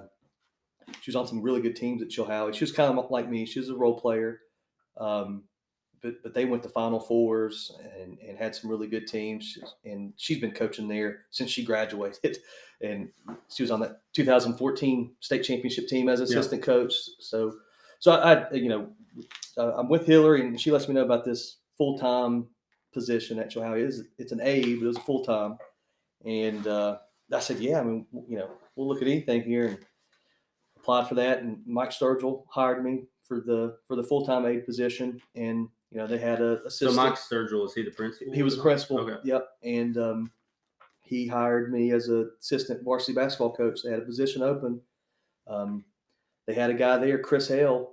she 1.00 1.10
was 1.10 1.16
on 1.16 1.26
some 1.26 1.42
really 1.42 1.60
good 1.60 1.76
teams 1.76 2.02
at 2.02 2.08
Chilhowie. 2.08 2.54
She 2.54 2.64
was 2.64 2.72
kind 2.72 2.96
of 2.96 3.10
like 3.10 3.28
me. 3.28 3.46
She 3.46 3.58
was 3.58 3.68
a 3.68 3.76
role 3.76 3.98
player. 3.98 4.40
Um, 4.96 5.44
but 6.02 6.22
but 6.22 6.34
they 6.34 6.44
went 6.44 6.62
to 6.62 6.68
Final 6.68 7.00
Fours 7.00 7.72
and, 8.00 8.18
and 8.20 8.38
had 8.38 8.54
some 8.54 8.70
really 8.70 8.86
good 8.86 9.06
teams. 9.06 9.58
And 9.84 10.12
she's 10.16 10.38
been 10.38 10.52
coaching 10.52 10.88
there 10.88 11.24
since 11.30 11.50
she 11.50 11.64
graduated, 11.64 12.38
and 12.80 13.08
she 13.48 13.62
was 13.62 13.70
on 13.70 13.80
that 13.80 14.00
2014 14.14 15.14
state 15.20 15.42
championship 15.42 15.88
team 15.88 16.08
as 16.08 16.20
assistant 16.20 16.62
coach. 16.62 16.94
So 17.18 17.54
so 17.98 18.12
I, 18.12 18.34
I 18.34 18.52
you 18.52 18.68
know 18.68 18.88
I'm 19.56 19.88
with 19.88 20.06
Hillary, 20.06 20.46
and 20.46 20.60
she 20.60 20.70
lets 20.70 20.88
me 20.88 20.94
know 20.94 21.04
about 21.04 21.24
this 21.24 21.56
full 21.76 21.98
time 21.98 22.46
position 22.92 23.38
at 23.38 23.50
Chilhowie. 23.52 23.82
It 23.82 23.88
is 23.88 24.04
it's 24.18 24.32
an 24.32 24.40
A, 24.40 24.74
but 24.74 24.84
it 24.84 24.86
was 24.86 24.96
a 24.96 25.00
full 25.00 25.24
time. 25.24 25.58
And 26.24 26.66
uh, 26.66 26.98
I 27.32 27.40
said, 27.40 27.58
yeah, 27.60 27.80
I 27.80 27.84
mean, 27.84 28.06
you 28.28 28.38
know, 28.38 28.50
we'll 28.74 28.88
look 28.88 29.02
at 29.02 29.08
anything 29.08 29.42
here 29.42 29.66
and 29.66 29.78
applied 30.76 31.08
for 31.08 31.14
that. 31.16 31.42
And 31.42 31.60
Mike 31.66 31.90
Sturgill 31.90 32.44
hired 32.50 32.84
me 32.84 33.04
for 33.24 33.40
the 33.40 33.76
for 33.86 33.96
the 33.96 34.02
full 34.02 34.24
time 34.24 34.46
aide 34.46 34.64
position, 34.64 35.20
and 35.34 35.68
you 35.90 35.98
know 35.98 36.06
they 36.06 36.18
had 36.18 36.40
a 36.40 36.68
So. 36.70 36.92
Mike 36.92 37.14
Sturgill 37.14 37.66
is 37.66 37.74
he 37.74 37.82
the 37.82 37.90
principal? 37.90 38.32
he 38.32 38.42
was 38.42 38.56
the 38.56 38.62
principal. 38.62 38.98
Okay. 39.00 39.16
Yep, 39.22 39.48
and 39.62 39.98
um, 39.98 40.30
he 41.02 41.26
hired 41.26 41.72
me 41.72 41.92
as 41.92 42.08
a 42.08 42.26
assistant 42.40 42.82
varsity 42.82 43.12
basketball 43.12 43.54
coach. 43.54 43.80
They 43.82 43.90
had 43.90 44.00
a 44.00 44.04
position 44.06 44.42
open. 44.42 44.80
Um, 45.46 45.84
they 46.46 46.54
had 46.54 46.70
a 46.70 46.74
guy 46.74 46.96
there, 46.96 47.18
Chris 47.18 47.48
Hale, 47.48 47.92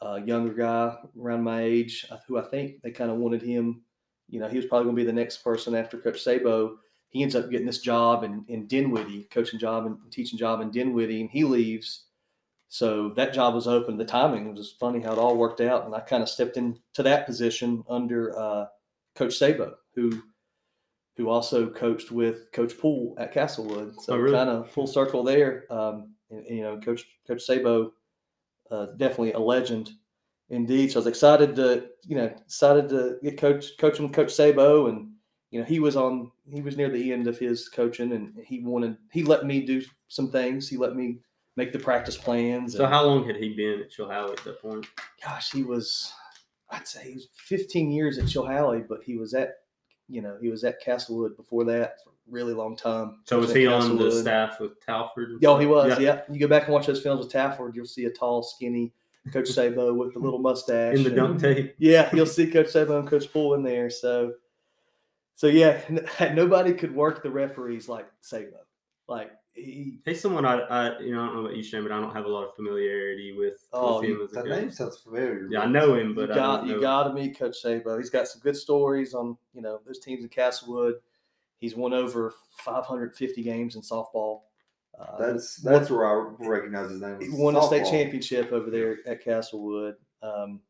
a 0.00 0.20
younger 0.20 0.52
guy 0.52 0.96
around 1.20 1.44
my 1.44 1.62
age, 1.62 2.06
uh, 2.10 2.18
who 2.26 2.38
I 2.38 2.42
think 2.42 2.82
they 2.82 2.90
kind 2.90 3.10
of 3.10 3.18
wanted 3.18 3.42
him. 3.42 3.82
You 4.32 4.40
know, 4.40 4.48
he 4.48 4.56
was 4.56 4.64
probably 4.66 4.84
going 4.86 4.96
to 4.96 5.02
be 5.02 5.06
the 5.06 5.12
next 5.12 5.38
person 5.44 5.74
after 5.74 5.98
Coach 5.98 6.20
Sabo. 6.22 6.78
He 7.10 7.22
ends 7.22 7.36
up 7.36 7.50
getting 7.50 7.66
this 7.66 7.80
job 7.80 8.24
in, 8.24 8.44
in 8.48 8.66
Dinwiddie, 8.66 9.28
coaching 9.30 9.58
job 9.60 9.84
and 9.84 9.98
teaching 10.10 10.38
job 10.38 10.62
in 10.62 10.70
Dinwiddie, 10.70 11.20
and 11.20 11.30
he 11.30 11.44
leaves. 11.44 12.04
So 12.68 13.10
that 13.16 13.34
job 13.34 13.54
was 13.54 13.68
open. 13.68 13.98
The 13.98 14.06
timing 14.06 14.54
was 14.54 14.74
funny 14.80 15.00
how 15.00 15.12
it 15.12 15.18
all 15.18 15.36
worked 15.36 15.60
out, 15.60 15.84
and 15.84 15.94
I 15.94 16.00
kind 16.00 16.22
of 16.22 16.30
stepped 16.30 16.56
into 16.56 16.80
that 17.02 17.26
position 17.26 17.84
under 17.88 18.36
uh, 18.38 18.66
Coach 19.14 19.36
Sabo, 19.36 19.74
who 19.94 20.22
who 21.18 21.28
also 21.28 21.68
coached 21.68 22.10
with 22.10 22.50
Coach 22.52 22.78
Poole 22.78 23.14
at 23.18 23.32
Castlewood. 23.34 24.00
So 24.00 24.14
Oh, 24.14 24.16
really? 24.16 24.34
kind 24.34 24.48
of 24.48 24.70
full 24.70 24.86
circle 24.86 25.22
there. 25.22 25.66
Um, 25.70 26.14
and, 26.30 26.46
and, 26.46 26.56
you 26.56 26.62
know, 26.62 26.80
Coach 26.80 27.04
Coach 27.28 27.42
Sabo, 27.42 27.92
uh, 28.70 28.86
definitely 28.96 29.32
a 29.32 29.38
legend 29.38 29.90
indeed. 30.52 30.92
So 30.92 30.98
I 30.98 31.00
was 31.00 31.06
excited 31.08 31.56
to 31.56 31.88
you 32.06 32.16
know 32.16 32.26
excited 32.26 32.88
to 32.90 33.16
get 33.22 33.38
coach 33.38 33.76
coaching 33.78 34.04
with 34.04 34.14
Coach 34.14 34.32
Sabo, 34.32 34.86
and 34.86 35.10
you 35.50 35.58
know 35.58 35.66
he 35.66 35.80
was 35.80 35.96
on 35.96 36.30
he 36.48 36.62
was 36.62 36.76
near 36.76 36.88
the 36.88 37.12
end 37.12 37.26
of 37.26 37.38
his 37.38 37.68
coaching, 37.68 38.12
and 38.12 38.32
he 38.44 38.60
wanted 38.60 38.96
he 39.10 39.24
let 39.24 39.44
me 39.44 39.62
do 39.62 39.82
some 40.08 40.30
things. 40.30 40.68
He 40.68 40.76
let 40.76 40.94
me 40.94 41.18
make 41.56 41.72
the 41.72 41.78
practice 41.78 42.16
plans. 42.16 42.74
So 42.76 42.84
and- 42.84 42.92
how 42.92 43.04
long 43.04 43.26
had 43.26 43.36
he 43.36 43.54
been 43.54 43.80
at 43.80 43.90
Chilhowie 43.90 44.38
at 44.38 44.44
that 44.44 44.62
point? 44.62 44.86
gosh, 45.22 45.52
he 45.52 45.62
was, 45.62 46.12
I'd 46.70 46.88
say 46.88 47.08
he 47.08 47.14
was 47.14 47.28
15 47.34 47.90
years 47.90 48.18
at 48.18 48.24
Chilhowie, 48.24 48.88
but 48.88 49.02
he 49.04 49.16
was 49.16 49.34
at, 49.34 49.56
you 50.08 50.22
know, 50.22 50.36
he 50.40 50.48
was 50.48 50.64
at 50.64 50.80
Castlewood 50.80 51.36
before 51.36 51.64
that 51.64 52.02
for 52.02 52.10
a 52.10 52.12
really 52.30 52.54
long 52.54 52.74
time. 52.74 53.18
So 53.24 53.38
was 53.38 53.48
Coaching 53.48 53.60
he 53.60 53.66
on 53.68 53.98
the 53.98 54.10
staff 54.10 54.60
with 54.60 54.80
Talford? 54.80 55.44
Oh, 55.44 55.58
he 55.58 55.66
was. 55.66 56.00
Yeah. 56.00 56.22
You 56.30 56.40
go 56.40 56.48
back 56.48 56.64
and 56.64 56.72
watch 56.72 56.86
those 56.86 57.02
films 57.02 57.24
with 57.24 57.32
Tafford, 57.32 57.74
you'll 57.74 57.84
see 57.84 58.06
a 58.06 58.10
tall, 58.10 58.42
skinny 58.42 58.94
Coach 59.32 59.48
Sabo 59.48 59.92
with 59.94 60.14
the 60.14 60.18
little 60.18 60.38
mustache. 60.40 60.96
In 60.96 61.04
the 61.04 61.10
dunk 61.10 61.40
tape. 61.40 61.74
Yeah, 61.78 62.08
you'll 62.12 62.26
see 62.26 62.50
Coach 62.50 62.68
Sabo 62.68 62.98
and 62.98 63.08
Coach 63.08 63.32
Poole 63.32 63.54
in 63.54 63.62
there. 63.62 63.88
So, 63.90 64.32
so 65.34 65.46
yeah, 65.46 65.80
n- 65.88 66.06
nobody 66.34 66.72
could 66.74 66.94
work 66.94 67.22
the 67.22 67.30
referees 67.30 67.88
like 67.88 68.06
Sabo. 68.20 68.58
Like 69.06 69.30
he, 69.54 70.00
He's 70.04 70.20
someone 70.20 70.44
I, 70.44 70.60
I, 70.60 70.98
you 71.00 71.14
know, 71.14 71.22
I 71.22 71.26
don't 71.26 71.34
know 71.36 71.40
about 71.42 71.56
you, 71.56 71.62
Shane, 71.62 71.82
but 71.82 71.92
I 71.92 72.00
don't 72.00 72.12
have 72.14 72.24
a 72.24 72.28
lot 72.28 72.44
of 72.44 72.54
familiarity 72.56 73.32
with, 73.36 73.66
Oh, 73.72 74.00
with 74.00 74.04
him 74.10 74.16
you- 74.16 74.24
as 74.24 74.32
a 74.32 74.34
That 74.36 74.46
name 74.48 74.70
sounds 74.72 74.98
familiar. 74.98 75.46
Yeah, 75.50 75.60
I 75.60 75.66
know 75.66 75.94
him, 75.94 76.14
but 76.14 76.28
you 76.28 76.32
I 76.32 76.36
got 76.36 76.56
don't 76.60 76.68
you 76.68 76.74
know. 76.76 76.80
got 76.80 77.04
to 77.04 77.12
meet 77.14 77.38
Coach 77.38 77.58
Sabo. 77.60 77.98
He's 77.98 78.10
got 78.10 78.26
some 78.28 78.40
good 78.40 78.56
stories 78.56 79.14
on 79.14 79.36
you 79.54 79.62
know 79.62 79.80
those 79.86 79.98
teams 80.00 80.22
in 80.24 80.30
Castlewood. 80.30 80.94
He's 81.58 81.76
won 81.76 81.92
over 81.92 82.32
550 82.58 83.40
games 83.44 83.76
in 83.76 83.82
softball. 83.82 84.40
Uh, 84.98 85.16
That's 85.18 85.56
that's 85.56 85.90
where 85.90 86.06
I 86.06 86.32
recognize 86.38 86.90
his 86.90 87.00
name. 87.00 87.20
he 87.20 87.28
won 87.30 87.56
a 87.56 87.62
state 87.62 87.86
championship 87.86 88.52
over 88.52 88.70
there 88.70 88.98
at 89.06 89.24
Castlewood. 89.24 89.96
Um, 90.22 90.60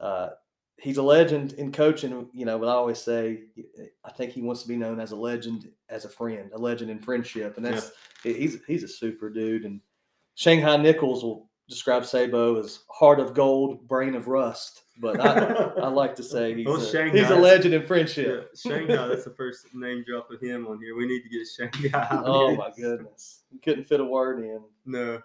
uh, 0.00 0.30
he's 0.78 0.96
a 0.96 1.02
legend 1.02 1.52
in 1.54 1.72
coaching, 1.72 2.28
you 2.32 2.46
know. 2.46 2.58
But 2.58 2.68
I 2.68 2.72
always 2.72 2.98
say, 3.00 3.42
I 4.04 4.12
think 4.12 4.32
he 4.32 4.42
wants 4.42 4.62
to 4.62 4.68
be 4.68 4.76
known 4.76 5.00
as 5.00 5.10
a 5.12 5.16
legend, 5.16 5.68
as 5.88 6.04
a 6.04 6.08
friend, 6.08 6.50
a 6.54 6.58
legend 6.58 6.90
in 6.90 7.00
friendship, 7.00 7.56
and 7.56 7.66
that's 7.66 7.90
he's 8.22 8.58
he's 8.66 8.84
a 8.84 8.88
super 8.88 9.28
dude. 9.28 9.64
And 9.64 9.80
Shanghai 10.36 10.76
Nichols 10.76 11.22
will 11.22 11.49
describe 11.70 12.04
Sabo 12.04 12.58
as 12.58 12.80
heart 12.90 13.20
of 13.20 13.32
gold, 13.32 13.88
brain 13.88 14.14
of 14.14 14.28
rust. 14.28 14.82
But 14.98 15.18
I, 15.18 15.82
I 15.82 15.88
like 16.02 16.14
to 16.16 16.22
say 16.22 16.52
he's, 16.54 16.66
Well, 16.66 16.76
a, 16.76 17.10
he's 17.10 17.30
a 17.30 17.34
legend 17.36 17.72
in 17.72 17.80
Yeah, 17.80 17.86
friendship. 17.86 18.50
Shanghai, 18.54 19.06
that's 19.06 19.24
the 19.24 19.30
first 19.30 19.66
name 19.74 20.04
drop 20.06 20.30
of 20.30 20.40
him 20.42 20.66
on 20.66 20.78
here. 20.82 20.94
We 20.94 21.06
need 21.06 21.22
to 21.22 21.28
get 21.30 21.46
Shanghai. 21.46 22.06
on 22.10 22.24
Oh 22.26 22.54
my 22.56 22.70
goodness, 22.76 23.44
he 23.50 23.58
couldn't 23.58 23.84
fit 23.84 24.00
a 24.00 24.04
word 24.04 24.40
in. 24.44 24.60
No. 24.84 25.22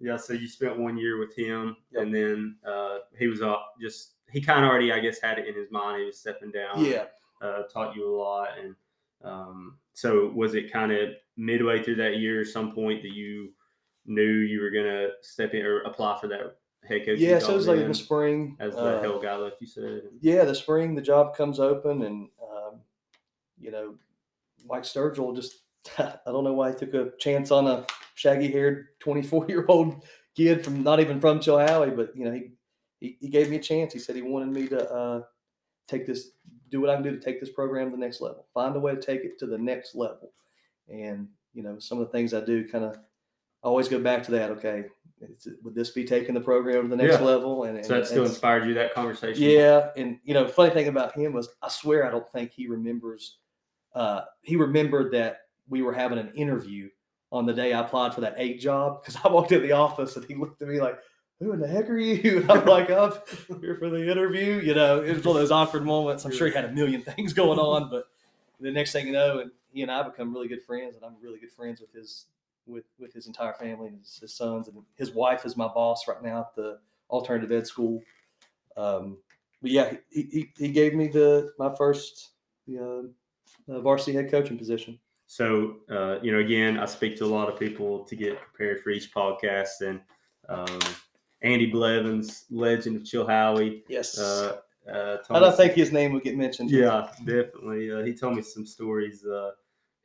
Yeah, 0.00 0.16
so 0.18 0.32
you 0.34 0.46
spent 0.46 0.78
one 0.78 0.98
year 0.98 1.18
with 1.18 1.34
him, 1.34 1.76
Yep. 1.92 2.02
and 2.02 2.14
then 2.14 2.56
uh, 2.68 2.98
he 3.18 3.26
was 3.26 3.40
uh, 3.42 3.56
just 3.80 4.12
he 4.30 4.40
kind 4.40 4.64
of 4.64 4.70
already, 4.70 4.92
I 4.92 5.00
guess, 5.00 5.18
had 5.20 5.38
it 5.38 5.46
in 5.48 5.54
his 5.54 5.70
mind. 5.72 6.00
He 6.00 6.06
was 6.06 6.20
stepping 6.20 6.50
down. 6.52 6.84
Yeah, 6.84 7.06
uh, 7.42 7.62
taught 7.72 7.96
you 7.96 8.06
a 8.08 8.14
lot, 8.14 8.50
and 8.62 8.76
um, 9.24 9.78
so 9.94 10.30
was 10.36 10.54
it 10.54 10.72
kind 10.72 10.92
of 10.92 11.10
midway 11.36 11.82
through 11.82 11.96
that 11.96 12.18
year, 12.18 12.44
some 12.44 12.70
point 12.72 13.02
that 13.02 13.12
you 13.12 13.48
knew 14.08 14.38
you 14.38 14.60
were 14.60 14.70
gonna 14.70 15.08
step 15.22 15.54
in 15.54 15.64
or 15.64 15.82
apply 15.82 16.18
for 16.20 16.26
that 16.28 16.56
head 16.86 17.04
coaching 17.04 17.28
yeah. 17.28 17.38
So 17.38 17.52
it 17.52 17.56
was 17.56 17.68
like 17.68 17.80
in 17.80 17.88
the 17.88 17.94
spring. 17.94 18.56
as 18.58 18.74
the 18.74 18.98
uh, 18.98 19.02
hell 19.02 19.20
guy, 19.20 19.36
like 19.36 19.54
you 19.60 19.66
said. 19.66 20.02
yeah, 20.20 20.44
the 20.44 20.54
spring 20.54 20.94
the 20.94 21.02
job 21.02 21.36
comes 21.36 21.60
open, 21.60 22.02
and 22.02 22.28
um, 22.42 22.80
you 23.60 23.70
know, 23.70 23.94
Mike 24.66 24.82
Sturgill 24.82 25.36
just 25.36 25.60
I 25.98 26.18
don't 26.26 26.44
know 26.44 26.54
why 26.54 26.70
he 26.70 26.76
took 26.76 26.94
a 26.94 27.12
chance 27.18 27.50
on 27.50 27.66
a 27.66 27.86
shaggy 28.14 28.50
haired 28.50 28.88
twenty 28.98 29.22
four 29.22 29.46
year 29.48 29.64
old 29.68 30.02
kid 30.34 30.64
from 30.64 30.82
not 30.82 31.00
even 31.00 31.20
from 31.20 31.40
Chilhowie, 31.40 31.94
but 31.94 32.16
you 32.16 32.24
know 32.24 32.32
he, 32.32 32.52
he 33.00 33.16
he 33.20 33.28
gave 33.28 33.50
me 33.50 33.56
a 33.56 33.62
chance. 33.62 33.92
He 33.92 33.98
said 33.98 34.16
he 34.16 34.22
wanted 34.22 34.48
me 34.48 34.66
to 34.68 34.90
uh, 34.90 35.22
take 35.86 36.06
this, 36.06 36.30
do 36.70 36.80
what 36.80 36.90
I 36.90 36.94
can 36.94 37.02
do 37.02 37.10
to 37.12 37.20
take 37.20 37.40
this 37.40 37.50
program 37.50 37.90
to 37.90 37.96
the 37.96 38.00
next 38.00 38.20
level, 38.20 38.46
find 38.54 38.76
a 38.76 38.80
way 38.80 38.94
to 38.94 39.00
take 39.00 39.24
it 39.24 39.38
to 39.40 39.46
the 39.46 39.58
next 39.58 39.94
level, 39.94 40.32
and 40.88 41.28
you 41.52 41.62
know 41.62 41.78
some 41.78 42.00
of 42.00 42.06
the 42.06 42.12
things 42.12 42.34
I 42.34 42.40
do 42.40 42.66
kind 42.68 42.84
of 42.84 42.96
always 43.62 43.88
go 43.88 43.98
back 44.00 44.22
to 44.24 44.30
that. 44.32 44.50
Okay, 44.52 44.84
would 45.62 45.74
this 45.74 45.90
be 45.90 46.04
taking 46.04 46.34
the 46.34 46.40
program 46.40 46.82
to 46.84 46.88
the 46.88 46.96
next 46.96 47.18
Yeah. 47.20 47.24
level? 47.26 47.64
And, 47.64 47.84
So 47.84 47.94
that 47.94 48.06
still 48.06 48.24
inspired 48.24 48.66
you 48.66 48.74
that 48.74 48.94
conversation. 48.94 49.42
yeah, 49.42 49.90
and 49.96 50.18
you 50.24 50.34
know, 50.34 50.46
funny 50.46 50.70
thing 50.70 50.88
about 50.88 51.14
him 51.14 51.32
was 51.32 51.48
I 51.62 51.68
swear 51.68 52.06
I 52.06 52.10
don't 52.10 52.30
think 52.30 52.52
he 52.52 52.66
remembers. 52.68 53.38
Uh, 53.94 54.22
he 54.42 54.56
remembered 54.56 55.12
that 55.12 55.42
we 55.68 55.82
were 55.82 55.92
having 55.92 56.18
an 56.18 56.30
interview 56.34 56.88
on 57.32 57.44
the 57.46 57.52
day 57.52 57.72
I 57.72 57.80
applied 57.80 58.14
for 58.14 58.20
that 58.22 58.34
eight 58.38 58.60
job 58.60 59.02
because 59.02 59.18
I 59.24 59.28
walked 59.28 59.52
in 59.52 59.62
the 59.62 59.72
office 59.72 60.16
and 60.16 60.24
he 60.24 60.34
looked 60.34 60.62
at 60.62 60.68
me 60.68 60.80
like, 60.80 60.98
"Who 61.40 61.52
in 61.52 61.60
the 61.60 61.66
heck 61.68 61.90
are 61.90 61.98
you?" 61.98 62.38
And 62.42 62.50
I'm 62.50 62.64
like, 62.66 62.90
"I'm 62.90 63.12
here 63.60 63.76
for 63.76 63.90
the 63.90 64.10
interview." 64.10 64.60
You 64.60 64.74
know, 64.74 65.02
it 65.02 65.14
was 65.16 65.24
one 65.24 65.36
of 65.36 65.42
those 65.42 65.50
awkward 65.50 65.84
moments. 65.84 66.24
I'm 66.24 66.32
sure 66.32 66.46
he 66.46 66.54
had 66.54 66.64
a 66.64 66.72
million 66.72 67.02
things 67.16 67.32
going 67.32 67.58
on, 67.58 67.90
but 67.90 68.04
the 68.60 68.70
next 68.70 68.92
thing 68.92 69.06
you 69.06 69.12
know, 69.12 69.40
and 69.40 69.50
he 69.72 69.82
and 69.82 69.90
I 69.90 70.02
become 70.04 70.32
really 70.32 70.48
good 70.48 70.62
friends, 70.62 70.96
and 70.96 71.04
I'm 71.04 71.16
really 71.20 71.38
good 71.38 71.52
friends 71.52 71.80
with 71.80 71.92
his 71.92 72.26
with 72.68 72.84
with 72.98 73.12
his 73.12 73.26
entire 73.26 73.54
family 73.54 73.88
and 73.88 73.98
his, 73.98 74.18
his 74.20 74.34
sons, 74.34 74.68
and 74.68 74.76
his 74.96 75.12
wife 75.12 75.44
is 75.44 75.56
my 75.56 75.68
boss 75.68 76.06
right 76.06 76.22
now 76.22 76.40
at 76.40 76.54
the 76.54 76.78
alternative 77.10 77.52
ed 77.52 77.66
school. 77.66 78.02
Um, 78.76 79.18
but 79.60 79.70
yeah, 79.70 79.94
he, 80.10 80.22
he, 80.22 80.52
he 80.56 80.68
gave 80.68 80.94
me 80.94 81.08
the 81.08 81.52
my 81.58 81.74
first 81.74 82.30
the, 82.66 82.78
uh, 82.78 83.72
uh, 83.72 83.80
varsity 83.80 84.16
head 84.16 84.30
coaching 84.30 84.58
position. 84.58 84.98
So, 85.26 85.76
uh, 85.90 86.18
you 86.22 86.32
know, 86.32 86.38
again, 86.38 86.78
I 86.78 86.86
speak 86.86 87.16
to 87.18 87.24
a 87.24 87.26
lot 87.26 87.48
of 87.48 87.58
people 87.58 88.04
to 88.04 88.16
get 88.16 88.40
prepared 88.40 88.80
for 88.80 88.90
each 88.90 89.12
podcast, 89.12 89.80
and 89.82 90.00
um, 90.48 90.78
Andy 91.42 91.66
Blevins, 91.66 92.44
legend 92.50 92.96
of 92.96 93.02
Chilhowie. 93.02 93.82
Yes. 93.88 94.18
Uh, 94.18 94.58
uh, 94.90 95.18
I 95.28 95.38
don't 95.38 95.54
think 95.54 95.74
his 95.74 95.92
name 95.92 96.12
would 96.12 96.22
get 96.22 96.36
mentioned. 96.36 96.70
Yeah, 96.70 97.08
definitely. 97.18 97.92
Uh, 97.92 98.04
he 98.04 98.14
told 98.14 98.36
me 98.36 98.42
some 98.42 98.64
stories. 98.64 99.24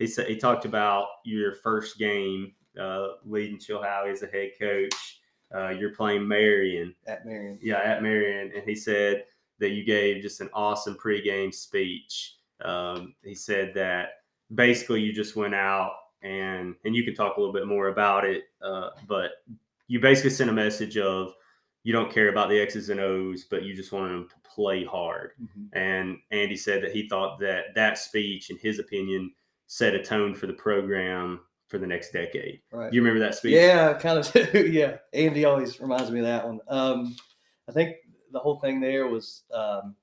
He 0.04 0.08
said 0.08 0.28
he 0.28 0.36
talked 0.36 0.66
about 0.66 1.08
your 1.24 1.56
first 1.56 1.97
game 1.97 2.51
uh, 2.78 3.08
leading 3.26 3.58
Chilhowie 3.58 4.12
as 4.12 4.22
a 4.22 4.28
head 4.28 4.51
coach. 4.60 5.22
Uh, 5.56 5.70
you're 5.70 5.95
playing 5.95 6.28
Marion. 6.28 6.93
At 7.08 7.26
Marion. 7.26 7.58
Yeah, 7.62 7.78
at 7.78 8.04
Marion, 8.04 8.51
and 8.54 8.68
he 8.68 8.76
said 8.76 9.24
that 9.60 9.70
you 9.70 9.86
gave 9.86 10.22
just 10.22 10.41
an 10.41 10.49
awesome 10.54 10.95
pregame 10.95 11.54
speech. 11.54 12.36
Um, 12.66 13.16
he 13.24 13.34
said 13.34 13.74
that 13.76 14.24
basically 14.54 14.99
you 14.99 15.14
just 15.14 15.38
went 15.38 15.56
out 15.56 15.93
and 16.22 16.76
and 16.84 16.93
you 16.93 17.06
can 17.06 17.16
talk 17.16 17.38
a 17.38 17.39
little 17.39 17.54
bit 17.54 17.66
more 17.66 17.88
about 17.88 18.26
it, 18.26 18.43
uh, 18.62 18.89
but 19.08 19.32
you 19.88 20.01
basically 20.01 20.32
sent 20.32 20.49
a 20.49 20.54
message 20.54 20.97
of 20.97 21.34
you 21.84 21.93
don't 21.93 22.12
care 22.12 22.28
about 22.28 22.49
the 22.49 22.60
X's 22.60 22.89
and 22.89 22.99
O's, 22.99 23.45
but 23.45 23.64
you 23.64 23.74
just 23.74 23.93
want 23.93 24.12
them 24.12 24.28
to 24.28 24.49
play 24.49 24.84
hard. 24.84 25.32
Mm-hmm. 25.41 25.78
And 25.78 26.18
Andy 26.32 26.58
said 26.58 26.84
that 26.84 26.91
he 26.91 27.08
thought 27.08 27.39
that 27.39 27.74
that 27.76 27.97
speech, 27.97 28.49
in 28.49 28.58
his 28.58 28.80
opinion, 28.80 29.32
set 29.74 29.95
a 29.95 30.03
tone 30.03 30.36
for 30.36 30.45
the 30.45 30.53
program 30.53 31.39
for 31.67 31.80
the 31.80 31.88
next 31.88 32.11
decade. 32.11 32.61
Right. 32.71 32.93
You 32.93 33.01
remember 33.01 33.19
that 33.26 33.34
speech? 33.34 33.53
Yeah, 33.53 33.93
kind 33.93 34.19
of. 34.19 34.53
yeah, 34.53 34.97
Andy 35.13 35.45
always 35.45 35.82
reminds 35.82 36.11
me 36.11 36.19
of 36.19 36.28
that 36.28 36.45
one. 36.45 36.59
Um, 36.67 37.15
I 37.67 37.71
think 37.71 37.95
the 38.32 38.38
whole 38.38 38.59
thing 38.59 38.80
there 38.80 39.07
was 39.07 39.41
um, 39.51 39.95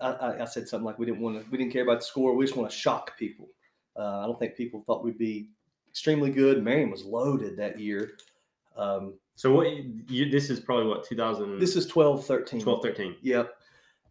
I, 0.00 0.38
I, 0.40 0.44
said 0.46 0.66
something 0.66 0.84
like 0.84 0.98
we 0.98 1.06
didn't 1.06 1.20
want 1.20 1.40
to, 1.40 1.48
we 1.48 1.58
didn't 1.58 1.72
care 1.72 1.84
about 1.84 2.00
the 2.00 2.06
score. 2.06 2.34
We 2.34 2.44
just 2.44 2.56
want 2.56 2.68
to 2.68 2.76
shock 2.76 3.16
people. 3.16 3.46
Uh, 3.96 4.18
I 4.18 4.26
don't 4.26 4.36
think 4.36 4.56
people 4.56 4.82
thought 4.84 5.04
we'd 5.04 5.16
be 5.16 5.46
extremely 5.88 6.30
good. 6.30 6.64
Marion 6.64 6.90
was 6.90 7.04
loaded 7.04 7.56
that 7.58 7.78
year. 7.78 8.16
Um, 8.76 9.14
so 9.36 9.52
what 9.52 9.68
you, 10.10 10.28
this 10.28 10.50
is 10.50 10.58
probably 10.58 10.86
what 10.86 11.04
2000 11.04 11.60
this 11.60 11.76
is 11.76 11.86
12 11.86 12.26
13 12.26 12.60
12 12.60 12.82
13 12.82 13.16
yep 13.22 13.54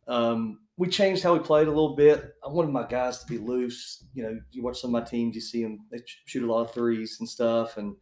um, 0.07 0.59
we 0.77 0.87
changed 0.87 1.23
how 1.23 1.33
we 1.33 1.39
played 1.39 1.67
a 1.67 1.71
little 1.71 1.95
bit. 1.95 2.33
I 2.43 2.49
wanted 2.49 2.71
my 2.71 2.85
guys 2.87 3.19
to 3.19 3.27
be 3.27 3.37
loose 3.37 4.03
you 4.13 4.23
know 4.23 4.39
you 4.51 4.63
watch 4.63 4.79
some 4.79 4.93
of 4.93 5.01
my 5.01 5.07
teams 5.07 5.35
you 5.35 5.41
see 5.41 5.63
them 5.63 5.79
they 5.91 5.99
shoot 6.25 6.43
a 6.43 6.51
lot 6.51 6.61
of 6.61 6.73
threes 6.73 7.17
and 7.19 7.27
stuff 7.27 7.77
and 7.77 7.95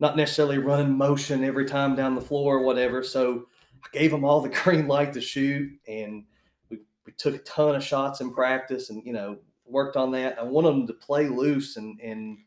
not 0.00 0.16
necessarily 0.16 0.58
running 0.58 0.96
motion 0.96 1.44
every 1.44 1.64
time 1.64 1.94
down 1.94 2.16
the 2.16 2.20
floor 2.20 2.56
or 2.56 2.64
whatever. 2.64 3.02
So 3.02 3.46
i 3.84 3.88
gave 3.92 4.10
them 4.10 4.24
all 4.24 4.40
the 4.40 4.48
green 4.64 4.88
light 4.88 5.12
to 5.12 5.20
shoot 5.20 5.70
and 5.86 6.24
we, 6.70 6.78
we 7.06 7.12
took 7.12 7.34
a 7.34 7.38
ton 7.38 7.76
of 7.76 7.84
shots 7.84 8.20
in 8.20 8.32
practice 8.32 8.90
and 8.90 9.02
you 9.04 9.12
know 9.12 9.38
worked 9.64 9.96
on 9.96 10.10
that. 10.12 10.38
I 10.38 10.42
wanted 10.42 10.68
them 10.68 10.86
to 10.88 10.94
play 10.94 11.28
loose 11.28 11.76
and 11.76 12.00
and 12.00 12.38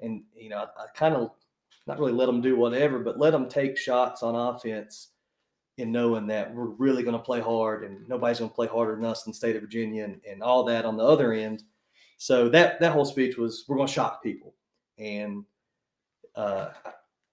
and 0.00 0.22
you 0.36 0.50
know 0.50 0.58
i, 0.58 0.82
I 0.82 0.86
kind 0.94 1.14
of 1.14 1.30
not 1.86 1.98
really 1.98 2.12
let 2.12 2.26
them 2.26 2.42
do 2.42 2.54
whatever, 2.54 2.98
but 2.98 3.18
let 3.18 3.30
them 3.30 3.48
take 3.48 3.78
shots 3.78 4.22
on 4.22 4.34
offense 4.34 5.08
in 5.78 5.90
knowing 5.92 6.26
that 6.26 6.52
we're 6.54 6.66
really 6.66 7.02
going 7.02 7.16
to 7.16 7.22
play 7.22 7.40
hard 7.40 7.84
and 7.84 8.06
nobody's 8.08 8.38
going 8.38 8.50
to 8.50 8.54
play 8.54 8.66
harder 8.66 8.94
than 8.94 9.04
us 9.04 9.26
in 9.26 9.30
the 9.30 9.36
state 9.36 9.56
of 9.56 9.62
Virginia 9.62 10.04
and, 10.04 10.20
and 10.28 10.42
all 10.42 10.64
that 10.64 10.84
on 10.84 10.96
the 10.96 11.04
other 11.04 11.32
end. 11.32 11.62
So 12.18 12.48
that 12.50 12.80
that 12.80 12.92
whole 12.92 13.04
speech 13.04 13.36
was 13.36 13.64
we're 13.68 13.76
going 13.76 13.86
to 13.86 13.92
shock 13.92 14.22
people, 14.22 14.54
and 14.98 15.44
uh, 16.34 16.70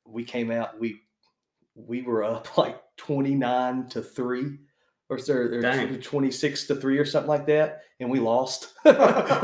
we 0.06 0.24
came 0.24 0.52
out 0.52 0.80
we 0.80 1.02
we 1.74 2.04
were 2.04 2.24
up 2.24 2.58
like 2.58 2.80
twenty 2.98 3.36
nine 3.36 3.88
to 3.90 4.02
three 4.02 4.60
or 5.08 5.20
sorry, 5.20 5.64
or 5.64 6.02
26 6.02 6.66
to 6.66 6.76
3 6.76 6.98
or 6.98 7.06
something 7.06 7.30
like 7.30 7.46
that 7.46 7.84
and 8.00 8.10
we 8.10 8.20
lost. 8.20 8.74
We 8.86 8.92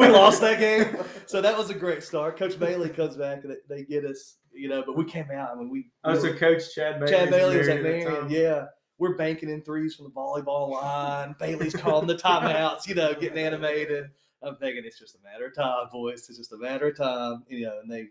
lost 0.08 0.42
that 0.42 0.58
game. 0.60 0.98
So 1.28 1.40
that 1.40 1.56
was 1.56 1.70
a 1.70 1.76
great 1.76 2.02
start. 2.02 2.36
Coach 2.36 2.60
bailey 2.60 2.90
comes 2.90 3.16
back 3.16 3.44
and 3.44 3.56
they 3.70 3.84
get 3.84 4.04
us 4.04 4.38
you 4.54 4.70
know 4.70 4.84
but 4.86 4.96
we 4.96 5.06
came 5.06 5.30
out 5.32 5.56
and 5.56 5.70
we 5.70 5.90
oh 6.04 6.18
so 6.18 6.34
coach 6.34 6.74
chad 6.74 7.00
bailey 7.00 7.12
chad 7.12 7.30
bailey 7.30 7.58
was 7.58 7.68
at 7.68 7.82
marion 7.82 8.30
yeah 8.30 8.66
we're 9.02 9.18
banking 9.18 9.50
in 9.50 9.62
threes 9.62 9.96
from 9.96 10.06
the 10.06 10.12
volleyball 10.12 10.72
line 10.72 11.36
bailey's 11.40 11.76
calling 11.76 12.08
the 12.08 12.16
timeouts 12.16 12.88
you 12.88 12.96
know 12.96 13.14
getting 13.14 13.38
animated 13.38 14.10
i'm 14.44 14.56
thinking 14.56 14.84
it's 14.86 15.00
just 15.00 15.16
a 15.16 15.24
matter 15.24 15.48
of 15.48 15.56
time 15.56 15.88
boys 15.92 16.28
it's 16.30 16.38
just 16.38 16.54
a 16.54 16.58
matter 16.58 16.88
of 16.88 16.98
time 16.98 17.44
you 17.50 17.66
know 17.66 17.80
and 17.82 17.92
they 17.92 18.08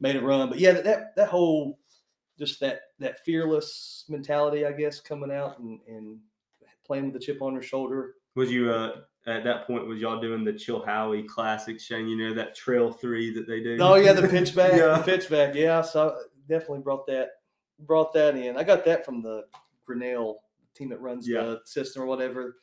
made 0.00 0.16
a 0.16 0.20
run 0.20 0.48
but 0.48 0.58
yeah 0.58 0.72
that 0.72 1.14
that 1.16 1.28
whole 1.28 1.78
just 2.38 2.60
that 2.60 2.80
that 2.98 3.24
fearless 3.24 4.04
mentality 4.08 4.66
i 4.66 4.72
guess 4.72 5.00
coming 5.00 5.30
out 5.30 5.58
and 5.60 5.80
and 5.88 6.18
playing 6.84 7.04
with 7.06 7.14
the 7.14 7.20
chip 7.20 7.42
on 7.42 7.54
her 7.54 7.62
shoulder. 7.62 8.14
Was 8.34 8.50
you 8.50 8.70
uh, 8.70 8.96
at 9.26 9.44
that 9.44 9.66
point? 9.66 9.86
Was 9.86 10.00
y'all 10.00 10.20
doing 10.20 10.44
the 10.44 10.52
Chilhowie 10.52 11.26
classic, 11.26 11.80
Shane? 11.80 12.08
You 12.08 12.16
know 12.16 12.34
that 12.34 12.54
trail 12.54 12.92
three 12.92 13.32
that 13.34 13.46
they 13.46 13.60
do. 13.60 13.78
Oh 13.80 13.94
yeah, 13.94 14.12
the 14.12 14.28
pitch 14.28 14.54
back, 14.56 14.72
yeah. 14.72 14.98
the 14.98 15.02
pitch 15.02 15.30
back. 15.30 15.54
Yeah, 15.54 15.82
so 15.82 16.16
definitely 16.48 16.80
brought 16.80 17.06
that 17.06 17.30
brought 17.80 18.12
that 18.14 18.36
in. 18.36 18.56
I 18.56 18.64
got 18.64 18.84
that 18.84 19.04
from 19.04 19.22
the 19.22 19.44
Grinnell 19.86 20.40
team 20.74 20.88
that 20.88 21.00
runs 21.00 21.28
yeah. 21.28 21.42
the 21.42 21.60
system 21.64 22.02
or 22.02 22.06
whatever. 22.06 22.56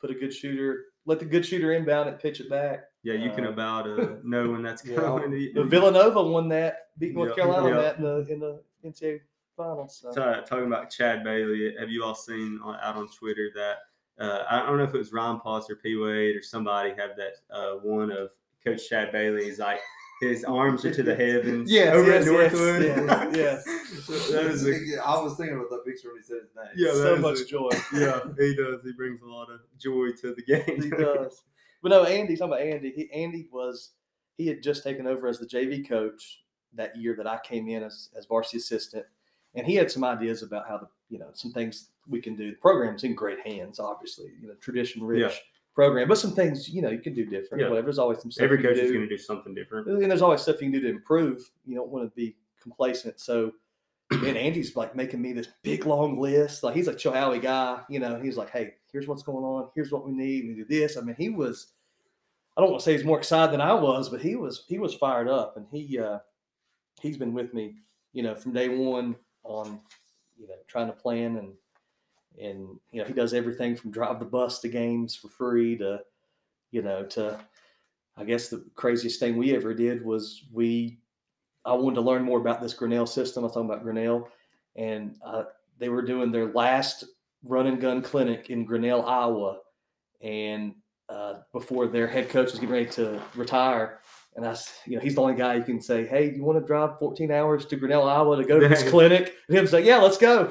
Put 0.00 0.10
a 0.10 0.14
good 0.14 0.32
shooter, 0.32 0.84
let 1.06 1.18
the 1.18 1.24
good 1.24 1.44
shooter 1.44 1.72
inbound 1.72 2.08
and 2.08 2.18
pitch 2.18 2.40
it 2.40 2.48
back. 2.48 2.84
Yeah, 3.02 3.14
you 3.14 3.30
uh, 3.30 3.34
can 3.34 3.46
about 3.46 3.88
uh, 3.88 4.14
know 4.22 4.50
when 4.50 4.62
that's 4.62 4.82
going. 4.82 5.32
Yeah. 5.32 5.64
Villanova 5.64 6.22
won 6.22 6.48
that, 6.50 6.88
beat 6.98 7.14
North 7.14 7.34
Carolina 7.34 7.80
that 7.80 7.96
in 7.96 8.02
the 8.04 8.26
in 8.28 8.40
the 8.40 8.60
NCAA 8.84 9.20
finals. 9.56 9.98
So. 10.00 10.12
talking 10.12 10.66
about 10.66 10.90
Chad 10.90 11.24
Bailey, 11.24 11.74
have 11.78 11.90
you 11.90 12.04
all 12.04 12.14
seen 12.14 12.60
on, 12.62 12.76
out 12.80 12.96
on 12.96 13.08
Twitter 13.08 13.50
that 13.56 13.78
uh, 14.18 14.44
I 14.50 14.66
don't 14.66 14.78
know 14.78 14.84
if 14.84 14.94
it 14.94 14.98
was 14.98 15.12
Ron 15.12 15.40
Potts 15.40 15.70
or 15.70 15.76
P 15.76 15.96
Wade 15.96 16.36
or 16.36 16.42
somebody 16.42 16.90
have 16.90 17.10
that 17.16 17.34
uh, 17.50 17.72
one 17.82 18.10
of 18.10 18.30
Coach 18.64 18.88
Chad 18.88 19.12
Bailey. 19.12 19.44
He's 19.44 19.58
like 19.58 19.80
his 20.20 20.44
arms 20.44 20.84
are 20.84 20.92
to 20.92 21.02
the 21.02 21.14
heavens. 21.24 21.70
Yeah, 21.70 21.92
over 21.92 22.10
yes, 22.10 22.26
at 22.26 22.32
Northwood. 22.32 22.82
Yes, 22.82 23.36
yes. 23.36 24.28
that 24.30 24.46
is 24.46 24.66
a, 24.66 25.04
I 25.04 25.20
was 25.20 25.36
thinking 25.36 25.56
about 25.56 25.70
that 25.70 25.84
picture 25.84 26.08
when 26.08 26.18
he 26.18 26.22
said 26.22 26.38
his 26.42 26.54
name. 26.56 26.66
Yeah, 26.76 26.92
so 26.92 27.16
much 27.16 27.40
a, 27.40 27.44
joy. 27.44 27.70
Yeah, 27.92 28.20
he 28.38 28.54
does. 28.54 28.80
He 28.84 28.92
brings 28.92 29.22
a 29.22 29.26
lot 29.26 29.50
of 29.50 29.60
joy 29.78 30.10
to 30.20 30.34
the 30.34 30.42
game. 30.42 30.82
he 30.82 30.90
does. 30.90 31.42
But 31.82 31.90
no, 31.90 32.04
Andy. 32.04 32.36
Talking 32.36 32.52
about 32.52 32.66
Andy. 32.66 32.92
He, 32.92 33.10
Andy 33.12 33.48
was 33.52 33.90
he 34.36 34.46
had 34.46 34.62
just 34.62 34.82
taken 34.82 35.06
over 35.06 35.28
as 35.28 35.38
the 35.38 35.46
JV 35.46 35.88
coach 35.88 36.42
that 36.74 36.96
year 36.96 37.14
that 37.16 37.26
I 37.26 37.38
came 37.44 37.68
in 37.68 37.82
as 37.82 38.10
as 38.16 38.26
varsity 38.26 38.58
assistant 38.58 39.06
and 39.54 39.66
he 39.66 39.74
had 39.74 39.90
some 39.90 40.04
ideas 40.04 40.42
about 40.42 40.68
how 40.68 40.78
the 40.78 40.88
you 41.08 41.18
know 41.18 41.30
some 41.34 41.52
things 41.52 41.90
we 42.06 42.20
can 42.20 42.36
do. 42.36 42.50
The 42.50 42.56
program's 42.56 43.04
in 43.04 43.14
great 43.14 43.40
hands, 43.46 43.78
obviously, 43.78 44.32
you 44.40 44.48
know, 44.48 44.54
tradition 44.60 45.02
rich 45.02 45.20
yeah. 45.20 45.38
Program, 45.78 46.08
but 46.08 46.18
some 46.18 46.32
things 46.32 46.68
you 46.68 46.82
know 46.82 46.90
you 46.90 46.98
can 46.98 47.14
do 47.14 47.24
different. 47.24 47.62
Yeah. 47.62 47.68
Whatever. 47.68 47.86
There's 47.86 48.00
always 48.00 48.20
some 48.20 48.32
stuff. 48.32 48.42
Every 48.42 48.60
coach 48.60 48.78
is 48.78 48.90
going 48.90 49.08
to 49.08 49.08
do 49.08 49.16
something 49.16 49.54
different, 49.54 49.86
and 49.86 50.10
there's 50.10 50.22
always 50.22 50.40
stuff 50.40 50.56
you 50.56 50.72
can 50.72 50.72
do 50.72 50.80
to 50.80 50.88
improve. 50.88 51.48
You 51.64 51.76
don't 51.76 51.88
want 51.88 52.04
to 52.04 52.12
be 52.16 52.34
complacent. 52.60 53.20
So, 53.20 53.52
and 54.10 54.36
Andy's 54.36 54.74
like 54.74 54.96
making 54.96 55.22
me 55.22 55.32
this 55.32 55.46
big 55.62 55.86
long 55.86 56.18
list. 56.18 56.64
Like 56.64 56.74
he's 56.74 56.88
a 56.88 56.94
Chilhowie 56.94 57.40
guy, 57.40 57.78
you 57.88 58.00
know. 58.00 58.20
He's 58.20 58.36
like, 58.36 58.50
hey, 58.50 58.74
here's 58.90 59.06
what's 59.06 59.22
going 59.22 59.44
on. 59.44 59.68
Here's 59.76 59.92
what 59.92 60.04
we 60.04 60.10
need. 60.10 60.48
We 60.48 60.54
do 60.54 60.64
this. 60.64 60.96
I 60.96 61.00
mean, 61.02 61.14
he 61.16 61.28
was. 61.28 61.68
I 62.56 62.60
don't 62.60 62.70
want 62.70 62.80
to 62.80 62.84
say 62.84 62.94
he's 62.94 63.04
more 63.04 63.18
excited 63.18 63.52
than 63.52 63.60
I 63.60 63.72
was, 63.72 64.08
but 64.08 64.20
he 64.20 64.34
was 64.34 64.64
he 64.66 64.80
was 64.80 64.94
fired 64.94 65.28
up, 65.28 65.56
and 65.56 65.66
he 65.70 65.96
uh, 65.96 66.18
he's 67.00 67.16
been 67.16 67.32
with 67.32 67.54
me, 67.54 67.76
you 68.12 68.24
know, 68.24 68.34
from 68.34 68.52
day 68.52 68.68
one 68.68 69.14
on 69.44 69.80
you 70.36 70.48
know 70.48 70.56
trying 70.66 70.88
to 70.88 70.92
plan 70.92 71.36
and 71.36 71.52
and 72.40 72.78
you 72.90 73.00
know 73.00 73.04
he 73.04 73.12
does 73.12 73.34
everything 73.34 73.76
from 73.76 73.90
drive 73.90 74.18
the 74.18 74.24
bus 74.24 74.60
to 74.60 74.68
games 74.68 75.14
for 75.14 75.28
free 75.28 75.76
to 75.76 76.00
you 76.70 76.82
know 76.82 77.04
to 77.04 77.38
I 78.16 78.24
guess 78.24 78.48
the 78.48 78.64
craziest 78.74 79.20
thing 79.20 79.36
we 79.36 79.54
ever 79.54 79.74
did 79.74 80.04
was 80.04 80.44
we 80.52 80.98
I 81.64 81.72
wanted 81.74 81.96
to 81.96 82.00
learn 82.00 82.22
more 82.22 82.38
about 82.38 82.60
this 82.60 82.74
Grinnell 82.74 83.06
system. 83.06 83.42
I 83.42 83.46
was 83.46 83.52
talking 83.52 83.68
about 83.68 83.82
Grinnell, 83.82 84.28
and 84.76 85.16
uh, 85.24 85.44
they 85.78 85.88
were 85.88 86.02
doing 86.02 86.32
their 86.32 86.52
last 86.52 87.04
run 87.44 87.66
and 87.66 87.80
gun 87.80 88.02
clinic 88.02 88.50
in 88.50 88.64
Grinnell, 88.64 89.04
Iowa, 89.04 89.58
and 90.22 90.74
uh, 91.08 91.34
before 91.52 91.86
their 91.86 92.06
head 92.06 92.28
coach 92.28 92.50
was 92.50 92.60
getting 92.60 92.70
ready 92.70 92.86
to 92.90 93.20
retire, 93.34 94.00
and 94.38 94.46
I, 94.46 94.56
you 94.86 94.94
know, 94.94 95.02
he's 95.02 95.16
the 95.16 95.20
only 95.20 95.34
guy 95.34 95.54
you 95.54 95.64
can 95.64 95.80
say, 95.80 96.06
"Hey, 96.06 96.32
you 96.32 96.44
want 96.44 96.60
to 96.60 96.64
drive 96.64 96.98
14 97.00 97.32
hours 97.32 97.66
to 97.66 97.76
Grinnell, 97.76 98.08
Iowa, 98.08 98.36
to 98.36 98.44
go 98.44 98.60
to 98.60 98.68
this 98.68 98.88
clinic?" 98.88 99.34
And 99.48 99.58
him 99.58 99.66
say, 99.66 99.84
"Yeah, 99.84 99.98
let's 99.98 100.16
go." 100.16 100.48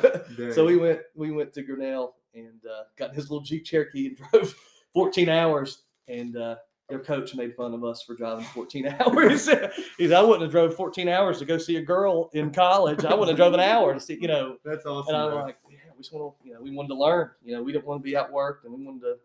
so 0.53 0.65
we 0.65 0.75
went, 0.75 0.99
we 1.15 1.31
went 1.31 1.53
to 1.53 1.63
Grinnell 1.63 2.15
and 2.35 2.59
uh, 2.65 2.83
got 2.97 3.15
his 3.15 3.31
little 3.31 3.45
Jeep 3.45 3.63
Cherokee 3.65 4.07
and 4.07 4.17
drove 4.31 4.53
14 4.93 5.29
hours. 5.29 5.83
And 6.09 6.35
uh, 6.35 6.57
their 6.89 6.99
coach 6.99 7.33
made 7.33 7.55
fun 7.55 7.73
of 7.73 7.83
us 7.83 8.01
for 8.01 8.13
driving 8.13 8.45
14 8.45 8.87
hours. 8.99 9.47
He 9.97 10.07
said, 10.07 10.13
I 10.13 10.21
wouldn't 10.21 10.41
have 10.41 10.51
drove 10.51 10.75
14 10.75 11.07
hours 11.07 11.39
to 11.39 11.45
go 11.45 11.57
see 11.57 11.77
a 11.77 11.81
girl 11.81 12.29
in 12.33 12.51
college. 12.51 13.05
I 13.05 13.13
wouldn't 13.13 13.29
have 13.29 13.37
drove 13.37 13.53
an 13.53 13.59
hour 13.61 13.93
to 13.93 13.99
see, 13.99 14.17
you 14.19 14.27
know. 14.27 14.57
That's 14.63 14.85
awesome. 14.85 15.15
And 15.15 15.23
I'm 15.23 15.33
man. 15.33 15.43
like, 15.45 15.57
yeah, 15.69 15.77
we 15.95 16.01
just 16.01 16.13
want 16.13 16.33
to, 16.33 16.47
you 16.47 16.53
know, 16.53 16.61
we 16.61 16.71
wanted 16.71 16.89
to 16.89 16.95
learn. 16.95 17.29
You 17.43 17.55
know, 17.55 17.63
we 17.63 17.71
didn't 17.71 17.85
want 17.85 18.01
to 18.01 18.03
be 18.03 18.13
outworked, 18.13 18.65
and 18.65 18.73
we 18.73 18.85
wanted 18.85 19.01
to, 19.01 19.15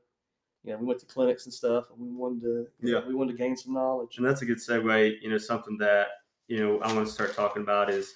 you 0.64 0.72
know, 0.72 0.78
we 0.78 0.86
went 0.86 1.00
to 1.00 1.06
clinics 1.06 1.44
and 1.46 1.52
stuff, 1.52 1.90
and 1.90 1.98
we 2.00 2.14
wanted 2.14 2.40
to, 2.42 2.66
you 2.80 2.92
know, 2.92 3.00
Yeah. 3.00 3.06
we 3.08 3.14
wanted 3.14 3.32
to 3.32 3.38
gain 3.38 3.56
some 3.56 3.74
knowledge. 3.74 4.16
And 4.18 4.26
that's 4.26 4.42
a 4.42 4.46
good 4.46 4.58
segue. 4.58 5.20
You 5.20 5.30
know, 5.30 5.38
something 5.38 5.76
that 5.78 6.08
you 6.48 6.58
know 6.58 6.80
I 6.80 6.92
want 6.94 7.06
to 7.06 7.12
start 7.12 7.34
talking 7.34 7.62
about 7.62 7.90
is, 7.90 8.14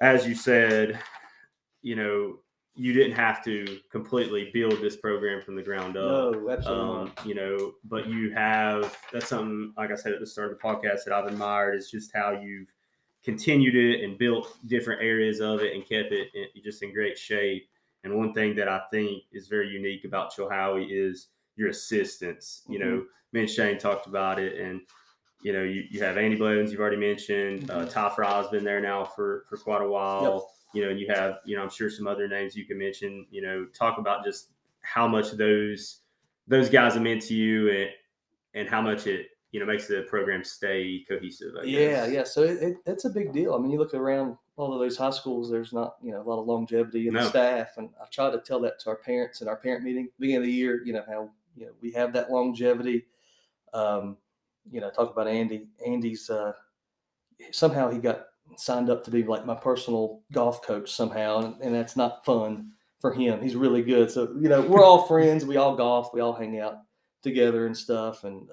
as 0.00 0.26
you 0.28 0.34
said, 0.34 1.00
you 1.82 1.96
know, 1.96 2.38
you 2.74 2.92
didn't 2.92 3.16
have 3.16 3.42
to 3.44 3.80
completely 3.90 4.50
build 4.52 4.80
this 4.80 4.96
program 4.96 5.40
from 5.42 5.56
the 5.56 5.62
ground 5.62 5.96
up. 5.96 6.34
No, 6.34 6.50
absolutely 6.50 6.84
Um, 7.10 7.12
you 7.24 7.34
know, 7.34 7.74
but 7.84 8.06
you 8.06 8.30
have 8.32 8.96
that's 9.12 9.28
something 9.28 9.72
like 9.76 9.90
I 9.90 9.94
said 9.94 10.12
at 10.12 10.20
the 10.20 10.26
start 10.26 10.52
of 10.52 10.58
the 10.58 10.62
podcast 10.62 11.04
that 11.04 11.12
I've 11.14 11.26
admired 11.26 11.76
is 11.76 11.90
just 11.90 12.12
how 12.14 12.32
you've 12.32 12.68
continued 13.24 13.74
it 13.74 14.04
and 14.04 14.18
built 14.18 14.56
different 14.66 15.02
areas 15.02 15.40
of 15.40 15.60
it 15.60 15.74
and 15.74 15.84
kept 15.84 16.12
it 16.12 16.28
in, 16.34 16.46
just 16.62 16.82
in 16.82 16.92
great 16.92 17.18
shape. 17.18 17.68
And 18.04 18.14
one 18.16 18.32
thing 18.32 18.54
that 18.56 18.68
I 18.68 18.82
think 18.92 19.24
is 19.32 19.48
very 19.48 19.68
unique 19.68 20.04
about 20.04 20.32
Chilhowie 20.32 20.86
is 20.90 21.28
your 21.56 21.68
assistants. 21.70 22.62
You 22.68 22.78
know, 22.78 23.04
me 23.32 23.40
and 23.40 23.50
Shane 23.50 23.78
talked 23.78 24.06
about 24.06 24.38
it, 24.38 24.58
and 24.60 24.80
you 25.42 25.52
know, 25.52 25.62
you, 25.62 25.84
you 25.90 26.00
have 26.02 26.16
Andy 26.16 26.36
Blevins, 26.36 26.70
you've 26.72 26.80
already 26.80 26.96
mentioned. 26.96 27.70
Uh, 27.70 27.80
Mhm. 27.84 27.90
Ty 27.90 28.08
Fry's 28.14 28.48
been 28.48 28.64
there 28.64 28.80
now 28.80 29.04
for 29.04 29.44
for 29.48 29.56
quite 29.56 29.82
a 29.82 29.88
while. 29.88 30.50
You 30.74 30.82
know, 30.84 30.90
and 30.90 31.00
you 31.00 31.06
have 31.08 31.38
you 31.44 31.56
know, 31.56 31.62
I'm 31.62 31.70
sure 31.70 31.88
some 31.90 32.06
other 32.06 32.28
names 32.28 32.54
you 32.56 32.64
can 32.66 32.78
mention. 32.78 33.26
You 33.30 33.42
know, 33.42 33.66
talk 33.66 33.98
about 33.98 34.24
just 34.24 34.52
how 34.82 35.08
much 35.08 35.32
those 35.32 36.00
those 36.48 36.68
guys 36.70 36.94
have 36.94 37.02
meant 37.02 37.22
to 37.22 37.34
you, 37.34 37.70
and 37.70 37.90
and 38.54 38.68
how 38.68 38.80
much 38.82 39.06
it 39.06 39.28
you 39.52 39.60
know 39.60 39.66
makes 39.66 39.86
the 39.86 40.02
program 40.08 40.44
stay 40.44 41.04
cohesive. 41.08 41.54
I 41.60 41.64
Yeah, 41.64 41.78
guess. 42.06 42.12
yeah. 42.12 42.24
So 42.24 42.42
it, 42.42 42.62
it, 42.62 42.76
it's 42.86 43.04
a 43.04 43.10
big 43.10 43.32
deal. 43.32 43.54
I 43.54 43.58
mean, 43.58 43.70
you 43.70 43.78
look 43.78 43.94
around 43.94 44.36
all 44.56 44.72
of 44.74 44.80
those 44.80 44.96
high 44.96 45.10
schools. 45.10 45.50
There's 45.50 45.72
not, 45.74 45.96
you 46.02 46.12
know, 46.12 46.20
a 46.22 46.24
lot 46.24 46.40
of 46.40 46.46
longevity 46.46 47.08
in 47.08 47.14
No. 47.14 47.22
the 47.24 47.28
staff, 47.28 47.76
and 47.76 47.90
I 48.02 48.06
try 48.10 48.30
to 48.30 48.38
tell 48.38 48.60
that 48.60 48.78
to 48.80 48.90
our 48.90 48.96
parents 48.96 49.40
at 49.42 49.48
our 49.48 49.56
parent 49.56 49.84
meeting 49.84 50.08
beginning 50.18 50.42
of 50.42 50.46
the 50.46 50.52
year. 50.52 50.82
You 50.84 50.94
know 50.94 51.04
how 51.06 51.30
you 51.56 51.66
know 51.66 51.72
we 51.80 51.92
have 51.92 52.12
that 52.12 52.30
longevity. 52.30 53.06
Um, 53.72 54.16
you 54.70 54.80
know, 54.80 54.90
talk 54.90 55.12
about 55.12 55.28
Andy. 55.28 55.68
Andy's 55.84 56.28
uh, 56.30 56.52
somehow 57.50 57.90
he 57.90 57.98
got 57.98 58.26
signed 58.56 58.90
up 58.90 59.04
to 59.04 59.10
be 59.10 59.22
like 59.22 59.46
my 59.46 59.54
personal 59.54 60.22
golf 60.32 60.62
coach 60.62 60.92
somehow, 60.92 61.38
and, 61.38 61.60
and 61.60 61.74
that's 61.74 61.96
not 61.96 62.24
fun 62.24 62.72
for 63.00 63.12
him. 63.12 63.42
He's 63.42 63.56
really 63.56 63.82
good. 63.82 64.10
So 64.10 64.34
you 64.40 64.48
know, 64.48 64.62
we're 64.62 64.84
all 64.84 65.06
friends. 65.06 65.44
We 65.44 65.56
all 65.56 65.76
golf. 65.76 66.10
We 66.12 66.20
all 66.20 66.32
hang 66.32 66.60
out 66.60 66.78
together 67.22 67.66
and 67.66 67.76
stuff. 67.76 68.24
And 68.24 68.48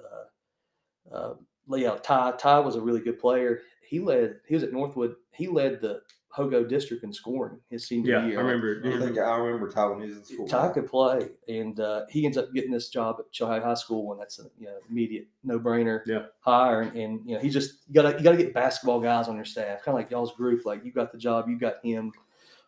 uh, 1.12 1.14
uh, 1.14 1.34
yeah, 1.76 1.96
Ty 2.02 2.32
Ty 2.32 2.60
was 2.60 2.76
a 2.76 2.80
really 2.80 3.00
good 3.00 3.18
player. 3.18 3.60
He 3.86 4.00
led. 4.00 4.36
He 4.46 4.54
was 4.54 4.62
at 4.62 4.72
Northwood. 4.72 5.14
He 5.32 5.46
led 5.46 5.80
the 5.80 6.00
Hogo 6.36 6.68
district 6.68 7.04
in 7.04 7.12
scoring 7.12 7.58
his 7.70 7.86
senior 7.86 8.12
Yeah, 8.18 8.26
year. 8.26 8.38
I 8.38 8.42
remember. 8.42 8.82
I 8.84 8.98
think 8.98 9.18
I 9.18 9.36
remember 9.36 9.70
Ty 9.70 9.86
when 9.88 10.00
he 10.02 10.08
was 10.08 10.16
in 10.18 10.24
school. 10.24 10.48
Ty 10.48 10.68
could 10.70 10.86
play, 10.88 11.28
and 11.48 11.78
uh, 11.78 12.06
he 12.08 12.24
ends 12.26 12.36
up 12.36 12.52
getting 12.52 12.72
this 12.72 12.88
job 12.88 13.16
at 13.20 13.32
Chilhowie 13.32 13.62
High 13.62 13.74
School, 13.74 14.10
and 14.12 14.20
that's 14.20 14.38
an 14.40 14.50
you 14.58 14.66
know 14.66 14.76
immediate 14.90 15.28
no 15.44 15.60
brainer 15.60 16.00
Yeah. 16.06 16.26
hire. 16.40 16.82
And, 16.82 16.96
and 16.96 17.20
you 17.24 17.34
know 17.36 17.40
he 17.40 17.50
just 17.50 17.82
you 17.88 17.94
gotta 17.94 18.16
you 18.18 18.24
gotta 18.24 18.36
get 18.36 18.52
basketball 18.52 19.00
guys 19.00 19.28
on 19.28 19.36
your 19.36 19.44
staff, 19.44 19.82
kind 19.84 19.94
of 19.96 20.02
like 20.02 20.10
y'all's 20.10 20.34
group. 20.34 20.66
Like 20.66 20.84
you 20.84 20.90
got 20.92 21.12
the 21.12 21.18
job, 21.18 21.48
you 21.48 21.56
got 21.58 21.74
him 21.84 22.12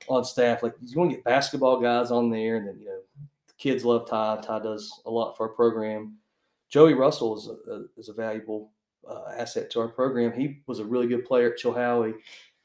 on 0.08 0.24
staff. 0.24 0.62
Like 0.62 0.74
you 0.80 0.96
want 0.98 1.10
to 1.10 1.16
get 1.16 1.24
basketball 1.24 1.80
guys 1.80 2.10
on 2.12 2.30
there, 2.30 2.56
and 2.58 2.68
then 2.68 2.78
you 2.78 2.86
know 2.86 3.00
the 3.48 3.54
kids 3.58 3.84
love 3.84 4.08
Ty. 4.08 4.42
Ty 4.42 4.60
does 4.60 5.00
a 5.06 5.10
lot 5.10 5.36
for 5.36 5.48
our 5.48 5.54
program. 5.54 6.16
Joey 6.68 6.94
Russell 6.94 7.36
is 7.36 7.48
a, 7.48 7.72
a 7.72 7.84
is 7.96 8.08
a 8.08 8.12
valuable 8.12 8.70
uh, 9.08 9.30
asset 9.36 9.70
to 9.70 9.80
our 9.80 9.88
program. 9.88 10.32
He 10.32 10.60
was 10.66 10.78
a 10.80 10.84
really 10.84 11.06
good 11.06 11.24
player 11.24 11.52
at 11.52 11.58
Chilhowie 11.60 12.14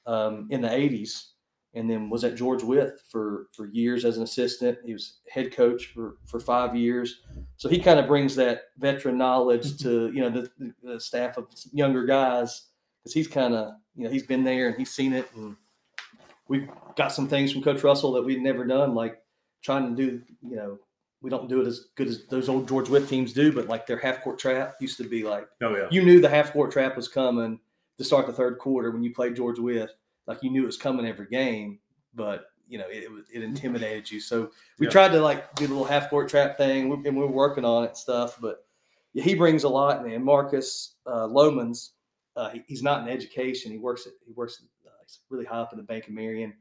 um, 0.05 0.47
in 0.49 0.61
the 0.61 0.69
'80s 0.69 1.31
and 1.73 1.89
then 1.89 2.09
was 2.09 2.23
at 2.23 2.35
George 2.35 2.63
Wythe 2.63 2.99
for 3.09 3.47
for 3.53 3.67
years 3.67 4.03
as 4.05 4.17
an 4.17 4.23
assistant. 4.23 4.77
He 4.85 4.93
was 4.93 5.19
head 5.29 5.53
coach 5.55 5.87
for 5.87 6.17
for 6.25 6.39
five 6.39 6.75
years, 6.75 7.21
so 7.57 7.69
he 7.69 7.79
kind 7.79 7.99
of 7.99 8.07
brings 8.07 8.35
that 8.35 8.63
veteran 8.77 9.17
knowledge 9.17 9.77
to 9.83 10.11
you 10.13 10.21
know 10.21 10.29
the, 10.29 10.73
the 10.83 10.99
staff 10.99 11.37
of 11.37 11.47
younger 11.71 12.05
guys 12.05 12.67
because 12.99 13.13
he's 13.13 13.27
kind 13.27 13.53
of 13.53 13.73
you 13.95 14.03
know 14.03 14.09
he's 14.09 14.25
been 14.25 14.43
there 14.43 14.67
and 14.67 14.77
he's 14.77 14.91
seen 14.91 15.13
it, 15.13 15.29
and 15.35 15.55
we've 16.47 16.67
got 16.95 17.11
some 17.11 17.27
things 17.27 17.51
from 17.51 17.63
Coach 17.63 17.83
Russell 17.83 18.11
that 18.13 18.23
we've 18.23 18.41
never 18.41 18.65
done, 18.65 18.93
like 18.93 19.21
trying 19.63 19.95
to 19.95 20.01
do 20.01 20.21
you 20.41 20.55
know. 20.55 20.77
We 21.23 21.29
don't 21.29 21.47
do 21.47 21.61
it 21.61 21.67
as 21.67 21.85
good 21.95 22.07
as 22.07 22.25
those 22.31 22.49
old 22.49 22.67
George 22.67 22.89
Wythe 22.89 23.07
teams 23.07 23.31
do, 23.31 23.51
but 23.53 23.67
like 23.67 23.85
their 23.85 23.99
half 23.99 24.23
court 24.23 24.39
trap 24.39 24.73
used 24.81 24.97
to 24.97 25.03
be 25.03 25.21
like 25.21 25.47
Oh 25.61 25.75
yeah. 25.75 25.87
you 25.91 26.01
knew 26.03 26.19
the 26.19 26.27
half 26.27 26.51
court 26.51 26.71
trap 26.71 26.95
was 26.95 27.07
coming 27.07 27.59
to 28.01 28.07
start 28.07 28.27
the 28.27 28.33
third 28.33 28.57
quarter 28.57 28.91
when 28.91 29.03
you 29.03 29.13
played 29.13 29.35
George 29.35 29.59
Wythe, 29.59 29.89
Like 30.27 30.43
you 30.43 30.51
knew 30.51 30.63
it 30.63 30.67
was 30.67 30.77
coming 30.77 31.05
every 31.05 31.27
game, 31.27 31.79
but 32.13 32.45
you 32.67 32.77
know 32.77 32.85
it, 32.89 33.07
it, 33.33 33.43
intimidated 33.43 34.09
you. 34.09 34.19
So 34.19 34.51
we 34.79 34.87
Yeah. 34.87 34.91
tried 34.91 35.11
to 35.13 35.21
like 35.21 35.53
do 35.55 35.67
the 35.67 35.73
little 35.73 35.87
half 35.87 36.09
court 36.09 36.29
trap 36.29 36.57
thing, 36.57 36.91
and 36.91 37.03
we 37.03 37.09
we're 37.11 37.27
working 37.27 37.65
on 37.65 37.83
it 37.83 37.87
and 37.87 37.97
stuff. 37.97 38.37
But 38.39 38.65
yeah, 39.13 39.23
he 39.23 39.35
brings 39.35 39.63
a 39.63 39.69
lot. 39.69 40.05
And 40.05 40.23
Marcus 40.23 40.95
uh, 41.05 41.27
Lomans, 41.27 41.91
uh, 42.35 42.49
he, 42.49 42.63
he's 42.67 42.83
not 42.83 43.01
in 43.01 43.09
education. 43.09 43.71
He 43.71 43.77
works 43.77 44.07
at 44.07 44.13
he 44.25 44.31
works 44.33 44.63
uh, 44.85 44.89
he's 45.03 45.19
really 45.29 45.45
high 45.45 45.59
up 45.59 45.73
in 45.73 45.77
the 45.77 45.83
Bank 45.83 46.07
of 46.07 46.13
Marion, 46.13 46.53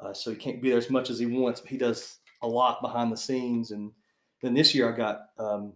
uh, 0.00 0.12
so 0.12 0.30
he 0.30 0.36
can't 0.36 0.60
be 0.60 0.68
there 0.68 0.78
as 0.78 0.90
much 0.90 1.10
as 1.10 1.18
he 1.18 1.26
wants. 1.26 1.60
But 1.60 1.70
he 1.70 1.78
does 1.78 2.18
a 2.42 2.48
lot 2.48 2.82
behind 2.82 3.10
the 3.10 3.16
scenes. 3.16 3.70
And 3.70 3.92
then 4.42 4.52
this 4.52 4.74
year 4.74 4.92
I 4.92 4.96
got 4.96 5.28
um, 5.38 5.72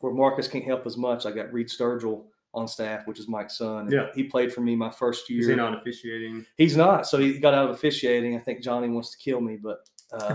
where 0.00 0.12
Marcus 0.12 0.48
can't 0.48 0.64
help 0.64 0.86
as 0.86 0.96
much. 0.96 1.24
I 1.24 1.30
got 1.30 1.52
Reed 1.52 1.68
Sturgill 1.68 2.24
on 2.56 2.66
staff, 2.66 3.06
which 3.06 3.18
is 3.20 3.28
Mike's 3.28 3.58
son. 3.58 3.80
and 3.84 3.92
Yeah. 3.92 4.06
he 4.14 4.24
played 4.24 4.52
for 4.52 4.60
me 4.62 4.74
my 4.74 4.90
first 4.90 5.28
year. 5.30 5.40
Is 5.42 5.46
he 5.48 5.54
not 5.54 5.76
officiating? 5.78 6.44
He's 6.56 6.76
not. 6.76 7.06
So 7.06 7.18
he 7.18 7.38
got 7.38 7.54
out 7.54 7.68
of 7.68 7.76
officiating. 7.76 8.34
I 8.36 8.40
think 8.40 8.62
Johnny 8.62 8.88
wants 8.88 9.10
to 9.12 9.18
kill 9.18 9.40
me, 9.40 9.56
but 9.56 9.80
Oh, 10.12 10.28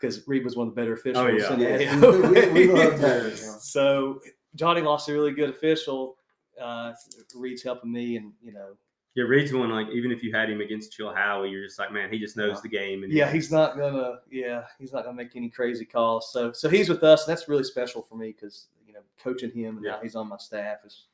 because 0.00 0.26
Reed 0.26 0.42
was 0.44 0.56
one 0.56 0.68
of 0.68 0.74
the 0.74 0.80
better 0.80 0.94
officials. 0.94 1.40
yeah. 1.40 1.52
in 1.78 2.00
Yeah, 2.00 2.00
we- 2.00 2.66
we 2.66 2.72
love 2.72 2.98
that. 3.00 3.32
So 3.60 4.20
Johnny 4.54 4.80
lost 4.80 5.08
a 5.08 5.12
really 5.12 5.32
good 5.32 5.50
official. 5.50 6.16
Uh, 6.60 6.92
Reed's 7.34 7.62
helping 7.62 7.92
me, 7.92 8.16
and 8.16 8.32
you 8.42 8.52
know, 8.52 8.70
yeah, 9.14 9.24
Reed's 9.24 9.52
one 9.52 9.70
like 9.70 9.88
even 9.92 10.10
if 10.12 10.22
you 10.22 10.34
had 10.34 10.48
him 10.50 10.60
against 10.62 10.96
Chilhowie, 10.98 11.50
you're 11.50 11.64
just 11.64 11.78
like, 11.78 11.92
man, 11.92 12.10
he 12.10 12.18
just 12.18 12.36
knows 12.36 12.62
the 12.62 12.68
game. 12.68 13.02
And 13.04 13.12
yeah, 13.12 13.30
he's 13.30 13.50
not 13.52 13.76
gonna. 13.76 14.20
Yeah, 14.30 14.64
he's 14.78 14.92
not 14.92 15.04
gonna 15.04 15.16
make 15.16 15.36
any 15.36 15.48
crazy 15.50 15.84
calls. 15.84 16.32
So, 16.32 16.52
so 16.52 16.68
he's 16.70 16.88
with 16.88 17.02
us, 17.02 17.26
and 17.26 17.36
that's 17.36 17.48
really 17.48 17.64
special 17.64 18.00
for 18.02 18.16
me 18.16 18.32
because 18.32 18.68
you 18.86 18.94
know, 18.94 19.00
coaching 19.22 19.50
him 19.50 19.76
and 19.76 19.84
now 19.84 19.98
he's 20.02 20.14
on 20.16 20.28
my 20.28 20.36
staff 20.38 20.78
is 20.86 21.04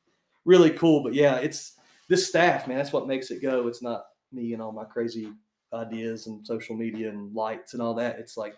really 0.45 0.71
cool. 0.71 1.03
But 1.03 1.13
yeah, 1.13 1.35
it's 1.37 1.73
this 2.07 2.27
staff, 2.27 2.67
man. 2.67 2.77
That's 2.77 2.93
what 2.93 3.07
makes 3.07 3.31
it 3.31 3.41
go. 3.41 3.67
It's 3.67 3.81
not 3.81 4.05
me 4.31 4.53
and 4.53 4.61
all 4.61 4.71
my 4.71 4.85
crazy 4.85 5.31
ideas 5.73 6.27
and 6.27 6.45
social 6.45 6.75
media 6.75 7.09
and 7.09 7.33
lights 7.35 7.73
and 7.73 7.81
all 7.81 7.93
that. 7.95 8.17
It's 8.19 8.37
like 8.37 8.55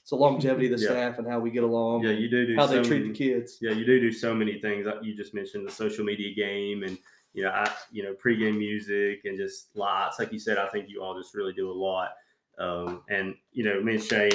it's 0.00 0.10
the 0.10 0.16
longevity 0.16 0.70
of 0.72 0.78
the 0.78 0.84
Yeah. 0.84 0.90
staff 0.90 1.18
and 1.18 1.26
how 1.26 1.40
we 1.40 1.50
get 1.50 1.64
along. 1.64 2.04
Yeah, 2.04 2.10
you 2.10 2.28
do 2.28 2.46
do 2.46 2.54
how 2.56 2.66
they 2.66 2.82
treat 2.82 3.00
many- 3.00 3.08
the 3.08 3.14
kids. 3.14 3.58
Yeah, 3.60 3.72
you 3.72 3.84
do 3.84 3.98
do 4.00 4.12
so 4.12 4.34
many 4.34 4.58
things. 4.60 4.86
Like 4.86 5.02
You 5.02 5.14
just 5.14 5.34
mentioned 5.34 5.66
the 5.66 5.72
social 5.72 6.04
media 6.04 6.34
game, 6.34 6.82
and 6.82 6.98
you 7.32 7.42
know, 7.42 7.50
I 7.50 7.72
you 7.90 8.02
know 8.04 8.14
pregame 8.14 8.58
music 8.58 9.24
and 9.24 9.36
just 9.36 9.74
lights. 9.76 10.18
Like 10.18 10.32
you 10.32 10.38
said, 10.38 10.58
I 10.58 10.68
think 10.68 10.88
you 10.88 11.02
all 11.02 11.16
just 11.18 11.34
really 11.34 11.52
do 11.52 11.70
a 11.70 11.72
lot. 11.72 12.12
Um, 12.58 13.02
and 13.08 13.34
you 13.52 13.64
know, 13.64 13.80
me 13.80 13.94
and 13.94 14.02
Shane, 14.04 14.30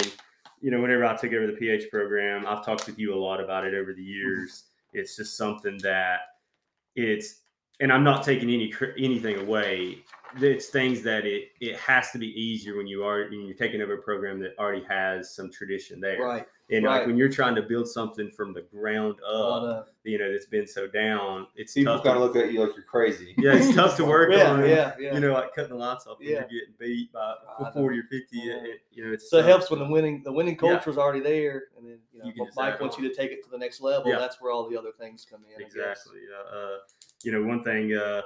you 0.59 0.71
know, 0.71 0.81
whenever 0.81 1.05
I 1.05 1.15
took 1.15 1.31
over 1.31 1.47
the 1.47 1.53
PH 1.53 1.89
program, 1.89 2.45
I've 2.45 2.65
talked 2.65 2.85
with 2.87 2.99
you 2.99 3.13
a 3.13 3.15
lot 3.15 3.39
about 3.39 3.65
it 3.65 3.73
over 3.73 3.93
the 3.93 4.03
years. 4.03 4.65
It's 4.93 5.15
just 5.15 5.37
something 5.37 5.77
that 5.83 6.19
it's, 7.07 7.41
and 7.79 7.91
I'm 7.91 8.03
not 8.03 8.23
taking 8.23 8.49
any 8.49 8.73
anything 8.97 9.39
away. 9.39 9.99
It's 10.39 10.67
things 10.67 11.01
that 11.03 11.25
it 11.25 11.49
it 11.59 11.77
has 11.77 12.11
to 12.11 12.17
be 12.17 12.27
easier 12.27 12.75
when 12.77 12.87
you 12.87 13.03
are 13.03 13.29
when 13.29 13.45
you're 13.45 13.55
taking 13.55 13.81
over 13.81 13.93
a 13.93 14.01
program 14.01 14.39
that 14.41 14.51
already 14.59 14.83
has 14.89 15.33
some 15.33 15.51
tradition 15.51 15.99
there. 15.99 16.21
Right. 16.21 16.45
And 16.71 16.85
like 16.85 17.07
when 17.07 17.17
you're 17.17 17.29
trying 17.29 17.55
to 17.55 17.63
build 17.63 17.87
something 17.87 18.29
from 18.29 18.53
the 18.53 18.61
ground 18.61 19.15
up, 19.27 19.63
a- 19.63 19.85
you 20.03 20.19
know, 20.19 20.31
that's 20.31 20.45
been 20.45 20.67
so 20.67 20.87
down, 20.87 21.47
it's 21.55 21.73
People 21.73 21.95
tough. 21.95 22.03
kind 22.03 22.17
To, 22.17 22.23
of 22.23 22.35
look 22.35 22.43
at 22.43 22.53
you 22.53 22.59
like 22.61 22.75
you're 22.75 22.85
crazy. 22.85 23.33
yeah, 23.39 23.53
it's 23.55 23.73
tough 23.73 23.97
to 23.97 24.05
work 24.05 24.29
yeah, 24.33 24.51
on. 24.51 24.59
yeah, 24.61 24.93
yeah. 24.99 25.13
You 25.15 25.19
know, 25.19 25.33
like 25.33 25.53
cutting 25.55 25.71
the 25.71 25.75
lights 25.77 26.05
off 26.05 26.19
when 26.19 26.27
Yeah. 26.29 26.45
you're 26.49 26.61
getting 26.61 26.75
beat 26.79 27.11
by 27.11 27.33
I 27.59 27.63
know. 27.63 27.71
40 27.73 27.97
or 27.99 28.03
50. 28.03 28.25
Yeah. 28.37 28.43
It, 28.53 28.63
it- 28.65 28.81
you 28.91 29.05
know, 29.05 29.13
it's 29.13 29.29
So 29.29 29.39
it 29.39 29.45
helps 29.45 29.71
when 29.71 29.79
the 29.79 29.87
winning 29.87 30.21
the 30.23 30.31
winning 30.31 30.53
Yeah. 30.61 30.73
culture 30.75 30.89
is 30.91 30.97
already 30.97 31.21
there, 31.21 31.63
and 31.77 31.87
then 31.87 31.97
you 32.13 32.19
know 32.19 32.25
You 32.25 32.33
can 32.33 32.47
Mike 32.55 32.79
wants 32.79 32.97
on. 32.97 33.03
you 33.03 33.09
to 33.09 33.15
take 33.15 33.31
it 33.31 33.43
to 33.45 33.49
the 33.49 33.57
next 33.57 33.81
level. 33.81 34.11
Yeah. 34.11 34.19
That's 34.19 34.39
where 34.41 34.51
all 34.51 34.69
the 34.69 34.77
other 34.77 34.91
things 34.99 35.25
come 35.29 35.41
in. 35.55 35.61
Exactly. 35.63 36.19
Uh, 36.31 36.55
uh, 36.55 36.77
you 37.23 37.31
know, 37.31 37.43
one 37.43 37.63
thing, 37.63 37.93
uh, 37.95 38.21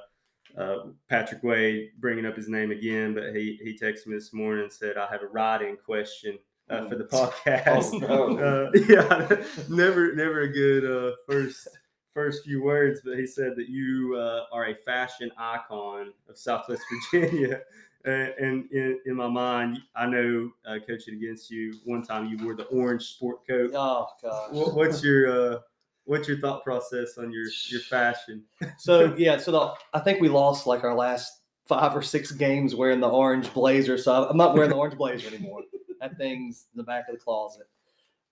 uh, 0.57 0.87
Patrick 1.09 1.43
Wade 1.43 1.91
bringing 1.99 2.25
up 2.25 2.35
his 2.35 2.47
name 2.49 2.71
again, 2.71 3.13
but 3.13 3.33
he 3.35 3.59
he 3.63 3.77
texted 3.81 4.07
me 4.07 4.15
this 4.15 4.33
morning 4.33 4.63
and 4.63 4.71
said, 4.71 4.97
I 4.97 5.07
have 5.07 5.21
a 5.23 5.27
write-in 5.27 5.77
question 5.77 6.37
uh, 6.69 6.87
for 6.87 6.95
the 6.95 7.03
podcast. 7.03 8.03
Oh, 8.09 8.27
no. 8.27 8.37
uh, 8.67 8.71
yeah, 8.87 9.43
never 9.69 10.13
never 10.13 10.41
a 10.41 10.51
good 10.51 10.85
uh, 10.85 11.15
first 11.27 11.67
first 12.13 12.43
few 12.43 12.63
words, 12.63 13.01
but 13.03 13.17
he 13.17 13.25
said 13.25 13.55
that 13.55 13.69
you 13.69 14.15
uh, 14.17 14.45
are 14.51 14.67
a 14.67 14.75
fashion 14.85 15.31
icon 15.37 16.13
of 16.29 16.37
Southwest 16.37 16.81
Virginia. 17.11 17.61
And, 18.05 18.33
and 18.37 18.71
in, 18.73 18.99
in 19.05 19.15
my 19.15 19.29
mind, 19.29 19.79
I 19.95 20.05
know 20.07 20.51
uh, 20.65 20.75
coaching 20.85 21.13
against 21.13 21.49
you 21.49 21.73
one 21.85 22.03
time, 22.03 22.25
you 22.25 22.37
wore 22.43 22.53
the 22.53 22.65
orange 22.65 23.03
sport 23.03 23.47
coat. 23.47 23.71
Oh 23.73 24.09
gosh. 24.21 24.51
What, 24.51 24.75
what's 24.75 25.01
your 25.01 25.53
uh, 25.53 25.59
What's 26.05 26.27
your 26.27 26.37
thought 26.39 26.63
process 26.63 27.17
on 27.17 27.31
your 27.31 27.45
your 27.69 27.81
fashion? 27.89 28.43
So 28.77 29.15
yeah, 29.17 29.37
so 29.37 29.51
the, 29.51 29.73
I 29.93 30.01
think 30.01 30.19
we 30.19 30.29
lost 30.29 30.67
like 30.67 30.83
our 30.83 30.95
last 30.95 31.41
five 31.65 31.95
or 31.95 32.01
six 32.01 32.31
games 32.31 32.75
wearing 32.75 32.99
the 32.99 33.09
orange 33.09 33.53
blazer. 33.53 33.97
So 33.97 34.27
I'm 34.29 34.37
not 34.37 34.53
wearing 34.53 34.69
the 34.69 34.75
orange 34.75 34.97
blazer 34.97 35.27
anymore. 35.27 35.61
That 36.03 36.17
thing's 36.17 36.67
in 36.73 36.77
the 36.77 36.83
back 36.83 37.07
of 37.07 37.15
the 37.15 37.19
closet. 37.21 37.67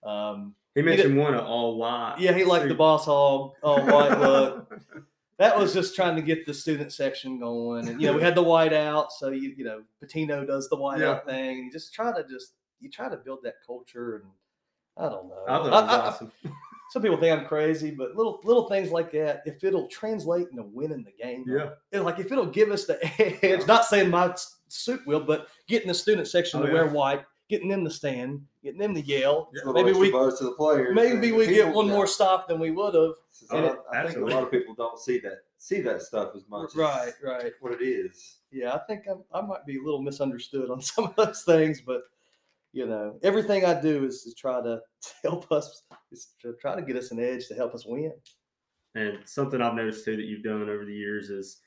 Um, 0.04 0.56
He 0.76 0.82
mentioned 0.82 1.18
one 1.18 1.34
of 1.36 1.46
all 1.46 1.78
white. 1.78 2.16
yeah, 2.20 2.34
he 2.34 2.44
liked 2.44 2.68
the 2.68 2.76
boss 2.76 3.06
hog, 3.06 3.54
all 3.64 3.82
white 3.86 4.20
look. 4.20 4.78
That 5.38 5.58
was 5.58 5.74
just 5.74 5.96
trying 5.96 6.18
to 6.18 6.22
get 6.22 6.46
the 6.46 6.54
student 6.54 6.92
section 6.92 7.40
going, 7.40 7.88
and 7.88 8.02
you 8.02 8.08
know 8.08 8.14
we 8.14 8.22
had 8.22 8.36
the 8.36 8.44
white 8.44 8.74
out, 8.74 9.14
so 9.14 9.30
you 9.30 9.54
you 9.58 9.64
know 9.64 9.84
Pitino 10.04 10.46
does 10.46 10.68
the 10.70 10.76
white 10.76 11.02
out 11.02 11.26
thing, 11.26 11.56
and 11.58 11.66
you 11.66 11.72
just 11.72 11.94
try 11.94 12.12
to 12.12 12.28
just 12.28 12.54
you 12.82 12.90
try 12.90 13.08
to 13.08 13.16
build 13.18 13.40
that 13.44 13.56
culture, 13.66 14.18
and 14.18 14.26
I 14.98 15.08
don't 15.10 15.30
know. 15.30 15.44
I 15.48 15.58
thought 15.58 15.74
I- 15.90 16.06
was 16.08 16.22
I- 16.46 16.50
some 16.92 17.02
people 17.02 17.16
think 17.18 17.40
I'm 17.40 17.46
crazy, 17.48 17.90
but 17.92 18.18
little 18.18 18.42
little 18.44 18.68
things 18.68 18.92
like 18.92 19.12
that, 19.14 19.44
if 19.46 19.64
it'll 19.64 19.88
translate 19.88 20.50
into 20.52 20.64
winning 20.64 21.06
the 21.06 21.14
game, 21.24 21.46
Yeah. 21.48 22.02
like 22.02 22.20
if 22.20 22.32
it'll 22.34 22.46
give 22.46 22.70
us 22.70 22.84
the 22.86 23.00
edge, 23.46 23.66
not 23.66 23.86
saying 23.86 24.10
my 24.10 24.36
suit 24.68 25.00
will, 25.08 25.22
but 25.22 25.48
getting 25.68 25.88
the 25.88 25.94
student 25.94 26.28
section 26.28 26.60
Oh, 26.60 26.64
to 26.64 26.68
yeah. 26.68 26.74
wear 26.74 26.88
white, 26.88 27.24
getting 27.52 27.68
them 27.68 27.84
to 27.84 27.92
stand, 27.92 28.42
getting 28.64 28.80
them 28.80 28.96
to 28.96 29.02
yell. 29.02 29.52
Yeah. 29.54 29.72
Maybe 29.74 29.92
we 29.92 30.10
buzz 30.10 30.40
to 30.40 30.46
the 30.46 30.54
players. 30.54 30.96
maybe 30.96 31.28
and 31.28 31.38
we 31.38 31.46
the 31.46 31.54
get 31.54 31.76
one 31.76 31.88
yeah. 31.88 31.94
more 31.94 32.08
stop 32.08 32.48
than 32.48 32.60
we 32.60 32.72
would 32.72 32.96
have. 32.96 33.14
So 33.30 33.58
And 33.58 33.66
I, 33.66 33.70
it- 33.70 33.80
I 33.94 34.08
think 34.08 34.18
a 34.20 34.26
lot 34.34 34.42
of 34.44 34.50
people 34.50 34.74
don't 34.74 34.98
see 34.98 35.20
that 35.20 35.40
see 35.58 35.82
that 35.82 36.02
stuff 36.02 36.32
as 36.36 36.44
much. 36.50 36.70
as 36.70 36.76
Right, 36.76 37.12
right. 37.22 37.52
What 37.60 37.74
it 37.74 37.84
is. 37.86 38.38
Yeah, 38.52 38.74
I 38.74 38.80
think 38.80 39.04
I'm, 39.08 39.24
I 39.34 39.42
might 39.46 39.66
be 39.66 39.78
a 39.78 39.84
little 39.84 40.02
misunderstood 40.02 40.72
on 40.72 40.82
some 40.92 41.04
of 41.06 41.16
those 41.18 41.44
things, 41.44 41.82
but 41.82 42.02
you 42.74 42.86
know, 42.88 43.20
everything 43.22 43.66
I 43.66 43.80
do 43.80 44.06
is 44.06 44.24
to 44.24 44.34
try 44.34 44.62
to 44.62 44.80
help 45.24 45.52
us, 45.52 45.84
is 46.12 46.30
to 46.42 46.54
try 46.62 46.74
to 46.76 46.82
get 46.82 46.96
us 46.96 47.12
an 47.12 47.20
edge 47.20 47.48
to 47.50 47.54
help 47.54 47.76
us 47.76 47.86
win. 47.86 48.14
And 48.96 49.20
something 49.26 49.62
I've 49.62 49.76
noticed 49.76 50.06
too 50.06 50.16
that 50.16 50.26
you've 50.26 50.44
done 50.44 50.70
over 50.70 50.86
the 50.86 50.94
years 50.94 51.30
is, 51.30 51.60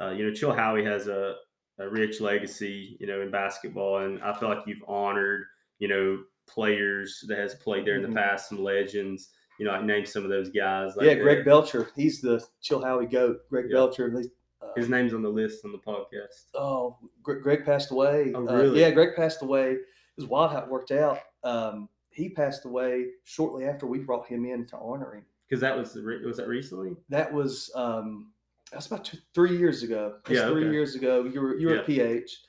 uh, 0.00 0.10
you 0.10 0.24
know, 0.26 0.32
Chilhowie 0.32 0.84
has 0.86 1.08
a, 1.08 1.34
a 1.78 1.88
rich 1.88 2.20
legacy, 2.20 2.96
you 3.00 3.06
know, 3.06 3.20
in 3.20 3.30
basketball, 3.30 3.98
and 3.98 4.22
I 4.22 4.32
feel 4.38 4.48
like 4.48 4.66
you've 4.66 4.82
honored, 4.88 5.44
you 5.78 5.88
know, 5.88 6.22
players 6.48 7.24
that 7.28 7.38
has 7.38 7.54
played 7.56 7.84
there 7.86 7.96
in 7.96 8.02
the 8.02 8.14
past, 8.14 8.48
some 8.48 8.62
legends. 8.62 9.30
You 9.58 9.66
know, 9.66 9.72
I 9.72 9.82
named 9.84 10.08
some 10.08 10.22
of 10.22 10.30
those 10.30 10.50
guys. 10.50 10.96
Like 10.96 11.06
yeah, 11.06 11.14
Greg 11.14 11.38
that. 11.38 11.44
Belcher, 11.46 11.90
he's 11.96 12.20
the 12.20 12.44
Chilhowie 12.62 13.10
goat. 13.10 13.38
Greg 13.48 13.66
Yeah. 13.68 13.74
Belcher, 13.76 14.14
uh, 14.60 14.66
His 14.76 14.88
name's 14.88 15.14
on 15.14 15.22
the 15.22 15.28
list 15.30 15.64
on 15.64 15.72
the 15.72 15.78
podcast. 15.78 16.48
Oh, 16.54 16.98
Gre- 17.22 17.38
Greg 17.40 17.64
passed 17.64 17.90
away. 17.90 18.32
Oh, 18.34 18.46
Uh, 18.46 18.72
yeah, 18.74 18.90
Greg 18.90 19.16
passed 19.16 19.42
away. 19.42 19.72
It 19.72 19.78
was 20.18 20.26
wild 20.26 20.52
how 20.52 20.58
it 20.58 20.68
worked 20.68 20.90
out. 20.92 21.18
Um, 21.42 21.88
he 22.10 22.28
passed 22.30 22.64
away 22.64 23.06
shortly 23.24 23.64
after 23.66 23.86
we 23.86 23.98
brought 23.98 24.26
him 24.26 24.44
in 24.44 24.66
to 24.68 24.76
honor 24.78 25.14
him. 25.14 25.24
Because 25.48 25.60
that 25.60 25.76
was 25.76 25.94
was 26.24 26.36
that 26.38 26.48
recently? 26.48 26.96
That 27.08 27.32
was 27.32 27.70
um, 27.74 28.32
that's 28.76 28.88
about 28.88 29.06
two, 29.06 29.16
three 29.34 29.56
years 29.56 29.82
ago. 29.82 30.16
Yeah, 30.28 30.50
three 30.50 30.64
okay. 30.64 30.72
years 30.72 30.94
ago. 30.96 31.24
You 31.24 31.40
were 31.40 31.58
you 31.58 31.68
were 31.68 31.74
Yeah. 31.76 31.80
at 31.80 31.86
PH. 31.86 32.42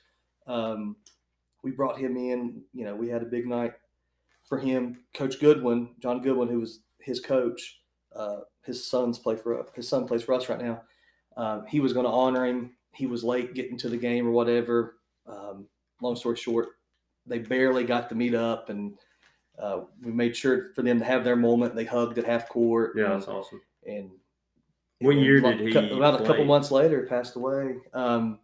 Um, 0.46 0.96
we 1.62 1.70
brought 1.70 1.98
him 1.98 2.18
in. 2.18 2.62
You 2.74 2.84
know, 2.84 2.94
we 2.94 3.08
had 3.08 3.22
a 3.22 3.26
big 3.26 3.46
night 3.46 3.72
for 4.44 4.58
him. 4.58 5.04
Coach 5.14 5.40
Goodwin, 5.40 5.94
John 6.02 6.20
Goodwin, 6.20 6.48
who 6.48 6.60
was 6.60 6.80
his 7.00 7.18
coach. 7.18 7.80
Uh, 8.14 8.40
his 8.62 8.84
sons 8.86 9.18
play 9.18 9.36
for 9.36 9.66
his 9.74 9.88
son 9.88 10.06
plays 10.06 10.22
for 10.22 10.34
us 10.34 10.50
right 10.50 10.60
now. 10.60 10.82
Um, 11.38 11.64
he 11.66 11.80
was 11.80 11.94
going 11.94 12.04
to 12.04 12.12
honor 12.12 12.44
him. 12.44 12.76
He 12.92 13.06
was 13.06 13.24
late 13.24 13.54
getting 13.54 13.78
to 13.78 13.88
the 13.88 13.96
game 13.96 14.28
or 14.28 14.32
whatever. 14.32 14.98
Um, 15.26 15.66
long 16.02 16.14
story 16.14 16.36
short, 16.36 16.68
they 17.24 17.38
barely 17.38 17.84
got 17.84 18.10
to 18.10 18.14
meet 18.14 18.34
up, 18.34 18.68
and 18.68 18.98
uh, 19.58 19.80
we 20.04 20.12
made 20.12 20.36
sure 20.36 20.74
for 20.74 20.82
them 20.82 20.98
to 20.98 21.06
have 21.06 21.24
their 21.24 21.36
moment. 21.36 21.74
They 21.74 21.86
hugged 21.86 22.18
at 22.18 22.26
half 22.26 22.50
court. 22.50 22.92
Yeah, 22.96 23.04
and, 23.04 23.14
that's 23.14 23.28
awesome. 23.28 23.62
and 23.86 24.10
What 25.00 25.16
year 25.16 25.40
did 25.40 25.60
he 25.60 25.90
About 25.92 26.20
a 26.20 26.24
couple 26.24 26.44
months 26.44 26.70
later, 26.70 27.06
passed 27.08 27.36
away. 27.36 27.76
Um, 27.94 28.40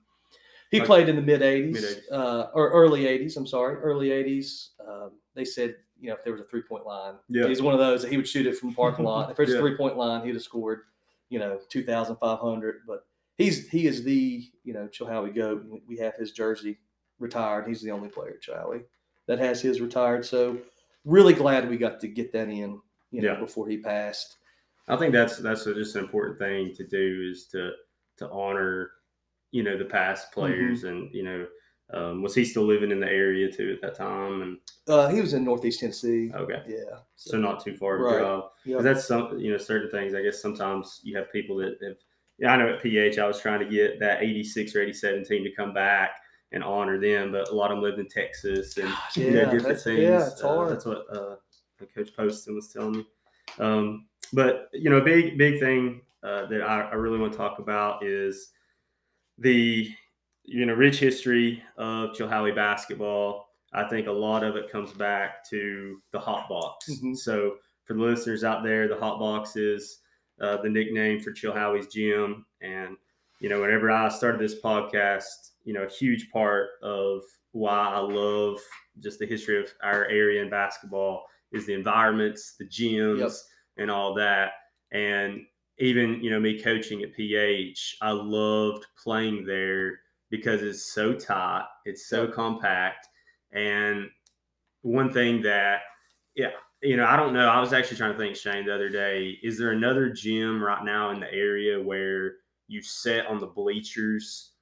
he 0.70 0.78
Like- 0.78 0.86
played 0.86 1.08
in 1.08 1.16
the 1.16 1.22
mid 1.22 1.40
'80s, 1.42 2.02
uh, 2.10 2.50
or 2.54 2.70
early 2.70 3.06
'80s. 3.06 3.36
I'm 3.36 3.46
sorry, 3.46 3.76
early 3.76 4.10
'80s. 4.10 4.70
Um, 4.86 5.12
they 5.34 5.44
said, 5.44 5.76
you 6.00 6.08
know, 6.10 6.14
if 6.14 6.22
there 6.24 6.32
was 6.32 6.40
a 6.42 6.44
three 6.44 6.62
point 6.62 6.86
line, 6.86 7.14
Yeah. 7.28 7.46
he's 7.48 7.62
one 7.62 7.74
of 7.74 7.80
those 7.80 8.02
that 8.02 8.10
he 8.10 8.16
would 8.16 8.28
shoot 8.28 8.46
it 8.46 8.56
from 8.56 8.70
the 8.70 8.76
parking 8.76 9.04
lot. 9.04 9.30
If 9.30 9.36
there's 9.36 9.50
Yeah. 9.52 9.56
a 9.56 9.60
three 9.60 9.76
point 9.76 9.96
line, 9.96 10.24
he'd 10.24 10.34
have 10.34 10.42
scored, 10.42 10.82
you 11.28 11.38
know, 11.38 11.60
two 11.68 11.82
thousand 11.84 12.16
five 12.16 12.38
hundred. 12.38 12.82
But 12.86 13.04
he's 13.36 13.68
he 13.68 13.86
is 13.86 14.04
the 14.04 14.44
you 14.62 14.72
know 14.72 14.86
Chilhowie 14.88 15.34
goat. 15.34 15.64
We- 15.68 15.82
We 15.88 15.96
have 15.98 16.14
his 16.14 16.30
jersey 16.32 16.78
retired. 17.18 17.66
He's 17.66 17.82
the 17.82 17.90
only 17.90 18.08
player 18.08 18.30
at 18.36 18.42
Chilhowie 18.42 18.84
that 19.26 19.38
has 19.40 19.60
his 19.60 19.80
retired. 19.80 20.24
So 20.24 20.58
really 21.04 21.34
glad 21.34 21.68
we 21.68 21.76
got 21.78 22.00
to 22.00 22.08
get 22.08 22.32
that 22.32 22.48
in, 22.48 22.80
you 23.10 23.22
know, 23.22 23.32
Yeah. 23.34 23.40
before 23.40 23.66
he 23.68 23.78
passed. 23.78 24.36
I 24.88 24.96
think 24.96 25.12
that's 25.12 25.38
that's 25.38 25.66
a, 25.66 25.74
just 25.74 25.96
an 25.96 26.04
important 26.04 26.38
thing 26.38 26.74
to 26.74 26.86
do 26.86 27.28
is 27.30 27.46
to 27.48 27.72
to 28.18 28.30
honor, 28.30 28.90
you 29.50 29.62
know, 29.62 29.76
the 29.78 29.84
past 29.84 30.30
Mm-hmm. 30.30 30.40
players, 30.40 30.84
and 30.84 31.12
you 31.14 31.22
know, 31.24 31.46
um, 31.92 32.22
was 32.22 32.34
he 32.34 32.44
still 32.44 32.64
living 32.64 32.90
in 32.90 33.00
the 33.00 33.06
area 33.08 33.50
too 33.50 33.72
at 33.76 33.80
that 33.82 33.96
time? 33.96 34.42
And 34.42 34.58
Uh, 34.86 35.08
he 35.08 35.20
was 35.20 35.32
in 35.34 35.44
Northeast 35.44 35.80
Tennessee. 35.80 36.30
okay, 36.34 36.62
Yeah. 36.66 36.98
so 37.16 37.38
not 37.38 37.64
too 37.64 37.76
far 37.76 37.94
of 37.96 38.00
a 38.00 38.04
Right. 38.04 38.18
drive. 38.18 38.42
Yep. 38.64 38.80
That's 38.82 39.06
some, 39.06 39.38
you 39.38 39.50
know, 39.52 39.56
certain 39.58 39.90
things. 39.90 40.14
I 40.14 40.22
guess 40.22 40.40
sometimes 40.40 41.00
you 41.02 41.16
have 41.16 41.32
people 41.32 41.56
that 41.58 41.78
have. 41.82 41.96
Yeah, 42.38 42.52
I 42.52 42.56
know 42.56 42.68
at 42.74 42.82
PH 42.82 43.18
I 43.18 43.26
was 43.28 43.38
trying 43.40 43.60
to 43.60 43.66
get 43.68 44.00
that 44.00 44.22
'86 44.22 44.74
or 44.74 44.80
'87 44.82 45.24
team 45.24 45.44
to 45.44 45.52
come 45.52 45.72
back 45.72 46.10
and 46.52 46.62
honor 46.62 46.98
them, 47.00 47.32
but 47.32 47.48
a 47.48 47.54
lot 47.54 47.70
of 47.70 47.76
them 47.76 47.82
lived 47.82 47.98
in 48.00 48.06
Texas 48.08 48.76
and 48.76 48.88
Gosh, 48.88 49.16
you 49.16 49.30
know, 49.30 49.38
yeah, 49.40 49.44
different 49.44 49.62
that's- 49.62 49.84
things. 49.84 50.00
yeah, 50.00 50.26
it's 50.26 50.42
Uh, 50.42 50.48
hard. 50.48 50.70
that's 50.72 50.84
what 50.84 51.04
uh, 51.10 51.36
Coach 51.94 52.14
Poston 52.16 52.54
was 52.54 52.72
telling 52.72 52.92
me. 52.98 53.06
Um, 53.58 54.08
but 54.34 54.68
you 54.72 54.90
know, 54.90 54.98
a 54.98 55.04
big 55.04 55.38
big 55.38 55.60
thing 55.60 56.02
uh, 56.22 56.46
that 56.46 56.62
I, 56.62 56.82
I 56.82 56.94
really 56.94 57.18
want 57.18 57.32
to 57.32 57.38
talk 57.38 57.58
about 57.58 58.04
is 58.04 58.50
the 59.38 59.90
you 60.44 60.66
know 60.66 60.74
rich 60.74 60.98
history 60.98 61.62
of 61.76 62.10
Chilhowie 62.10 62.54
basketball. 62.54 63.48
I 63.72 63.84
think 63.88 64.06
a 64.06 64.12
lot 64.12 64.44
of 64.44 64.56
it 64.56 64.70
comes 64.70 64.92
back 64.92 65.48
to 65.50 66.00
the 66.12 66.18
hot 66.20 66.48
box. 66.48 66.90
Mhm. 66.90 67.16
So 67.16 67.56
for 67.84 67.94
the 67.94 68.00
listeners 68.00 68.44
out 68.44 68.62
there, 68.62 68.86
the 68.88 68.96
hot 68.96 69.18
box 69.18 69.56
is 69.56 69.98
uh, 70.40 70.58
the 70.58 70.68
nickname 70.68 71.20
for 71.20 71.32
Chilhowie's 71.32 71.88
gym. 71.88 72.46
And 72.60 72.96
you 73.40 73.48
know, 73.48 73.60
whenever 73.60 73.90
I 73.90 74.08
started 74.08 74.40
this 74.40 74.60
podcast, 74.60 75.50
you 75.64 75.72
know, 75.74 75.82
a 75.82 75.88
huge 75.90 76.30
part 76.30 76.70
of 76.82 77.22
why 77.52 77.92
I 77.94 77.98
love 77.98 78.58
just 79.00 79.18
the 79.18 79.26
history 79.26 79.60
of 79.60 79.68
our 79.82 80.06
area 80.06 80.42
in 80.42 80.50
basketball 80.50 81.26
is 81.52 81.66
the 81.66 81.74
environments, 81.74 82.54
the 82.58 82.64
gyms. 82.64 83.18
And 83.76 83.90
all 83.90 84.14
that. 84.14 84.52
And 84.92 85.42
even 85.78 86.22
you 86.22 86.30
know 86.30 86.40
me 86.40 86.60
coaching 86.60 87.02
at 87.02 87.14
PH, 87.14 87.96
I 88.00 88.10
loved 88.12 88.86
playing 89.02 89.44
there 89.44 90.00
because 90.30 90.62
it's 90.62 90.92
so 90.92 91.14
tight, 91.14 91.64
it's 91.84 92.08
so 92.08 92.26
compact, 92.26 93.08
and 93.52 94.08
one 94.84 95.10
thing 95.10 95.40
that 95.40 95.80
yeah 96.36 96.50
you 96.82 96.96
know 96.96 97.06
i 97.06 97.16
don't 97.16 97.32
know 97.32 97.48
i 97.48 97.58
was 97.58 97.72
actually 97.72 97.96
trying 97.96 98.12
to 98.12 98.18
think 98.18 98.36
shane 98.36 98.66
the 98.66 98.74
other 98.74 98.90
day 98.90 99.38
is 99.42 99.58
there 99.58 99.70
another 99.70 100.10
gym 100.10 100.62
right 100.62 100.84
now 100.84 101.10
in 101.10 101.18
the 101.18 101.32
area 101.32 101.80
where 101.80 102.34
you 102.68 102.82
sit 102.82 103.26
on 103.26 103.38
the 103.38 103.46
bleachers 103.46 104.52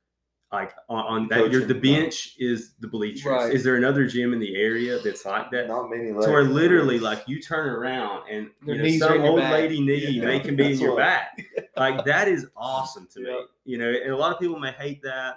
like 0.52 0.72
on, 0.88 1.04
on 1.22 1.28
that 1.28 1.50
your 1.50 1.62
the 1.64 1.74
Coaching, 1.74 1.80
bench 1.80 2.34
is 2.38 2.74
the 2.80 2.86
bleachers 2.86 3.24
Right. 3.24 3.52
is 3.54 3.64
there 3.64 3.76
another 3.76 4.06
gym 4.06 4.32
in 4.34 4.38
the 4.38 4.54
area 4.56 4.98
that's 4.98 5.24
like 5.24 5.50
that 5.50 5.68
Not 5.68 5.88
many. 5.88 6.08
to 6.08 6.12
where 6.12 6.42
left. 6.42 6.52
literally 6.54 6.98
like 6.98 7.24
you 7.26 7.40
turn 7.40 7.68
around 7.70 8.28
and 8.30 8.50
you 8.66 8.74
know, 8.76 8.98
some 8.98 9.14
your 9.22 9.26
old 9.28 9.40
back. 9.40 9.52
lady 9.52 9.80
knee 9.80 10.06
Yeah. 10.10 10.26
they 10.26 10.40
can 10.40 10.54
be 10.54 10.72
in 10.72 10.78
your 10.78 10.90
what- 10.90 10.98
back 10.98 11.44
like 11.76 12.04
that 12.04 12.28
is 12.28 12.46
awesome 12.56 13.08
to 13.14 13.20
me 13.24 13.36
you 13.64 13.78
know 13.78 13.88
and 13.88 14.12
a 14.12 14.16
lot 14.16 14.32
of 14.34 14.38
people 14.40 14.58
may 14.58 14.72
hate 14.72 15.02
that 15.02 15.36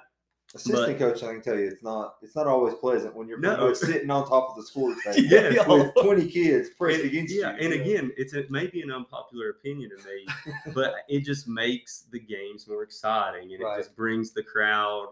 assistant 0.55 0.97
coach. 0.97 1.21
I 1.23 1.33
can 1.33 1.41
tell 1.41 1.57
you, 1.59 1.67
it's 1.67 1.83
not. 1.83 2.15
It's 2.21 2.35
not 2.35 2.47
always 2.47 2.73
pleasant 2.75 3.15
when 3.15 3.27
you're 3.27 3.39
No. 3.39 3.73
sitting 3.73 4.09
on 4.09 4.27
top 4.27 4.49
of 4.51 4.55
the 4.55 4.63
score 4.63 4.93
thing 5.03 5.25
Yes. 5.29 5.67
with 5.67 5.93
20 6.01 6.27
kids 6.27 6.69
pressed 6.77 7.01
And- 7.01 7.09
against 7.09 7.33
yeah, 7.35 7.55
you. 7.57 7.59
and 7.65 7.73
again, 7.73 8.11
it's 8.17 8.33
a, 8.33 8.45
maybe 8.49 8.81
an 8.81 8.91
unpopular 8.91 9.49
opinion 9.49 9.91
to 9.91 9.97
me, 10.07 10.25
but 10.73 10.93
it 11.09 11.21
just 11.25 11.47
makes 11.47 12.03
the 12.11 12.19
games 12.19 12.67
more 12.67 12.83
exciting, 12.83 13.53
and 13.53 13.61
Right. 13.63 13.79
it 13.79 13.83
just 13.83 13.95
brings 13.95 14.31
the 14.31 14.43
crowd. 14.43 15.09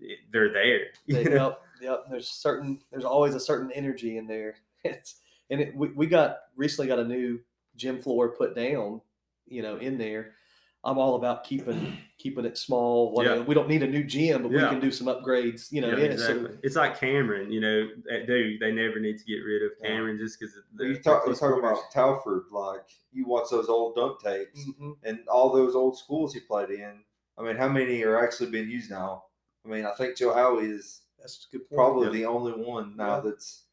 it- 0.00 0.18
they're 0.32 0.52
there. 0.52 0.86
They- 1.08 1.30
yep, 1.34 1.62
yep. 1.80 2.04
There's 2.10 2.28
certain. 2.28 2.80
There's 2.90 3.04
always 3.04 3.34
a 3.34 3.40
certain 3.40 3.70
energy 3.72 4.16
in 4.18 4.26
there. 4.26 4.56
It's 4.84 5.16
and 5.50 5.60
it, 5.60 5.74
we 5.76 5.88
we 5.92 6.06
got 6.06 6.38
recently 6.56 6.88
got 6.88 6.98
a 6.98 7.04
new 7.04 7.38
gym 7.76 8.00
floor 8.00 8.30
put 8.30 8.54
down. 8.54 9.00
You 9.46 9.62
know, 9.62 9.76
in 9.78 9.98
there. 9.98 10.32
I'm 10.82 10.96
all 10.98 11.14
about 11.16 11.44
keeping 11.44 11.98
keeping 12.16 12.44
it 12.46 12.56
small. 12.56 13.12
Whatever. 13.12 13.36
Yeah. 13.36 13.42
We 13.42 13.54
don't 13.54 13.68
need 13.68 13.82
a 13.82 13.86
new 13.86 14.02
gym, 14.04 14.42
but 14.42 14.50
we 14.50 14.58
can 14.58 14.80
do 14.80 14.90
some 14.90 15.08
upgrades. 15.08 15.70
You 15.70 15.82
know, 15.82 15.88
Yeah, 15.96 16.04
exactly. 16.04 16.46
So 16.52 16.58
it's 16.62 16.76
like 16.76 16.98
Cameron, 16.98 17.52
you 17.52 17.60
know, 17.60 17.88
dude. 18.26 18.60
They 18.60 18.72
never 18.72 18.98
need 18.98 19.18
to 19.18 19.24
get 19.24 19.40
rid 19.44 19.62
of 19.62 19.72
Yeah. 19.80 19.88
Cameron 19.88 20.18
just 20.18 20.38
because 20.40 20.54
you 20.78 20.96
talk, 21.02 21.26
you 21.26 21.34
talk 21.34 21.58
about 21.58 21.78
Talford, 21.92 22.44
like 22.50 22.86
you 23.12 23.26
watch 23.26 23.50
those 23.50 23.68
old 23.68 23.94
dunk 23.94 24.20
tapes 24.22 24.58
Mhm. 24.66 24.96
and 25.04 25.28
all 25.28 25.50
those 25.52 25.74
old 25.74 25.98
schools 25.98 26.32
he 26.32 26.40
played 26.40 26.70
in. 26.70 27.04
I 27.36 27.42
mean, 27.42 27.56
how 27.56 27.68
many 27.68 28.02
are 28.04 28.22
actually 28.22 28.50
being 28.50 28.68
used 28.70 28.90
now? 28.90 29.24
I 29.64 29.68
mean, 29.68 29.84
I 29.84 29.92
think 29.94 30.16
Chilhowie 30.16 30.70
is 30.70 31.02
That's 31.18 31.46
a 31.46 31.52
good 31.56 31.68
point. 31.68 31.76
probably 31.76 32.06
Yeah. 32.06 32.12
the 32.12 32.24
only 32.26 32.52
one 32.52 32.96
now 32.96 33.16
Yeah. 33.16 33.20
that's 33.30 33.64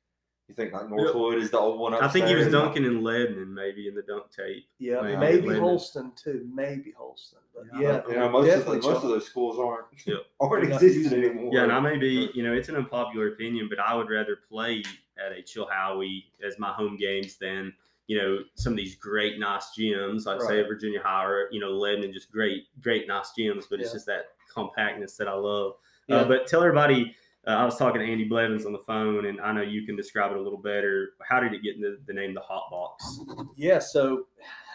You 0.47 0.55
think 0.55 0.71
like 0.71 0.89
Northwood 0.89 1.39
is 1.39 1.51
the 1.51 1.59
old 1.59 1.77
one? 1.77 1.93
I 1.93 2.07
think 2.07 2.27
he 2.27 2.35
was 2.35 2.45
upstairs? 2.45 2.63
dunking 2.63 2.85
in 2.85 3.03
Lebanon, 3.03 3.53
maybe 3.53 3.87
in 3.89 3.95
the 3.95 4.01
dunk 4.01 4.31
tape. 4.31 4.65
Yeah, 4.79 5.01
Maybe 5.01 5.41
maybe 5.41 5.59
Holston 5.59 6.13
too. 6.15 6.47
Maybe 6.53 6.93
Holston, 6.97 7.39
but 7.53 7.65
Yeah, 7.77 7.77
I 7.77 7.81
yeah, 7.81 8.01
You 8.07 8.15
know, 8.15 8.29
most 8.29 8.43
of 8.43 8.45
the, 8.45 8.57
definitely 8.57 8.89
most 8.93 9.03
of 9.03 9.09
those 9.09 9.25
schools 9.25 9.59
aren't 9.59 9.87
Yep. 10.05 10.17
aren't 10.39 10.63
existing 10.71 11.21
anymore. 11.21 11.51
Yeah, 11.53 11.63
and 11.63 11.71
I 11.73 11.81
may 11.81 11.97
be, 11.97 12.29
you 12.33 12.43
know, 12.43 12.53
it's 12.53 12.69
an 12.69 12.77
unpopular 12.77 13.27
opinion, 13.27 13.67
but 13.69 13.79
I 13.79 13.93
would 13.93 14.09
rather 14.09 14.37
play 14.49 14.83
at 15.23 15.37
a 15.37 15.41
Chilhowie 15.41 16.23
as 16.45 16.57
my 16.57 16.71
home 16.71 16.95
games 16.95 17.35
than, 17.35 17.73
you 18.07 18.17
know, 18.17 18.39
some 18.55 18.71
of 18.71 18.77
these 18.77 18.95
great, 18.95 19.39
nice 19.39 19.71
gyms, 19.77 20.25
like 20.25 20.41
say 20.41 20.61
Virginia 20.61 21.01
High 21.03 21.25
or, 21.25 21.49
you 21.51 21.59
know, 21.59 21.71
Lebanon, 21.71 22.13
just 22.13 22.31
great, 22.31 22.67
great, 22.81 23.05
nice 23.05 23.33
gyms, 23.37 23.65
but 23.69 23.81
it's 23.81 23.91
just 23.91 24.05
that 24.05 24.27
compactness 24.55 25.17
that 25.17 25.27
I 25.27 25.33
love. 25.33 25.73
Yeah. 26.07 26.17
Uh, 26.17 26.25
but 26.25 26.47
tell 26.47 26.61
everybody, 26.61 27.13
uh, 27.47 27.51
I 27.51 27.63
was 27.63 27.77
talking 27.77 28.01
to 28.01 28.07
Andy 28.07 28.25
Blevins 28.25 28.65
on 28.65 28.73
the 28.73 28.79
phone, 28.79 29.25
and 29.25 29.39
I 29.39 29.53
know 29.53 29.61
you 29.61 29.85
can 29.85 29.95
describe 29.95 30.31
it 30.31 30.37
a 30.37 30.41
little 30.41 30.59
better. 30.59 31.11
How 31.27 31.39
did 31.39 31.53
it 31.53 31.63
get 31.63 31.79
the, 31.79 31.97
the 32.05 32.13
name 32.13 32.33
the 32.33 32.41
Hot 32.41 32.69
Box? 32.69 33.21
Yeah, 33.55 33.79
so 33.79 34.27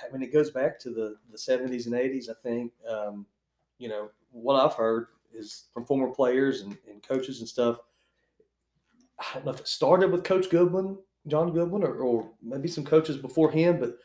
I 0.02 0.12
mean, 0.12 0.22
it 0.22 0.32
goes 0.32 0.50
back 0.50 0.78
to 0.80 0.90
the 0.90 1.16
the 1.30 1.38
seventies 1.38 1.86
and 1.86 1.94
eighties. 1.94 2.30
I 2.30 2.34
think 2.42 2.72
um, 2.88 3.26
you 3.78 3.88
know 3.88 4.10
what 4.30 4.56
I've 4.56 4.74
heard 4.74 5.08
is 5.34 5.64
from 5.74 5.84
former 5.84 6.08
players 6.08 6.62
and, 6.62 6.76
and 6.88 7.02
coaches 7.02 7.40
and 7.40 7.48
stuff. 7.48 7.78
I 9.18 9.34
don't 9.34 9.44
know 9.44 9.52
if 9.52 9.60
it 9.60 9.68
started 9.68 10.10
with 10.10 10.24
Coach 10.24 10.50
Goodwin, 10.50 10.96
John 11.26 11.52
Goodwin, 11.52 11.84
or, 11.84 11.94
or 11.96 12.30
maybe 12.42 12.68
some 12.68 12.84
coaches 12.84 13.16
before 13.16 13.50
him, 13.50 13.78
but 13.78 13.98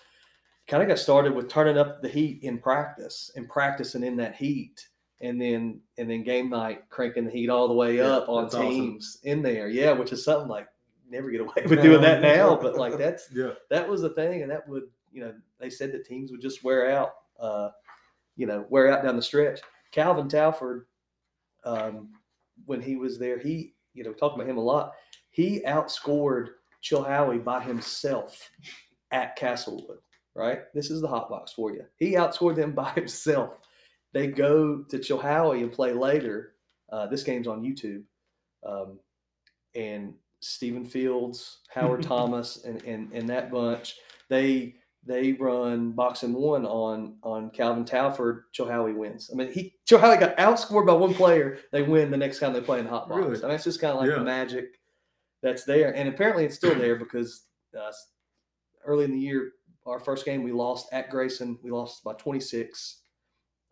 kind 0.68 0.84
of 0.84 0.90
got 0.90 1.00
started 1.00 1.34
with 1.34 1.50
turning 1.50 1.78
up 1.78 2.02
the 2.02 2.10
heat 2.10 2.44
in 2.44 2.60
practice 2.60 3.32
and 3.36 3.50
practicing 3.50 4.04
in 4.04 4.18
that 4.18 4.36
heat. 4.36 4.88
And 5.22 5.42
then 5.42 5.82
and 5.98 6.10
then 6.10 6.24
game 6.24 6.50
night 6.50 6.88
cranking 6.90 7.26
the 7.26 7.32
heat 7.32 7.50
all 7.50 7.68
the 7.68 7.74
way 7.74 7.98
Yeah, 7.98 8.18
up 8.18 8.30
on 8.30 8.44
that's 8.44 8.56
awesome. 8.56 8.70
teams 8.70 9.20
in 9.24 9.42
there. 9.42 9.68
Yeah, 9.68 9.92
which 9.94 10.12
is 10.12 10.24
something 10.24 10.48
like 10.48 10.68
never 11.10 11.32
get 11.32 11.42
away 11.42 11.54
with 11.68 11.82
doing 11.82 12.02
that 12.02 12.22
now. 12.22 12.56
But 12.56 12.78
like 12.78 12.98
that's 13.00 13.30
Yeah. 13.34 13.54
that 13.72 13.88
was 13.90 14.02
the 14.02 14.10
thing, 14.12 14.44
and 14.44 14.52
that 14.52 14.68
would 14.70 14.84
you 15.12 15.22
know 15.22 15.34
they 15.60 15.70
said 15.72 15.92
that 15.94 16.06
teams 16.06 16.30
would 16.32 16.42
just 16.42 16.64
wear 16.64 16.92
out, 16.92 17.14
uh, 17.40 17.70
you 18.36 18.46
know, 18.46 18.66
wear 18.70 18.92
out 18.92 19.04
down 19.04 19.16
the 19.16 19.22
stretch. 19.22 19.60
Calvin 19.92 20.30
Talford, 20.30 20.86
um, 21.64 22.10
when 22.66 22.82
he 22.82 22.96
was 22.96 23.18
there, 23.18 23.40
he 23.40 23.74
you 23.96 24.04
know 24.04 24.14
talking 24.14 24.40
about 24.40 24.50
him 24.50 24.58
a 24.58 24.64
lot. 24.64 24.92
He 25.32 25.62
outscored 25.62 26.50
Chilhowie 26.84 27.44
by 27.44 27.62
himself 27.62 28.52
at 29.12 29.36
Castlewood. 29.36 29.98
Right, 30.36 30.72
this 30.76 30.92
is 30.92 31.02
the 31.02 31.08
hot 31.08 31.28
box 31.30 31.52
for 31.54 31.72
you. 31.72 31.84
He 31.96 32.12
outscored 32.12 32.56
them 32.56 32.72
by 32.76 32.92
himself. 32.92 33.54
They 34.14 34.28
go 34.28 34.84
to 34.84 34.98
Chilhowie 34.98 35.62
and 35.62 35.72
play 35.72 35.94
later. 35.94 36.54
Uh, 36.92 37.08
this 37.08 37.24
game's 37.24 37.48
on 37.48 37.62
YouTube, 37.62 38.04
um, 38.66 39.00
and 39.76 40.14
Stephen 40.40 40.86
Fields, 40.86 41.60
Howard 41.70 42.02
Thomas, 42.04 42.64
and, 42.64 42.82
and 42.84 43.12
and 43.12 43.28
that 43.30 43.52
bunch 43.52 43.96
they 44.30 44.76
they 45.06 45.34
run 45.34 45.92
boxing 45.92 46.34
one 46.34 46.66
on 46.66 47.18
on 47.24 47.50
Calvin 47.52 47.86
Talford. 47.86 48.44
Chilhowie 48.58 48.96
wins. 48.96 49.30
I 49.32 49.36
mean, 49.36 49.52
he 49.52 49.76
Chilhowie 49.90 50.20
got 50.20 50.38
outscored 50.38 50.88
by 50.88 50.94
one 50.94 51.14
player. 51.14 51.60
They 51.72 51.84
win 51.84 52.10
the 52.12 52.18
next 52.18 52.40
time 52.40 52.54
they 52.54 52.62
play 52.62 52.80
in 52.80 52.86
hot 52.86 53.10
box. 53.10 53.20
Really? 53.20 53.38
I 53.44 53.48
mean, 53.48 53.56
it's 53.56 53.64
just 53.66 53.82
kind 53.82 53.94
of 53.94 54.00
like 54.00 54.10
Yeah. 54.10 54.20
the 54.20 54.24
magic 54.24 54.80
that's 55.44 55.66
there, 55.66 55.94
and 55.96 56.08
apparently 56.10 56.46
it's 56.46 56.56
still 56.56 56.76
there 56.76 56.96
because 56.96 57.44
uh, 57.78 57.92
early 58.86 59.06
in 59.06 59.12
the 59.12 59.20
year, 59.20 59.52
our 59.86 60.00
first 60.00 60.26
game 60.26 60.44
we 60.44 60.52
lost 60.52 60.88
at 60.94 61.10
Grayson. 61.10 61.60
We 61.62 61.72
lost 61.72 62.04
by 62.04 62.14
26. 62.14 63.02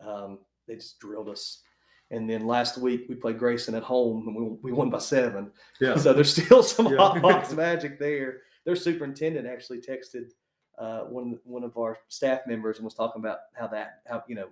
Um, 0.00 0.38
they 0.68 0.74
just 0.76 0.98
drilled 0.98 1.28
us. 1.28 1.62
And 2.10 2.28
then 2.30 2.46
last 2.46 2.78
week 2.78 3.06
we 3.08 3.14
played 3.16 3.38
Grayson 3.38 3.74
at 3.74 3.82
home 3.82 4.28
and 4.28 4.36
we, 4.36 4.56
we 4.62 4.72
won 4.72 4.90
by 4.90 4.98
seven. 4.98 5.50
Yeah. 5.80 5.96
So 5.96 6.12
there's 6.12 6.30
still 6.30 6.62
some 6.62 6.86
Yeah. 6.88 6.96
hot 6.98 7.20
box 7.22 7.52
magic 7.52 7.98
there. 7.98 8.42
Their 8.64 8.76
superintendent 8.76 9.46
actually 9.46 9.80
texted 9.80 10.30
uh, 10.78 11.04
one 11.04 11.38
one 11.44 11.64
of 11.64 11.74
our 11.78 11.96
staff 12.08 12.40
members 12.46 12.76
and 12.76 12.84
was 12.84 12.92
talking 12.92 13.22
about 13.22 13.38
how 13.54 13.66
that 13.66 14.00
how 14.06 14.22
you 14.28 14.34
know 14.34 14.46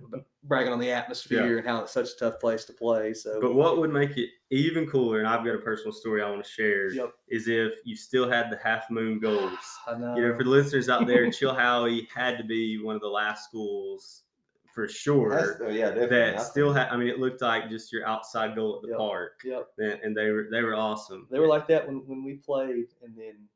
bragging 0.45 0.73
on 0.73 0.79
the 0.81 0.91
atmosphere 0.91 1.59
and 1.59 1.67
how 1.67 1.83
it's 1.83 1.93
such 1.93 2.09
a 2.13 2.17
tough 2.19 2.41
place 2.41 2.65
to 2.65 2.73
play. 2.73 3.13
So 3.13 3.39
But 3.43 3.55
what 3.55 3.77
would 3.77 3.93
make 3.93 4.17
it 4.17 4.31
even 4.51 4.87
cooler, 4.87 5.19
and 5.19 5.29
I've 5.29 5.45
got 5.45 5.55
a 5.55 5.59
personal 5.59 5.93
story 5.93 6.23
I 6.23 6.31
want 6.31 6.43
to 6.43 6.51
share, 6.51 6.91
Yep. 6.95 7.13
is 7.29 7.47
if 7.47 7.75
you 7.85 7.95
still 7.95 8.27
had 8.31 8.51
the 8.51 8.57
half 8.65 8.91
moon 8.91 9.19
goals. 9.21 9.59
I 9.87 9.99
know. 9.99 10.17
You 10.17 10.29
know, 10.29 10.37
for 10.37 10.45
the 10.45 10.51
listeners 10.51 10.89
out 10.89 11.07
there, 11.07 11.27
Chilhowie 11.27 12.07
had 12.15 12.39
to 12.39 12.45
be 12.45 12.81
one 12.83 12.95
of 12.97 13.03
the 13.03 13.09
last 13.09 13.45
schools 13.45 14.23
for 14.75 14.89
sure 14.89 15.31
That's- 15.31 15.57
oh, 15.61 15.69
yeah, 15.69 15.91
definitely. 15.91 16.17
that 16.17 16.39
I 16.39 16.43
still 16.43 16.73
had. 16.73 16.89
I 16.89 16.97
mean, 16.97 17.09
it 17.09 17.19
looked 17.21 17.41
like 17.43 17.71
just 17.71 17.93
your 17.93 18.07
outside 18.07 18.55
goal 18.57 18.77
at 18.77 18.83
the 18.83 18.89
Yep. 18.89 18.99
park, 18.99 19.41
yep. 19.45 19.69
and, 19.79 20.01
and 20.03 20.17
they 20.17 20.31
were 20.31 20.49
they 20.51 20.63
were 20.63 20.75
awesome. 20.75 21.27
They 21.31 21.39
were 21.39 21.47
like 21.49 21.67
that 21.69 21.87
when, 21.87 21.99
when 22.07 22.25
we 22.25 22.35
played, 22.35 22.87
and 23.03 23.17
then 23.17 23.49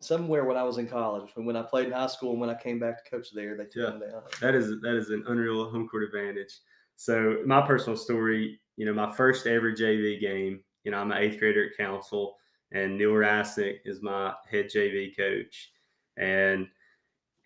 somewhere 0.00 0.44
when 0.44 0.56
I 0.56 0.62
was 0.62 0.78
in 0.78 0.86
college, 0.88 1.30
when 1.34 1.46
when 1.46 1.56
I 1.56 1.62
played 1.62 1.86
in 1.86 1.92
high 1.92 2.06
school, 2.06 2.30
and 2.32 2.40
when 2.40 2.50
I 2.50 2.54
came 2.54 2.78
back 2.78 3.04
to 3.04 3.10
coach 3.10 3.28
there, 3.34 3.56
they 3.56 3.64
took 3.64 3.74
Yeah. 3.76 3.90
them 3.98 4.00
down. 4.10 4.22
that 4.40 4.54
is 4.54 4.80
that 4.80 4.94
is 4.96 5.10
an 5.10 5.24
unreal 5.26 5.68
home 5.70 5.88
court 5.88 6.04
advantage. 6.04 6.54
So 6.94 7.42
my 7.44 7.66
personal 7.66 7.96
story, 7.96 8.60
you 8.76 8.86
know, 8.86 8.94
my 8.94 9.10
first 9.12 9.46
ever 9.46 9.72
JV 9.72 10.20
game, 10.20 10.62
you 10.84 10.90
know, 10.92 10.98
I'm 10.98 11.10
an 11.10 11.18
eighth 11.18 11.38
grader 11.40 11.66
at 11.66 11.76
Council, 11.76 12.36
and 12.70 12.96
Neil 12.96 13.10
Rassick 13.12 13.78
is 13.84 14.00
my 14.02 14.32
head 14.48 14.66
JV 14.72 15.16
coach, 15.16 15.72
and 16.16 16.68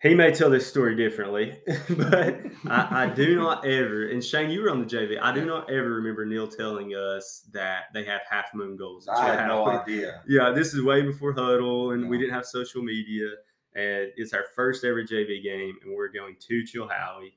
he 0.01 0.13
may 0.13 0.31
tell 0.31 0.49
this 0.49 0.67
story 0.67 0.95
differently, 0.95 1.59
but 1.89 2.39
I, 2.67 3.05
I 3.05 3.09
do 3.09 3.35
not 3.35 3.65
ever. 3.65 4.09
And 4.09 4.23
Shane, 4.23 4.51
you 4.51 4.61
were 4.61 4.69
on 4.69 4.79
the 4.79 4.85
JV. 4.85 5.17
I 5.19 5.33
do 5.33 5.43
not 5.43 5.71
ever 5.71 5.89
remember 5.95 6.23
Neil 6.23 6.47
telling 6.47 6.91
us 6.91 7.47
that 7.51 7.85
they 7.93 8.03
have 8.03 8.21
half 8.29 8.53
moon 8.53 8.77
goals. 8.77 9.07
I 9.07 9.33
had 9.33 9.47
no 9.47 9.67
idea. 9.81 10.21
Yeah, 10.27 10.51
this 10.51 10.73
is 10.73 10.83
way 10.83 11.01
before 11.01 11.33
Huddle, 11.33 11.91
and 11.91 12.07
we 12.09 12.19
didn't 12.19 12.33
have 12.33 12.45
social 12.45 12.83
media. 12.83 13.27
And 13.73 14.11
it's 14.15 14.33
our 14.33 14.45
first 14.55 14.83
ever 14.83 15.03
JV 15.03 15.41
game, 15.43 15.75
and 15.83 15.95
we're 15.95 16.11
going 16.11 16.35
to 16.47 16.63
Chilhowie. 16.63 17.33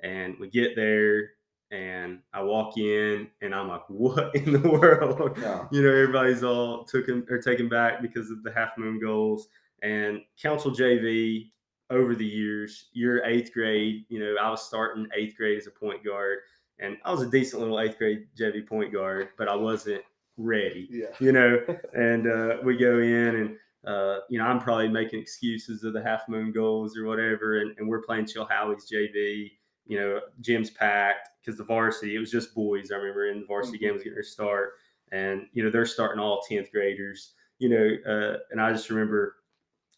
And 0.00 0.36
we 0.38 0.48
get 0.48 0.76
there, 0.76 1.30
and 1.72 2.20
I 2.32 2.42
walk 2.42 2.76
in, 2.78 3.28
and 3.40 3.54
I'm 3.54 3.68
like, 3.68 3.88
"What 3.88 4.36
in 4.36 4.52
the 4.52 4.68
world?" 4.68 5.36
Yeah. 5.40 5.66
You 5.72 5.82
know, 5.82 5.90
everybody's 5.90 6.44
all 6.44 6.84
taken 6.84 7.26
or 7.28 7.38
taken 7.38 7.68
back 7.68 8.02
because 8.02 8.30
of 8.30 8.44
the 8.44 8.52
half 8.52 8.78
moon 8.78 9.00
goals. 9.00 9.48
And 9.82 10.20
Council 10.40 10.70
JV 10.70 11.50
over 11.90 12.14
the 12.14 12.26
years, 12.26 12.88
you're 12.92 13.24
eighth 13.24 13.52
grade. 13.52 14.06
You 14.08 14.20
know, 14.20 14.36
I 14.40 14.50
was 14.50 14.66
starting 14.66 15.06
eighth 15.14 15.36
grade 15.36 15.58
as 15.58 15.66
a 15.66 15.70
point 15.70 16.04
guard, 16.04 16.38
and 16.78 16.98
I 17.04 17.12
was 17.12 17.22
a 17.22 17.30
decent 17.30 17.60
little 17.62 17.78
eighth 17.80 17.98
grade 17.98 18.26
JV 18.38 18.66
point 18.66 18.92
guard, 18.92 19.30
but 19.36 19.48
I 19.48 19.54
wasn't 19.54 20.02
ready 20.36 20.88
Yeah. 20.90 21.06
you 21.20 21.30
know, 21.32 21.64
and 21.94 22.26
uh, 22.26 22.56
we 22.64 22.76
go 22.76 22.98
in 22.98 23.36
and 23.36 23.56
uh, 23.86 24.20
you 24.30 24.38
know 24.38 24.46
I'm 24.46 24.58
probably 24.60 24.88
making 24.88 25.20
excuses 25.20 25.84
of 25.84 25.92
the 25.92 26.02
half 26.02 26.28
moon 26.28 26.52
goals 26.52 26.96
or 26.96 27.04
whatever, 27.04 27.58
and, 27.60 27.76
and 27.78 27.88
we're 27.88 28.02
playing 28.02 28.24
Chilhowie's 28.26 28.90
JV. 28.90 29.52
You 29.86 29.98
know, 30.00 30.20
gym's 30.40 30.70
packed 30.70 31.28
because 31.40 31.58
the 31.58 31.64
varsity 31.64 32.16
it 32.16 32.18
was 32.18 32.30
just 32.30 32.54
boys. 32.54 32.90
I 32.90 32.96
remember 32.96 33.26
in 33.26 33.40
the 33.40 33.46
varsity 33.46 33.76
Mhm. 33.76 33.80
game 33.82 33.92
was 33.92 34.02
getting 34.02 34.14
their 34.14 34.22
start, 34.22 34.72
and 35.12 35.46
you 35.52 35.62
know 35.62 35.70
they're 35.70 35.84
starting 35.84 36.18
all 36.18 36.40
tenth 36.48 36.72
graders. 36.72 37.34
You 37.58 37.68
know, 37.68 37.96
uh, 38.10 38.38
and 38.50 38.60
I 38.60 38.72
just 38.72 38.88
remember 38.88 39.36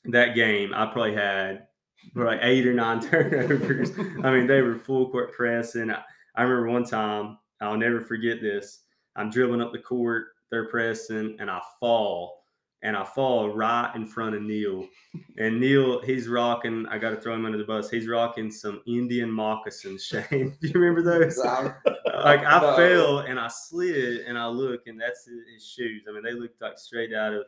that 0.07 0.35
game. 0.35 0.75
I 0.75 0.87
probably 0.87 1.15
had 1.15 1.69
probably 2.15 2.39
eight 2.43 2.67
or 2.67 2.75
nine 2.75 3.01
turnovers. 3.09 3.91
I 4.23 4.31
mean, 4.31 4.47
they 4.47 4.63
were 4.63 4.79
full 4.79 5.11
court 5.11 5.33
press, 5.33 5.75
and 5.75 5.93
I, 5.93 6.03
I 6.35 6.43
remember 6.43 6.71
one 6.71 6.85
time 6.85 7.39
I'll 7.61 7.77
never 7.77 8.01
forget 8.01 8.41
this. 8.41 8.83
I'm 9.17 9.31
dribbling 9.31 9.63
up 9.63 9.73
the 9.73 9.79
court, 9.79 10.29
they're 10.51 10.69
pressing, 10.69 11.37
and 11.41 11.51
I 11.51 11.61
fall. 11.81 12.43
And 12.83 12.97
I 12.97 13.05
fall 13.05 13.49
right 13.49 13.91
in 13.97 14.07
front 14.07 14.37
of 14.37 14.43
Neil. 14.43 14.87
And 15.39 15.59
Neil, 15.59 16.03
he's 16.03 16.29
rocking, 16.29 16.87
I 16.89 16.99
got 16.99 17.11
to 17.11 17.17
throw 17.21 17.35
him 17.35 17.47
under 17.47 17.59
the 17.59 17.65
bus. 17.65 17.91
He's 17.91 18.07
rocking 18.07 18.51
some 18.51 18.83
Indian 18.87 19.31
moccasins, 19.31 20.05
Shane. 20.05 20.55
Do 20.61 20.69
you 20.69 20.79
remember 20.79 21.03
those? 21.03 21.39
Like 21.39 22.45
I 22.45 22.77
fell 22.77 23.21
and 23.21 23.41
I 23.41 23.49
slid 23.49 24.21
and 24.27 24.39
I 24.39 24.47
look 24.47 24.87
and 24.87 25.01
that's 25.01 25.27
his 25.27 25.67
shoes. 25.67 26.05
I 26.09 26.13
mean, 26.13 26.23
they 26.23 26.33
looked 26.33 26.61
like 26.61 26.79
straight 26.79 27.15
out 27.15 27.35
of, 27.35 27.45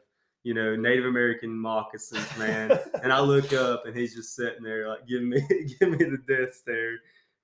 you 0.48 0.54
know, 0.54 0.74
Native 0.74 1.04
American 1.04 1.50
moccasins, 1.50 2.26
man. 2.38 2.70
and 3.02 3.12
I 3.12 3.20
look 3.20 3.52
up 3.52 3.84
and 3.84 3.94
he's 3.94 4.14
just 4.14 4.34
sitting 4.34 4.62
there 4.62 4.88
like, 4.88 5.06
give 5.06 5.22
me, 5.22 5.42
give 5.78 5.90
me 5.90 5.98
the 5.98 6.22
death 6.26 6.54
stare. 6.54 6.96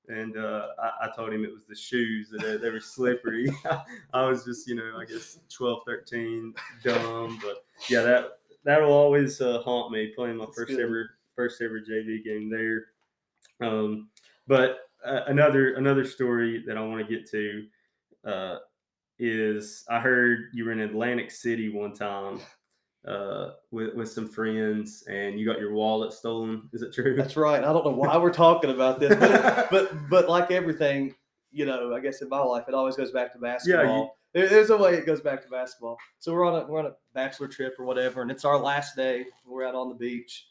And 0.09 0.39
uh, 0.39 0.69
I, 0.83 1.05
I 1.05 1.11
told 1.15 1.35
him 1.35 1.45
it 1.45 1.53
was 1.53 1.67
the 1.67 1.75
shoes 1.75 2.31
that 2.31 2.41
they, 2.41 2.57
they 2.57 2.71
were 2.71 2.81
slippery. 2.81 3.55
I 4.15 4.27
was 4.27 4.47
just, 4.47 4.67
you 4.67 4.75
know, 4.75 4.93
I 4.99 5.05
guess 5.05 5.39
12, 5.53 5.81
13, 5.87 6.55
dumb. 6.83 7.39
But 7.43 7.67
yeah, 7.91 8.01
that 8.01 8.39
that'll 8.65 8.91
always 8.91 9.39
uh, 9.39 9.61
haunt 9.61 9.93
me 9.93 10.07
playing 10.17 10.39
my 10.39 10.47
That's 10.47 10.57
first 10.57 10.71
good. 10.71 10.81
ever 10.81 11.11
first 11.37 11.61
ever 11.61 11.81
JV 11.81 12.25
game 12.25 12.49
there. 12.49 12.87
Um, 13.61 14.09
but 14.47 14.79
uh, 15.05 15.25
another 15.27 15.75
another 15.75 16.05
story 16.05 16.65
that 16.67 16.79
I 16.79 16.81
want 16.81 17.07
to 17.07 17.15
get 17.15 17.31
to 17.33 17.67
uh, 18.25 18.57
is 19.19 19.85
I 19.91 20.01
heard 20.01 20.47
you 20.55 20.65
were 20.65 20.73
in 20.73 20.81
Atlantic 20.81 21.31
City 21.31 21.69
one 21.69 21.93
time 21.93 22.41
uh, 23.07 23.51
with 23.71 23.95
with 23.95 24.11
some 24.11 24.29
friends, 24.29 25.05
and 25.09 25.39
you 25.39 25.47
got 25.47 25.59
your 25.61 25.73
wallet 25.73 26.13
stolen. 26.13 26.69
Is 26.73 26.83
it 26.83 26.93
true? 26.95 27.15
That's 27.17 27.37
right. 27.37 27.63
I 27.63 27.73
don't 27.73 27.85
know 27.85 27.91
why 27.93 28.17
we're 28.17 28.33
talking 28.33 28.71
about 28.71 29.01
this, 29.01 29.15
but 29.17 29.69
but, 29.71 30.09
but 30.11 30.29
like 30.29 30.51
everything, 30.51 31.15
you 31.53 31.67
know, 31.67 31.95
I 31.95 32.01
guess 32.01 32.23
in 32.23 32.29
my 32.29 32.41
life, 32.41 32.65
it 32.69 32.75
always 32.75 32.97
goes 32.97 33.11
back 33.11 33.33
to 33.33 33.39
basketball. 33.39 33.85
There- 34.33 34.49
There's 34.49 34.71
a 34.71 34.77
way 34.77 34.95
it 34.95 35.07
goes 35.07 35.21
back 35.21 35.43
to 35.45 35.49
basketball. 35.49 35.97
So 36.19 36.33
we're 36.33 36.45
on 36.47 36.63
a 36.63 36.67
we're 36.67 36.81
on 36.81 36.87
a 36.87 36.95
bachelor 37.15 37.47
trip 37.49 37.75
or 37.79 37.85
whatever, 37.85 38.23
and 38.23 38.31
it's 38.31 38.45
our 38.45 38.59
last 38.59 38.97
day. 38.97 39.27
We're 39.47 39.65
out 39.67 39.75
on 39.75 39.89
the 39.91 39.95
beach, 39.95 40.47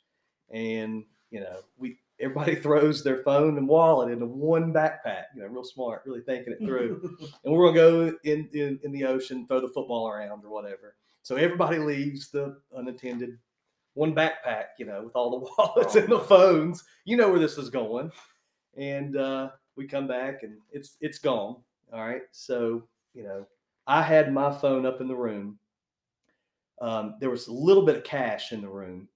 and 0.52 1.04
you 1.32 1.40
know, 1.42 1.58
we 1.78 1.98
everybody 2.20 2.56
throws 2.64 3.04
their 3.04 3.18
phone 3.24 3.58
and 3.58 3.68
wallet 3.68 4.12
into 4.12 4.26
one 4.28 4.72
backpack. 4.72 5.24
You 5.36 5.42
know, 5.42 5.48
real 5.48 5.64
smart, 5.64 6.04
really 6.06 6.22
thinking 6.22 6.54
it 6.54 6.64
through. 6.66 7.18
and 7.44 7.54
we're 7.54 7.66
gonna 7.74 7.76
go 8.12 8.18
in, 8.24 8.48
in 8.54 8.80
in 8.84 8.92
the 8.92 9.06
ocean, 9.06 9.48
throw 9.48 9.60
the 9.60 9.68
football 9.70 10.08
around 10.08 10.46
or 10.46 10.50
whatever. 10.52 10.96
So 11.24 11.36
everybody 11.38 11.80
leaves 11.80 12.30
the 12.30 12.58
unattended 12.76 13.38
one 13.95 14.14
backpack, 14.14 14.66
you 14.78 14.86
know, 14.86 15.04
with 15.04 15.16
all 15.16 15.40
the 15.40 15.50
wallets 15.58 15.95
and 15.95 16.10
the 16.10 16.20
phones. 16.20 16.84
You 17.06 17.18
know 17.18 17.30
where 17.30 17.40
this 17.40 17.58
is 17.58 17.70
going. 17.70 18.12
And 18.78 19.18
uh, 19.18 19.50
we 19.76 19.88
come 19.88 20.08
back 20.08 20.44
and 20.44 20.58
it's 20.72 20.98
it's 21.02 21.20
gone. 21.20 21.58
All 21.91 22.06
right. 22.06 22.24
So, 22.32 22.84
you 23.14 23.24
know, 23.24 23.45
I 23.88 24.02
had 24.02 24.34
my 24.34 24.52
phone 24.52 24.86
up 24.86 25.02
in 25.02 25.08
the 25.08 25.16
room. 25.16 25.58
Um, 26.82 27.16
there 27.20 27.30
was 27.30 27.48
a 27.48 27.54
little 27.54 27.86
bit 27.86 27.98
of 27.98 28.04
cash 28.04 28.52
in 28.52 28.62
the 28.62 28.70
room. 28.70 29.08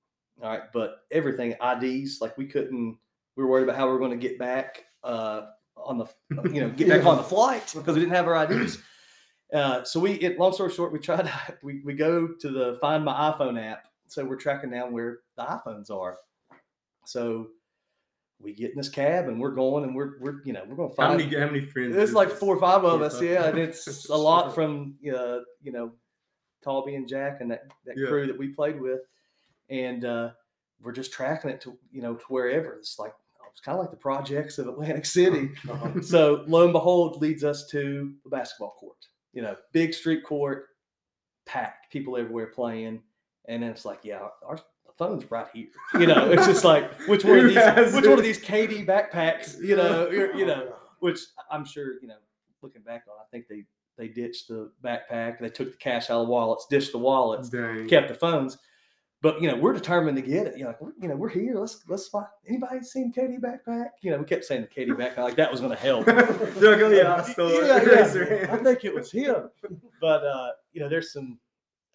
All 0.41 0.49
right, 0.49 0.71
but 0.71 1.05
everything 1.11 1.55
IDs, 1.63 2.21
like 2.21 2.37
we 2.37 2.45
couldn't. 2.45 2.97
We 3.35 3.43
were 3.43 3.49
worried 3.49 3.63
about 3.63 3.75
how 3.75 3.87
we 3.87 3.93
were 3.93 3.99
going 3.99 4.11
to 4.11 4.17
get 4.17 4.37
back 4.37 4.85
uh, 5.03 5.47
on 5.75 5.97
the, 5.97 6.05
you 6.51 6.61
know, 6.61 6.69
get 6.69 6.89
back 6.89 7.05
on 7.05 7.17
the 7.17 7.23
flight 7.23 7.71
because 7.75 7.95
we 7.95 8.01
didn't 8.01 8.15
have 8.15 8.27
our 8.27 8.43
IDs. 8.43 8.77
Uh, 9.53 9.83
so 9.83 9.99
we, 9.99 10.13
it, 10.13 10.37
long 10.37 10.51
story 10.53 10.71
short, 10.71 10.91
we 10.91 10.99
try 10.99 11.17
To, 11.21 11.31
we 11.63 11.81
we 11.85 11.93
go 11.93 12.27
to 12.27 12.49
the 12.49 12.77
Find 12.81 13.03
My 13.05 13.31
iPhone 13.31 13.61
app. 13.61 13.87
So 14.07 14.23
we're 14.25 14.37
tracking 14.37 14.71
down 14.71 14.91
where 14.93 15.19
the 15.35 15.43
iPhones 15.43 15.89
are. 15.91 16.17
So 17.05 17.47
we 18.39 18.53
get 18.53 18.71
in 18.71 18.77
this 18.77 18.89
cab 18.89 19.27
and 19.27 19.39
we're 19.39 19.51
going 19.51 19.83
and 19.83 19.95
we're 19.95 20.19
we're 20.19 20.41
you 20.45 20.53
know 20.53 20.63
we're 20.67 20.75
going 20.75 20.89
to 20.89 20.95
find 20.95 21.11
How 21.11 21.17
many 21.17 21.35
how 21.39 21.45
many 21.47 21.61
friends? 21.65 21.95
There's 21.95 22.09
is 22.09 22.15
like 22.15 22.29
four 22.29 22.55
or 22.55 22.59
five 22.59 22.83
of 22.83 23.01
us, 23.01 23.21
yeah, 23.21 23.45
and 23.47 23.57
it's 23.57 24.09
a 24.09 24.15
lot 24.15 24.53
from 24.53 24.95
uh, 25.05 25.39
you 25.61 25.71
know 25.71 25.91
Talby 26.65 26.95
and 26.95 27.07
Jack 27.07 27.41
and 27.41 27.51
that 27.51 27.63
that 27.85 27.97
Yeah. 27.97 28.07
crew 28.07 28.27
that 28.27 28.37
we 28.37 28.49
played 28.49 28.79
with, 28.79 29.01
and 29.69 30.05
uh, 30.05 30.31
we're 30.81 30.91
just 30.91 31.11
tracking 31.11 31.49
it 31.49 31.61
to 31.61 31.77
you 31.91 32.01
know 32.01 32.15
to 32.15 32.25
wherever. 32.27 32.73
It's 32.73 32.99
like 32.99 33.13
it's 33.51 33.61
kind 33.61 33.75
of 33.77 33.81
like 33.81 33.91
the 33.91 33.97
projects 33.97 34.57
of 34.59 34.67
Atlantic 34.67 35.05
City. 35.19 35.49
Uh-huh. 35.69 36.01
so 36.01 36.43
lo 36.47 36.63
and 36.63 36.73
behold, 36.73 37.21
leads 37.21 37.43
us 37.43 37.67
to 37.71 38.13
the 38.23 38.29
basketball 38.29 38.75
court. 38.79 38.97
You 39.37 39.43
know, 39.43 39.55
big 39.71 39.93
street 39.93 40.23
court, 40.23 40.65
packed, 41.45 41.91
people 41.91 42.17
everywhere 42.17 42.47
playing, 42.47 43.03
and 43.47 43.61
then 43.61 43.69
it's 43.69 43.85
like, 43.85 43.99
yeah, 44.01 44.29
our 44.43 44.59
phone's 44.97 45.29
right 45.29 45.45
here. 45.53 45.67
You 45.93 46.07
know, 46.07 46.31
it's 46.31 46.47
just 46.47 46.63
like 46.63 46.91
which 47.01 47.23
one 47.23 47.37
of 47.37 47.45
these 47.45 47.93
which 47.93 48.07
one 48.07 48.17
of 48.17 48.23
these 48.23 48.43
KD 48.43 48.87
backpacks, 48.87 49.61
you 49.61 49.75
know, 49.75 50.09
you 50.09 50.47
know, 50.47 50.73
which 51.01 51.19
I'm 51.51 51.65
sure, 51.65 52.01
you 52.01 52.07
know, 52.07 52.15
looking 52.63 52.81
back 52.81 53.03
on, 53.07 53.13
I 53.21 53.25
think 53.29 53.47
they 53.47 53.65
they 53.99 54.07
ditched 54.07 54.47
the 54.47 54.71
backpack, 54.83 55.37
they 55.37 55.49
took 55.49 55.69
the 55.69 55.77
cash 55.77 56.09
out 56.09 56.21
of 56.21 56.25
the 56.25 56.31
wallets, 56.31 56.65
ditched 56.67 56.91
the 56.91 56.97
wallets, 56.97 57.47
Dang. 57.49 57.87
kept 57.87 58.07
the 58.07 58.15
phones. 58.15 58.57
But 59.21 59.41
you 59.41 59.49
know, 59.49 59.55
we're 59.55 59.73
determined 59.73 60.15
to 60.17 60.21
get 60.21 60.47
it. 60.47 60.57
You 60.57 60.63
know, 60.63 60.69
like, 60.69 60.81
we're, 60.81 60.91
you 61.01 61.07
know, 61.07 61.15
we're 61.15 61.29
here. 61.29 61.55
Let's 61.55 61.83
let's 61.87 62.07
find 62.07 62.27
anybody 62.47 62.81
seen 62.81 63.11
KD 63.11 63.39
backpack? 63.39 63.87
You 64.01 64.11
know, 64.11 64.19
we 64.19 64.25
kept 64.25 64.45
saying 64.45 64.67
Katie 64.73 64.91
backpack 64.91 65.17
like 65.17 65.35
that 65.37 65.51
was 65.51 65.59
going 65.59 65.71
to 65.71 65.77
help. 65.77 66.05
They're 66.05 66.77
like, 66.77 66.95
yeah, 66.95 67.13
I. 67.13 67.33
Yeah, 67.37 67.83
yeah. 68.13 68.53
I 68.53 68.57
think 68.57 68.85
it 68.85 68.93
was 68.93 69.11
him. 69.11 69.49
But 69.99 70.23
uh, 70.23 70.49
you 70.71 70.81
know, 70.81 70.89
there's 70.89 71.13
some 71.13 71.39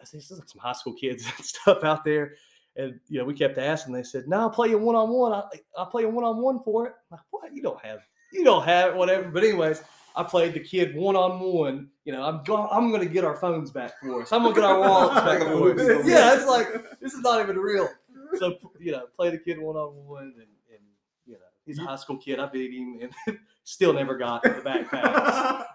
I 0.03 0.05
see 0.05 0.19
some 0.19 0.59
high 0.59 0.73
school 0.73 0.93
kids 0.93 1.25
and 1.37 1.45
stuff 1.45 1.83
out 1.83 2.03
there. 2.03 2.35
And 2.75 2.99
you 3.07 3.19
know, 3.19 3.25
we 3.25 3.33
kept 3.33 3.57
asking. 3.57 3.93
They 3.93 4.03
said, 4.03 4.27
"No, 4.27 4.41
I'll 4.41 4.49
play 4.49 4.69
you 4.69 4.77
one 4.77 4.95
on 4.95 5.09
one. 5.09 5.43
I'll 5.77 5.85
play 5.85 6.03
you 6.03 6.09
one 6.09 6.25
on 6.25 6.41
one 6.41 6.61
for 6.63 6.87
it." 6.87 6.93
I'm 7.11 7.17
like, 7.17 7.21
what? 7.29 7.55
You 7.55 7.61
don't 7.61 7.79
have, 7.85 7.99
you 8.31 8.43
don't 8.43 8.65
have 8.65 8.91
it, 8.91 8.95
whatever. 8.97 9.29
But 9.29 9.43
anyways, 9.43 9.83
I 10.15 10.23
played 10.23 10.53
the 10.53 10.59
kid 10.59 10.95
one 10.95 11.15
on 11.15 11.39
one. 11.39 11.89
You 12.05 12.13
know, 12.13 12.23
I'm 12.23 12.43
going. 12.43 12.67
I'm 12.71 12.89
going 12.91 13.01
to 13.07 13.11
get 13.13 13.23
our 13.23 13.35
phones 13.35 13.71
back 13.71 13.99
for 14.01 14.21
us. 14.21 14.31
I'm 14.31 14.43
going 14.43 14.53
to 14.55 14.61
get 14.61 14.69
our 14.69 14.79
wallets 14.79 15.21
back 15.21 15.39
for 15.47 15.73
us. 15.73 16.07
Yeah, 16.07 16.35
it's 16.35 16.45
like 16.47 16.99
this 16.99 17.13
is 17.13 17.21
not 17.21 17.41
even 17.41 17.57
real. 17.57 17.89
So 18.37 18.57
you 18.79 18.91
know, 18.91 19.05
play 19.15 19.29
the 19.31 19.37
kid 19.39 19.59
one 19.59 19.75
on 19.75 19.95
one, 20.05 20.33
and 20.35 20.47
and 20.71 20.83
you 21.25 21.33
know, 21.33 21.39
he's 21.65 21.79
a 21.79 21.83
high 21.83 21.95
school 21.95 22.17
kid. 22.17 22.39
I 22.39 22.45
beat 22.47 22.71
him, 22.73 22.99
and 23.27 23.37
still 23.63 23.93
never 23.93 24.17
got 24.17 24.43
the 24.43 24.49
backpacks. 24.49 25.65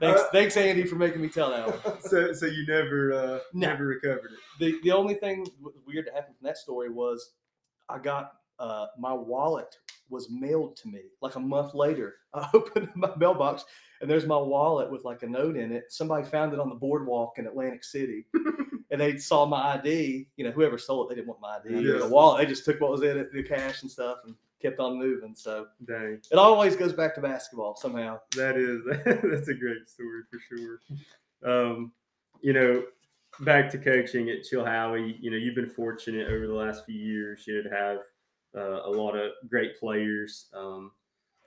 Thanks, 0.00 0.20
Uh, 0.20 0.28
thanks, 0.32 0.56
Andy, 0.56 0.84
for 0.84 0.94
making 0.96 1.20
me 1.20 1.28
tell 1.28 1.50
that 1.50 1.84
one. 1.84 2.00
so, 2.02 2.32
so 2.32 2.46
you 2.46 2.64
never, 2.66 3.12
uh, 3.12 3.38
No. 3.52 3.68
never 3.68 3.84
recovered 3.86 4.30
it. 4.32 4.38
The 4.60 4.78
the 4.82 4.92
only 4.92 5.14
thing 5.14 5.46
weird 5.86 6.06
that 6.06 6.14
happened 6.14 6.36
from 6.38 6.46
that 6.46 6.56
story 6.56 6.88
was 6.88 7.32
I 7.88 7.98
got 7.98 8.32
uh, 8.58 8.86
my 8.98 9.12
wallet 9.12 9.76
was 10.10 10.30
mailed 10.30 10.74
to 10.76 10.88
me 10.88 11.02
like 11.20 11.34
a 11.34 11.40
month 11.40 11.74
later. 11.74 12.14
I 12.34 12.48
opened 12.54 12.88
my 12.94 13.10
mailbox 13.16 13.64
and 14.00 14.10
there's 14.10 14.26
my 14.26 14.38
wallet 14.38 14.90
with 14.90 15.04
like 15.04 15.22
a 15.22 15.26
note 15.26 15.56
in 15.56 15.72
it. 15.72 15.84
Somebody 15.90 16.24
found 16.24 16.52
it 16.52 16.60
on 16.60 16.68
the 16.68 16.74
boardwalk 16.74 17.38
in 17.38 17.46
Atlantic 17.46 17.84
City, 17.84 18.24
and 18.90 19.00
they 19.00 19.16
saw 19.18 19.44
my 19.44 19.76
ID. 19.76 20.28
You 20.36 20.44
know, 20.44 20.50
whoever 20.52 20.78
stole 20.78 21.04
it, 21.04 21.08
they 21.10 21.14
didn't 21.16 21.28
want 21.28 21.40
my 21.40 21.56
ID 21.58 21.86
Yeah. 21.86 21.98
the 21.98 22.08
wallet. 22.08 22.38
They 22.40 22.46
just 22.46 22.64
took 22.64 22.80
what 22.80 22.90
was 22.90 23.02
in 23.02 23.18
it, 23.18 23.32
the 23.32 23.42
cash 23.42 23.82
and 23.82 23.90
stuff, 23.90 24.18
and 24.24 24.34
kept 24.62 24.78
on 24.80 24.98
moving. 24.98 25.34
So 25.34 25.66
Dang, 25.86 26.20
it 26.30 26.38
always 26.38 26.74
goes 26.76 26.92
back 26.92 27.14
to 27.16 27.20
basketball 27.20 27.76
somehow. 27.76 28.18
that 28.36 28.56
is 28.56 28.80
that's 29.04 29.48
a 29.48 29.54
great 29.54 29.88
story 29.88 30.22
for 30.30 30.38
sure. 30.48 30.80
Um, 31.44 31.92
you 32.40 32.52
know, 32.52 32.84
back 33.40 33.68
to 33.70 33.78
coaching 33.78 34.30
at 34.30 34.38
Chilhowie. 34.44 35.16
You 35.20 35.30
know, 35.32 35.36
you've 35.36 35.54
been 35.54 35.68
fortunate 35.68 36.28
over 36.28 36.46
the 36.46 36.54
last 36.54 36.86
few 36.86 36.98
years. 36.98 37.44
You 37.46 37.62
know, 37.62 37.68
to 37.70 37.76
have 37.76 37.98
uh, 38.56 38.82
a 38.84 38.90
lot 38.90 39.14
of 39.16 39.32
great 39.48 39.78
players. 39.78 40.46
Um, 40.54 40.92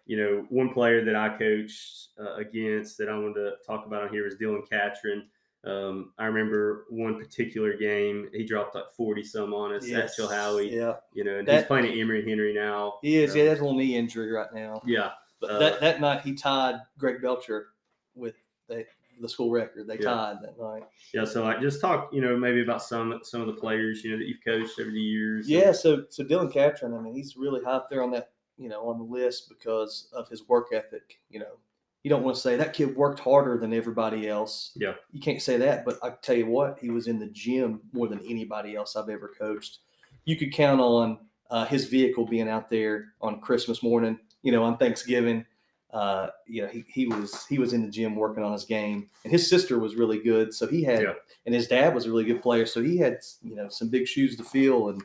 you 0.05 0.17
know, 0.17 0.45
one 0.49 0.73
player 0.73 1.05
that 1.05 1.15
I 1.15 1.37
coached 1.37 2.09
uh, 2.19 2.35
against 2.35 2.97
that 2.97 3.07
I 3.09 3.17
wanted 3.17 3.35
to 3.35 3.51
talk 3.65 3.85
about 3.85 4.03
on 4.03 4.09
here 4.09 4.23
was 4.25 4.35
Dylan 4.35 4.67
Catron. 4.69 5.27
Um, 5.63 6.11
I 6.17 6.25
remember 6.25 6.85
one 6.89 7.19
particular 7.19 7.77
game, 7.77 8.27
he 8.33 8.43
dropped 8.43 8.73
like 8.73 8.91
40 8.97 9.23
some 9.23 9.53
on 9.53 9.75
us 9.75 9.89
at 9.91 10.09
Chilhowie, 10.17 10.71
Yeah, 10.71 10.95
you 11.13 11.23
know, 11.23 11.37
and 11.37 11.47
he's 11.47 11.63
playing 11.65 11.85
at 11.85 11.95
Emory 11.97 12.27
Henry 12.27 12.51
now. 12.51 12.95
he 13.03 13.17
is. 13.17 13.31
Um, 13.31 13.37
Yeah, 13.37 13.43
that's 13.45 13.59
a 13.59 13.63
little 13.63 13.77
knee 13.77 13.95
injury 13.95 14.31
right 14.31 14.51
now. 14.53 14.81
Yeah. 14.87 15.11
But 15.39 15.51
Uh, 15.51 15.59
that, 15.59 15.79
that 15.81 16.01
night 16.01 16.21
he 16.21 16.33
tied 16.33 16.81
Greg 16.97 17.21
Belcher 17.21 17.67
with 18.15 18.33
the, 18.67 18.85
the 19.21 19.29
school 19.29 19.51
record. 19.51 19.87
They 19.87 19.95
Yeah. 19.95 20.01
tied 20.13 20.37
that 20.41 20.59
night. 20.59 20.83
Yeah. 21.13 21.25
So 21.25 21.43
like 21.43 21.61
just 21.61 21.79
talk, 21.81 22.09
you 22.13 22.21
know, 22.21 22.35
maybe 22.37 22.61
about 22.61 22.81
some, 22.83 23.19
some 23.23 23.41
of 23.41 23.47
the 23.47 23.53
players, 23.53 24.03
you 24.03 24.11
know, 24.11 24.17
that 24.17 24.27
you've 24.27 24.43
coached 24.43 24.79
over 24.79 24.91
the 24.91 24.99
years. 24.99 25.49
Yeah, 25.49 25.71
so 25.71 26.05
so 26.09 26.23
Dylan 26.23 26.51
Catron, 26.51 26.93
I 26.93 26.99
mean, 27.01 27.13
he's 27.13 27.37
really 27.37 27.63
high 27.63 27.73
up 27.73 27.89
there 27.89 28.03
on 28.03 28.11
that, 28.11 28.31
you 28.57 28.69
know, 28.69 28.87
on 28.89 28.97
the 28.97 29.03
list 29.03 29.49
because 29.49 30.09
of 30.13 30.27
his 30.27 30.47
work 30.47 30.67
ethic. 30.73 31.19
You 31.29 31.39
know, 31.39 31.57
you 32.03 32.09
don't 32.09 32.23
want 32.23 32.35
to 32.35 32.41
say 32.41 32.55
that 32.55 32.73
kid 32.73 32.95
worked 32.95 33.19
harder 33.19 33.57
than 33.57 33.73
everybody 33.73 34.27
else. 34.27 34.71
Yeah. 34.75 34.93
You 35.11 35.21
can't 35.21 35.41
say 35.41 35.57
that, 35.57 35.85
but 35.85 35.99
I 36.03 36.11
tell 36.21 36.35
you 36.35 36.47
what, 36.47 36.79
he 36.79 36.89
was 36.89 37.07
in 37.07 37.19
the 37.19 37.27
gym 37.27 37.81
more 37.93 38.07
than 38.07 38.19
anybody 38.27 38.75
else 38.75 38.95
I've 38.95 39.09
ever 39.09 39.31
coached. 39.37 39.79
You 40.25 40.35
could 40.35 40.51
count 40.51 40.81
on 40.81 41.19
uh, 41.49 41.65
his 41.65 41.85
vehicle 41.85 42.25
being 42.25 42.49
out 42.49 42.69
there 42.69 43.13
on 43.21 43.41
Christmas 43.41 43.83
morning, 43.83 44.17
you 44.41 44.51
know, 44.51 44.63
on 44.63 44.77
Thanksgiving. 44.77 45.45
Uh, 45.93 46.27
you 46.47 46.61
know, 46.61 46.67
he, 46.69 46.85
he 46.87 47.05
was 47.07 47.45
he 47.47 47.59
was 47.59 47.73
in 47.73 47.83
the 47.83 47.89
gym 47.91 48.15
working 48.15 48.43
on 48.43 48.53
his 48.53 48.63
game, 48.63 49.09
and 49.23 49.31
his 49.33 49.49
sister 49.49 49.77
was 49.77 49.95
really 49.95 50.19
good, 50.19 50.53
so 50.53 50.65
he 50.65 50.83
had, 50.83 51.01
Yeah. 51.01 51.13
and 51.45 51.53
his 51.53 51.67
dad 51.67 51.93
was 51.93 52.05
a 52.05 52.09
really 52.09 52.23
good 52.23 52.41
player, 52.41 52.65
so 52.65 52.81
he 52.81 52.97
had 52.97 53.17
you 53.41 53.55
know 53.55 53.67
some 53.67 53.89
big 53.89 54.07
shoes 54.07 54.37
to 54.37 54.43
fill, 54.43 54.89
and 54.89 55.03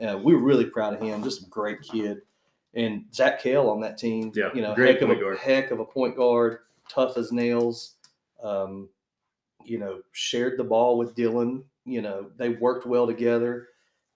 uh, 0.00 0.16
we 0.18 0.32
were 0.34 0.40
really 0.40 0.66
proud 0.66 0.94
of 0.94 1.00
him. 1.00 1.22
Just 1.24 1.42
a 1.44 1.48
great 1.50 1.82
kid. 1.82 2.18
And 2.74 3.04
Zach 3.12 3.40
Kale 3.42 3.68
on 3.68 3.80
that 3.80 3.98
team, 3.98 4.32
Yeah, 4.34 4.48
you 4.54 4.62
know, 4.62 4.74
heck 4.74 5.02
of 5.02 5.10
a 5.10 5.16
guard. 5.16 5.38
heck 5.38 5.70
of 5.72 5.80
a 5.80 5.84
point 5.84 6.16
guard, 6.16 6.60
tough 6.88 7.16
as 7.18 7.30
nails. 7.32 7.96
Um, 8.42 8.88
you 9.64 9.78
know, 9.78 10.00
shared 10.12 10.58
the 10.58 10.64
ball 10.64 10.96
with 10.98 11.14
Dylan. 11.14 11.64
You 11.84 12.00
know, 12.00 12.30
they 12.36 12.48
worked 12.50 12.86
well 12.86 13.06
together. 13.06 13.68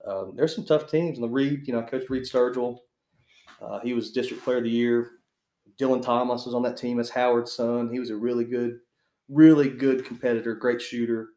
Um, 0.06 0.32
there's 0.36 0.54
some 0.54 0.64
tough 0.64 0.90
teams. 0.90 1.18
And 1.18 1.24
the 1.24 1.28
Reed, 1.28 1.66
you 1.68 1.72
know, 1.74 1.82
Coach 1.82 2.08
Reed 2.08 2.22
Sturgill, 2.22 2.78
uh, 3.60 3.80
he 3.80 3.92
was 3.92 4.10
District 4.10 4.42
Player 4.42 4.58
of 4.58 4.64
the 4.64 4.70
Year. 4.70 5.10
Dylan 5.78 6.02
Thomas 6.02 6.44
was 6.46 6.54
on 6.54 6.62
that 6.62 6.76
team 6.76 6.98
as 7.00 7.10
Howard's 7.10 7.52
son. 7.52 7.90
He 7.90 7.98
was 8.00 8.10
a 8.10 8.16
really 8.16 8.44
good, 8.44 8.80
really 9.28 9.68
good 9.68 10.04
competitor, 10.04 10.54
great 10.54 10.80
shooter. 10.80 11.30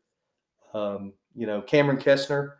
Um, 0.73 1.13
you 1.35 1.45
know, 1.47 1.61
Cameron 1.61 1.97
Kessner 1.97 2.53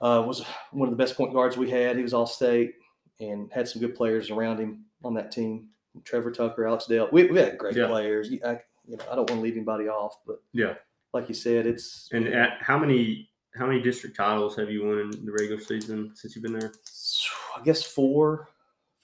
uh, 0.00 0.22
was 0.26 0.44
one 0.72 0.88
of 0.88 0.96
the 0.96 1.02
best 1.02 1.16
point 1.16 1.32
guards 1.32 1.56
we 1.56 1.70
had. 1.70 1.96
He 1.96 2.02
was 2.02 2.14
all 2.14 2.26
state 2.26 2.74
and 3.20 3.50
had 3.52 3.68
some 3.68 3.80
good 3.80 3.94
players 3.94 4.30
around 4.30 4.58
him 4.58 4.84
on 5.04 5.14
that 5.14 5.30
team. 5.32 5.68
Trevor 6.04 6.30
Tucker, 6.30 6.66
Alex 6.66 6.86
Dale. 6.86 7.08
We, 7.12 7.24
we 7.30 7.38
had 7.38 7.56
great 7.56 7.74
Yeah. 7.76 7.86
players. 7.86 8.28
I, 8.44 8.60
you 8.86 8.96
know, 8.96 9.04
I 9.10 9.14
don't 9.16 9.28
want 9.30 9.40
to 9.40 9.40
leave 9.40 9.54
anybody 9.56 9.88
off, 9.88 10.16
but 10.26 10.42
Yeah. 10.52 10.74
like 11.14 11.28
you 11.28 11.34
said, 11.34 11.66
it's 11.66 12.08
And 12.12 12.26
at 12.28 12.60
how 12.60 12.78
many, 12.78 13.30
how 13.54 13.66
many 13.66 13.80
district 13.80 14.16
titles 14.16 14.54
have 14.56 14.70
you 14.70 14.84
won 14.86 14.98
in 14.98 15.24
the 15.24 15.32
regular 15.32 15.60
season 15.62 16.10
since 16.14 16.36
you've 16.36 16.42
been 16.42 16.58
there? 16.58 16.72
I 17.56 17.62
guess 17.62 17.82
four, 17.82 18.48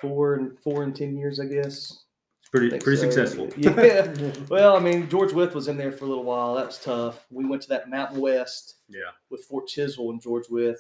four 0.03 0.35
and 0.35 0.59
four 0.61 0.83
and 0.83 0.95
ten 0.95 1.17
years. 1.17 1.41
I 1.41 1.47
guess. 1.47 2.03
It's 2.41 2.51
pretty, 2.51 2.69
pretty 2.79 2.97
so. 3.01 3.11
successful. 3.11 3.49
Yeah. 3.57 4.13
Well, 4.51 4.77
I 4.77 4.81
mean, 4.81 5.09
George 5.09 5.33
Wythe 5.33 5.55
was 5.55 5.69
in 5.69 5.79
there 5.79 5.93
for 5.93 6.05
a 6.05 6.09
little 6.09 6.25
while. 6.25 6.55
That 6.57 6.67
was 6.67 6.79
tough. 6.79 7.25
We 7.31 7.47
went 7.47 7.63
to 7.63 7.69
that 7.71 7.89
Mountain 7.89 8.21
West 8.21 8.75
Yeah. 8.91 9.13
with 9.31 9.45
Fort 9.45 9.67
Chiswell 9.69 10.11
and 10.11 10.21
George 10.21 10.51
Wythe. 10.51 10.77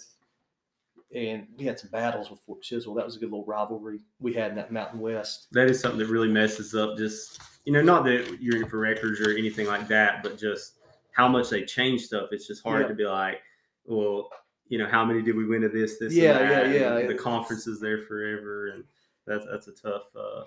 and 1.14 1.46
we 1.58 1.64
had 1.64 1.78
some 1.78 1.90
battles 1.90 2.30
with 2.30 2.40
Fort 2.40 2.62
Chiswell. 2.62 2.96
That 2.96 3.04
was 3.06 3.16
a 3.16 3.18
good 3.18 3.30
little 3.30 3.44
rivalry 3.46 4.00
we 4.20 4.32
had 4.34 4.50
in 4.50 4.56
that 4.56 4.72
Mountain 4.72 5.00
West. 5.00 5.46
That 5.52 5.68
is 5.70 5.78
something 5.80 5.98
that 5.98 6.08
really 6.08 6.28
messes 6.28 6.74
up 6.74 6.96
just 6.98 7.40
you 7.64 7.72
know, 7.72 7.80
not 7.82 8.04
that 8.04 8.38
you're 8.40 8.56
in 8.62 8.68
for 8.68 8.78
records 8.78 9.20
or 9.20 9.30
anything 9.30 9.66
like 9.68 9.86
that, 9.88 10.22
but 10.22 10.36
just 10.36 10.78
how 11.12 11.28
much 11.28 11.48
they 11.48 11.62
change 11.64 12.02
stuff. 12.02 12.30
It's 12.32 12.46
just 12.46 12.62
hard 12.64 12.82
Yeah. 12.82 12.88
to 12.88 12.94
be 12.94 13.04
like, 13.04 13.40
well, 13.86 14.30
you 14.68 14.78
know, 14.78 14.86
how 14.88 15.04
many 15.04 15.22
did 15.22 15.36
we 15.36 15.44
win 15.46 15.62
of 15.64 15.72
this, 15.72 15.98
this, 15.98 16.12
Yeah, 16.12 16.38
and 16.38 16.50
that? 16.50 16.66
yeah, 16.68 16.72
yeah. 16.80 16.88
And 16.96 17.08
the 17.08 17.12
It's- 17.14 17.20
conference 17.22 17.66
is 17.68 17.78
there 17.78 17.98
forever, 17.98 18.68
and 18.68 18.84
that's 19.26 19.44
that's 19.50 19.68
a 19.68 19.72
tough, 19.72 20.04
uh, 20.16 20.44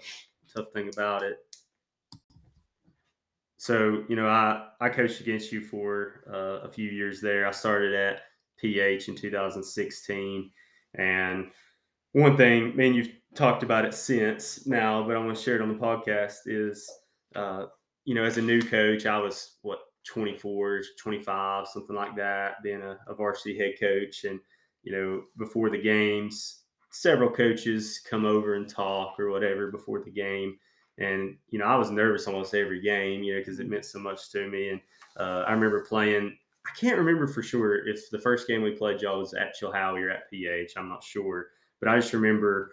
tough 0.53 0.72
thing 0.73 0.89
about 0.89 1.23
it. 1.23 1.38
So 3.57 4.03
you 4.07 4.15
know, 4.15 4.27
I 4.27 4.68
I 4.80 4.89
coached 4.89 5.22
against 5.22 5.52
you 5.52 5.61
for 5.61 6.23
uh, 6.31 6.68
a 6.68 6.72
few 6.72 6.89
years 6.89 7.22
there. 7.22 7.47
I 7.47 7.52
started 7.52 7.93
at 7.93 8.22
PH 8.57 9.10
in 9.10 9.15
2016, 9.15 10.52
and 10.95 11.52
one 12.11 12.38
thing, 12.38 12.76
man, 12.76 12.93
you've 12.93 13.11
talked 13.34 13.64
about 13.64 13.85
it 13.85 13.93
since 13.93 14.65
now, 14.65 15.06
but 15.06 15.15
I 15.15 15.19
want 15.19 15.35
to 15.35 15.43
share 15.43 15.56
it 15.56 15.61
on 15.61 15.68
the 15.68 15.76
podcast 15.76 16.38
is, 16.45 16.89
uh, 17.35 17.65
you 18.06 18.15
know, 18.15 18.23
as 18.23 18.38
a 18.38 18.41
new 18.41 18.61
coach, 18.61 19.06
I 19.06 19.18
was 19.18 19.57
what 19.64 19.80
24, 20.06 20.84
25, 20.97 21.68
something 21.68 21.95
like 21.95 22.15
that, 22.15 22.64
being 22.64 22.81
a, 22.81 22.97
a 23.07 23.15
varsity 23.15 23.57
head 23.57 23.73
coach, 23.80 24.23
and 24.23 24.39
you 24.84 24.91
know, 24.91 25.23
before 25.38 25.69
the 25.69 25.81
games, 25.81 26.65
several 26.95 27.30
coaches 27.30 27.99
come 28.09 28.26
over 28.26 28.55
and 28.55 28.69
talk 28.69 29.19
or 29.19 29.30
whatever 29.30 29.69
before 29.69 30.01
the 30.01 30.11
game. 30.11 30.57
And, 30.97 31.35
you 31.49 31.59
know, 31.59 31.65
I 31.65 31.76
was 31.76 31.91
nervous 31.91 32.26
almost 32.26 32.55
every 32.55 32.81
game, 32.81 33.22
you 33.22 33.34
know, 33.34 33.41
because 33.41 33.59
it 33.59 33.69
meant 33.69 33.84
so 33.84 33.99
much 33.99 34.31
to 34.31 34.47
me. 34.49 34.69
And 34.69 34.81
uh, 35.17 35.43
I 35.45 35.51
remember 35.51 35.85
playing, 35.85 36.38
I 36.65 36.80
can't 36.80 36.97
remember 36.97 37.27
for 37.27 37.43
sure 37.43 37.85
if 37.85 38.09
the 38.11 38.19
first 38.19 38.47
game 38.47 38.61
we 38.61 38.72
played 38.72 39.01
y'all 39.01 39.19
was 39.19 39.34
at 39.34 39.55
Chilhowie 39.59 40.05
or 40.05 40.09
at 40.09 40.30
PH. 40.30 40.73
I'm 40.77 40.88
not 40.88 41.03
sure. 41.03 41.47
But 41.81 41.89
I 41.89 41.97
just 41.97 42.13
remember, 42.13 42.72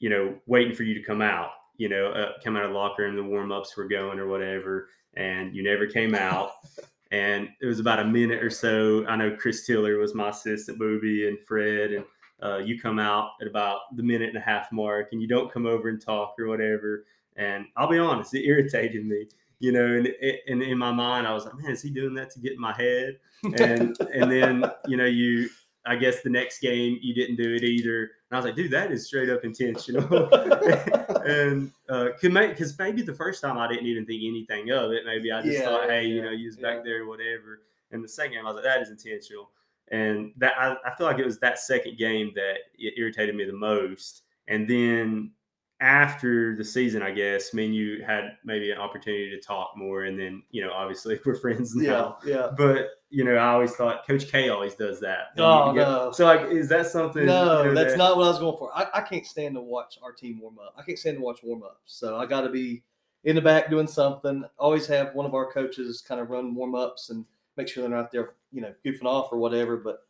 you 0.00 0.10
know, 0.10 0.34
waiting 0.46 0.74
for 0.74 0.82
you 0.82 0.94
to 0.94 1.02
come 1.02 1.22
out, 1.22 1.50
you 1.78 1.88
know, 1.88 2.08
uh, 2.08 2.32
come 2.44 2.56
out 2.56 2.64
of 2.64 2.72
the 2.72 2.76
locker 2.76 3.04
room, 3.04 3.16
the 3.16 3.24
warm 3.24 3.52
ups 3.52 3.74
were 3.74 3.88
going 3.88 4.18
or 4.18 4.28
whatever. 4.28 4.88
And 5.16 5.56
you 5.56 5.62
never 5.62 5.86
came 5.86 6.14
out. 6.14 6.50
and 7.10 7.48
it 7.62 7.66
was 7.66 7.80
about 7.80 8.00
a 8.00 8.04
minute 8.04 8.42
or 8.42 8.50
so. 8.50 9.06
I 9.06 9.16
know 9.16 9.34
Chris 9.34 9.66
Tiller 9.66 9.96
was 9.96 10.14
my 10.14 10.28
assistant, 10.28 10.78
Booby, 10.78 11.26
and 11.26 11.38
Fred. 11.46 11.92
And 11.92 12.04
uh, 12.42 12.58
you 12.58 12.80
come 12.80 12.98
out 12.98 13.30
at 13.40 13.46
about 13.46 13.94
the 13.96 14.02
minute 14.02 14.28
and 14.28 14.38
a 14.38 14.40
half 14.40 14.72
mark 14.72 15.08
and 15.12 15.22
you 15.22 15.28
don't 15.28 15.52
come 15.52 15.66
over 15.66 15.88
and 15.88 16.00
talk 16.00 16.34
or 16.38 16.48
whatever. 16.48 17.04
And 17.36 17.66
I'll 17.76 17.88
be 17.88 17.98
honest, 17.98 18.34
it 18.34 18.44
irritated 18.44 19.06
me, 19.06 19.28
you 19.58 19.72
know. 19.72 19.86
And, 19.86 20.08
and 20.48 20.62
in 20.62 20.76
my 20.76 20.92
mind, 20.92 21.26
I 21.26 21.32
was 21.32 21.44
like, 21.44 21.56
man, 21.56 21.70
is 21.70 21.82
he 21.82 21.90
doing 21.90 22.14
that 22.14 22.30
to 22.30 22.40
get 22.40 22.52
in 22.52 22.60
my 22.60 22.74
head? 22.74 23.18
And 23.54 23.96
and 24.14 24.30
then 24.30 24.64
you 24.86 24.96
know, 24.96 25.06
you 25.06 25.48
I 25.86 25.96
guess 25.96 26.20
the 26.22 26.30
next 26.30 26.60
game 26.60 26.98
you 27.00 27.14
didn't 27.14 27.36
do 27.36 27.54
it 27.54 27.64
either. 27.64 28.02
And 28.02 28.10
I 28.32 28.36
was 28.36 28.44
like, 28.44 28.56
dude, 28.56 28.70
that 28.72 28.92
is 28.92 29.06
straight 29.06 29.30
up 29.30 29.44
intentional. 29.44 30.32
and 31.26 31.72
uh, 31.88 32.08
could 32.20 32.32
make 32.32 32.50
because 32.50 32.78
maybe 32.78 33.02
the 33.02 33.14
first 33.14 33.40
time 33.40 33.58
I 33.58 33.68
didn't 33.68 33.86
even 33.86 34.06
think 34.06 34.22
anything 34.24 34.70
of 34.70 34.92
it. 34.92 35.04
Maybe 35.06 35.32
I 35.32 35.42
just 35.42 35.58
Yeah, 35.58 35.64
thought, 35.64 35.88
hey, 35.88 36.06
you 36.06 36.22
know, 36.22 36.30
you 36.30 36.46
was 36.46 36.56
yeah. 36.56 36.62
back 36.62 36.84
there, 36.84 37.06
whatever. 37.06 37.62
And 37.90 38.02
the 38.02 38.08
second 38.08 38.32
game, 38.32 38.46
I 38.46 38.50
was 38.52 38.56
like, 38.56 38.64
that 38.64 38.80
is 38.80 38.90
intentional. 38.90 39.50
And 39.90 40.32
that 40.38 40.54
I, 40.58 40.76
I 40.86 40.94
feel 40.96 41.06
like 41.06 41.18
it 41.18 41.24
was 41.24 41.38
that 41.40 41.58
second 41.58 41.98
game 41.98 42.32
that 42.34 42.54
it 42.78 42.94
irritated 42.96 43.34
me 43.34 43.44
the 43.44 43.52
most. 43.52 44.22
And 44.48 44.68
then 44.68 45.32
after 45.80 46.54
the 46.56 46.64
season, 46.64 47.02
I 47.02 47.10
guess, 47.10 47.52
me 47.52 47.64
and 47.66 47.74
you 47.74 48.02
had 48.06 48.36
maybe 48.44 48.70
an 48.70 48.78
opportunity 48.78 49.30
to 49.30 49.40
talk 49.40 49.72
more. 49.76 50.04
And 50.04 50.18
then, 50.18 50.42
you 50.50 50.64
know, 50.64 50.72
obviously 50.72 51.18
we're 51.26 51.34
friends 51.34 51.74
now. 51.74 52.18
yeah, 52.24 52.34
yeah. 52.34 52.48
But 52.56 52.90
you 53.10 53.24
know, 53.24 53.34
I 53.34 53.48
always 53.48 53.72
thought 53.72 54.06
Coach 54.06 54.30
K 54.30 54.48
always 54.48 54.74
does 54.74 55.00
that. 55.00 55.32
Oh, 55.36 55.72
get- 55.74 55.86
no. 55.86 56.12
So 56.12 56.24
like, 56.24 56.48
is 56.50 56.68
that 56.70 56.86
something? 56.86 57.26
No, 57.26 57.62
you 57.62 57.68
know, 57.68 57.74
that's 57.74 57.92
that- 57.92 57.98
not 57.98 58.16
what 58.16 58.24
I 58.24 58.28
was 58.30 58.38
going 58.38 58.56
for. 58.56 58.70
I, 58.74 58.86
I 58.94 59.00
can't 59.02 59.26
stand 59.26 59.54
to 59.56 59.60
watch 59.60 59.98
our 60.02 60.12
team 60.12 60.40
warm 60.40 60.58
up. 60.58 60.72
I 60.78 60.82
can't 60.82 60.98
stand 60.98 61.18
to 61.18 61.22
watch 61.22 61.40
warm 61.42 61.62
ups. 61.62 61.80
So 61.86 62.16
I 62.16 62.24
got 62.24 62.42
to 62.42 62.48
be 62.48 62.82
in 63.24 63.34
the 63.36 63.42
back 63.42 63.68
doing 63.68 63.86
something. 63.86 64.44
Always 64.58 64.86
have 64.86 65.14
one 65.14 65.26
of 65.26 65.34
our 65.34 65.52
coaches 65.52 66.00
kind 66.00 66.20
of 66.22 66.30
run 66.30 66.54
warm 66.54 66.74
ups 66.74 67.10
and 67.10 67.26
make 67.56 67.68
sure 67.68 67.82
they're 67.82 67.96
not 67.96 68.10
there, 68.12 68.34
you 68.52 68.60
know, 68.60 68.72
goofing 68.84 69.04
off 69.04 69.32
or 69.32 69.38
whatever. 69.38 69.76
But 69.76 70.00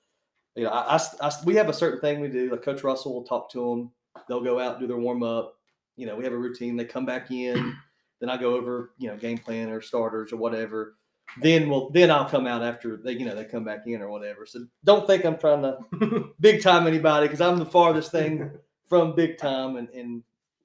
you 0.54 0.64
know, 0.64 0.70
I, 0.70 0.96
I, 0.96 1.00
I- 1.28 1.32
we 1.44 1.54
have 1.56 1.68
a 1.68 1.72
certain 1.74 2.00
thing 2.00 2.20
we 2.20 2.28
do. 2.28 2.50
Like 2.50 2.62
Coach 2.62 2.82
Russell 2.84 3.14
will 3.14 3.24
talk 3.24 3.50
to 3.52 3.68
them. 3.70 3.90
They'll 4.28 4.42
go 4.44 4.58
out 4.60 4.80
do 4.80 4.86
their 4.86 4.96
warm 4.98 5.22
up. 5.22 5.56
You 5.96 6.06
know, 6.06 6.16
we 6.16 6.24
have 6.24 6.32
a 6.32 6.38
routine. 6.38 6.76
They 6.76 6.84
come 6.84 7.06
back 7.06 7.30
in. 7.30 7.76
Then 8.20 8.30
I 8.30 8.36
go 8.36 8.54
over, 8.54 8.92
you 8.98 9.08
know, 9.08 9.16
game 9.16 9.38
plan 9.38 9.68
or 9.70 9.80
starters 9.80 10.32
or 10.32 10.36
whatever. 10.36 10.94
Then 11.40 11.68
we'll 11.68 11.90
then 11.90 12.10
I'll 12.10 12.28
come 12.28 12.46
out 12.46 12.62
after 12.62 12.96
they, 12.98 13.12
you 13.12 13.24
know, 13.24 13.34
they 13.34 13.44
come 13.44 13.64
back 13.64 13.86
in 13.86 14.00
or 14.02 14.10
whatever. 14.10 14.44
So 14.46 14.66
don't 14.84 15.06
think 15.06 15.24
I'm 15.24 15.38
trying 15.38 15.62
to 15.62 16.30
big 16.40 16.62
time 16.62 16.86
anybody 16.86 17.26
because 17.26 17.40
I'm 17.40 17.58
the 17.58 17.66
farthest 17.66 18.12
thing 18.12 18.50
from 18.88 19.14
big 19.14 19.38
time. 19.38 19.76
And, 19.76 19.88
and, 19.90 20.22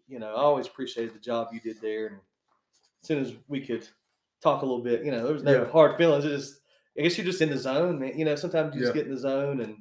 you 0.09 0.19
know, 0.19 0.27
I 0.35 0.39
always 0.41 0.67
appreciated 0.67 1.13
the 1.15 1.19
job 1.19 1.47
you 1.53 1.59
did 1.61 1.79
there. 1.81 2.07
And 2.07 2.17
as 3.01 3.07
soon 3.07 3.19
as 3.19 3.33
we 3.47 3.61
could 3.65 3.87
talk 4.43 4.61
a 4.61 4.65
little 4.65 4.83
bit, 4.83 5.03
you 5.05 5.11
know, 5.11 5.23
there 5.23 5.33
was 5.33 5.43
no 5.43 5.63
Yeah. 5.63 5.69
hard 5.71 5.97
feelings. 5.97 6.25
It 6.25 6.29
just, 6.29 6.59
I 6.97 7.01
guess 7.03 7.17
you're 7.17 7.25
just 7.25 7.41
in 7.41 7.49
the 7.49 7.57
zone, 7.57 7.99
man. 7.99 8.17
You 8.17 8.25
know, 8.25 8.35
sometimes 8.35 8.73
you 8.75 8.81
just 8.81 8.93
get 8.93 9.05
in 9.05 9.11
the 9.11 9.19
zone 9.19 9.61
and, 9.61 9.77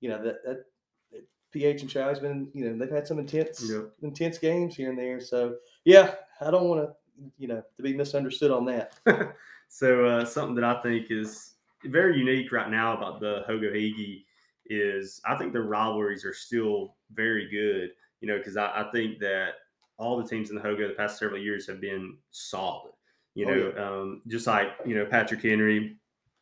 you 0.00 0.08
know, 0.08 0.22
that, 0.22 0.44
that, 0.44 0.64
that 1.12 1.24
PH 1.52 1.82
and 1.82 1.90
Chow's 1.90 2.18
been, 2.18 2.50
you 2.54 2.64
know, 2.68 2.76
they've 2.76 2.90
had 2.94 3.06
some 3.06 3.18
intense, 3.18 3.62
Yeah. 3.70 3.82
intense 4.02 4.38
games 4.38 4.74
here 4.74 4.90
and 4.90 4.98
there. 4.98 5.20
So, 5.20 5.56
yeah, 5.84 6.14
I 6.40 6.50
don't 6.50 6.68
want 6.68 6.88
to, 6.88 6.94
you 7.38 7.46
know, 7.48 7.62
to 7.76 7.82
be 7.82 7.96
misunderstood 7.96 8.50
on 8.50 8.64
that. 8.66 8.94
so 9.68 10.04
uh, 10.06 10.24
something 10.24 10.54
that 10.56 10.64
I 10.64 10.80
think 10.82 11.10
is 11.10 11.54
very 11.84 12.18
unique 12.18 12.50
right 12.50 12.70
now 12.70 12.96
about 12.96 13.20
the 13.20 13.44
Hogoheegee 13.48 14.24
is 14.66 15.20
I 15.24 15.36
think 15.36 15.52
the 15.52 15.62
rivalries 15.62 16.24
are 16.24 16.34
still 16.34 16.96
very 17.12 17.48
good. 17.48 17.90
You 18.20 18.28
know, 18.28 18.38
because 18.38 18.56
I, 18.56 18.66
I 18.82 18.90
think 18.92 19.18
that 19.20 19.54
all 19.98 20.16
the 20.20 20.28
teams 20.28 20.50
in 20.50 20.56
the 20.56 20.62
Hogo 20.62 20.88
the 20.88 20.94
past 20.94 21.18
several 21.18 21.40
years 21.40 21.66
have 21.68 21.80
been 21.80 22.18
solid. 22.30 22.92
You 23.34 23.48
Oh, 23.48 23.54
know, 23.54 24.02
um, 24.02 24.22
just 24.26 24.46
like 24.46 24.68
you 24.84 24.94
know 24.94 25.06
Patrick 25.06 25.42
Henry. 25.42 25.96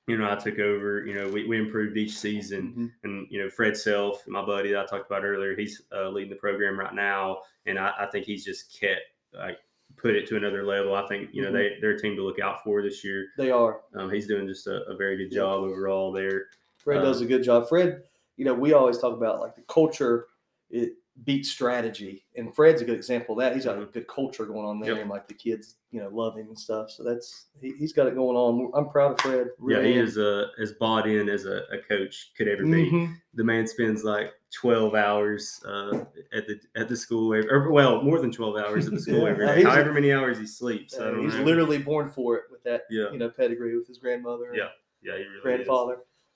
You 0.09 0.17
know, 0.17 0.31
I 0.31 0.35
took 0.37 0.59
over. 0.59 1.07
You 1.07 1.15
know, 1.15 1.29
we, 1.29 1.47
we 1.47 1.59
improved 1.59 1.97
each 1.97 2.17
season. 2.19 2.75
Mhm. 2.77 2.91
and 3.05 3.27
you 3.31 3.43
know 3.43 3.51
Fred 3.51 3.77
Self, 3.77 4.27
my 4.27 4.45
buddy 4.45 4.73
that 4.73 4.81
I 4.81 4.87
talked 4.87 5.07
about 5.11 5.25
earlier, 5.25 5.55
he's 5.55 5.83
uh, 5.93 6.09
leading 6.09 6.31
the 6.31 6.37
program 6.37 6.79
right 6.79 6.95
now, 6.95 7.39
and 7.67 7.79
I, 7.79 7.93
I 8.01 8.07
think 8.07 8.25
he's 8.25 8.45
just 8.45 8.79
kept 8.81 9.03
like 9.35 9.59
put 9.97 10.15
it 10.15 10.27
to 10.29 10.37
another 10.37 10.65
level. 10.65 10.95
I 10.95 11.07
think 11.09 11.31
you 11.33 11.43
know 11.43 11.53
they 11.53 11.77
they're 11.81 11.93
a 11.93 12.01
team 12.01 12.17
to 12.17 12.23
look 12.25 12.41
out 12.41 12.65
for 12.65 12.83
this 12.83 13.05
year. 13.05 13.27
They 13.37 13.51
are. 13.51 13.83
Um, 13.95 14.11
he's 14.11 14.27
doing 14.27 14.47
just 14.47 14.67
a, 14.67 14.83
a 14.85 14.97
very 14.97 15.17
good 15.17 15.31
Yeah. 15.33 15.41
job 15.43 15.65
overall 15.65 16.11
there. 16.13 16.47
Fred 16.79 17.03
does 17.03 17.19
Um, 17.21 17.25
a 17.25 17.29
good 17.29 17.43
job. 17.43 17.69
Fred, 17.69 18.03
you 18.37 18.45
know, 18.45 18.55
we 18.55 18.73
always 18.73 18.99
talk 18.99 19.13
about 19.15 19.41
like 19.41 19.55
the 19.57 19.63
culture 19.63 20.27
it 20.71 20.95
beats 21.25 21.51
strategy, 21.51 22.25
and 22.37 22.55
Fred's 22.55 22.81
a 22.81 22.85
good 22.85 22.95
example 22.95 23.35
of 23.35 23.41
that. 23.41 23.55
He's 23.55 23.65
got 23.65 23.77
a 23.81 23.85
good 23.87 24.07
culture 24.07 24.47
going 24.47 24.65
on 24.65 24.79
there, 24.81 24.91
Mm-hmm. 24.93 24.97
Yep. 24.97 25.03
and 25.03 25.11
like 25.11 25.27
the 25.29 25.35
kids, 25.35 25.77
you 25.91 26.01
know, 26.01 26.09
love 26.13 26.37
him 26.37 26.47
and 26.49 26.59
stuff. 26.59 26.91
So 26.91 27.03
that's 27.03 27.47
he, 27.61 27.73
he's 27.79 27.93
got 27.93 28.07
it 28.07 28.15
going 28.15 28.37
on. 28.37 28.71
I'm 28.75 28.89
proud 28.89 29.13
of 29.13 29.21
Fred. 29.21 29.49
Yeah, 29.67 29.83
he 29.83 29.95
am. 29.99 30.05
is 30.05 30.17
uh, 30.17 30.47
as 30.63 30.73
bought 30.73 31.09
in 31.09 31.29
as 31.29 31.45
a, 31.45 31.63
a 31.73 31.79
coach 31.89 32.31
could 32.37 32.47
ever 32.49 32.63
be. 32.63 32.91
Mhm. 32.91 33.17
The 33.35 33.43
man 33.45 33.67
spends 33.67 34.05
like 34.05 34.33
twelve 34.55 34.95
hours 34.95 35.61
uh, 35.67 36.05
at 36.33 36.47
the 36.47 36.61
at 36.77 36.89
the 36.89 36.97
school, 36.97 37.35
every, 37.35 37.51
or 37.51 37.71
well, 37.73 38.01
more 38.03 38.21
than 38.21 38.31
twelve 38.31 38.57
hours 38.57 38.87
at 38.87 38.93
the 38.93 39.01
school 39.01 39.23
Yeah, 39.25 39.31
every 39.31 39.47
day. 39.47 39.63
However 39.65 39.93
many 39.93 40.13
hours 40.13 40.39
he 40.39 40.47
sleeps, 40.47 40.99
I 40.99 41.05
don't 41.11 41.25
he's 41.25 41.35
know. 41.35 41.43
literally 41.43 41.79
born 41.79 42.09
for 42.11 42.37
it 42.37 42.45
with 42.51 42.63
that, 42.65 42.83
yeah, 42.91 43.11
you 43.11 43.19
know, 43.19 43.29
pedigree 43.29 43.77
with 43.77 43.89
his 43.89 43.99
grandmother, 43.99 44.53
Yeah, 44.55 44.69
yeah, 45.03 45.19
he 45.19 45.25
really 45.25 45.63
is. 45.63 45.69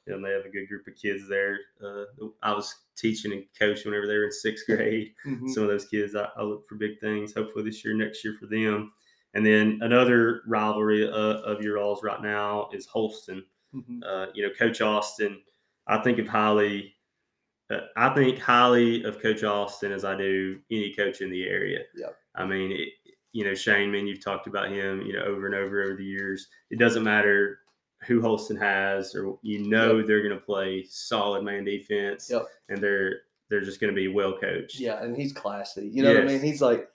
And 0.06 0.24
they 0.24 0.30
have 0.30 0.44
a 0.44 0.50
good 0.50 0.68
group 0.68 0.86
of 0.86 0.96
kids 0.96 1.28
there. 1.28 1.58
Uh, 1.82 2.04
I 2.42 2.52
was 2.52 2.74
teaching 2.96 3.32
and 3.32 3.44
coaching 3.58 3.90
whenever 3.90 4.06
they 4.06 4.16
were 4.16 4.24
in 4.24 4.32
sixth 4.32 4.66
grade. 4.66 5.12
Mhm. 5.26 5.48
Some 5.50 5.62
of 5.64 5.68
those 5.68 5.86
kids, 5.86 6.14
I, 6.14 6.28
I 6.36 6.42
look 6.42 6.68
for 6.68 6.74
big 6.76 6.98
things. 7.00 7.32
Hopefully 7.34 7.64
this 7.64 7.84
year, 7.84 7.94
next 7.94 8.24
year 8.24 8.34
for 8.38 8.46
them. 8.46 8.92
And 9.34 9.46
then 9.46 9.78
another 9.82 10.42
rivalry 10.46 11.08
uh, 11.08 11.14
of 11.42 11.62
your 11.62 11.78
all's 11.78 12.02
right 12.02 12.20
now 12.22 12.68
is 12.72 12.86
Holston. 12.86 13.44
Mhm. 13.74 14.02
Uh, 14.04 14.26
you 14.34 14.42
know, 14.46 14.52
Coach 14.58 14.80
Austin. 14.80 15.40
I 15.86 15.98
think 15.98 16.18
of 16.18 16.28
highly. 16.28 16.94
Uh, 17.70 17.80
I 17.96 18.10
think 18.14 18.38
highly 18.38 19.02
of 19.04 19.20
Coach 19.22 19.42
Austin 19.44 19.92
as 19.92 20.04
I 20.04 20.14
do 20.16 20.60
any 20.70 20.92
coach 20.94 21.22
in 21.22 21.30
the 21.30 21.44
area. 21.48 21.84
Yep. 21.96 22.16
I 22.34 22.44
mean, 22.44 22.72
it, 22.72 22.88
you 23.32 23.44
know, 23.44 23.54
Shane, 23.54 23.90
man, 23.90 24.06
you've 24.06 24.22
talked 24.22 24.46
about 24.46 24.70
him, 24.70 25.00
you 25.02 25.14
know, 25.14 25.22
over 25.22 25.46
and 25.46 25.54
over 25.54 25.82
over 25.82 25.96
the 25.96 26.04
years. 26.04 26.48
It 26.70 26.78
doesn't 26.78 27.02
matter 27.02 27.60
who 28.06 28.20
Holston 28.20 28.56
has, 28.56 29.14
or 29.14 29.38
you 29.42 29.60
know 29.68 30.02
they're 30.06 30.22
going 30.26 30.38
to 30.38 30.44
play 30.44 30.84
solid 30.88 31.42
man 31.44 31.64
defense, 31.64 32.28
Yep. 32.30 32.46
and 32.68 32.78
they're 32.78 33.20
they're 33.48 33.60
just 33.60 33.80
going 33.80 33.92
to 33.94 34.00
be 34.00 34.08
well 34.08 34.36
coached. 34.38 34.78
Yeah, 34.80 35.02
and 35.02 35.16
he's 35.16 35.32
classy. 35.32 35.88
You 35.92 36.02
know 36.02 36.14
what 36.14 36.22
I 36.22 36.26
mean? 36.26 36.40
He's 36.42 36.62
like 36.62 36.88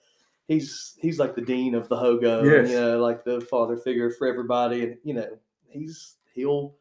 he's 0.48 0.94
he's 1.00 1.18
like 1.18 1.34
the 1.34 1.42
dean 1.42 1.74
of 1.74 1.88
the 1.88 1.96
Hogo, 1.96 2.44
Yes. 2.44 2.58
and, 2.60 2.68
you 2.70 2.80
know, 2.80 2.98
like 3.00 3.24
the 3.24 3.40
father 3.42 3.76
figure 3.76 4.10
for 4.10 4.26
everybody. 4.26 4.82
And 4.84 4.96
you 5.04 5.14
know, 5.14 5.38
he's 5.68 6.16
he'll 6.34 6.74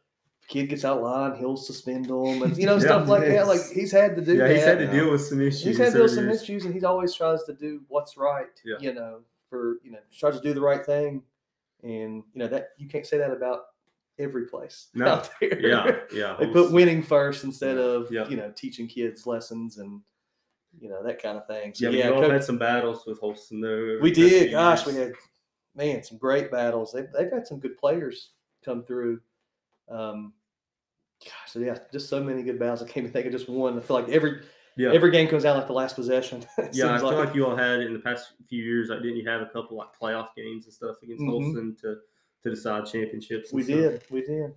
kid 0.47 0.67
gets 0.69 0.85
out 0.85 0.97
of 0.97 1.03
line, 1.03 1.37
he'll 1.37 1.57
suspend 1.57 2.05
them, 2.05 2.41
and 2.41 2.57
you 2.57 2.65
know 2.65 2.73
Yeah. 2.79 2.79
stuff 2.79 3.07
like 3.07 3.23
that. 3.27 3.47
Like 3.47 3.61
he's 3.73 3.91
had 3.91 4.15
to 4.15 4.21
do 4.21 4.33
yeah, 4.33 4.47
that. 4.47 4.55
he's 4.55 4.63
had 4.65 4.79
to 4.79 4.87
deal 4.87 5.11
with 5.11 5.21
some 5.25 5.41
issues. 5.41 5.63
He's 5.63 5.77
had 5.77 5.87
to 5.87 5.91
deal 5.93 6.03
with 6.03 6.13
some 6.13 6.29
issues, 6.29 6.65
and 6.65 6.73
he 6.73 6.83
always 6.85 7.13
tries 7.13 7.43
to 7.43 7.53
do 7.53 7.81
what's 7.87 8.17
right. 8.17 8.47
Yeah. 8.65 8.77
You 8.79 8.93
know, 8.93 9.19
for 9.49 9.77
you 9.83 9.91
know, 9.91 9.99
tries 10.17 10.35
to 10.37 10.41
do 10.41 10.53
the 10.53 10.61
right 10.61 10.85
thing, 10.85 11.21
and 11.83 12.23
you 12.33 12.39
know 12.39 12.47
that 12.47 12.69
you 12.77 12.87
can't 12.89 13.05
say 13.05 13.17
that 13.19 13.31
about 13.31 13.61
every 14.19 14.45
place 14.48 14.88
No. 14.94 15.06
out 15.07 15.30
there. 15.41 15.60
Yeah, 15.60 15.99
yeah. 16.14 16.35
they 16.39 16.48
put 16.48 16.72
winning 16.72 17.02
first 17.03 17.44
instead 17.44 17.77
of 17.77 18.11
Yeah. 18.11 18.27
you 18.30 18.38
know 18.38 18.52
teaching 18.56 18.88
kids 18.88 19.26
lessons 19.27 19.77
and 19.77 20.02
you 20.80 20.89
know 20.89 21.03
that 21.03 21.22
kind 21.22 21.38
of 21.38 21.48
thing. 21.48 21.73
So 21.73 21.89
Yeah, 21.89 22.06
yeah, 22.06 22.10
we 22.11 22.15
all 22.26 22.30
had 22.30 22.44
some 22.44 22.57
battles 22.57 23.06
with 23.06 23.19
Holston 23.19 23.61
though. 23.61 23.99
we 24.02 24.10
over 24.10 24.10
the 24.10 24.14
past 24.14 24.30
did. 24.31 24.52
Gosh, 24.52 24.85
we 24.88 24.94
had 24.95 25.14
man 25.76 26.03
some 26.03 26.18
great 26.18 26.52
battles. 26.52 26.91
They've 26.91 27.07
they've 27.18 27.31
had 27.31 27.48
some 27.48 27.60
good 27.60 27.77
players 27.77 28.31
come 28.65 28.84
through. 28.84 29.19
Um, 29.89 30.34
gosh, 31.23 31.31
so 31.52 31.60
yeah, 31.60 31.77
just 31.91 32.10
so 32.10 32.23
many 32.23 32.44
good 32.44 32.60
battles. 32.60 32.81
I 32.81 32.85
can't 32.85 32.98
even 32.98 33.11
think 33.11 33.26
of 33.27 33.31
just 33.31 33.49
one. 33.49 33.77
I 33.77 33.81
feel 33.81 33.95
like 33.99 34.10
every 34.10 34.41
Yeah, 34.76 34.91
every 34.94 35.11
game 35.11 35.27
comes 35.27 35.45
out 35.45 35.57
like 35.57 35.68
the 35.68 35.73
last 35.73 35.95
possession. 35.95 36.44
Yeah. 36.73 36.94
I 36.94 36.99
feel 36.99 37.14
like 37.14 37.34
you 37.34 37.45
all 37.45 37.56
had 37.56 37.80
in 37.81 37.94
the 37.94 37.99
past 37.99 38.34
few 38.49 38.64
years. 38.64 38.89
Like, 38.89 39.02
didn't 39.02 39.18
you 39.18 39.27
have 39.30 39.41
a 39.41 39.45
couple 39.48 39.77
like 39.77 39.89
playoff 39.99 40.27
games 40.35 40.65
and 40.65 40.73
stuff 40.73 40.98
against 41.02 41.23
Mhm. 41.23 41.30
Holston 41.30 41.76
to 41.81 41.95
to 42.43 42.49
decide 42.49 42.85
championships? 42.85 43.51
we 43.53 43.64
stuff? 43.64 43.76
did, 43.76 44.03
we 44.09 44.22
did. 44.22 44.53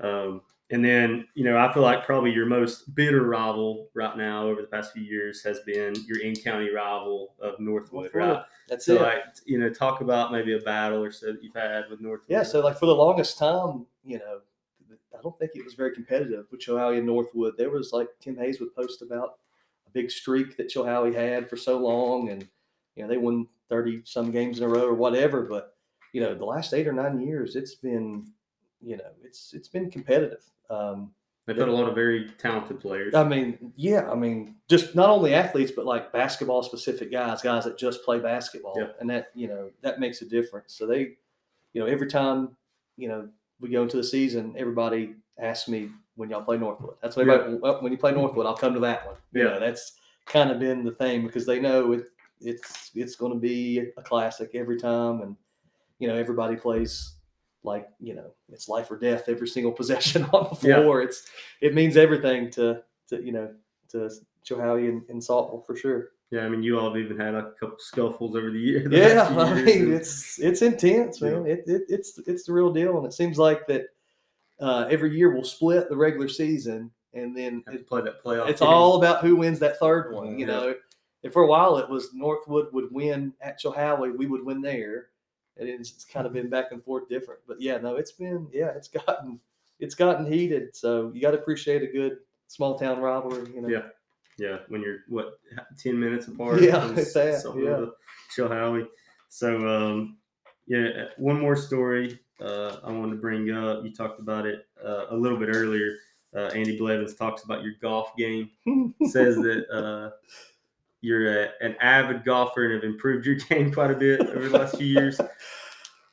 Um, 0.00 0.42
and 0.70 0.84
then, 0.84 1.26
you 1.34 1.44
know, 1.44 1.58
I 1.58 1.72
feel 1.72 1.82
like 1.82 2.04
probably 2.06 2.32
your 2.32 2.46
most 2.46 2.94
bitter 2.94 3.22
rival 3.22 3.90
right 3.94 4.16
now 4.16 4.46
over 4.48 4.62
the 4.62 4.66
past 4.66 4.92
few 4.92 5.02
years 5.02 5.42
has 5.44 5.60
been 5.60 5.94
your 6.06 6.20
in 6.20 6.34
county 6.34 6.70
rival 6.70 7.34
of 7.38 7.60
Northwood, 7.60 8.12
Northwood, 8.14 8.14
right? 8.14 8.42
That's 8.68 8.86
So, 8.86 8.94
it. 8.96 9.02
like, 9.02 9.24
you 9.44 9.58
know, 9.58 9.68
talk 9.68 10.00
about 10.00 10.32
maybe 10.32 10.54
a 10.54 10.60
battle 10.60 11.02
or 11.02 11.12
so 11.12 11.32
that 11.32 11.42
you've 11.44 11.54
had 11.54 11.90
with 11.90 12.00
Northwood. 12.00 12.30
Yeah, 12.30 12.42
so 12.42 12.60
like 12.60 12.78
for 12.78 12.86
the 12.86 12.94
longest 12.94 13.38
time, 13.38 13.86
you 14.04 14.18
know, 14.18 14.40
I 15.16 15.22
don't 15.22 15.38
think 15.38 15.52
it 15.54 15.64
was 15.64 15.74
very 15.74 15.94
competitive 15.94 16.46
with 16.50 16.60
Chilhowie 16.60 16.98
and 16.98 17.06
Northwood. 17.06 17.54
There 17.56 17.70
was 17.70 17.92
like 17.92 18.08
Tim 18.20 18.36
Hayes 18.36 18.58
would 18.58 18.74
post 18.74 19.00
about 19.02 19.38
a 19.86 19.90
big 19.90 20.10
streak 20.10 20.56
that 20.56 20.68
Chilhowie 20.68 21.14
had 21.14 21.48
for 21.48 21.56
so 21.56 21.78
long, 21.78 22.30
and 22.30 22.46
you 22.96 23.02
know 23.04 23.08
they 23.08 23.16
won 23.16 23.46
thirty 23.68 24.02
some 24.04 24.30
games 24.32 24.58
in 24.58 24.64
a 24.64 24.68
row 24.68 24.86
or 24.86 24.94
whatever. 24.94 25.42
But 25.42 25.73
you 26.14 26.20
know, 26.20 26.32
the 26.34 26.44
last 26.44 26.72
eight 26.72 26.86
or 26.86 26.92
nine 26.92 27.20
years, 27.20 27.56
it's 27.56 27.74
been, 27.74 28.24
you 28.80 28.96
know, 28.96 29.10
it's 29.22 29.52
it's 29.52 29.66
been 29.68 29.90
competitive. 29.90 30.44
Um, 30.70 31.12
they've 31.44 31.56
had 31.56 31.68
a 31.68 31.72
lot 31.72 31.88
of 31.88 31.94
very 31.96 32.30
talented 32.38 32.78
players. 32.80 33.14
I 33.16 33.24
mean, 33.24 33.72
yeah, 33.76 34.08
I 34.10 34.14
mean, 34.14 34.54
just 34.68 34.94
not 34.94 35.10
only 35.10 35.34
athletes, 35.34 35.72
but 35.74 35.86
like 35.86 36.12
basketball 36.12 36.62
specific 36.62 37.10
guys, 37.10 37.42
guys 37.42 37.64
that 37.64 37.76
just 37.76 38.04
play 38.04 38.20
basketball, 38.20 38.76
Yeah. 38.78 38.92
and 39.00 39.10
that 39.10 39.32
you 39.34 39.48
know 39.48 39.70
that 39.82 39.98
makes 39.98 40.22
a 40.22 40.24
difference. 40.24 40.72
So 40.74 40.86
they, 40.86 41.16
you 41.72 41.80
know, 41.80 41.86
every 41.86 42.06
time 42.06 42.56
you 42.96 43.08
know 43.08 43.28
we 43.60 43.70
go 43.70 43.82
into 43.82 43.96
the 43.96 44.04
season, 44.04 44.54
everybody 44.56 45.16
asks 45.38 45.68
me 45.68 45.90
when 46.14 46.30
y'all 46.30 46.42
play 46.44 46.58
Northwood. 46.58 46.94
That's 47.02 47.16
what 47.16 47.28
everybody. 47.28 47.58
Well, 47.60 47.82
when 47.82 47.90
you 47.90 47.98
play 47.98 48.12
Northwood, 48.12 48.46
I'll 48.46 48.56
come 48.56 48.72
to 48.74 48.80
that 48.80 49.04
one. 49.04 49.16
You 49.32 49.42
Yeah. 49.42 49.48
know, 49.54 49.58
that's 49.60 49.94
kind 50.26 50.52
of 50.52 50.60
been 50.60 50.84
the 50.84 50.92
thing 50.92 51.26
because 51.26 51.44
they 51.44 51.58
know 51.58 51.90
it, 51.92 52.04
it's 52.40 52.92
it's 52.94 53.16
going 53.16 53.32
to 53.32 53.38
be 53.38 53.90
a 53.96 54.02
classic 54.02 54.50
every 54.54 54.78
time, 54.78 55.22
and 55.22 55.34
you 56.04 56.10
know 56.10 56.16
everybody 56.16 56.54
plays 56.56 57.14
like 57.62 57.88
you 57.98 58.14
know 58.14 58.30
it's 58.52 58.68
life 58.68 58.90
or 58.90 58.98
death 58.98 59.24
every 59.28 59.48
single 59.48 59.72
possession 59.80 60.24
on 60.34 60.54
the 60.60 60.68
Yeah. 60.68 60.82
floor. 60.82 61.00
It's 61.00 61.26
it 61.62 61.72
means 61.74 61.96
everything 61.96 62.50
to 62.52 62.82
to 63.08 63.22
you 63.24 63.32
know 63.32 63.48
to 63.92 64.10
Chilhowie 64.46 64.90
and, 64.90 65.02
and 65.08 65.22
Saltville 65.22 65.64
for 65.66 65.74
sure. 65.74 66.10
yeah, 66.30 66.42
I 66.44 66.48
mean, 66.50 66.62
you 66.62 66.78
all 66.78 66.88
have 66.92 66.98
even 67.02 67.18
had 67.18 67.34
a 67.34 67.52
couple 67.58 67.76
scuffles 67.78 68.36
over 68.36 68.50
the 68.50 68.58
years. 68.70 68.92
Yeah, 68.92 69.26
I 69.30 69.62
mean 69.62 69.94
it's 69.94 70.38
it's 70.38 70.60
intense, 70.60 71.22
man. 71.22 71.46
It, 71.46 71.64
it 71.66 71.82
it's 71.88 72.18
it's 72.26 72.44
the 72.44 72.52
real 72.52 72.70
deal, 72.70 72.98
and 72.98 73.06
it 73.06 73.14
seems 73.14 73.38
like 73.38 73.66
that 73.68 73.84
uh, 74.60 74.86
every 74.90 75.16
year 75.16 75.32
we'll 75.32 75.44
split 75.44 75.88
the 75.88 75.96
regular 75.96 76.28
season, 76.28 76.90
and 77.14 77.34
then 77.34 77.64
it, 77.72 77.86
play 77.88 78.02
that 78.02 78.22
playoff. 78.22 78.48
it's 78.50 78.60
game. 78.60 78.68
all 78.68 78.96
about 78.96 79.22
who 79.24 79.36
wins 79.36 79.58
that 79.60 79.78
third 79.78 80.12
one. 80.12 80.38
You 80.38 80.46
Yeah. 80.46 80.52
know, 80.52 80.74
and 81.22 81.32
for 81.32 81.42
a 81.42 81.46
while 81.46 81.78
it 81.78 81.88
was 81.88 82.12
Northwood 82.12 82.66
would 82.74 82.92
win 82.92 83.32
at 83.40 83.58
Chilhowie, 83.58 84.14
we 84.16 84.26
would 84.26 84.44
win 84.44 84.60
there, 84.60 85.08
and 85.58 85.68
it's, 85.68 85.90
it's 85.92 86.04
kind 86.04 86.26
of 86.26 86.32
been 86.32 86.48
back 86.48 86.72
and 86.72 86.82
forth 86.82 87.08
different. 87.08 87.40
But 87.46 87.60
yeah, 87.60 87.78
no, 87.78 87.96
it's 87.96 88.12
been 88.12 88.48
yeah, 88.52 88.68
it's 88.76 88.88
gotten 89.06 89.40
it's 89.80 89.94
gotten 89.94 90.30
heated. 90.30 90.74
So 90.74 91.10
you 91.14 91.20
got 91.20 91.32
to 91.32 91.38
appreciate 91.38 91.82
a 91.82 91.86
good 91.86 92.18
small 92.48 92.78
town 92.78 93.00
rivalry. 93.00 93.50
You 93.54 93.62
know, 93.62 93.68
Yeah. 93.68 93.82
Yeah, 94.36 94.58
when 94.66 94.82
you're 94.82 94.98
what 95.08 95.38
ten 95.78 95.98
minutes 95.98 96.26
apart. 96.26 96.60
Yeah, 96.60 96.88
that, 96.88 97.54
yeah. 97.56 97.78
with 97.78 97.90
Chilhowie. 98.36 98.88
So 99.28 99.56
um, 99.68 100.16
yeah, 100.66 101.04
one 101.18 101.40
more 101.40 101.54
story 101.54 102.18
uh, 102.40 102.76
I 102.84 102.90
wanted 102.90 103.12
to 103.12 103.20
bring 103.20 103.50
up. 103.50 103.84
You 103.84 103.92
talked 103.92 104.20
about 104.20 104.46
it 104.46 104.66
uh, 104.84 105.06
a 105.10 105.16
little 105.16 105.38
bit 105.38 105.48
earlier. 105.52 105.96
Uh, 106.34 106.48
Andy 106.48 106.76
Blevins 106.76 107.14
talks 107.14 107.44
about 107.44 107.62
your 107.62 107.74
golf 107.80 108.16
game. 108.16 108.50
Says 109.04 109.36
that 109.36 109.66
uh, 109.70 110.10
you're 111.04 111.42
a, 111.44 111.48
an 111.60 111.76
avid 111.80 112.24
golfer 112.24 112.64
and 112.64 112.74
have 112.74 112.82
improved 112.84 113.26
your 113.26 113.34
game 113.50 113.72
quite 113.72 113.90
a 113.90 113.94
bit 113.94 114.20
over 114.20 114.48
the 114.48 114.58
last 114.58 114.76
few 114.76 114.86
years. 114.86 115.20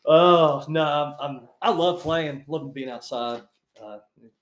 Oh 0.03 0.65
no, 0.67 0.83
I'm, 0.83 1.13
I'm 1.21 1.41
I 1.61 1.69
love 1.69 2.01
playing, 2.01 2.43
love 2.47 2.73
being 2.73 2.89
outside, 2.89 3.43
uh, 3.81 3.99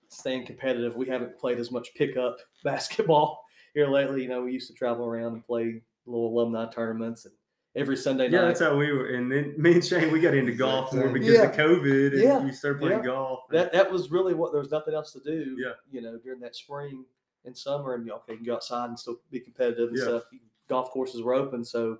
staying 0.07 0.45
competitive. 0.45 0.95
We 0.95 1.05
haven't 1.05 1.37
played 1.37 1.59
as 1.59 1.69
much 1.69 1.93
pickup 1.95 2.37
basketball 2.63 3.43
here 3.73 3.87
lately. 3.87 4.23
You 4.23 4.29
know, 4.29 4.41
we 4.43 4.53
used 4.53 4.67
to 4.69 4.73
travel 4.73 5.05
around 5.05 5.33
and 5.33 5.45
play 5.45 5.81
little 6.05 6.29
alumni 6.29 6.65
tournaments, 6.71 7.25
and 7.25 7.33
every 7.75 7.97
Sunday 7.97 8.29
Yeah, 8.29 8.29
night. 8.29 8.37
Yeah, 8.37 8.47
that's 8.47 8.59
how 8.61 8.77
we 8.77 8.89
were. 8.93 9.07
And 9.15 9.29
then 9.29 9.53
me 9.57 9.73
and 9.73 9.83
Shane, 9.85 10.13
we 10.13 10.21
got 10.21 10.33
into 10.33 10.53
golf 10.53 10.93
more 10.93 11.09
because 11.09 11.33
Yeah. 11.33 11.43
of 11.43 11.55
COVID, 11.57 12.13
and 12.13 12.21
Yeah. 12.21 12.45
you 12.45 12.53
started 12.53 12.79
playing 12.79 12.99
Yeah. 12.99 13.05
golf. 13.05 13.41
that 13.51 13.73
that 13.73 13.91
was 13.91 14.11
really 14.11 14.33
what 14.33 14.53
there 14.53 14.61
was 14.61 14.71
nothing 14.71 14.93
else 14.93 15.11
to 15.11 15.19
do. 15.19 15.57
Yeah. 15.59 15.73
You 15.91 16.01
know, 16.01 16.17
during 16.23 16.39
that 16.39 16.55
spring 16.55 17.03
and 17.45 17.57
summer, 17.57 17.95
and 17.95 18.05
you 18.05 18.13
okay, 18.13 18.33
you 18.33 18.37
can 18.37 18.45
go 18.45 18.55
outside 18.55 18.89
and 18.89 18.99
still 18.99 19.19
be 19.31 19.39
competitive 19.39 19.89
and 19.89 19.97
Yeah. 19.97 20.03
stuff. 20.03 20.23
Golf 20.67 20.91
courses 20.91 21.21
were 21.21 21.33
open, 21.33 21.63
so 21.65 21.97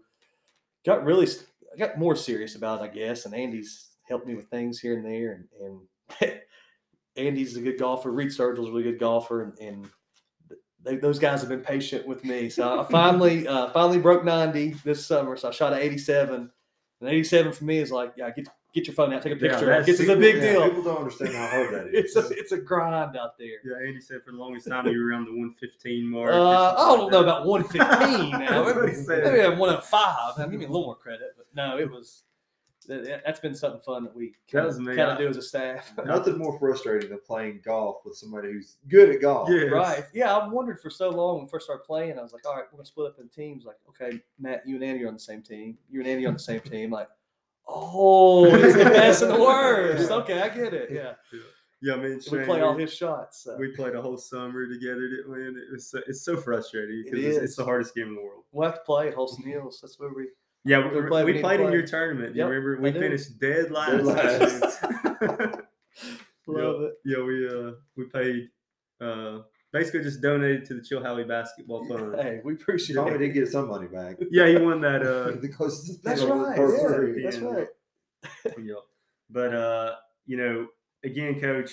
got 0.85 1.03
really 1.03 1.27
I 1.73 1.77
got 1.77 1.97
more 1.97 2.15
serious 2.15 2.55
about 2.55 2.81
it, 2.81 2.85
I 2.85 2.87
guess. 2.87 3.25
And 3.25 3.33
Andy's 3.33 3.87
helped 4.07 4.27
me 4.27 4.35
with 4.35 4.47
things 4.49 4.79
here 4.79 4.95
and 4.97 5.05
there, 5.05 5.45
and 5.59 5.81
and 6.21 6.41
Andy's 7.15 7.57
a 7.57 7.61
good 7.61 7.79
golfer. 7.79 8.11
Reed 8.11 8.29
Sturgill's 8.29 8.69
a 8.69 8.71
really 8.71 8.83
good 8.83 8.99
golfer, 8.99 9.43
and, 9.43 9.59
and 9.59 9.89
they, 10.83 10.95
those 10.95 11.19
guys 11.19 11.41
have 11.41 11.49
been 11.49 11.61
patient 11.61 12.07
with 12.07 12.23
me. 12.23 12.49
So 12.49 12.79
I 12.79 12.83
finally 12.91 13.47
uh, 13.47 13.69
finally 13.71 13.99
broke 13.99 14.23
ninety 14.23 14.75
this 14.83 15.05
summer. 15.05 15.35
So 15.35 15.49
I 15.49 15.51
shot 15.51 15.73
an 15.73 15.79
eighty 15.79 15.97
seven. 15.97 16.51
And 17.01 17.09
87 17.09 17.53
for 17.53 17.63
me 17.63 17.77
is 17.77 17.93
like, 17.93 18.11
yeah, 18.17 18.25
I 18.25 18.31
get 18.31 18.49
get 18.73 18.87
your 18.87 18.93
phone 18.93 19.13
out, 19.13 19.21
take 19.21 19.33
a 19.33 19.35
picture. 19.35 19.67
Yeah, 19.67 19.77
that's 19.81 19.89
It's 19.89 19.99
a 20.01 20.15
big 20.15 20.35
Yeah, 20.35 20.51
deal 20.53 20.67
People 20.69 20.83
don't 20.83 20.97
understand 20.97 21.33
how 21.35 21.47
hard 21.47 21.73
that 21.73 21.87
is. 21.87 21.93
it's 21.93 22.15
a 22.15 22.29
it's 22.37 22.51
a 22.51 22.57
grind 22.57 23.17
out 23.17 23.37
there. 23.37 23.57
Yeah, 23.65 23.87
Andy 23.87 23.99
said 24.01 24.23
for 24.23 24.31
the 24.31 24.37
longest 24.37 24.67
time 24.67 24.87
you 24.87 24.99
were 24.99 25.07
around 25.09 25.25
the 25.25 25.31
115 25.31 26.09
mark. 26.09 26.31
Uh, 26.31 26.73
I 26.73 26.75
don't 26.95 26.99
like 27.03 27.11
know 27.11 27.23
that. 27.23 27.29
about 27.29 27.45
115 27.47 28.31
now. 28.39 28.63
That's 28.63 28.75
what 28.77 28.89
he 28.89 28.95
said. 28.95 29.23
Maybe 29.23 29.41
I'm 29.41 29.57
105. 29.57 30.37
Now, 30.37 30.45
give 30.47 30.59
me 30.59 30.65
a 30.65 30.69
little 30.69 30.85
more 30.85 30.95
credit, 30.95 31.33
but 31.37 31.47
no, 31.55 31.77
it 31.77 31.89
was. 31.89 32.23
that- 32.87 33.03
that- 33.05 33.21
That's 33.25 33.39
been 33.39 33.53
something 33.53 33.81
fun 33.81 34.03
that 34.05 34.15
we 34.15 34.33
kind 34.51 34.65
of, 34.67 35.17
do 35.17 35.27
as 35.27 35.37
a 35.37 35.41
staff. 35.41 35.91
Nothing 36.05 36.37
more 36.37 36.57
frustrating 36.57 37.09
than 37.09 37.19
playing 37.25 37.61
golf 37.63 37.97
with 38.05 38.15
somebody 38.15 38.51
who's 38.51 38.77
good 38.87 39.09
at 39.09 39.21
golf. 39.21 39.49
Yes. 39.51 39.71
Right. 39.71 40.05
Yeah, 40.13 40.35
I 40.35 40.47
wondered 40.47 40.79
for 40.79 40.89
so 40.89 41.09
long 41.09 41.35
when 41.37 41.45
we 41.45 41.49
first 41.49 41.65
started 41.65 41.83
playing. 41.83 42.17
I 42.17 42.21
was 42.21 42.33
like, 42.33 42.45
all 42.47 42.55
right, 42.55 42.65
we're 42.71 42.77
gonna 42.77 42.85
split 42.85 43.07
up 43.07 43.19
in 43.19 43.27
teams. 43.29 43.65
Like, 43.65 43.75
okay, 43.89 44.19
Matt, 44.39 44.63
you 44.67 44.75
and 44.75 44.83
Andy 44.83 45.03
are 45.03 45.07
on 45.07 45.13
the 45.13 45.19
same 45.19 45.41
team. 45.43 45.77
You 45.89 45.99
and 45.99 46.09
Andy 46.09 46.25
are 46.25 46.29
on 46.29 46.33
the 46.35 46.39
same 46.39 46.61
team. 46.61 46.89
Like, 46.89 47.09
oh, 47.69 48.45
it's 48.55 48.75
the 48.77 48.83
best 48.85 49.21
and 49.21 49.31
the 49.31 49.39
worst. 49.39 50.11
Okay, 50.11 50.41
I 50.41 50.49
get 50.49 50.73
it. 50.73 50.89
Yeah, 50.91 51.13
Yeah, 51.81 51.93
I 51.93 51.97
mean, 51.97 52.15
we 52.15 52.21
Shane, 52.21 52.45
play 52.45 52.61
all 52.61 52.75
his 52.75 52.93
shots. 52.93 53.43
So. 53.43 53.55
We 53.57 53.69
played 53.75 53.95
a 53.95 54.01
whole 54.01 54.17
summer 54.17 54.67
together, 54.67 55.07
didn't 55.07 55.31
we? 55.31 55.45
And 55.47 55.55
it 55.57 55.71
was 55.71 55.89
so, 55.91 56.01
it's 56.07 56.23
so 56.23 56.35
frustrating 56.37 57.03
It 57.05 57.11
because 57.11 57.25
it's, 57.25 57.37
it's 57.37 57.55
the 57.55 57.63
hardest 57.65 57.95
game 57.95 58.07
in 58.07 58.15
the 58.15 58.21
world. 58.21 58.43
We'll 58.51 58.67
have 58.69 58.79
to 58.79 58.85
play 58.85 59.07
at 59.09 59.13
Holston 59.13 59.45
Hills. 59.49 59.79
That's 59.81 59.99
where 59.99 60.11
we. 60.13 60.27
Yeah, 60.65 60.79
We 60.91 61.01
we, 61.01 61.07
play- 61.07 61.23
we 61.23 61.25
we 61.27 61.31
need 61.33 61.37
to 61.39 61.43
played 61.47 61.59
in 61.61 61.71
your 61.71 61.85
tournament. 61.87 62.33
Do 62.33 62.39
you 62.39 62.45
Yep, 62.45 62.51
remember? 62.51 62.81
We 62.81 62.91
finished 62.91 63.39
dead 63.39 63.71
last. 63.71 64.03
last. 64.03 64.81
Love 66.47 66.81
it. 66.81 66.93
yeah, 67.05 67.21
we 67.23 67.47
uh 67.47 67.71
we 67.95 68.05
paid 68.05 68.49
uh 68.99 69.39
basically 69.71 70.01
just 70.01 70.21
donated 70.21 70.65
to 70.65 70.73
the 70.75 70.81
Chilhowie 70.81 71.27
Basketball 71.27 71.85
Fund. 71.87 72.15
Hey, 72.15 72.41
we 72.43 72.53
appreciate 72.53 72.95
it. 72.95 72.99
Tommy 72.99 73.15
it. 73.15 73.17
did 73.19 73.33
get 73.33 73.47
some 73.47 73.67
money 73.67 73.87
back. 73.87 74.17
Yeah, 74.31 74.47
he 74.47 74.57
won 74.57 74.81
that 74.81 75.03
uh 75.03 75.31
because 75.41 75.99
That's 76.03 76.21
for 76.21 76.43
right. 76.43 77.17
Yeah, 77.17 77.23
that's 77.23 77.37
right. 77.39 77.67
yeah. 78.57 78.73
But 79.29 79.53
uh, 79.53 79.95
you 80.25 80.37
know, 80.37 80.67
again, 81.03 81.39
coach, 81.39 81.71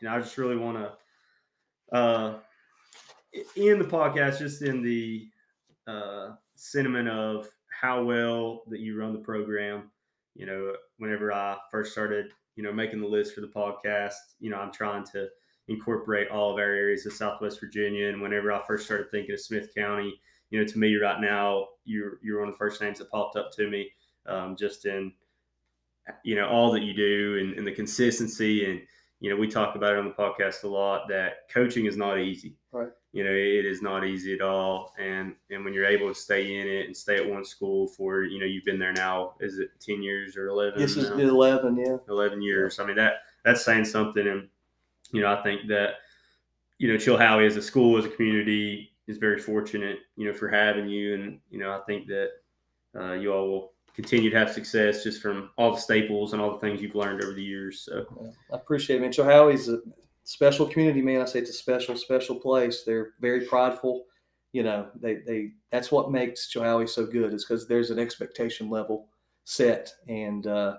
you 0.00 0.08
know, 0.08 0.14
I 0.14 0.20
just 0.20 0.38
really 0.38 0.56
want 0.56 0.78
to 0.78 1.96
uh 1.96 2.34
in 3.56 3.78
the 3.78 3.84
podcast, 3.84 4.38
just 4.38 4.62
in 4.62 4.82
the 4.82 5.28
uh 5.86 6.30
sentiment 6.54 7.08
of 7.08 7.48
how 7.68 8.02
well 8.02 8.62
that 8.68 8.80
you 8.80 8.98
run 8.98 9.12
the 9.12 9.18
program. 9.18 9.90
You 10.34 10.46
know, 10.46 10.72
whenever 10.98 11.32
I 11.32 11.58
first 11.70 11.92
started, 11.92 12.26
you 12.56 12.62
know, 12.62 12.72
making 12.72 13.00
the 13.00 13.06
list 13.06 13.34
for 13.34 13.40
the 13.40 13.48
podcast, 13.48 14.14
you 14.40 14.50
know, 14.50 14.56
I'm 14.56 14.72
trying 14.72 15.04
to 15.12 15.28
incorporate 15.68 16.28
all 16.28 16.50
of 16.52 16.56
our 16.58 16.62
areas 16.62 17.06
of 17.06 17.12
Southwest 17.12 17.60
Virginia. 17.60 18.08
And 18.08 18.20
whenever 18.20 18.52
I 18.52 18.60
first 18.66 18.84
started 18.84 19.10
thinking 19.10 19.32
of 19.34 19.40
Smyth 19.40 19.74
County, 19.74 20.20
you 20.50 20.60
know, 20.60 20.66
to 20.66 20.78
me 20.78 20.94
right 20.96 21.20
now, 21.20 21.68
you're 21.84 22.18
you're 22.22 22.40
one 22.40 22.48
of 22.48 22.54
the 22.54 22.58
first 22.58 22.80
names 22.80 22.98
that 22.98 23.10
popped 23.10 23.36
up 23.36 23.50
to 23.52 23.68
me, 23.70 23.90
um, 24.26 24.56
just 24.56 24.84
in 24.86 25.12
you 26.22 26.36
know 26.36 26.46
all 26.48 26.70
that 26.72 26.82
you 26.82 26.92
do 26.92 27.38
and, 27.40 27.54
and 27.58 27.66
the 27.66 27.72
consistency 27.72 28.70
and 28.70 28.82
you 29.20 29.30
know 29.30 29.36
we 29.36 29.48
talk 29.48 29.74
about 29.74 29.94
it 29.94 29.98
on 29.98 30.04
the 30.04 30.10
podcast 30.12 30.62
a 30.64 30.68
lot 30.68 31.08
that 31.08 31.48
coaching 31.50 31.86
is 31.86 31.96
not 31.96 32.18
easy 32.18 32.56
Right. 32.72 32.90
you 33.12 33.24
know 33.24 33.30
it 33.30 33.64
is 33.64 33.80
not 33.80 34.04
easy 34.04 34.34
at 34.34 34.42
all 34.42 34.92
and 34.98 35.34
and 35.50 35.64
when 35.64 35.72
you're 35.72 35.86
able 35.86 36.08
to 36.08 36.14
stay 36.14 36.60
in 36.60 36.68
it 36.68 36.84
and 36.86 36.94
stay 36.94 37.16
at 37.16 37.26
one 37.26 37.42
school 37.42 37.86
for 37.88 38.22
you 38.24 38.38
know 38.38 38.44
you've 38.44 38.66
been 38.66 38.78
there 38.78 38.92
now 38.92 39.32
is 39.40 39.58
it 39.58 39.70
10 39.80 40.02
years 40.02 40.36
or 40.36 40.48
11 40.48 40.78
This 40.78 40.98
is 40.98 41.08
now? 41.08 41.16
11, 41.16 41.78
yeah. 41.78 41.96
11 42.10 42.42
years 42.42 42.78
i 42.78 42.84
mean 42.84 42.96
that 42.96 43.14
that's 43.44 43.64
saying 43.64 43.84
something. 43.84 44.26
And 44.26 44.48
you 45.12 45.20
know, 45.20 45.32
I 45.32 45.42
think 45.42 45.68
that 45.68 45.94
you 46.78 46.88
know, 46.88 46.98
Chilhowie 46.98 47.46
as 47.46 47.56
a 47.56 47.62
school, 47.62 47.96
as 47.98 48.04
a 48.04 48.10
community, 48.10 48.92
is 49.06 49.18
very 49.18 49.38
fortunate, 49.38 49.98
you 50.16 50.26
know, 50.26 50.32
for 50.32 50.48
having 50.48 50.88
you. 50.88 51.14
And 51.14 51.40
you 51.50 51.58
know, 51.58 51.72
I 51.72 51.80
think 51.86 52.06
that 52.08 52.30
uh, 52.98 53.12
you 53.12 53.32
all 53.32 53.48
will 53.48 53.72
continue 53.94 54.28
to 54.30 54.38
have 54.38 54.50
success 54.50 55.04
just 55.04 55.22
from 55.22 55.50
all 55.56 55.72
the 55.72 55.80
staples 55.80 56.32
and 56.32 56.42
all 56.42 56.52
the 56.52 56.58
things 56.58 56.82
you've 56.82 56.96
learned 56.96 57.22
over 57.22 57.32
the 57.32 57.42
years. 57.42 57.80
So 57.80 58.32
I 58.52 58.56
appreciate 58.56 58.96
it, 58.96 59.00
man. 59.02 59.12
Chilhowie's 59.12 59.68
a 59.68 59.78
special 60.24 60.66
community, 60.66 61.00
man. 61.00 61.20
I 61.20 61.26
say 61.26 61.38
it's 61.38 61.50
a 61.50 61.54
special, 61.54 61.96
special 61.96 62.36
place. 62.36 62.82
They're 62.82 63.12
very 63.20 63.42
prideful. 63.42 64.04
You 64.52 64.62
know, 64.62 64.88
they 65.00 65.16
they 65.16 65.52
that's 65.70 65.90
what 65.90 66.12
makes 66.12 66.52
Chilhowie 66.52 66.88
so 66.88 67.06
good 67.06 67.32
is 67.32 67.44
because 67.44 67.66
there's 67.66 67.90
an 67.90 67.98
expectation 67.98 68.70
level 68.70 69.08
set, 69.44 69.92
and 70.08 70.46
uh, 70.46 70.76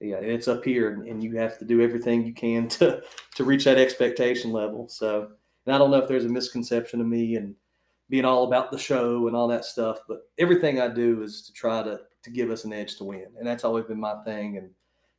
yeah, 0.00 0.16
it's 0.16 0.48
up 0.48 0.64
here, 0.64 0.92
and, 0.92 1.22
you 1.22 1.36
have 1.36 1.58
to 1.58 1.64
do 1.64 1.82
everything 1.82 2.24
you 2.24 2.32
can 2.32 2.68
to 2.78 3.02
to 3.34 3.44
reach 3.44 3.64
that 3.64 3.78
expectation 3.78 4.52
level. 4.52 4.88
So, 4.88 5.28
and 5.66 5.74
I 5.74 5.78
don't 5.78 5.90
know 5.90 5.98
if 5.98 6.08
there's 6.08 6.24
a 6.24 6.28
misconception 6.28 7.00
of 7.00 7.06
me 7.06 7.36
and 7.36 7.54
being 8.08 8.24
all 8.24 8.44
about 8.44 8.70
the 8.72 8.78
show 8.78 9.28
and 9.28 9.36
all 9.36 9.46
that 9.48 9.64
stuff, 9.64 9.98
but 10.08 10.22
everything 10.38 10.80
I 10.80 10.88
do 10.88 11.22
is 11.22 11.42
to 11.42 11.52
try 11.52 11.82
to 11.82 12.00
to 12.22 12.30
give 12.30 12.50
us 12.50 12.64
an 12.64 12.72
edge 12.72 12.96
to 12.96 13.04
win, 13.04 13.26
and 13.38 13.46
that's 13.46 13.64
always 13.64 13.84
been 13.84 14.00
my 14.00 14.16
thing. 14.24 14.56
And 14.56 14.70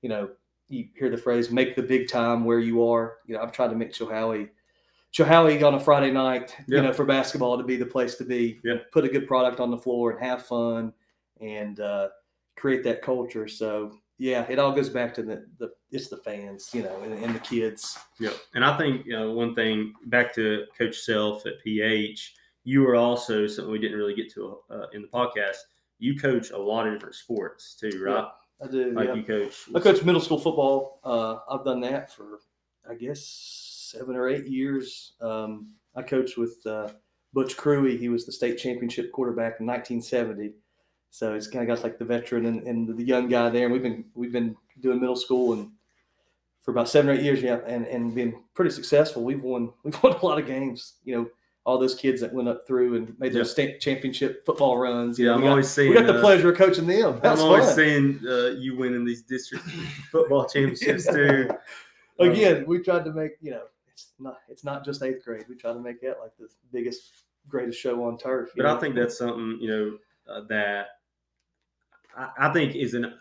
you 0.01 0.09
know, 0.09 0.29
you 0.67 0.87
hear 0.97 1.09
the 1.09 1.17
phrase 1.17 1.51
"make 1.51 1.75
the 1.75 1.83
big 1.83 2.07
time 2.07 2.43
where 2.43 2.59
you 2.59 2.83
are." 2.87 3.17
You 3.27 3.35
know, 3.35 3.41
I've 3.43 3.51
tried 3.51 3.69
to 3.69 3.75
make 3.75 3.93
Chilhowie, 3.93 4.49
Chilhowie 5.13 5.63
on 5.63 5.75
a 5.75 5.79
Friday 5.79 6.11
night, 6.11 6.55
Yeah. 6.67 6.77
you 6.77 6.81
know, 6.83 6.93
for 6.93 7.05
basketball 7.05 7.57
to 7.57 7.63
be 7.63 7.75
the 7.75 7.85
place 7.85 8.15
to 8.15 8.23
be. 8.25 8.59
Yeah. 8.63 8.77
Put 8.91 9.05
a 9.05 9.09
good 9.09 9.27
product 9.27 9.59
on 9.59 9.69
the 9.71 9.77
floor 9.77 10.11
and 10.11 10.25
have 10.25 10.45
fun, 10.45 10.91
and 11.39 11.79
uh, 11.79 12.09
create 12.55 12.83
that 12.83 13.01
culture. 13.01 13.47
So 13.47 13.97
yeah, 14.21 14.45
it 14.49 14.59
all 14.59 14.71
goes 14.71 14.87
back 14.87 15.15
to 15.15 15.23
the 15.23 15.47
the 15.57 15.71
it's 15.89 16.07
the 16.07 16.17
fans, 16.17 16.69
you 16.73 16.83
know, 16.83 17.01
and, 17.01 17.11
and 17.23 17.33
the 17.33 17.39
kids. 17.39 17.97
Yep. 18.19 18.35
And 18.53 18.63
I 18.63 18.77
think 18.77 19.07
you 19.07 19.13
know, 19.13 19.31
one 19.31 19.55
thing 19.55 19.93
back 20.05 20.31
to 20.35 20.65
Coach 20.77 20.99
Self 20.99 21.47
at 21.47 21.53
PH, 21.63 22.35
you 22.63 22.81
were 22.81 22.95
also 22.95 23.47
something 23.47 23.71
we 23.71 23.79
didn't 23.79 23.97
really 23.97 24.13
get 24.13 24.31
to 24.33 24.59
uh, 24.69 24.85
in 24.93 25.01
the 25.01 25.07
podcast. 25.07 25.57
You 25.97 26.19
coach 26.19 26.51
a 26.51 26.57
lot 26.57 26.85
of 26.85 26.93
different 26.93 27.15
sports 27.15 27.75
too, 27.75 27.99
right? 27.99 28.27
I 28.63 28.67
do. 28.67 28.91
Like 28.91 29.07
yeah. 29.07 29.15
you 29.15 29.23
coach. 29.23 29.55
I 29.73 29.79
coach 29.79 30.03
middle 30.03 30.21
school 30.21 30.39
football. 30.39 30.99
Uh, 31.03 31.37
I've 31.49 31.65
done 31.65 31.81
that 31.81 32.13
for, 32.13 32.41
I 32.87 32.93
guess, 32.93 33.91
seven 33.91 34.15
or 34.15 34.29
eight 34.29 34.45
years. 34.45 35.13
Um, 35.19 35.71
I 35.95 36.03
coached 36.03 36.37
with 36.37 36.63
uh, 36.67 36.89
Butch 37.33 37.57
Cruey. 37.57 37.97
He 37.97 38.09
was 38.09 38.27
the 38.27 38.31
state 38.31 38.59
championship 38.59 39.11
quarterback 39.11 39.59
in 39.59 39.65
1970. 39.65 40.53
So 41.11 41.33
it's 41.33 41.47
kind 41.47 41.69
of 41.69 41.75
got 41.75 41.83
like 41.83 41.99
the 41.99 42.05
veteran 42.05 42.45
and, 42.45 42.63
and 42.65 42.97
the 42.97 43.03
young 43.03 43.27
guy 43.27 43.49
there. 43.49 43.65
And 43.65 43.73
we've 43.73 43.83
been 43.83 44.05
we've 44.15 44.31
been 44.31 44.55
doing 44.79 44.99
middle 44.99 45.15
school 45.17 45.53
and 45.53 45.69
for 46.61 46.71
about 46.71 46.87
seven 46.89 47.09
or 47.09 47.13
eight 47.13 47.23
years, 47.23 47.41
yeah, 47.41 47.59
and 47.67 47.85
and 47.85 48.15
been 48.15 48.33
pretty 48.53 48.71
successful. 48.71 49.23
We've 49.23 49.41
won 49.43 49.71
we've 49.83 50.01
won 50.01 50.13
a 50.13 50.25
lot 50.25 50.39
of 50.39 50.47
games. 50.47 50.93
You 51.03 51.15
know, 51.15 51.29
all 51.65 51.77
those 51.77 51.95
kids 51.95 52.21
that 52.21 52.33
went 52.33 52.47
up 52.47 52.65
through 52.65 52.95
and 52.95 53.19
made 53.19 53.33
those 53.33 53.51
state 53.51 53.79
championship 53.81 54.45
football 54.45 54.77
runs. 54.77 55.19
you 55.19 55.25
Yeah, 55.25 55.31
know, 55.31 55.35
I'm 55.37 55.41
got- 55.43 55.49
always 55.51 55.69
seeing. 55.69 55.89
we 55.89 55.95
got 55.95 56.07
the 56.07 56.17
uh, 56.17 56.21
pleasure 56.21 56.51
of 56.51 56.57
coaching 56.57 56.87
them. 56.87 57.19
I'm 57.23 57.39
always 57.39 57.65
fun. 57.65 57.75
seeing 57.75 58.19
uh, 58.27 58.51
you 58.57 58.77
winning 58.77 59.03
these 59.05 59.21
district 59.23 59.65
football 60.11 60.45
championships 60.53 61.05
too. 61.07 61.49
Um, 62.19 62.29
again, 62.29 62.63
we 62.67 62.79
tried 62.79 63.03
to 63.05 63.11
make 63.11 63.31
you 63.41 63.51
know 63.51 63.63
it's 63.91 64.13
not 64.17 64.37
it's 64.47 64.63
not 64.63 64.85
just 64.85 65.03
eighth 65.03 65.25
grade. 65.25 65.45
We 65.49 65.55
try 65.55 65.73
to 65.73 65.79
make 65.79 65.99
that 66.01 66.19
like 66.21 66.31
the 66.39 66.47
biggest, 66.71 67.23
greatest 67.49 67.79
show 67.79 68.03
on 68.05 68.17
turf. 68.17 68.49
But 68.55 68.65
I 68.65 68.79
think 68.79 68.95
that's 68.95 69.17
something 69.17 69.57
you 69.59 69.67
know 69.67 69.97
uh, 70.33 70.41
that 70.49 70.85
I, 72.37 72.51
think 72.53 72.75
is 72.75 72.93
an 72.93 73.13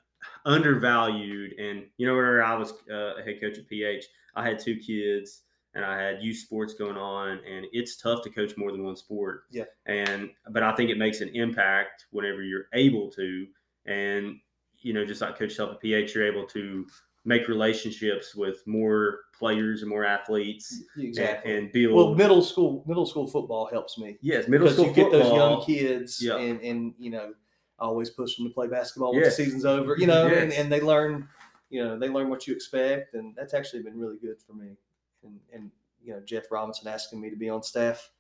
undervalued. 0.45 1.53
And 1.59 1.85
you 1.97 2.07
know, 2.07 2.15
whenever 2.15 2.43
I 2.43 2.55
was 2.55 2.73
uh, 2.91 3.17
a 3.17 3.23
head 3.23 3.41
coach 3.41 3.59
at 3.59 3.69
PH, 3.69 4.05
I 4.37 4.47
had 4.47 4.59
two 4.59 4.77
kids 4.77 5.43
and 5.75 5.85
I 5.85 6.01
had 6.01 6.23
youth 6.23 6.39
sports 6.39 6.75
going 6.75 6.97
on, 6.97 7.41
and 7.49 7.67
it's 7.73 7.97
tough 7.97 8.23
to 8.23 8.31
coach 8.31 8.57
more 8.57 8.73
than 8.73 8.83
one 8.83 8.97
sport. 8.97 9.45
Yeah. 9.51 9.65
And 9.87 10.31
but 10.51 10.63
I 10.63 10.75
think 10.75 10.91
it 10.91 10.99
makes 10.99 11.21
an 11.21 11.29
impact 11.35 12.07
whenever 12.11 12.43
you're 12.43 12.67
able 12.75 13.11
to, 13.13 13.47
and 13.87 14.41
you 14.81 14.93
know, 14.93 15.05
just 15.05 15.21
like 15.21 15.39
Coach 15.39 15.55
Self 15.55 15.73
at 15.73 15.81
PH, 15.81 16.15
you're 16.15 16.27
able 16.27 16.47
to 16.49 16.87
make 17.25 17.49
relationships 17.49 18.35
with 18.35 18.67
more 18.67 19.21
players 19.39 19.83
and 19.83 19.91
more 19.91 20.05
athletes 20.05 20.83
exactly. 20.97 21.53
and, 21.53 21.65
and 21.65 21.73
build. 21.73 21.95
well, 21.95 22.15
middle 22.15 22.43
school 22.43 22.83
middle 22.87 23.07
school 23.07 23.27
football 23.27 23.69
helps 23.71 23.99
me 23.99 24.17
yes, 24.23 24.49
middle 24.49 24.69
school 24.71 24.87
you 24.87 24.93
get 24.93 25.13
those 25.13 25.33
young 25.33 25.63
kids 25.63 26.23
Yeah. 26.23 26.37
and 26.37 26.61
and 26.63 26.95
you 26.99 27.11
know 27.11 27.35
I 27.81 27.85
always 27.85 28.11
push 28.11 28.37
them 28.37 28.47
to 28.47 28.53
play 28.55 28.67
basketball 28.69 29.13
once 29.13 29.25
Yes. 29.25 29.37
the 29.37 29.45
season's 29.45 29.65
over. 29.65 29.97
You 29.97 30.07
know, 30.07 30.27
and, 30.27 30.51
Yes. 30.51 30.59
and 30.61 30.71
they 30.73 30.81
learn 30.81 31.29
you 31.71 31.83
know 31.85 31.99
they 31.99 32.09
learn 32.09 32.29
what 32.29 32.47
you 32.47 32.55
expect, 32.55 33.15
and 33.15 33.35
that's 33.37 33.55
actually 33.55 33.83
been 33.83 33.99
really 33.99 34.19
good 34.19 34.41
for 34.41 34.53
me. 34.55 34.77
And 35.23 35.39
and 35.53 35.71
you 36.03 36.13
know 36.13 36.21
Jeff 36.21 36.51
Robinson 36.51 36.89
asking 36.89 37.21
me 37.21 37.31
to 37.31 37.37
be 37.37 37.49
on 37.49 37.63
staff. 37.63 38.11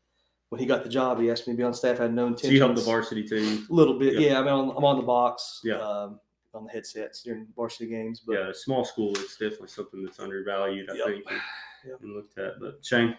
When 0.50 0.58
he 0.60 0.66
got 0.66 0.82
the 0.82 0.88
job, 0.88 1.20
he 1.20 1.30
asked 1.30 1.46
me 1.46 1.52
to 1.54 1.56
be 1.56 1.62
on 1.62 1.72
staff. 1.74 2.00
I 2.00 2.04
had 2.04 2.14
no 2.14 2.22
So 2.24 2.28
intention. 2.28 2.50
you 2.52 2.58
helped 2.60 2.74
the 2.76 2.82
varsity 2.82 3.22
team? 3.22 3.66
A 3.70 3.72
little 3.72 3.96
bit, 3.98 4.14
Yeah. 4.14 4.30
yeah. 4.30 4.40
I 4.40 4.42
mean, 4.42 4.52
I'm, 4.52 4.70
I'm 4.70 4.84
on 4.84 4.96
the 4.96 5.04
box, 5.04 5.60
Yeah. 5.62 5.76
um, 5.76 6.18
on 6.54 6.64
the 6.64 6.70
headsets 6.72 7.22
during 7.22 7.46
varsity 7.54 7.88
games. 7.88 8.18
But 8.26 8.32
yeah, 8.32 8.50
small 8.52 8.84
school 8.84 9.16
is 9.16 9.36
definitely 9.38 9.68
something 9.68 10.02
that's 10.04 10.18
undervalued, 10.18 10.90
I 10.90 10.94
Yep. 10.94 11.06
think, 11.06 11.24
and, 11.30 11.40
Yep. 11.86 12.00
and 12.02 12.12
looked 12.16 12.36
at. 12.38 12.58
But 12.58 12.84
Shane, 12.84 13.16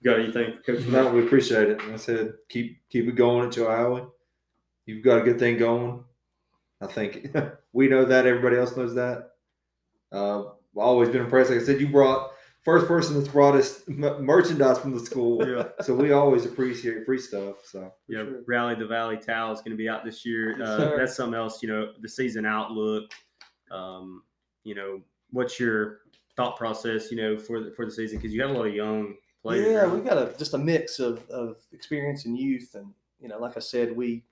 you 0.00 0.10
got 0.10 0.18
anything, 0.20 0.54
for 0.54 0.62
Coach? 0.62 0.86
No, 0.86 1.12
we 1.12 1.26
appreciate 1.26 1.68
it. 1.68 1.80
I 1.82 1.96
said, 1.96 2.32
keep 2.48 2.78
keep 2.88 3.06
it 3.06 3.16
going 3.16 3.46
at 3.46 3.52
Chilhowie. 3.52 4.10
You've 4.86 5.04
got 5.04 5.18
a 5.18 5.22
good 5.22 5.38
thing 5.38 5.58
going. 5.58 6.04
I 6.80 6.86
think 6.86 7.28
we 7.72 7.88
know 7.88 8.04
that. 8.04 8.26
Everybody 8.26 8.56
else 8.56 8.76
knows 8.76 8.94
that. 8.94 9.30
Uh, 10.12 10.40
I've 10.40 10.46
always 10.76 11.08
been 11.08 11.22
impressed. 11.22 11.50
Like 11.50 11.60
I 11.60 11.64
said, 11.64 11.80
you 11.80 11.88
brought 11.88 12.30
first 12.62 12.86
person 12.86 13.14
that's 13.14 13.28
brought 13.28 13.54
us 13.54 13.82
m- 13.88 14.24
merchandise 14.24 14.78
from 14.78 14.92
the 14.96 15.04
school. 15.04 15.44
Yeah, 15.48 15.68
So 15.82 15.94
we 15.94 16.12
always 16.12 16.44
appreciate 16.46 17.04
free 17.06 17.18
stuff. 17.18 17.56
So 17.64 17.92
yeah. 18.08 18.18
sure. 18.24 18.42
Rally 18.46 18.74
the 18.74 18.86
Valley 18.86 19.16
towel 19.16 19.52
is 19.52 19.60
going 19.60 19.70
to 19.72 19.76
be 19.76 19.88
out 19.88 20.04
this 20.04 20.24
year. 20.26 20.58
Yes, 20.58 20.68
Uh, 20.68 20.78
sir. 20.78 20.96
that's 20.98 21.16
something 21.16 21.38
else. 21.38 21.62
You 21.62 21.68
know, 21.68 21.92
the 22.00 22.08
season 22.08 22.44
outlook. 22.46 23.10
Um, 23.70 24.22
you 24.64 24.74
know, 24.74 25.00
what's 25.30 25.58
your 25.58 26.00
thought 26.36 26.56
process? 26.56 27.10
You 27.10 27.16
know, 27.16 27.38
for 27.38 27.60
the 27.62 27.70
for 27.72 27.84
the 27.86 27.90
season 27.92 28.18
because 28.18 28.32
you 28.34 28.42
have 28.42 28.50
a 28.50 28.54
lot 28.54 28.66
of 28.66 28.74
young 28.74 29.14
players. 29.42 29.66
yeah, 29.66 29.82
around. 29.82 29.92
we 30.02 30.08
got 30.08 30.18
a 30.18 30.34
just 30.38 30.54
a 30.54 30.58
mix 30.58 30.98
of, 31.00 31.28
of 31.30 31.56
experience 31.72 32.24
and 32.26 32.38
youth, 32.38 32.74
and 32.74 32.92
you 33.20 33.28
know, 33.28 33.38
like 33.38 33.56
I 33.56 33.60
said, 33.60 33.94
we 33.96 34.06
we 34.06 34.22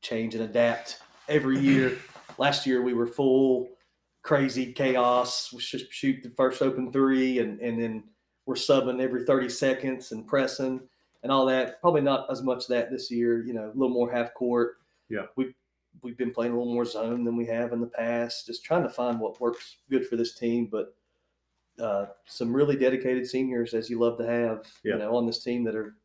change 0.00 0.34
and 0.34 0.44
adapt 0.44 0.98
every 1.28 1.58
year. 1.58 1.96
Last 2.38 2.66
year 2.66 2.82
we 2.82 2.94
were 2.94 3.06
full 3.06 3.68
crazy 4.22 4.72
chaos. 4.72 5.52
We 5.52 5.60
just 5.60 5.92
shoot 5.92 6.22
the 6.22 6.30
first 6.30 6.62
open 6.62 6.92
three, 6.92 7.38
and 7.38 7.60
and 7.60 7.80
then 7.80 8.04
we're 8.46 8.54
subbing 8.54 9.00
every 9.00 9.24
thirty 9.24 9.48
seconds 9.48 10.12
and 10.12 10.26
pressing 10.26 10.80
and 11.22 11.30
all 11.32 11.46
that. 11.46 11.80
Probably 11.80 12.00
not 12.00 12.30
as 12.30 12.42
much 12.42 12.66
that 12.68 12.90
this 12.90 13.10
year. 13.10 13.44
You 13.44 13.54
know, 13.54 13.66
a 13.66 13.76
little 13.76 13.90
more 13.90 14.10
half 14.10 14.34
court. 14.34 14.76
Yeah. 15.08 15.26
we 15.36 15.54
we've 16.02 16.16
been 16.16 16.30
playing 16.32 16.52
a 16.52 16.56
little 16.56 16.72
more 16.72 16.84
zone 16.84 17.24
than 17.24 17.36
we 17.36 17.46
have 17.46 17.72
in 17.72 17.80
the 17.80 17.86
past. 17.88 18.46
Just 18.46 18.64
trying 18.64 18.84
to 18.84 18.88
find 18.88 19.18
what 19.18 19.40
works 19.40 19.78
good 19.90 20.06
for 20.06 20.16
this 20.16 20.34
team, 20.34 20.68
but 20.70 20.94
uh, 21.80 22.06
some 22.26 22.54
really 22.54 22.76
dedicated 22.76 23.26
seniors, 23.26 23.74
as 23.74 23.90
you 23.90 23.98
love 23.98 24.16
to 24.18 24.26
have, 24.26 24.66
Yeah. 24.84 24.92
you 24.94 24.98
know, 25.00 25.16
on 25.16 25.26
this 25.26 25.42
team 25.42 25.64
that 25.64 25.74
are 25.74 25.96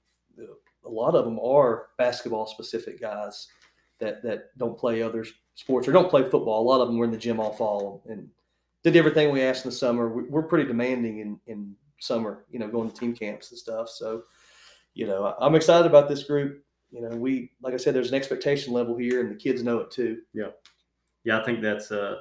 a 0.85 0.89
lot 0.89 1.15
of 1.15 1.25
them 1.25 1.39
are 1.39 1.87
basketball 1.97 2.45
specific 2.45 2.99
guys 2.99 3.47
that 3.99 4.21
that 4.23 4.57
don't 4.57 4.77
play 4.77 5.01
other 5.01 5.25
sports 5.55 5.87
or 5.87 5.91
don't 5.91 6.09
play 6.09 6.23
football. 6.23 6.61
A 6.61 6.67
lot 6.69 6.81
of 6.81 6.87
them 6.87 6.97
were 6.97 7.05
in 7.05 7.11
the 7.11 7.17
gym 7.17 7.39
all 7.39 7.53
fall 7.53 8.03
and 8.09 8.29
did 8.83 8.95
everything 8.95 9.31
we 9.31 9.41
asked 9.41 9.65
in 9.65 9.71
the 9.71 9.75
summer. 9.75 10.09
We- 10.09 10.23
We're 10.29 10.43
pretty 10.43 10.67
demanding 10.67 11.19
in 11.19 11.39
in 11.47 11.75
summer, 11.99 12.45
you 12.51 12.59
know, 12.59 12.67
going 12.67 12.91
to 12.91 12.95
team 12.95 13.15
camps 13.15 13.51
and 13.51 13.57
stuff. 13.57 13.89
So, 13.89 14.23
you 14.93 15.07
know, 15.07 15.33
I'm 15.39 15.55
excited 15.55 15.85
about 15.87 16.09
this 16.09 16.23
group. 16.23 16.63
You 16.91 17.01
know, 17.01 17.15
we 17.15 17.51
like 17.61 17.73
I 17.73 17.77
said, 17.77 17.93
there's 17.95 18.09
an 18.09 18.15
expectation 18.15 18.73
level 18.73 18.95
here, 18.97 19.21
and 19.21 19.31
the 19.31 19.35
kids 19.35 19.63
know 19.63 19.79
it 19.79 19.91
too. 19.91 20.19
Yeah, 20.33 20.49
yeah, 21.23 21.39
I 21.39 21.43
think 21.43 21.61
that's 21.61 21.91
uh 21.91 22.19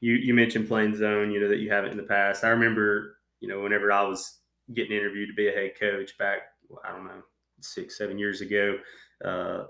you 0.00 0.14
you 0.14 0.34
mentioned 0.34 0.68
playing 0.68 0.94
zone, 0.94 1.30
you 1.30 1.40
know, 1.40 1.48
that 1.48 1.58
you 1.58 1.70
haven't 1.70 1.90
in 1.92 1.96
the 1.96 2.02
past. 2.04 2.44
I 2.44 2.48
remember, 2.48 3.18
you 3.40 3.48
know, 3.48 3.60
whenever 3.60 3.90
I 3.90 4.02
was 4.02 4.40
getting 4.72 4.96
interviewed 4.96 5.28
to 5.28 5.34
be 5.34 5.48
a 5.48 5.52
head 5.52 5.72
coach 5.78 6.16
back, 6.18 6.38
I 6.84 6.92
don't 6.92 7.04
know, 7.06 7.22
six, 7.60 7.98
seven 7.98 8.18
years 8.18 8.40
ago, 8.40 8.78
uh 9.24 9.64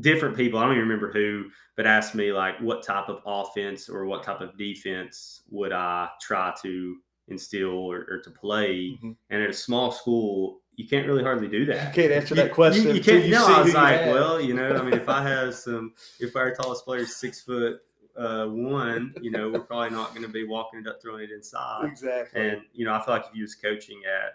different 0.00 0.36
people, 0.36 0.58
I 0.58 0.62
don't 0.64 0.72
even 0.72 0.88
remember 0.88 1.12
who, 1.12 1.46
but 1.76 1.86
asked 1.86 2.14
me 2.14 2.32
like 2.32 2.58
what 2.60 2.82
type 2.82 3.08
of 3.08 3.20
offense 3.26 3.88
or 3.88 4.04
what 4.06 4.22
type 4.22 4.40
of 4.40 4.56
defense 4.58 5.42
would 5.50 5.72
I 5.72 6.08
try 6.20 6.54
to 6.62 6.96
instill 7.28 7.70
or, 7.70 8.06
or 8.10 8.20
to 8.22 8.30
play. 8.30 8.98
Mhm. 9.02 9.16
And 9.30 9.42
at 9.42 9.50
a 9.50 9.54
small 9.54 9.90
school, 9.90 10.60
you 10.76 10.86
can't 10.86 11.06
really 11.06 11.22
hardly 11.22 11.48
do 11.48 11.64
that. 11.66 11.88
You 11.96 12.02
Can't 12.02 12.12
answer 12.12 12.34
You- 12.34 12.42
that 12.42 12.52
question 12.52 12.88
You, 12.88 12.94
you 12.94 13.00
can't. 13.02 13.24
you 13.24 13.30
no, 13.32 13.46
I 13.46 13.62
was 13.62 13.74
like, 13.74 14.00
have. 14.00 14.12
well, 14.14 14.40
you 14.40 14.54
know, 14.54 14.76
I 14.76 14.82
mean, 14.82 14.92
if 14.94 15.08
I 15.08 15.22
have 15.28 15.54
some, 15.54 15.94
if 16.20 16.36
our 16.36 16.54
tallest 16.54 16.84
player 16.84 17.00
is 17.00 17.16
six 17.16 17.40
foot 17.40 17.80
uh, 18.16 18.46
one, 18.46 19.14
you 19.20 19.30
know, 19.30 19.50
we're 19.50 19.60
probably 19.60 19.90
not 19.90 20.10
going 20.10 20.22
to 20.26 20.28
be 20.32 20.44
walking 20.46 20.80
it 20.80 20.86
up, 20.86 21.00
throwing 21.02 21.24
it 21.24 21.30
inside. 21.30 21.84
Exactly. 21.86 22.40
And 22.48 22.62
you 22.72 22.84
know, 22.84 22.94
I 22.94 23.02
feel 23.04 23.14
like 23.14 23.24
if 23.30 23.34
you 23.34 23.42
was 23.42 23.54
coaching 23.54 24.00
at, 24.06 24.34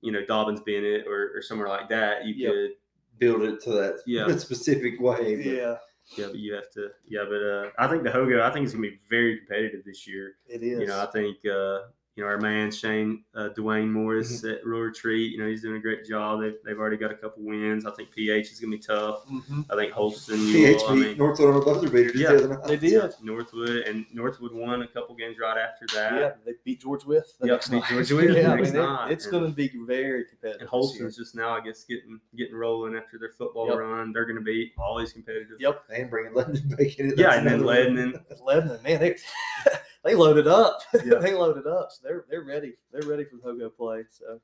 you 0.00 0.12
know, 0.12 0.22
Dobyns-Bennett 0.22 1.06
or, 1.06 1.32
or 1.34 1.42
somewhere 1.42 1.68
like 1.68 1.88
that, 1.90 2.24
you 2.26 2.34
Yep. 2.34 2.52
could, 2.52 2.70
build 3.18 3.42
it 3.42 3.60
to 3.64 3.70
that 3.72 4.00
Yeah. 4.06 4.34
specific 4.36 5.00
way. 5.00 5.36
but- 5.36 5.44
yeah, 5.44 5.76
yeah, 6.16 6.26
but 6.28 6.36
you 6.36 6.54
have 6.54 6.70
to, 6.72 6.88
yeah. 7.06 7.24
But 7.28 7.42
uh, 7.42 7.70
I 7.78 7.86
think 7.88 8.02
the 8.02 8.10
Hogo, 8.10 8.40
I 8.40 8.50
think 8.50 8.64
it's 8.64 8.72
going 8.74 8.84
to 8.84 8.90
be 8.90 8.98
very 9.10 9.38
competitive 9.38 9.84
this 9.84 10.06
year. 10.06 10.36
it 10.48 10.62
is. 10.62 10.80
You 10.80 10.86
know, 10.86 11.00
I 11.02 11.06
think, 11.06 11.36
uh, 11.46 11.80
you 12.18 12.24
know, 12.24 12.30
our 12.30 12.38
man 12.38 12.72
Shane 12.72 13.22
uh, 13.36 13.50
Dwayne 13.56 13.88
Morris 13.92 14.42
at 14.42 14.64
Rural 14.66 14.82
Retreat. 14.88 15.30
You 15.30 15.38
know, 15.38 15.46
he's 15.46 15.62
doing 15.62 15.76
a 15.76 15.80
great 15.80 16.04
job. 16.04 16.40
They've, 16.40 16.56
they've 16.64 16.76
already 16.76 16.96
got 16.96 17.12
a 17.12 17.14
couple 17.14 17.44
wins. 17.44 17.86
I 17.86 17.92
think 17.92 18.10
PH 18.10 18.50
is 18.50 18.58
going 18.58 18.72
to 18.72 18.76
be 18.76 18.82
tough. 18.82 19.24
Mhm. 19.28 19.64
I 19.70 19.76
think 19.76 19.92
Holston, 19.92 20.36
PH 20.38 20.80
Ewell, 20.80 20.88
I 20.90 20.94
beat 20.96 21.00
mean, 21.06 21.18
Northwood 21.18 21.54
on 21.54 21.62
a 21.62 21.64
buzzer 21.64 21.88
beater 21.88 22.10
Yeah, 22.18 22.32
the. 22.32 22.60
They 22.66 22.76
did. 22.76 23.12
Northwood 23.22 23.86
and 23.86 24.04
Northwood 24.12 24.52
won 24.52 24.82
a 24.82 24.88
couple 24.88 25.14
games 25.14 25.36
right 25.40 25.56
after 25.56 25.86
that. 25.94 26.12
Yeah, 26.14 26.30
they 26.44 26.54
beat 26.64 26.80
George 26.80 27.04
Wythe. 27.04 27.22
Yep, 27.40 27.62
beat. 27.70 27.84
George 27.88 28.10
Wythe 28.10 28.30
yeah, 28.36 28.50
I 28.50 28.56
mean, 28.56 28.74
it- 28.74 29.12
it's 29.12 29.26
going 29.26 29.44
to 29.44 29.52
be 29.54 29.70
very 29.86 30.24
competitive. 30.24 30.62
And. 30.62 30.68
Holston's 30.68 31.16
just 31.16 31.36
now, 31.36 31.50
I 31.54 31.60
guess, 31.60 31.84
getting 31.84 32.18
getting 32.36 32.56
rolling 32.56 32.96
after 32.96 33.16
their 33.16 33.30
football 33.38 33.68
Yep. 33.68 33.78
run. 33.78 34.12
They're 34.12 34.24
going 34.24 34.38
to 34.38 34.42
be 34.42 34.72
always 34.76 35.12
competitive. 35.12 35.58
Yep. 35.60 35.84
And 35.94 36.10
bringing 36.10 36.34
London 36.34 36.68
back 36.70 36.98
in. 36.98 37.14
Yeah, 37.16 37.34
and 37.38 37.46
then 37.46 37.64
Lebanon. 37.64 38.20
Lebanon, 38.44 38.82
man, 38.82 38.98
they 38.98 39.16
they 40.08 40.14
loaded 40.14 40.46
up. 40.46 40.80
Yeah. 41.04 41.18
they 41.18 41.34
loaded 41.34 41.66
up. 41.66 41.90
So 41.92 42.00
they're 42.02 42.24
they're 42.30 42.44
ready. 42.44 42.74
They're 42.92 43.08
ready 43.08 43.24
for 43.24 43.36
the 43.36 43.42
Hogo 43.42 43.74
play. 43.74 44.04
So 44.10 44.40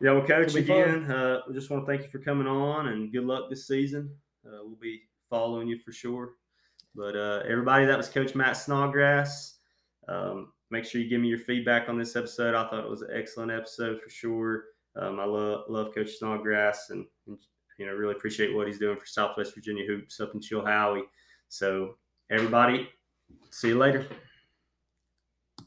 Yeah, 0.00 0.12
well, 0.12 0.26
Coach, 0.26 0.48
It'll 0.48 0.60
be 0.60 0.66
fun. 0.66 0.80
again, 0.80 1.10
uh, 1.10 1.40
we 1.48 1.54
just 1.54 1.70
want 1.70 1.84
to 1.84 1.90
thank 1.90 2.02
you 2.02 2.08
for 2.08 2.18
coming 2.18 2.46
on 2.46 2.88
and 2.88 3.12
good 3.12 3.24
luck 3.24 3.48
this 3.50 3.66
season. 3.66 4.10
Uh, 4.46 4.58
we'll 4.62 4.76
be 4.80 5.02
following 5.30 5.68
you 5.68 5.78
for 5.78 5.92
sure. 5.92 6.32
But 6.94 7.16
uh, 7.16 7.42
everybody, 7.48 7.86
that 7.86 7.96
was 7.96 8.08
Coach 8.08 8.34
Matt 8.34 8.56
Snodgrass. 8.56 9.56
Um, 10.08 10.52
make 10.70 10.84
sure 10.84 11.00
you 11.00 11.08
give 11.08 11.20
me 11.20 11.28
your 11.28 11.38
feedback 11.38 11.88
on 11.88 11.98
this 11.98 12.14
episode. 12.16 12.54
I 12.54 12.68
thought 12.68 12.84
it 12.84 12.90
was 12.90 13.02
an 13.02 13.10
excellent 13.12 13.50
episode 13.52 14.00
for 14.00 14.10
sure. 14.10 14.64
Um, 14.96 15.18
I 15.18 15.24
love 15.24 15.64
love 15.68 15.94
Coach 15.94 16.10
Snodgrass 16.18 16.90
and, 16.90 17.04
and 17.26 17.36
you 17.78 17.86
know 17.86 17.92
really 17.92 18.14
appreciate 18.14 18.54
what 18.54 18.66
he's 18.68 18.78
doing 18.78 18.96
for 18.96 19.06
Southwest 19.06 19.54
Virginia 19.54 19.84
hoops 19.86 20.20
up 20.20 20.34
in 20.34 20.40
Chilhowie. 20.40 21.02
So 21.48 21.96
everybody, 22.30 22.88
see 23.50 23.68
you 23.68 23.78
later. 23.78 24.06